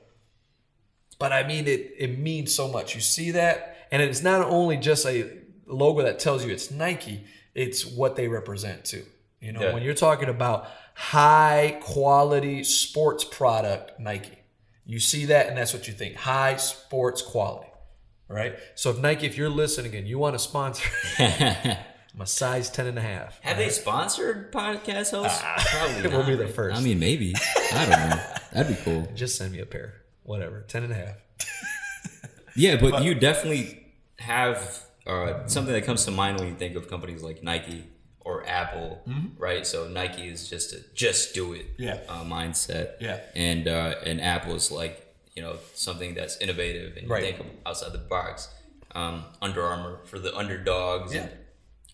but 1.18 1.32
I 1.32 1.46
mean 1.46 1.66
it. 1.66 1.92
It 1.98 2.18
means 2.18 2.54
so 2.54 2.68
much. 2.68 2.94
You 2.94 3.00
see 3.00 3.32
that, 3.32 3.76
and 3.90 4.00
it's 4.00 4.22
not 4.22 4.42
only 4.42 4.76
just 4.76 5.04
a 5.06 5.30
logo 5.66 6.02
that 6.02 6.18
tells 6.20 6.44
you 6.44 6.52
it's 6.52 6.70
Nike. 6.70 7.24
It's 7.54 7.84
what 7.84 8.14
they 8.16 8.28
represent 8.28 8.84
too. 8.84 9.04
You 9.40 9.52
know, 9.52 9.62
Yeah. 9.62 9.74
when 9.74 9.82
you're 9.82 9.94
talking 9.94 10.28
about 10.28 10.68
high 10.94 11.78
quality 11.80 12.62
sports 12.62 13.24
product, 13.24 13.98
Nike, 13.98 14.38
you 14.86 15.00
see 15.00 15.24
that, 15.26 15.48
and 15.48 15.58
that's 15.58 15.72
what 15.74 15.88
you 15.88 15.92
think: 15.94 16.14
high 16.14 16.56
sports 16.56 17.20
quality. 17.20 17.66
Right. 18.28 18.54
So 18.76 18.90
if 18.90 18.98
Nike, 19.00 19.26
if 19.26 19.36
you're 19.36 19.48
listening 19.50 19.92
and 19.96 20.06
you 20.06 20.18
want 20.20 20.34
to 20.36 20.38
sponsor, 20.38 20.88
I'm 22.14 22.20
a 22.22 22.26
size 22.26 22.70
10 22.70 22.86
and 22.88 22.98
a 22.98 23.02
half. 23.02 23.38
have 23.42 23.56
they 23.56 23.68
sponsored 23.68 24.50
podcast 24.52 25.12
hosts? 25.12 25.40
Probably 25.70 26.08
We'll 26.10 26.26
be 26.26 26.34
the 26.34 26.44
right? 26.46 26.54
first. 26.54 26.76
I 26.80 26.82
mean, 26.82 26.98
maybe. 26.98 27.34
I 27.72 27.86
don't 27.86 28.10
know. 28.10 28.22
That'd 28.52 28.76
be 28.76 28.82
cool. 28.82 29.08
Just 29.14 29.36
send 29.36 29.52
me 29.52 29.60
a 29.60 29.66
pair. 29.66 29.94
Whatever. 30.24 30.62
10 30.62 30.82
and 30.84 30.92
a 30.92 30.96
half. 30.96 31.16
Yeah, 32.56 32.76
but, 32.80 33.04
you 33.04 33.14
definitely 33.14 33.86
have 34.18 34.80
uh, 35.06 35.46
something 35.46 35.72
that 35.72 35.84
comes 35.84 36.04
to 36.06 36.10
mind 36.10 36.38
when 36.40 36.48
you 36.48 36.54
think 36.56 36.74
of 36.74 36.90
companies 36.90 37.22
like 37.22 37.44
Nike 37.44 37.84
or 38.20 38.44
Apple, 38.46 39.00
right? 39.38 39.64
So 39.64 39.88
Nike 39.88 40.28
is 40.28 40.48
just 40.50 40.72
a 40.74 40.80
just 40.92 41.32
do 41.32 41.52
it 41.54 41.78
Mm-hmm. 41.78 41.82
Yeah. 41.84 41.98
uh, 42.08 42.24
mindset, 42.24 42.94
Yeah. 43.00 43.20
and 43.36 43.68
uh, 43.68 43.94
and 44.04 44.20
Apple 44.20 44.56
is 44.56 44.70
like 44.72 45.14
you 45.36 45.42
know 45.42 45.56
something 45.74 46.14
that's 46.14 46.36
innovative 46.38 46.96
and 46.96 47.04
you 47.06 47.08
Right. 47.12 47.36
think 47.36 47.46
outside 47.64 47.92
the 47.92 47.98
box. 47.98 48.48
Um, 48.96 49.24
Under 49.40 49.62
Armour 49.62 50.00
for 50.04 50.18
the 50.18 50.36
underdogs, 50.36 51.12
and, 51.14 51.30
Yeah. 51.30 51.36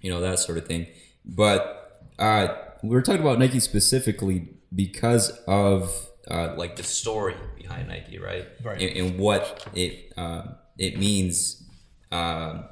You 0.01 0.11
know 0.11 0.20
that 0.20 0.38
sort 0.38 0.59
of 0.59 0.66
thing. 0.66 0.86
But 1.24 2.03
uh, 2.18 2.49
we 2.82 2.90
were 2.90 3.03
talking 3.03 3.22
about 3.22 3.38
Nike 3.38 3.61
specifically 3.61 4.49
because 4.74 5.30
of 5.47 6.09
uh, 6.30 6.55
like 6.57 6.76
the 6.76 6.82
story 6.82 7.34
behind 7.57 7.88
Nike, 7.88 8.18
right? 8.18 8.47
Right. 8.62 8.80
And, 8.80 8.97
and 8.97 9.18
what 9.18 9.66
it 9.74 10.12
uh, 10.16 10.42
it 10.78 10.99
means. 10.99 11.62
Um, 12.12 12.64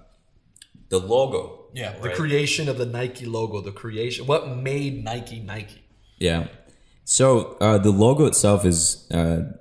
the 0.88 1.00
logo. 1.00 1.66
Yeah, 1.72 1.98
the 1.98 2.10
creation 2.10 2.68
of 2.68 2.78
the 2.78 2.86
Nike 2.86 3.26
logo, 3.26 3.60
the 3.60 3.72
creation, 3.72 4.26
what 4.26 4.56
made 4.56 5.02
Nike 5.02 5.40
Nike? 5.40 5.82
Yeah. 6.18 6.46
So 7.04 7.56
uh, 7.60 7.78
the 7.78 7.90
logo 7.90 8.26
itself 8.26 8.64
is, 8.64 9.10
uh, 9.10 9.52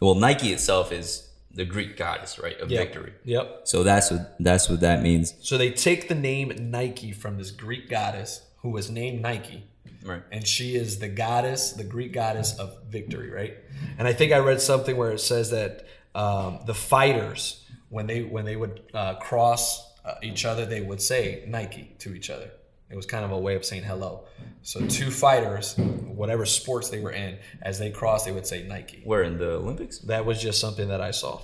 well, 0.00 0.14
Nike 0.14 0.52
itself 0.52 0.92
is 0.92 1.28
the 1.52 1.64
Greek 1.64 1.96
goddess, 1.96 2.38
right, 2.38 2.58
of 2.60 2.70
Yep. 2.70 2.80
victory. 2.86 3.12
Yep. 3.24 3.62
So 3.64 3.82
that's 3.82 4.10
what 4.10 4.36
that's 4.38 4.68
what 4.68 4.80
that 4.80 5.02
means. 5.02 5.34
So 5.40 5.58
they 5.58 5.70
take 5.70 6.08
the 6.08 6.14
name 6.14 6.52
Nike 6.70 7.12
from 7.12 7.38
this 7.38 7.50
Greek 7.50 7.88
goddess 7.90 8.42
who 8.62 8.70
was 8.70 8.90
named 8.90 9.20
Nike, 9.22 9.64
Right. 10.04 10.22
and 10.30 10.46
she 10.46 10.76
is 10.76 10.98
the 10.98 11.08
goddess, 11.08 11.72
the 11.72 11.84
Greek 11.84 12.12
goddess 12.12 12.58
of 12.58 12.76
victory, 12.88 13.30
right? 13.30 13.56
And 13.98 14.06
I 14.06 14.12
think 14.12 14.32
I 14.32 14.38
read 14.38 14.60
something 14.60 14.96
where 14.96 15.12
it 15.12 15.20
says 15.20 15.50
that 15.50 15.86
um, 16.14 16.60
the 16.66 16.74
fighters, 16.74 17.64
when 17.88 18.06
they 18.06 18.22
when 18.22 18.44
they 18.44 18.56
would 18.56 18.82
uh, 18.94 19.14
cross 19.16 19.92
uh, 20.04 20.14
each 20.22 20.44
other, 20.44 20.64
they 20.66 20.80
would 20.80 21.00
say 21.02 21.44
Nike 21.46 21.94
to 21.98 22.14
each 22.14 22.30
other. 22.30 22.50
It 22.90 22.96
was 22.96 23.06
kind 23.06 23.24
of 23.24 23.30
a 23.30 23.38
way 23.38 23.54
of 23.54 23.64
saying 23.64 23.84
hello. 23.84 24.24
So 24.62 24.84
two 24.86 25.10
fighters, 25.10 25.76
whatever 25.76 26.44
sports 26.44 26.90
they 26.90 26.98
were 27.00 27.12
in, 27.12 27.38
as 27.62 27.78
they 27.78 27.90
crossed, 27.90 28.24
they 28.26 28.32
would 28.32 28.46
say 28.46 28.66
Nike. 28.66 29.00
Where 29.04 29.22
in 29.22 29.38
the 29.38 29.52
Olympics? 29.52 29.98
That 30.00 30.26
was 30.26 30.42
just 30.42 30.60
something 30.60 30.88
that 30.88 31.00
I 31.00 31.12
saw. 31.12 31.40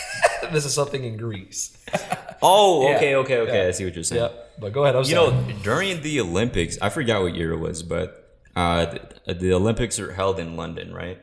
this 0.52 0.64
is 0.64 0.74
something 0.74 1.02
in 1.04 1.16
Greece. 1.16 1.76
Oh, 2.42 2.88
Yeah. 2.88 2.96
okay, 2.96 3.14
okay, 3.16 3.36
okay. 3.40 3.62
Yeah. 3.64 3.68
I 3.68 3.70
see 3.72 3.84
what 3.84 3.94
you're 3.94 4.02
saying. 4.02 4.22
Yep. 4.22 4.52
But 4.60 4.72
go 4.72 4.84
ahead. 4.84 4.96
I'm 4.96 5.02
You 5.04 5.10
sorry. 5.10 5.30
know, 5.30 5.52
during 5.62 6.00
the 6.00 6.20
Olympics, 6.22 6.78
I 6.80 6.88
forgot 6.88 7.20
what 7.20 7.34
year 7.34 7.52
it 7.52 7.58
was, 7.58 7.82
but 7.82 8.40
uh, 8.56 8.96
the, 9.26 9.34
the 9.34 9.52
Olympics 9.52 9.98
are 10.00 10.10
held 10.14 10.40
in 10.40 10.56
London, 10.56 10.94
right? 10.94 11.20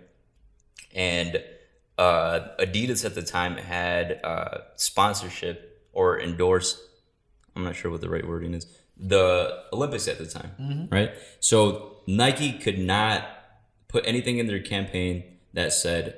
And 0.93 1.43
uh, 1.97 2.49
Adidas 2.59 3.03
at 3.03 3.15
the 3.15 3.23
time 3.23 3.57
had 3.57 4.19
uh, 4.23 4.59
sponsorship 4.75 5.87
or 5.91 6.19
endorsed. 6.21 6.77
I'm 7.55 7.63
not 7.63 7.75
sure 7.75 7.89
what 7.89 8.01
the 8.01 8.09
right 8.09 8.27
wording 8.27 8.53
is. 8.53 8.67
The 8.99 9.63
Olympics 9.71 10.07
at 10.07 10.17
the 10.17 10.25
time, 10.25 10.51
mm-hmm. 10.59 10.93
right? 10.93 11.11
So 11.39 11.97
Nike 12.07 12.53
could 12.53 12.79
not 12.79 13.27
put 13.87 14.07
anything 14.07 14.39
in 14.39 14.47
their 14.47 14.59
campaign 14.61 15.23
that 15.53 15.71
said 15.73 16.15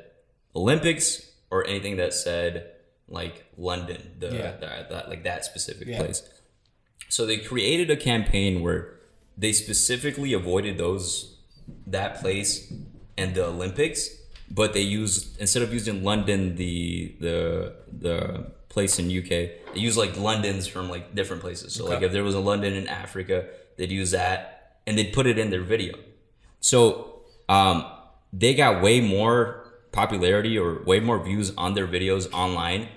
Olympics 0.56 1.30
or 1.52 1.66
anything 1.68 1.98
that 1.98 2.14
said 2.14 2.72
like 3.08 3.46
London, 3.58 4.16
the, 4.20 4.28
Yeah. 4.28 4.52
the- 4.58 4.86
that 4.90 5.10
like 5.10 5.24
that 5.24 5.44
specific 5.46 5.88
Yeah. 5.88 6.00
place. 6.00 6.24
So 7.10 7.26
they 7.26 7.38
created 7.38 7.90
a 7.90 7.98
campaign 7.98 8.62
where 8.62 9.00
they 9.38 9.52
specifically 9.52 10.34
avoided 10.34 10.78
those 10.78 11.38
that 11.88 12.20
place 12.22 12.72
and 13.18 13.36
the 13.36 13.46
Olympics, 13.46 14.10
but 14.50 14.74
they 14.74 14.82
used 14.82 15.40
instead 15.40 15.64
of 15.64 15.74
using 15.74 16.04
London, 16.04 16.56
the 16.56 17.16
the 17.20 17.76
the 17.92 18.52
place 18.70 19.00
in 19.00 19.06
UK, 19.06 19.30
they 19.30 19.80
use 19.80 19.98
like 19.98 20.16
Londons 20.18 20.68
from 20.68 20.90
like 20.90 21.16
different 21.16 21.42
places. 21.42 21.74
So 21.74 21.86
like 21.86 22.02
if 22.04 22.12
there 22.12 22.24
was 22.24 22.36
a 22.36 22.40
London 22.40 22.74
in 22.74 22.88
Africa, 22.88 23.48
they'd 23.78 23.92
use 23.92 24.12
that 24.12 24.78
and 24.86 24.98
they'd 24.98 25.12
put 25.14 25.26
it 25.28 25.38
in 25.38 25.50
their 25.50 25.62
video. 25.64 25.96
So 26.60 27.22
um, 27.48 27.86
they 28.32 28.54
got 28.54 28.82
way 28.82 29.02
more 29.02 29.66
popularity 29.92 30.58
or 30.58 30.84
way 30.84 31.00
more 31.00 31.20
views 31.24 31.52
on 31.58 31.74
their 31.74 31.88
videos 31.88 32.32
online 32.32 32.90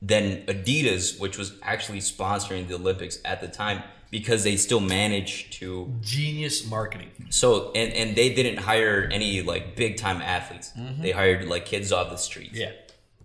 than 0.00 0.44
Adidas, 0.46 1.18
which 1.18 1.36
was 1.36 1.52
actually 1.62 1.98
sponsoring 1.98 2.68
the 2.68 2.74
Olympics 2.76 3.18
at 3.24 3.40
the 3.40 3.48
time, 3.48 3.82
because 4.10 4.44
they 4.44 4.56
still 4.56 4.78
managed 4.80 5.52
to. 5.54 5.92
Genius 6.00 6.64
marketing. 6.70 7.10
So 7.30 7.72
and 7.74 7.92
and 7.92 8.14
they 8.16 8.32
didn't 8.32 8.58
hire 8.58 9.08
any 9.12 9.42
like 9.42 9.74
big 9.74 9.96
time 9.96 10.22
athletes. 10.22 10.72
They 11.00 11.10
hired 11.10 11.44
like 11.48 11.66
kids 11.66 11.90
off 11.92 12.10
the 12.10 12.16
streets. 12.16 12.56
Yeah. 12.56 12.70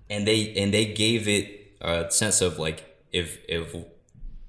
and 0.09 0.27
they 0.27 0.53
and 0.55 0.73
they 0.73 0.85
gave 0.85 1.27
it 1.27 1.62
a 1.83 2.09
sense 2.11 2.41
of 2.41 2.59
like 2.59 2.83
if 3.11 3.39
if 3.47 3.75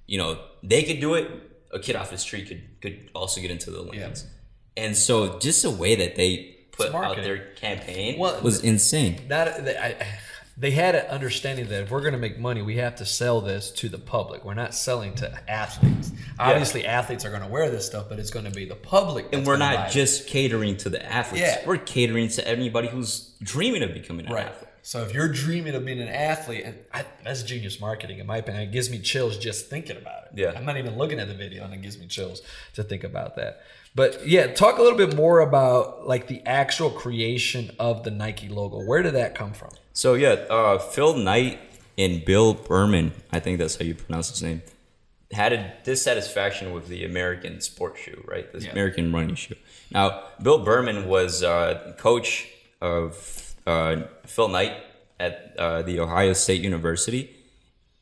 you 0.06 0.18
know 0.18 0.38
they 0.62 0.82
could 0.82 1.00
do 1.00 1.14
it, 1.14 1.30
a 1.72 1.78
kid 1.78 1.96
off 1.96 2.10
the 2.10 2.18
street 2.18 2.48
could 2.48 2.62
could 2.80 3.10
also 3.14 3.40
get 3.40 3.50
into 3.50 3.70
the 3.70 3.80
Olympics. 3.80 4.26
And 4.76 4.96
so 4.96 5.38
just 5.38 5.62
the 5.62 5.70
way 5.70 5.94
that 5.94 6.16
they 6.16 6.54
put 6.72 6.94
out 6.94 7.16
their 7.16 7.52
campaign 7.54 8.18
Well, 8.18 8.40
was 8.42 8.62
insane. 8.64 9.20
That 9.28 9.64
they, 9.64 9.76
I, 9.76 10.18
they 10.56 10.70
had 10.70 10.94
an 10.94 11.06
understanding 11.06 11.68
that 11.68 11.82
if 11.82 11.90
we're 11.90 12.00
going 12.00 12.12
to 12.12 12.18
make 12.18 12.38
money, 12.38 12.62
we 12.62 12.76
have 12.76 12.96
to 12.96 13.06
sell 13.06 13.40
this 13.40 13.70
to 13.72 13.88
the 13.88 13.98
public. 13.98 14.44
We're 14.44 14.54
not 14.54 14.74
selling 14.74 15.14
to 15.16 15.50
athletes. 15.50 16.12
Obviously, 16.38 16.86
athletes 16.86 17.24
are 17.24 17.30
going 17.30 17.42
to 17.42 17.48
wear 17.48 17.70
this 17.70 17.86
stuff, 17.86 18.08
but 18.08 18.18
it's 18.18 18.30
going 18.30 18.44
to 18.44 18.52
be 18.52 18.64
the 18.64 18.76
public. 18.76 19.32
And 19.32 19.44
we're 19.46 19.56
not 19.56 19.88
it. 19.88 19.92
just 19.92 20.28
catering 20.28 20.76
to 20.78 20.90
the 20.90 21.04
athletes. 21.04 21.46
Yeah. 21.46 21.66
We're 21.66 21.78
catering 21.78 22.28
to 22.28 22.46
anybody 22.46 22.88
who's 22.88 23.34
dreaming 23.42 23.82
of 23.82 23.92
becoming 23.94 24.26
an 24.26 24.32
right. 24.32 24.46
athlete. 24.46 24.70
So 24.86 25.00
if 25.00 25.14
you're 25.14 25.28
dreaming 25.28 25.74
of 25.74 25.82
being 25.86 25.98
an 25.98 26.08
athlete, 26.08 26.62
and 26.62 26.76
I, 26.92 27.06
that's 27.24 27.42
genius 27.42 27.80
marketing 27.80 28.18
in 28.18 28.26
my 28.26 28.36
opinion. 28.36 28.64
It 28.64 28.70
gives 28.70 28.90
me 28.90 28.98
chills 28.98 29.38
just 29.38 29.70
thinking 29.70 29.96
about 29.96 30.24
it. 30.24 30.32
Yeah. 30.34 30.52
I'm 30.54 30.66
not 30.66 30.76
even 30.76 30.98
looking 30.98 31.18
at 31.18 31.26
the 31.26 31.32
video, 31.32 31.64
and 31.64 31.72
it 31.72 31.80
gives 31.80 31.98
me 31.98 32.06
chills 32.06 32.42
to 32.74 32.82
think 32.82 33.02
about 33.02 33.34
that. 33.36 33.62
But 33.94 34.26
yeah, 34.28 34.48
talk 34.48 34.76
a 34.76 34.82
little 34.82 34.98
bit 34.98 35.16
more 35.16 35.40
about 35.40 36.06
like 36.06 36.26
the 36.26 36.42
actual 36.44 36.90
creation 36.90 37.70
of 37.78 38.04
the 38.04 38.10
Nike 38.10 38.50
logo. 38.50 38.84
Where 38.84 39.02
did 39.02 39.14
that 39.14 39.34
come 39.34 39.54
from? 39.54 39.70
So 39.94 40.12
yeah, 40.14 40.32
uh, 40.50 40.76
Phil 40.78 41.16
Knight 41.16 41.60
and 41.96 42.22
Bill 42.22 42.52
Berman, 42.52 43.12
I 43.32 43.40
think 43.40 43.60
that's 43.60 43.76
how 43.76 43.86
you 43.86 43.94
pronounce 43.94 44.28
his 44.28 44.42
name, 44.42 44.60
had 45.32 45.54
a 45.54 45.72
dissatisfaction 45.84 46.74
with 46.74 46.88
the 46.88 47.06
American 47.06 47.62
sports 47.62 48.00
shoe, 48.00 48.22
right? 48.26 48.52
This 48.52 48.64
Yeah. 48.64 48.72
American 48.72 49.10
running 49.14 49.34
shoe. 49.36 49.54
Now, 49.90 50.24
Bill 50.42 50.62
Berman 50.62 51.08
was 51.08 51.42
uh, 51.42 51.94
coach 51.96 52.48
of 52.82 53.43
uh, 53.66 54.02
Phil 54.26 54.48
Knight 54.48 54.72
at 55.20 55.54
uh, 55.58 55.82
the 55.82 56.00
Ohio 56.00 56.32
State 56.32 56.60
University, 56.62 57.30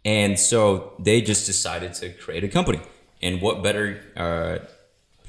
and 0.05 0.39
so 0.39 0.95
they 0.99 1.21
just 1.21 1.47
decided 1.47 1.95
to 1.95 2.11
create 2.15 2.45
a 2.45 2.49
company. 2.49 2.81
And 3.23 3.41
what 3.41 3.63
better 3.63 4.01
uh, 4.17 4.59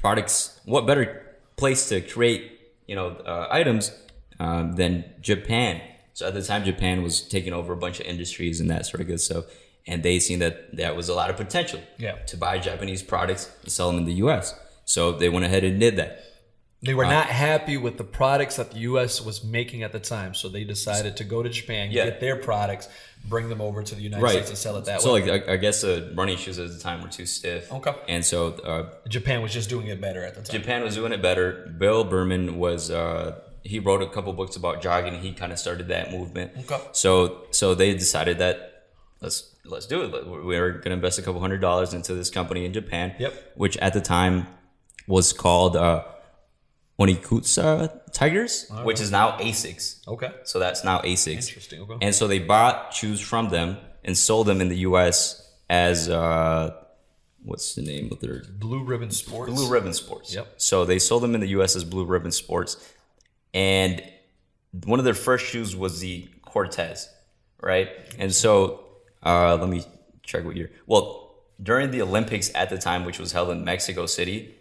products? 0.00 0.58
What 0.64 0.86
better 0.86 1.22
place 1.56 1.88
to 1.90 2.00
create 2.00 2.60
you 2.86 2.94
know 2.96 3.08
uh, 3.10 3.48
items 3.50 3.92
um, 4.40 4.72
than 4.74 5.04
Japan? 5.20 5.80
So 6.14 6.26
at 6.28 6.34
the 6.34 6.42
time, 6.42 6.64
Japan 6.64 7.02
was 7.02 7.20
taking 7.20 7.52
over 7.52 7.72
a 7.72 7.76
bunch 7.76 8.00
of 8.00 8.06
industries 8.06 8.60
and 8.60 8.70
that 8.70 8.86
sort 8.86 9.00
of 9.00 9.06
good 9.08 9.20
stuff, 9.20 9.44
and 9.86 10.02
they 10.02 10.18
seen 10.20 10.38
that 10.40 10.76
that 10.76 10.96
was 10.96 11.08
a 11.08 11.14
lot 11.14 11.28
of 11.30 11.36
potential 11.36 11.80
Yeah. 11.98 12.12
to 12.26 12.36
buy 12.36 12.58
Japanese 12.58 13.02
products 13.02 13.50
and 13.62 13.70
sell 13.72 13.88
them 13.90 13.98
in 13.98 14.04
the 14.04 14.14
U.S. 14.14 14.54
So 14.84 15.12
they 15.12 15.28
went 15.28 15.44
ahead 15.44 15.64
and 15.64 15.80
did 15.80 15.96
that. 15.96 16.20
They 16.84 16.94
were 16.94 17.06
not 17.06 17.26
happy 17.26 17.76
with 17.76 17.96
the 17.96 18.04
products 18.04 18.56
that 18.56 18.70
the 18.72 18.78
U.S. 18.80 19.20
was 19.20 19.42
making 19.44 19.82
at 19.82 19.92
the 19.92 20.00
time, 20.00 20.34
so 20.34 20.48
they 20.48 20.64
decided 20.64 21.16
to 21.16 21.24
go 21.24 21.42
to 21.42 21.48
Japan, 21.48 21.90
Yeah. 21.90 22.04
get 22.04 22.20
their 22.20 22.36
products, 22.36 22.88
bring 23.26 23.48
them 23.48 23.60
over 23.60 23.82
to 23.82 23.94
the 23.94 24.02
United 24.02 24.28
States, 24.28 24.48
and 24.50 24.58
sell 24.58 24.76
it 24.76 24.84
that 24.84 25.00
so 25.00 25.14
way. 25.14 25.24
So, 25.24 25.32
like 25.32 25.48
I, 25.48 25.54
I 25.54 25.56
guess 25.56 25.80
the 25.80 26.12
running 26.14 26.36
shoes 26.36 26.58
at 26.58 26.70
the 26.70 26.78
time 26.78 27.02
were 27.02 27.08
too 27.08 27.26
stiff. 27.26 27.72
Okay. 27.72 27.94
And 28.08 28.24
so 28.24 28.48
uh, 28.52 28.90
Japan 29.08 29.40
was 29.42 29.52
just 29.52 29.68
doing 29.68 29.86
it 29.86 30.00
better 30.00 30.22
at 30.22 30.34
the 30.34 30.42
time. 30.42 30.60
Japan 30.60 30.82
was 30.82 30.94
doing 30.94 31.12
it 31.12 31.22
better. 31.22 31.74
Bill 31.78 32.04
Berman 32.04 32.58
was 32.58 32.90
uh, 32.90 33.40
he 33.62 33.78
wrote 33.78 34.02
a 34.02 34.06
couple 34.08 34.32
books 34.34 34.56
about 34.56 34.82
jogging. 34.82 35.14
He 35.20 35.32
kind 35.32 35.52
of 35.52 35.58
started 35.58 35.88
that 35.88 36.12
movement. 36.12 36.52
Okay. 36.60 36.80
So 36.92 37.44
so 37.50 37.74
they 37.74 37.94
decided 37.94 38.38
that 38.38 38.88
let's 39.20 39.54
let's 39.64 39.86
do 39.86 40.02
it. 40.02 40.26
We're 40.26 40.72
going 40.72 40.82
to 40.84 40.92
invest 40.92 41.18
a 41.18 41.22
couple 41.22 41.40
hundred 41.40 41.60
dollars 41.62 41.94
into 41.94 42.14
this 42.14 42.28
company 42.28 42.66
in 42.66 42.72
Japan. 42.74 43.14
Yep. 43.18 43.52
Which 43.56 43.76
at 43.78 43.94
the 43.94 44.02
time 44.02 44.46
was 45.06 45.32
called 45.32 45.76
uh, 45.76 46.04
Onikutsu 46.98 48.12
Tigers, 48.12 48.70
which 48.84 49.00
is 49.00 49.10
now 49.10 49.36
Asics. 49.38 50.06
Okay. 50.06 50.30
So 50.44 50.58
that's 50.58 50.84
now 50.84 51.00
Asics. 51.00 51.48
Interesting, 51.48 51.82
okay. 51.82 51.96
And 52.00 52.14
so 52.14 52.28
they 52.28 52.38
bought 52.38 52.94
shoes 52.94 53.20
from 53.20 53.50
them 53.50 53.78
and 54.04 54.16
sold 54.16 54.46
them 54.46 54.60
in 54.60 54.68
the 54.68 54.78
U.S. 54.78 55.52
as 55.68 56.08
uh, 56.08 56.74
what's 57.42 57.74
the 57.74 57.82
name 57.82 58.10
of 58.12 58.20
their 58.20 58.42
Blue 58.58 58.84
Ribbon 58.84 59.10
Sports. 59.10 59.52
Blue 59.52 59.68
Ribbon 59.68 59.92
Sports. 59.92 60.32
Yep. 60.34 60.54
So 60.56 60.84
they 60.84 60.98
sold 61.00 61.22
them 61.22 61.34
in 61.34 61.40
the 61.40 61.48
U.S. 61.48 61.74
as 61.74 61.84
Blue 61.84 62.04
Ribbon 62.04 62.32
Sports, 62.32 62.76
and 63.52 64.02
one 64.84 64.98
of 64.98 65.04
their 65.04 65.14
first 65.14 65.46
shoes 65.46 65.74
was 65.74 66.00
the 66.00 66.28
Cortez, 66.42 67.08
right? 67.60 67.88
And 68.18 68.32
so 68.32 68.84
uh, 69.24 69.56
let 69.56 69.68
me 69.68 69.84
check 70.22 70.44
what 70.44 70.56
year. 70.56 70.70
Well, 70.86 71.34
during 71.62 71.90
the 71.90 72.02
Olympics 72.02 72.50
at 72.54 72.70
the 72.70 72.78
time, 72.78 73.04
which 73.04 73.18
was 73.18 73.32
held 73.32 73.50
in 73.50 73.64
Mexico 73.64 74.06
City, 74.06 74.54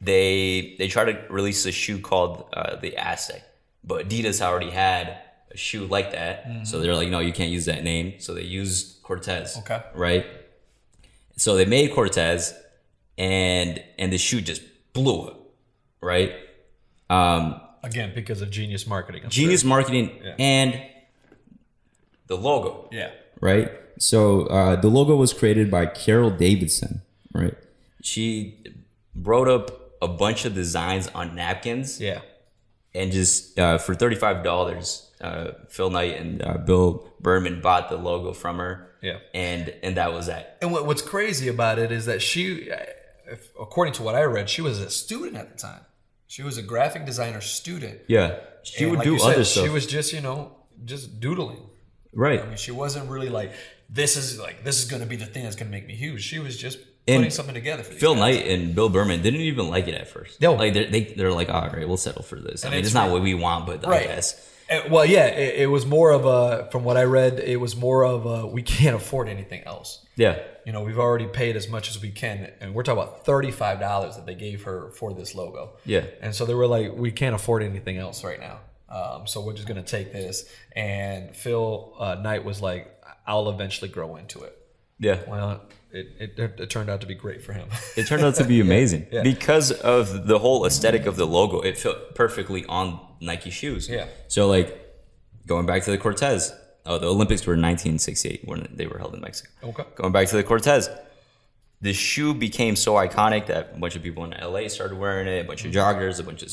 they 0.00 0.74
they 0.78 0.88
tried 0.88 1.06
to 1.06 1.24
release 1.32 1.64
a 1.66 1.72
shoe 1.72 1.98
called 1.98 2.48
uh, 2.52 2.76
the 2.76 2.96
Aztec, 2.96 3.42
but 3.84 4.08
Adidas 4.08 4.40
already 4.40 4.70
had 4.70 5.18
a 5.50 5.56
shoe 5.56 5.86
like 5.86 6.12
that, 6.12 6.66
so 6.66 6.80
they're 6.80 6.94
like, 6.94 7.08
no, 7.08 7.20
you 7.20 7.32
can't 7.32 7.50
use 7.50 7.64
that 7.66 7.82
name. 7.84 8.14
So 8.18 8.34
they 8.34 8.42
used 8.42 9.02
Cortez. 9.02 9.56
Okay. 9.58 9.82
Right. 9.94 10.26
So 11.36 11.56
they 11.56 11.64
made 11.64 11.92
Cortez, 11.94 12.54
and 13.16 13.82
and 13.98 14.12
the 14.12 14.18
shoe 14.18 14.40
just 14.40 14.62
blew 14.92 15.28
up, 15.28 15.40
right? 16.00 16.32
Um, 17.08 17.60
Again, 17.82 18.12
because 18.14 18.42
of 18.42 18.50
genius 18.50 18.86
marketing. 18.86 19.22
I'm 19.24 19.30
genius 19.30 19.60
sure. 19.60 19.68
marketing 19.68 20.18
Yeah. 20.22 20.34
and 20.38 20.82
the 22.26 22.36
logo, 22.36 22.88
Yeah. 22.92 23.10
right? 23.40 23.70
So 23.98 24.46
uh, 24.46 24.76
the 24.76 24.88
logo 24.88 25.14
was 25.16 25.32
created 25.32 25.70
by 25.70 25.86
Carol 25.86 26.30
Davidson, 26.30 27.02
right? 27.32 27.54
She 28.02 28.58
wrote 29.14 29.48
up 29.48 29.85
a 30.06 30.14
a 30.14 30.16
bunch 30.16 30.44
of 30.44 30.54
designs 30.54 31.08
on 31.14 31.34
napkins 31.34 32.00
Yeah. 32.00 32.20
and 32.94 33.12
just 33.12 33.58
uh, 33.58 33.78
for 33.78 33.94
thirty 33.94 34.16
five 34.16 34.42
dollars, 34.44 35.10
uh, 35.20 35.52
Phil 35.68 35.90
Knight 35.90 36.16
and 36.20 36.42
uh, 36.42 36.58
Bill 36.58 36.88
Berman 37.20 37.60
bought 37.60 37.88
the 37.90 37.96
logo 37.96 38.32
from 38.32 38.58
her. 38.58 38.82
Yeah. 39.02 39.18
and 39.34 39.72
and 39.82 39.96
that 39.98 40.12
was 40.12 40.26
that. 40.26 40.58
And 40.62 40.72
what, 40.72 40.86
what's 40.86 41.02
crazy 41.02 41.48
about 41.48 41.78
it 41.78 41.92
is 41.92 42.06
that 42.06 42.20
she, 42.22 42.70
if, 43.34 43.50
according 43.60 43.94
to 43.94 44.02
what 44.02 44.14
I 44.14 44.22
read, 44.22 44.48
she 44.50 44.62
was 44.62 44.80
a 44.80 44.90
student 44.90 45.36
at 45.36 45.48
the 45.52 45.58
time. 45.58 45.82
She 46.26 46.42
was 46.42 46.58
a 46.58 46.62
graphic 46.62 47.04
designer 47.06 47.40
student. 47.40 48.00
Yeah, 48.08 48.38
she 48.64 48.82
And 48.84 48.90
would 48.90 48.98
like 49.00 49.04
do 49.06 49.12
you 49.12 49.18
said, 49.20 49.34
other 49.34 49.44
stuff. 49.44 49.64
She 49.64 49.70
was 49.70 49.86
just, 49.86 50.12
you 50.12 50.20
know, 50.22 50.56
just 50.84 51.20
doodling. 51.20 51.62
right. 52.12 52.40
I 52.42 52.46
mean, 52.46 52.56
she 52.56 52.72
wasn't 52.72 53.08
really 53.08 53.28
like, 53.28 53.52
this 53.88 54.16
is 54.16 54.40
like, 54.40 54.64
this 54.64 54.82
is 54.82 54.86
going 54.90 55.02
to 55.02 55.08
be 55.08 55.16
the 55.16 55.26
thing 55.26 55.44
that's 55.44 55.54
going 55.56 55.70
to 55.70 55.76
make 55.78 55.86
me 55.86 55.94
huge. 55.94 56.22
She 56.24 56.38
was 56.40 56.56
just 56.56 56.78
And 57.08 57.18
putting 57.18 57.30
something 57.30 57.54
together 57.54 57.82
for 57.84 57.92
Phil 57.92 58.14
guys. 58.14 58.20
Knight 58.36 58.46
and 58.48 58.74
Bill 58.74 58.88
Berman 58.88 59.22
didn't 59.22 59.40
even 59.42 59.68
like 59.68 59.86
it 59.88 59.94
at 59.94 60.08
first. 60.08 60.40
No. 60.40 60.54
like 60.54 60.74
they're, 60.74 60.90
they 60.90 61.02
they're 61.04 61.32
like, 61.32 61.48
all 61.48 61.68
right, 61.68 61.86
we'll 61.86 61.96
settle 61.96 62.22
for 62.22 62.40
this. 62.40 62.64
I 62.64 62.70
mean, 62.70 62.78
it's 62.80 62.88
it's 62.88 62.94
not 62.94 63.10
what 63.10 63.22
we 63.22 63.34
want, 63.34 63.66
but 63.66 63.86
I 63.86 63.90
Right. 63.90 64.06
guess. 64.08 64.52
Uh, 64.68 64.80
Well, 64.90 65.04
yeah, 65.06 65.26
it, 65.26 65.60
it 65.62 65.66
was 65.66 65.86
more 65.86 66.10
of 66.10 66.24
a, 66.26 66.68
from 66.72 66.82
what 66.82 66.96
I 66.96 67.04
read, 67.04 67.38
it 67.38 67.60
was 67.60 67.76
more 67.76 68.04
of 68.04 68.26
a, 68.26 68.44
we 68.48 68.62
can't 68.62 68.96
afford 68.96 69.28
anything 69.28 69.62
else. 69.62 70.04
Yeah, 70.16 70.40
You 70.64 70.72
know, 70.72 70.82
we've 70.82 70.98
already 70.98 71.26
paid 71.26 71.54
as 71.54 71.68
much 71.68 71.88
as 71.90 72.02
we 72.02 72.10
can, 72.10 72.50
and 72.60 72.74
we're 72.74 72.82
talking 72.82 73.00
about 73.02 73.24
thirty-five 73.24 73.78
dollars 73.78 74.16
that 74.16 74.26
they 74.26 74.34
gave 74.34 74.64
her 74.64 74.90
for 74.90 75.12
this 75.14 75.34
logo. 75.36 75.76
Yeah. 75.84 76.06
and 76.20 76.34
so 76.34 76.44
they 76.46 76.54
were 76.54 76.66
like, 76.66 76.92
we 76.96 77.12
can't 77.12 77.36
afford 77.36 77.62
anything 77.62 77.98
else 77.98 78.24
right 78.24 78.40
now, 78.40 78.58
um, 78.88 79.26
so 79.28 79.40
we're 79.44 79.52
just 79.52 79.68
gonna 79.68 79.82
take 79.84 80.12
this. 80.12 80.50
And 80.74 81.36
Phil 81.36 81.94
uh, 82.00 82.14
Knight 82.16 82.44
was 82.44 82.60
like, 82.60 82.92
I'll 83.26 83.48
eventually 83.50 83.90
grow 83.90 84.16
into 84.16 84.42
it. 84.42 84.58
yeah. 84.98 85.20
Well, 85.28 85.60
it, 85.96 86.38
it, 86.38 86.60
it 86.60 86.70
turned 86.70 86.90
out 86.90 87.00
to 87.00 87.06
be 87.06 87.14
great 87.14 87.42
for 87.42 87.52
him. 87.52 87.68
It 87.96 88.06
turned 88.06 88.22
out 88.22 88.34
to 88.36 88.44
be 88.44 88.60
amazing 88.68 89.06
yeah. 89.10 89.22
because 89.22 89.70
of 89.70 90.26
the 90.26 90.38
whole 90.38 90.66
aesthetic 90.66 91.06
of 91.06 91.16
the 91.16 91.26
logo. 91.26 91.60
It 91.60 91.78
fit 91.78 92.14
perfectly 92.14 92.64
on 92.66 93.00
Nike 93.20 93.50
shoes. 93.50 93.88
Yeah. 93.88 94.06
So 94.28 94.48
like 94.48 94.86
going 95.46 95.66
back 95.66 95.82
to 95.84 95.90
the 95.90 95.98
Cortez. 95.98 96.52
Oh, 96.84 96.98
the 96.98 97.08
Olympics 97.08 97.44
were 97.44 97.52
1968 97.52 98.42
when 98.44 98.68
they 98.72 98.86
were 98.86 98.98
held 98.98 99.14
in 99.14 99.20
Mexico. 99.20 99.50
Okay. 99.64 99.84
Going 99.96 100.12
back 100.12 100.28
to 100.28 100.36
the 100.36 100.44
Cortez. 100.44 100.88
The 101.80 101.92
shoe 101.92 102.32
became 102.32 102.76
so 102.76 102.94
iconic 102.94 103.46
that 103.46 103.72
a 103.74 103.78
bunch 103.78 103.96
of 103.96 104.02
people 104.02 104.24
in 104.24 104.30
LA 104.30 104.68
started 104.68 104.96
wearing 104.96 105.26
it. 105.26 105.44
A 105.44 105.44
bunch 105.44 105.64
of 105.64 105.72
joggers, 105.72 106.20
a 106.20 106.22
bunch 106.22 106.42
of 106.42 106.50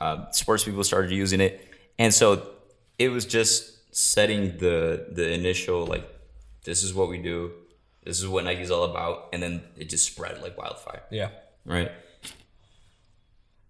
uh, 0.00 0.30
sports 0.30 0.64
people 0.64 0.82
started 0.84 1.10
using 1.10 1.40
it, 1.40 1.68
and 1.98 2.12
so 2.12 2.48
it 2.98 3.10
was 3.10 3.26
just 3.26 3.94
setting 3.94 4.56
the 4.58 5.08
the 5.10 5.30
initial 5.30 5.84
like, 5.84 6.08
this 6.64 6.82
is 6.82 6.94
what 6.94 7.08
we 7.10 7.18
do, 7.18 7.52
this 8.04 8.18
is 8.20 8.26
what 8.28 8.44
Nike's 8.44 8.70
all 8.70 8.84
about, 8.84 9.28
and 9.32 9.42
then 9.42 9.62
it 9.76 9.88
just 9.88 10.06
spread 10.06 10.42
like 10.42 10.56
wildfire. 10.58 11.02
yeah. 11.10 11.28
Right. 11.64 11.92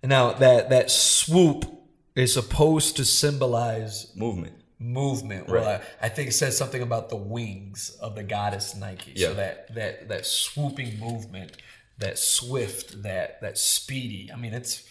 Now 0.02 0.32
that 0.32 0.70
that 0.70 0.90
swoop 0.90 1.64
is 2.16 2.32
supposed 2.34 2.96
to 2.96 3.04
symbolize 3.04 4.12
Movement. 4.16 4.54
movement. 4.78 5.48
Right. 5.48 5.60
Well, 5.62 5.80
I, 6.02 6.06
I 6.06 6.08
think 6.08 6.30
it 6.30 6.32
says 6.32 6.56
something 6.56 6.82
about 6.82 7.08
the 7.08 7.16
wings 7.16 7.96
of 8.00 8.14
the 8.16 8.22
goddess 8.22 8.74
Nike. 8.74 9.12
Yeah. 9.14 9.28
So 9.28 9.34
that 9.34 9.74
that 9.74 10.08
that 10.08 10.26
swooping 10.26 10.98
movement, 10.98 11.56
that 11.98 12.18
swift, 12.18 13.02
that 13.02 13.40
that 13.42 13.58
speedy. 13.58 14.30
I 14.32 14.36
mean, 14.36 14.54
it's 14.54 14.88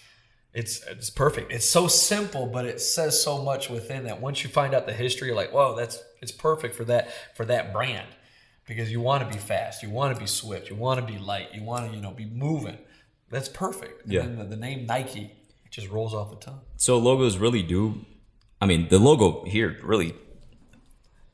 it's 0.53 0.81
it's 0.87 1.09
perfect. 1.09 1.51
It's 1.51 1.65
so 1.69 1.87
simple, 1.87 2.45
but 2.45 2.65
it 2.65 2.79
says 2.79 3.21
so 3.21 3.41
much 3.43 3.69
within 3.69 4.03
that. 4.05 4.21
Once 4.21 4.43
you 4.43 4.49
find 4.49 4.73
out 4.73 4.85
the 4.85 4.93
history, 4.93 5.27
you're 5.27 5.35
like, 5.35 5.51
whoa, 5.53 5.75
that's 5.75 6.01
it's 6.21 6.31
perfect 6.31 6.75
for 6.75 6.85
that 6.85 7.09
for 7.35 7.45
that 7.45 7.73
brand 7.73 8.07
because 8.71 8.89
you 8.91 9.01
want 9.01 9.19
to 9.23 9.29
be 9.35 9.41
fast, 9.53 9.83
you 9.83 9.89
want 9.89 10.09
to 10.15 10.19
be 10.19 10.27
swift, 10.27 10.69
you 10.69 10.75
want 10.77 10.97
to 11.01 11.05
be 11.13 11.19
light, 11.19 11.49
you 11.53 11.61
want 11.71 11.81
to 11.89 11.95
you 11.95 12.01
know 12.01 12.11
be 12.11 12.25
moving. 12.47 12.77
That's 13.29 13.49
perfect. 13.49 14.03
And 14.03 14.13
Yeah. 14.13 14.21
then 14.21 14.37
the, 14.37 14.45
the 14.55 14.61
name 14.67 14.85
Nike 14.85 15.25
it 15.65 15.71
just 15.71 15.89
rolls 15.89 16.13
off 16.13 16.29
the 16.29 16.37
tongue. 16.47 16.61
So 16.77 16.97
logos 16.97 17.37
really 17.37 17.63
do. 17.63 18.05
I 18.61 18.65
mean, 18.65 18.87
the 18.89 18.99
logo 18.99 19.43
here 19.45 19.77
really 19.83 20.13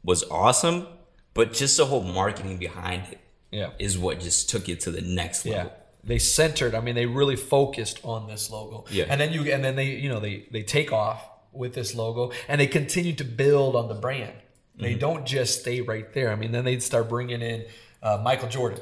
was 0.04 0.24
awesome, 0.32 0.88
but 1.34 1.54
just 1.54 1.78
the 1.78 1.86
whole 1.86 2.04
marketing 2.04 2.58
behind 2.58 3.04
it 3.12 3.20
Yeah. 3.52 3.70
is 3.80 3.98
what 3.98 4.20
just 4.20 4.50
took 4.50 4.68
it 4.70 4.80
to 4.82 4.92
the 4.92 5.02
next 5.02 5.46
level. 5.46 5.66
Yeah. 5.72 5.78
They 6.04 6.20
centered. 6.20 6.74
I 6.74 6.80
mean, 6.82 6.96
they 6.96 7.06
really 7.06 7.36
focused 7.36 8.00
on 8.04 8.28
this 8.28 8.50
logo. 8.50 8.86
Yeah. 8.90 9.06
And 9.10 9.20
then 9.22 9.34
you 9.34 9.42
and 9.54 9.64
then 9.64 9.76
they 9.76 9.90
you 10.04 10.10
know 10.10 10.20
they 10.20 10.48
they 10.52 10.64
take 10.64 10.92
off 10.94 11.20
with 11.52 11.74
this 11.74 11.94
logo 11.96 12.32
and 12.48 12.62
they 12.62 12.68
continue 12.68 13.14
to 13.16 13.24
build 13.24 13.76
on 13.76 13.88
the 13.88 13.96
brand. 14.08 14.34
They 14.78 14.92
Mm-hmm. 14.92 15.00
don't 15.00 15.26
just 15.26 15.62
stay 15.62 15.82
right 15.82 16.12
there. 16.14 16.32
I 16.32 16.36
mean, 16.36 16.52
then 16.52 16.64
they'd 16.66 16.84
start 16.84 17.10
bringing 17.10 17.42
in 17.42 17.66
uh, 18.04 18.20
Michael 18.24 18.48
Jordan. 18.50 18.80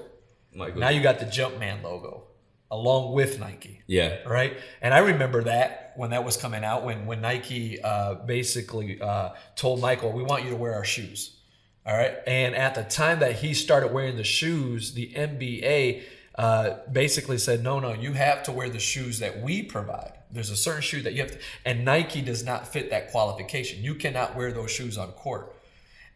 Michael- 0.53 0.79
Now 0.79 0.89
you 0.89 1.01
got 1.01 1.19
the 1.19 1.25
Jumpman 1.25 1.83
logo 1.83 2.23
along 2.71 3.13
with 3.13 3.39
Nike. 3.39 3.81
yeah. 3.87 4.17
Right, 4.25 4.57
and 4.81 4.93
I 4.93 4.99
remember 4.99 5.43
that 5.43 5.93
when 5.95 6.09
that 6.09 6.25
was 6.25 6.35
coming 6.35 6.63
out, 6.65 6.83
when 6.83 7.05
when 7.05 7.21
Nike 7.21 7.81
uh, 7.81 8.15
basically 8.15 8.99
uh, 9.01 9.29
told 9.55 9.79
Michael, 9.81 10.11
"We 10.11 10.23
want 10.23 10.43
you 10.43 10.49
to 10.49 10.55
wear 10.55 10.73
our 10.75 10.83
shoes." 10.83 11.37
All 11.85 11.95
right, 11.95 12.15
and 12.25 12.55
at 12.55 12.73
the 12.75 12.83
time 12.83 13.19
that 13.19 13.33
he 13.33 13.53
started 13.53 13.93
wearing 13.93 14.17
the 14.17 14.23
shoes, 14.23 14.93
the 14.93 15.13
NBA 15.15 16.03
uh, 16.37 16.77
basically 16.91 17.37
said, 17.37 17.63
"No, 17.63 17.79
no, 17.79 17.93
you 17.93 18.13
have 18.13 18.43
to 18.43 18.51
wear 18.51 18.69
the 18.69 18.79
shoes 18.79 19.19
that 19.19 19.41
we 19.41 19.61
provide." 19.63 20.13
There's 20.31 20.49
a 20.49 20.57
certain 20.57 20.81
shoe 20.81 21.01
that 21.03 21.13
you 21.13 21.21
have 21.21 21.31
to, 21.31 21.37
and 21.63 21.85
Nike 21.85 22.21
does 22.21 22.43
not 22.43 22.67
fit 22.67 22.89
that 22.89 23.11
qualification. 23.11 23.83
You 23.83 23.95
cannot 23.95 24.35
wear 24.35 24.51
those 24.51 24.71
shoes 24.71 24.97
on 24.97 25.11
court. 25.13 25.54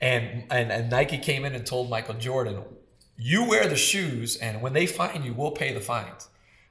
And, 0.01 0.45
and 0.49 0.71
and 0.71 0.89
Nike 0.89 1.17
came 1.17 1.43
in 1.45 1.55
and 1.55 1.65
told 1.65 1.89
Michael 1.89 2.15
Jordan, 2.15 2.63
"You 3.17 3.43
wear 3.43 3.67
the 3.67 3.75
shoes, 3.75 4.37
and 4.37 4.61
when 4.61 4.73
they 4.73 4.85
fine 4.85 5.23
you, 5.23 5.33
we'll 5.33 5.51
pay 5.51 5.73
the 5.73 5.81
fines." 5.81 6.29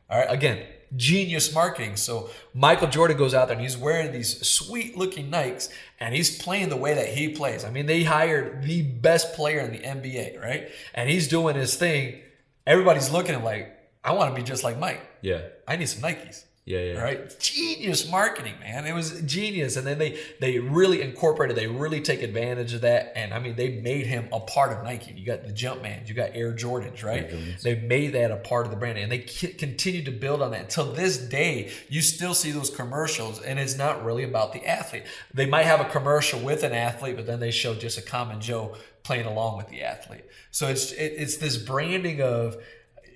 All 0.08 0.18
right, 0.18 0.30
again, 0.30 0.64
genius 0.96 1.52
marketing. 1.54 1.96
So 1.96 2.30
Michael 2.54 2.88
Jordan 2.88 3.18
goes 3.18 3.34
out 3.34 3.48
there 3.48 3.56
and 3.56 3.62
he's 3.62 3.76
wearing 3.76 4.12
these 4.12 4.46
sweet 4.48 4.96
looking 4.96 5.30
Nikes, 5.30 5.68
and 6.00 6.14
he's 6.14 6.40
playing 6.40 6.70
the 6.70 6.76
way 6.76 6.94
that 6.94 7.08
he 7.08 7.28
plays. 7.28 7.64
I 7.64 7.70
mean, 7.70 7.84
they 7.84 8.04
hired 8.04 8.62
the 8.62 8.82
best 8.82 9.34
player 9.34 9.60
in 9.60 9.72
the 9.72 9.80
NBA, 9.80 10.40
right? 10.40 10.70
And 10.94 11.10
he's 11.10 11.28
doing 11.28 11.56
his 11.56 11.76
thing. 11.76 12.20
Everybody's 12.66 13.10
looking 13.10 13.32
at 13.32 13.38
him 13.38 13.44
like, 13.44 13.76
"I 14.02 14.12
want 14.12 14.34
to 14.34 14.40
be 14.40 14.46
just 14.46 14.64
like 14.64 14.78
Mike. 14.78 15.02
Yeah. 15.20 15.42
I 15.66 15.76
need 15.76 15.88
some 15.88 16.02
Nikes." 16.02 16.44
Yeah. 16.68 16.80
Yeah. 16.80 17.00
Right, 17.00 17.40
genius 17.40 18.10
marketing, 18.10 18.52
man. 18.60 18.84
It 18.86 18.94
was 18.94 19.22
genius, 19.22 19.76
and 19.76 19.86
then 19.86 19.98
they 19.98 20.18
they 20.38 20.58
really 20.58 21.00
incorporated. 21.00 21.56
They 21.56 21.66
really 21.66 22.02
take 22.02 22.22
advantage 22.22 22.74
of 22.74 22.82
that, 22.82 23.12
and 23.16 23.32
I 23.32 23.38
mean, 23.38 23.56
they 23.56 23.80
made 23.80 24.06
him 24.06 24.28
a 24.32 24.40
part 24.40 24.76
of 24.76 24.84
Nike. 24.84 25.14
You 25.14 25.24
got 25.24 25.44
the 25.44 25.52
Jumpman, 25.52 26.06
you 26.06 26.14
got 26.14 26.32
Air 26.34 26.52
Jordans, 26.52 27.02
right? 27.02 27.30
They 27.62 27.76
made 27.80 28.12
that 28.12 28.30
a 28.30 28.36
part 28.36 28.66
of 28.66 28.70
the 28.70 28.76
brand, 28.76 28.98
and 28.98 29.10
they 29.10 29.24
c- 29.24 29.54
continue 29.54 30.04
to 30.04 30.10
build 30.10 30.42
on 30.42 30.50
that 30.50 30.60
until 30.60 30.92
this 30.92 31.16
day. 31.16 31.70
You 31.88 32.02
still 32.02 32.34
see 32.34 32.50
those 32.50 32.68
commercials, 32.68 33.40
and 33.40 33.58
it's 33.58 33.78
not 33.78 34.04
really 34.04 34.24
about 34.24 34.52
the 34.52 34.66
athlete. 34.66 35.04
They 35.32 35.46
might 35.46 35.64
have 35.64 35.80
a 35.80 35.86
commercial 35.86 36.38
with 36.38 36.64
an 36.64 36.72
athlete, 36.74 37.16
but 37.16 37.26
then 37.26 37.40
they 37.40 37.50
show 37.50 37.74
just 37.74 37.96
a 37.96 38.02
common 38.02 38.42
Joe 38.42 38.76
playing 39.04 39.24
along 39.24 39.56
with 39.56 39.68
the 39.68 39.80
athlete. 39.82 40.24
So 40.50 40.68
it's 40.68 40.92
it, 40.92 41.14
it's 41.16 41.38
this 41.38 41.56
branding 41.56 42.20
of, 42.20 42.58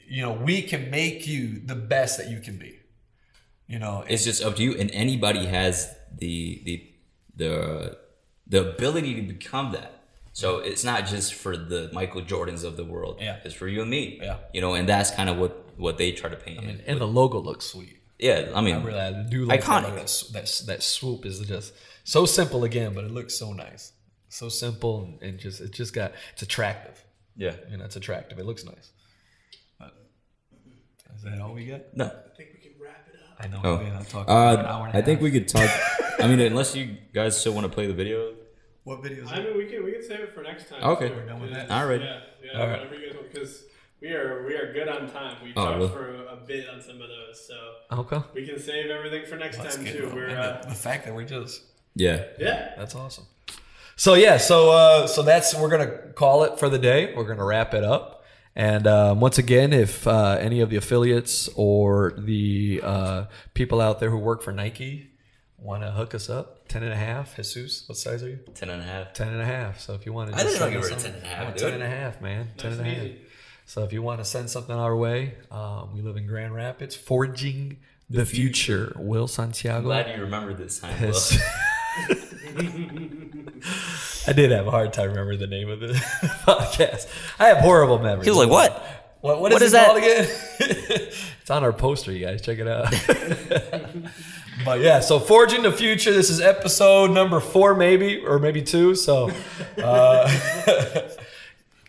you 0.09 0.23
know, 0.23 0.33
we 0.33 0.63
can 0.63 0.91
make 0.91 1.27
you 1.27 1.61
the 1.63 1.75
best 1.75 2.17
that 2.17 2.31
you 2.31 2.41
can 2.41 2.57
be. 2.57 2.79
You 3.73 3.79
know, 3.79 4.05
It's 4.07 4.23
just 4.23 4.43
up 4.45 4.57
to 4.57 4.63
you, 4.63 4.75
and 4.75 4.91
anybody 4.91 5.47
has 5.47 5.95
the 6.15 6.61
the 6.67 6.75
the 7.35 7.97
the 8.47 8.69
ability 8.69 9.15
to 9.15 9.23
become 9.23 9.73
that. 9.73 9.93
So 10.35 10.59
it's 10.59 10.85
not 10.85 11.07
just 11.07 11.33
for 11.33 11.57
the 11.57 11.91
Michael 11.93 12.21
Jordans 12.23 12.65
of 12.65 12.77
the 12.77 12.85
world. 12.85 13.19
Yeah. 13.21 13.39
It's 13.45 13.55
for 13.55 13.69
you 13.69 13.81
and 13.83 13.91
me. 13.91 14.19
Yeah. 14.23 14.37
You 14.53 14.61
know, 14.61 14.75
and 14.75 14.87
that's 14.87 15.11
kind 15.11 15.31
of 15.31 15.39
what 15.39 15.53
what 15.79 15.97
they 15.97 16.13
try 16.13 16.29
to 16.29 16.37
paint. 16.37 16.63
in. 16.63 16.81
and 16.87 17.01
the 17.01 17.07
logo 17.07 17.39
looks 17.39 17.65
sweet. 17.65 17.97
yeah. 18.19 18.51
I 18.55 18.61
mean, 18.61 18.77
I 18.77 18.85
really 18.85 19.01
I 19.01 19.23
do 19.23 19.47
like 19.47 19.63
Iconic. 19.63 19.95
That, 19.95 20.07
that, 20.07 20.33
that, 20.33 20.63
that 20.67 20.83
swoop 20.83 21.25
is 21.25 21.41
just 21.41 21.73
so 22.05 22.27
simple 22.27 22.65
again, 22.65 22.93
but 22.93 23.05
it 23.05 23.11
looks 23.11 23.35
so 23.39 23.55
nice, 23.55 23.93
so 24.29 24.51
simple 24.51 25.05
and, 25.05 25.23
and 25.23 25.39
just 25.39 25.63
it 25.63 25.73
just 25.73 25.95
got 25.95 26.13
it's 26.35 26.43
attractive. 26.43 27.03
yeah. 27.37 27.55
You 27.71 27.79
know, 27.79 27.87
it's 27.87 27.97
attractive. 27.97 28.39
It 28.39 28.45
looks 28.45 28.65
nice. 28.67 28.93
But 29.79 29.95
is 31.17 31.23
that 31.23 31.41
all 31.41 31.55
we 31.55 31.65
got? 31.67 31.81
No. 31.95 32.05
I 32.05 32.37
think 32.37 32.51
we 32.55 32.61
can 32.61 32.73
wrap 32.79 33.09
it 33.09 33.17
up. 33.17 33.23
I 33.43 33.49
know. 33.49 33.61
Oh. 33.65 33.77
man, 33.79 33.97
I'm 33.97 34.05
talking 34.05 34.27
for 34.27 34.61
an 34.61 34.67
hour 34.67 34.83
Uh, 34.83 34.85
and 34.87 34.95
a 34.95 34.99
I 34.99 35.03
think 35.03 35.21
we 35.21 35.31
could 35.31 35.49
talk. 35.49 35.69
I 36.21 36.27
mean, 36.29 36.41
unless 36.41 36.75
you 36.77 36.97
guys 37.13 37.39
still 37.39 37.53
want 37.55 37.65
to 37.67 37.73
play 37.73 37.87
the 37.87 37.95
video. 37.95 38.35
What 38.85 39.03
videos? 39.03 39.33
I 39.33 39.43
mean, 39.43 39.57
we 39.57 39.67
can 39.67 39.85
we 39.85 39.93
can 39.93 40.03
save 40.03 40.21
it 40.21 40.35
for 40.35 40.43
next 40.43 40.69
time. 40.69 40.83
Okay. 40.83 41.09
too. 41.09 41.15
We're 41.15 41.27
done 41.27 41.41
with 41.41 41.53
that? 41.53 41.71
All 41.71 41.87
right. 41.87 42.01
Yeah, 42.01 42.21
yeah. 42.45 42.61
All 42.61 42.67
right. 42.69 42.79
Whatever 42.81 42.95
you 42.97 43.07
guys 43.07 43.17
want, 43.17 43.33
because 43.33 43.65
we 44.01 44.09
are 44.13 44.45
we 44.47 44.55
are 44.55 44.73
good 44.73 44.89
on 44.89 45.09
time. 45.11 45.37
We 45.43 45.53
Oh, 45.57 45.65
talked 45.65 45.77
really? 45.79 45.89
for 45.91 46.27
a 46.27 46.37
bit 46.47 46.69
on 46.69 46.81
some 46.81 47.01
of 47.01 47.09
those, 47.09 47.47
so 47.47 47.55
Okay. 48.01 48.21
we 48.35 48.47
can 48.47 48.59
save 48.59 48.91
everything 48.91 49.25
for 49.27 49.37
next 49.37 49.59
Let's 49.59 49.77
time 49.77 49.85
too. 49.87 50.11
We're 50.15 50.31
uh, 50.31 50.61
the, 50.63 50.69
the 50.71 50.75
fact 50.75 51.05
that 51.07 51.15
we 51.15 51.25
just 51.25 51.63
Yeah. 51.95 52.25
yeah. 52.39 52.75
That's 52.77 52.95
awesome. 52.95 53.27
So 53.97 54.15
yeah, 54.15 54.39
so 54.39 54.71
uh, 54.71 55.07
so 55.07 55.23
that's 55.23 55.55
we're 55.55 55.69
gonna 55.69 56.13
call 56.15 56.43
it 56.45 56.59
for 56.59 56.69
the 56.69 56.79
day. 56.79 57.15
We're 57.15 57.25
gonna 57.25 57.45
wrap 57.45 57.75
it 57.75 57.85
up. 57.85 58.22
And 58.55 58.87
um, 58.87 59.21
once 59.21 59.39
again, 59.39 59.73
if 59.73 60.07
uh, 60.07 60.37
any 60.39 60.61
of 60.61 60.69
the 60.71 60.77
affiliates 60.77 61.49
or 61.57 62.13
the 62.19 62.81
uh, 62.83 63.25
people 63.55 63.81
out 63.81 64.01
there 64.01 64.11
who 64.11 64.19
work 64.19 64.43
for 64.43 64.53
Nike 64.53 65.11
want 65.57 65.83
to 65.83 65.91
hook 65.93 66.15
us 66.15 66.29
up, 66.29 66.69
10 66.69 66.83
and 66.83 66.93
a 66.93 66.97
half. 66.97 67.37
Jesus, 67.37 67.89
what 67.89 67.97
size 67.97 68.23
are 68.23 68.29
you? 68.29 68.41
Ten 68.55 68.69
and 68.69 68.83
a 68.83 68.85
half. 68.85 69.13
10 69.15 69.29
and 69.29 69.41
a 69.41 69.45
half. 69.45 69.81
So 69.81 69.95
if 69.95 70.05
you 70.05 70.13
want 70.13 70.33
to 70.33 70.37
I 70.37 70.43
didn't 70.43 70.61
know 70.61 70.67
you 70.67 70.79
were 70.81 70.87
a 70.87 70.89
something- 70.89 71.13
10 71.13 71.23
and 71.23 71.25
a 71.25 71.29
half, 71.29 71.55
dude. 71.55 71.63
10 71.63 71.75
and 71.75 71.83
a 71.83 71.89
half, 71.89 72.21
man. 72.21 72.49
10 72.59 72.73
and 72.73 72.81
a 72.81 72.85
half. 72.85 73.09
So 73.65 73.85
if 73.85 73.93
you 73.93 74.03
want 74.03 74.19
to 74.21 74.25
send 74.25 74.51
something 74.51 74.75
our 74.75 74.97
way, 74.97 75.35
um, 75.51 75.95
we 75.95 76.03
live 76.03 76.17
in 76.17 76.27
Grand 76.27 76.55
Rapids, 76.55 76.95
Forging 76.97 77.79
the 78.11 78.27
future, 78.27 78.93
Will 78.97 79.29
Santiago. 79.29 79.85
Glad 79.85 80.15
you 80.15 80.23
remember 80.23 80.53
this 80.53 80.81
time. 80.81 80.99
I 84.27 84.33
did 84.33 84.51
have 84.53 84.67
a 84.67 84.71
hard 84.71 84.93
time 84.93 85.09
remembering 85.11 85.39
the 85.39 85.47
name 85.47 85.69
of 85.69 85.81
the 85.81 85.89
podcast. 86.47 87.09
I 87.39 87.47
have 87.47 87.59
horrible 87.59 87.99
memories. 87.99 88.25
He 88.25 88.31
was 88.31 88.39
like, 88.39 88.51
"What? 88.51 88.73
What, 89.21 89.41
what 89.41 89.53
What 89.53 89.63
is, 89.63 89.69
is 89.69 89.73
it 89.73 89.77
that?" 89.77 89.87
called 89.87 89.99
again? 89.99 90.29
it's 91.41 91.51
on 91.51 91.63
our 91.65 91.73
poster, 91.73 92.13
you 92.13 92.25
guys. 92.25 92.41
Check 92.43 92.59
it 92.59 92.69
out. 92.69 92.91
but 94.65 94.81
yeah, 94.81 95.01
so 95.01 95.19
Forging 95.21 95.63
the 95.63 95.73
Future. 95.73 96.13
This 96.13 96.31
is 96.31 96.41
episode 96.41 97.11
number 97.11 97.41
four, 97.41 97.75
maybe, 97.75 98.19
or 98.25 98.39
maybe 98.39 98.63
two. 98.63 98.95
So 98.95 99.31
uh, 99.79 101.09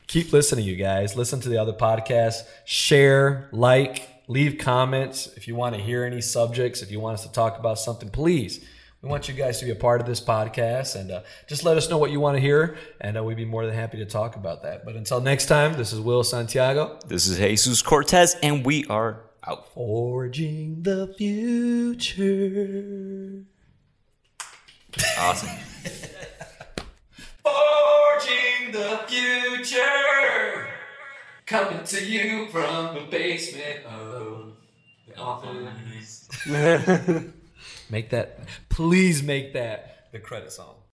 keep 0.08 0.32
listening, 0.34 0.66
you 0.66 0.76
guys. 0.76 1.16
Listen 1.16 1.40
to 1.42 1.50
the 1.50 1.58
other 1.58 1.74
podcasts. 1.74 2.44
Share, 2.66 3.50
like, 3.52 4.10
leave 4.28 4.58
comments. 4.58 5.28
If 5.36 5.48
you 5.48 5.56
want 5.56 5.76
to 5.76 5.82
hear 5.82 6.04
any 6.06 6.22
subjects, 6.22 6.82
if 6.82 6.92
you 6.92 7.00
want 7.00 7.16
us 7.16 7.26
to 7.26 7.32
talk 7.32 7.58
about 7.60 7.80
something, 7.80 8.10
please. 8.10 8.64
We 9.04 9.10
want 9.10 9.28
you 9.28 9.34
guys 9.34 9.60
to 9.60 9.66
be 9.66 9.72
a 9.72 9.76
part 9.76 10.00
of 10.00 10.08
this 10.08 10.22
podcast 10.22 10.96
and 10.96 11.12
uh, 11.12 11.24
just 11.46 11.66
let 11.66 11.76
us 11.76 11.90
know 11.90 11.98
what 11.98 12.10
you 12.10 12.22
want 12.22 12.38
to 12.38 12.40
hear, 12.42 12.78
and 13.02 13.18
uh, 13.18 13.24
we'd 13.24 13.36
be 13.36 13.44
more 13.44 13.66
than 13.66 13.76
happy 13.76 13.98
to 13.98 14.06
talk 14.06 14.38
about 14.38 14.64
that. 14.64 14.86
But 14.86 14.96
until 14.96 15.20
next 15.20 15.48
time, 15.48 15.74
this 15.74 15.92
is 15.92 16.00
Will 16.00 16.24
Santiago. 16.24 16.98
This 17.06 17.28
is 17.28 17.38
Jesus 17.38 17.82
Cortes, 17.82 18.38
and 18.42 18.66
we 18.66 18.86
are 18.86 19.26
out. 19.46 19.74
Forging 19.74 20.84
the 20.84 21.14
future. 21.18 22.24
Awesome. 25.20 25.50
Forging 27.44 28.72
the 28.72 29.02
future. 29.06 30.70
Coming 31.46 31.84
to 31.84 32.06
you 32.06 32.48
from 32.48 32.96
the 32.96 33.02
basement 33.12 33.84
of 33.86 34.54
the 35.10 35.18
office. 35.18 36.30
make 37.90 38.10
that, 38.12 38.40
please 38.70 39.24
make 39.24 39.54
that 39.54 40.08
the 40.12 40.20
credit 40.20 40.52
song. 40.52 40.76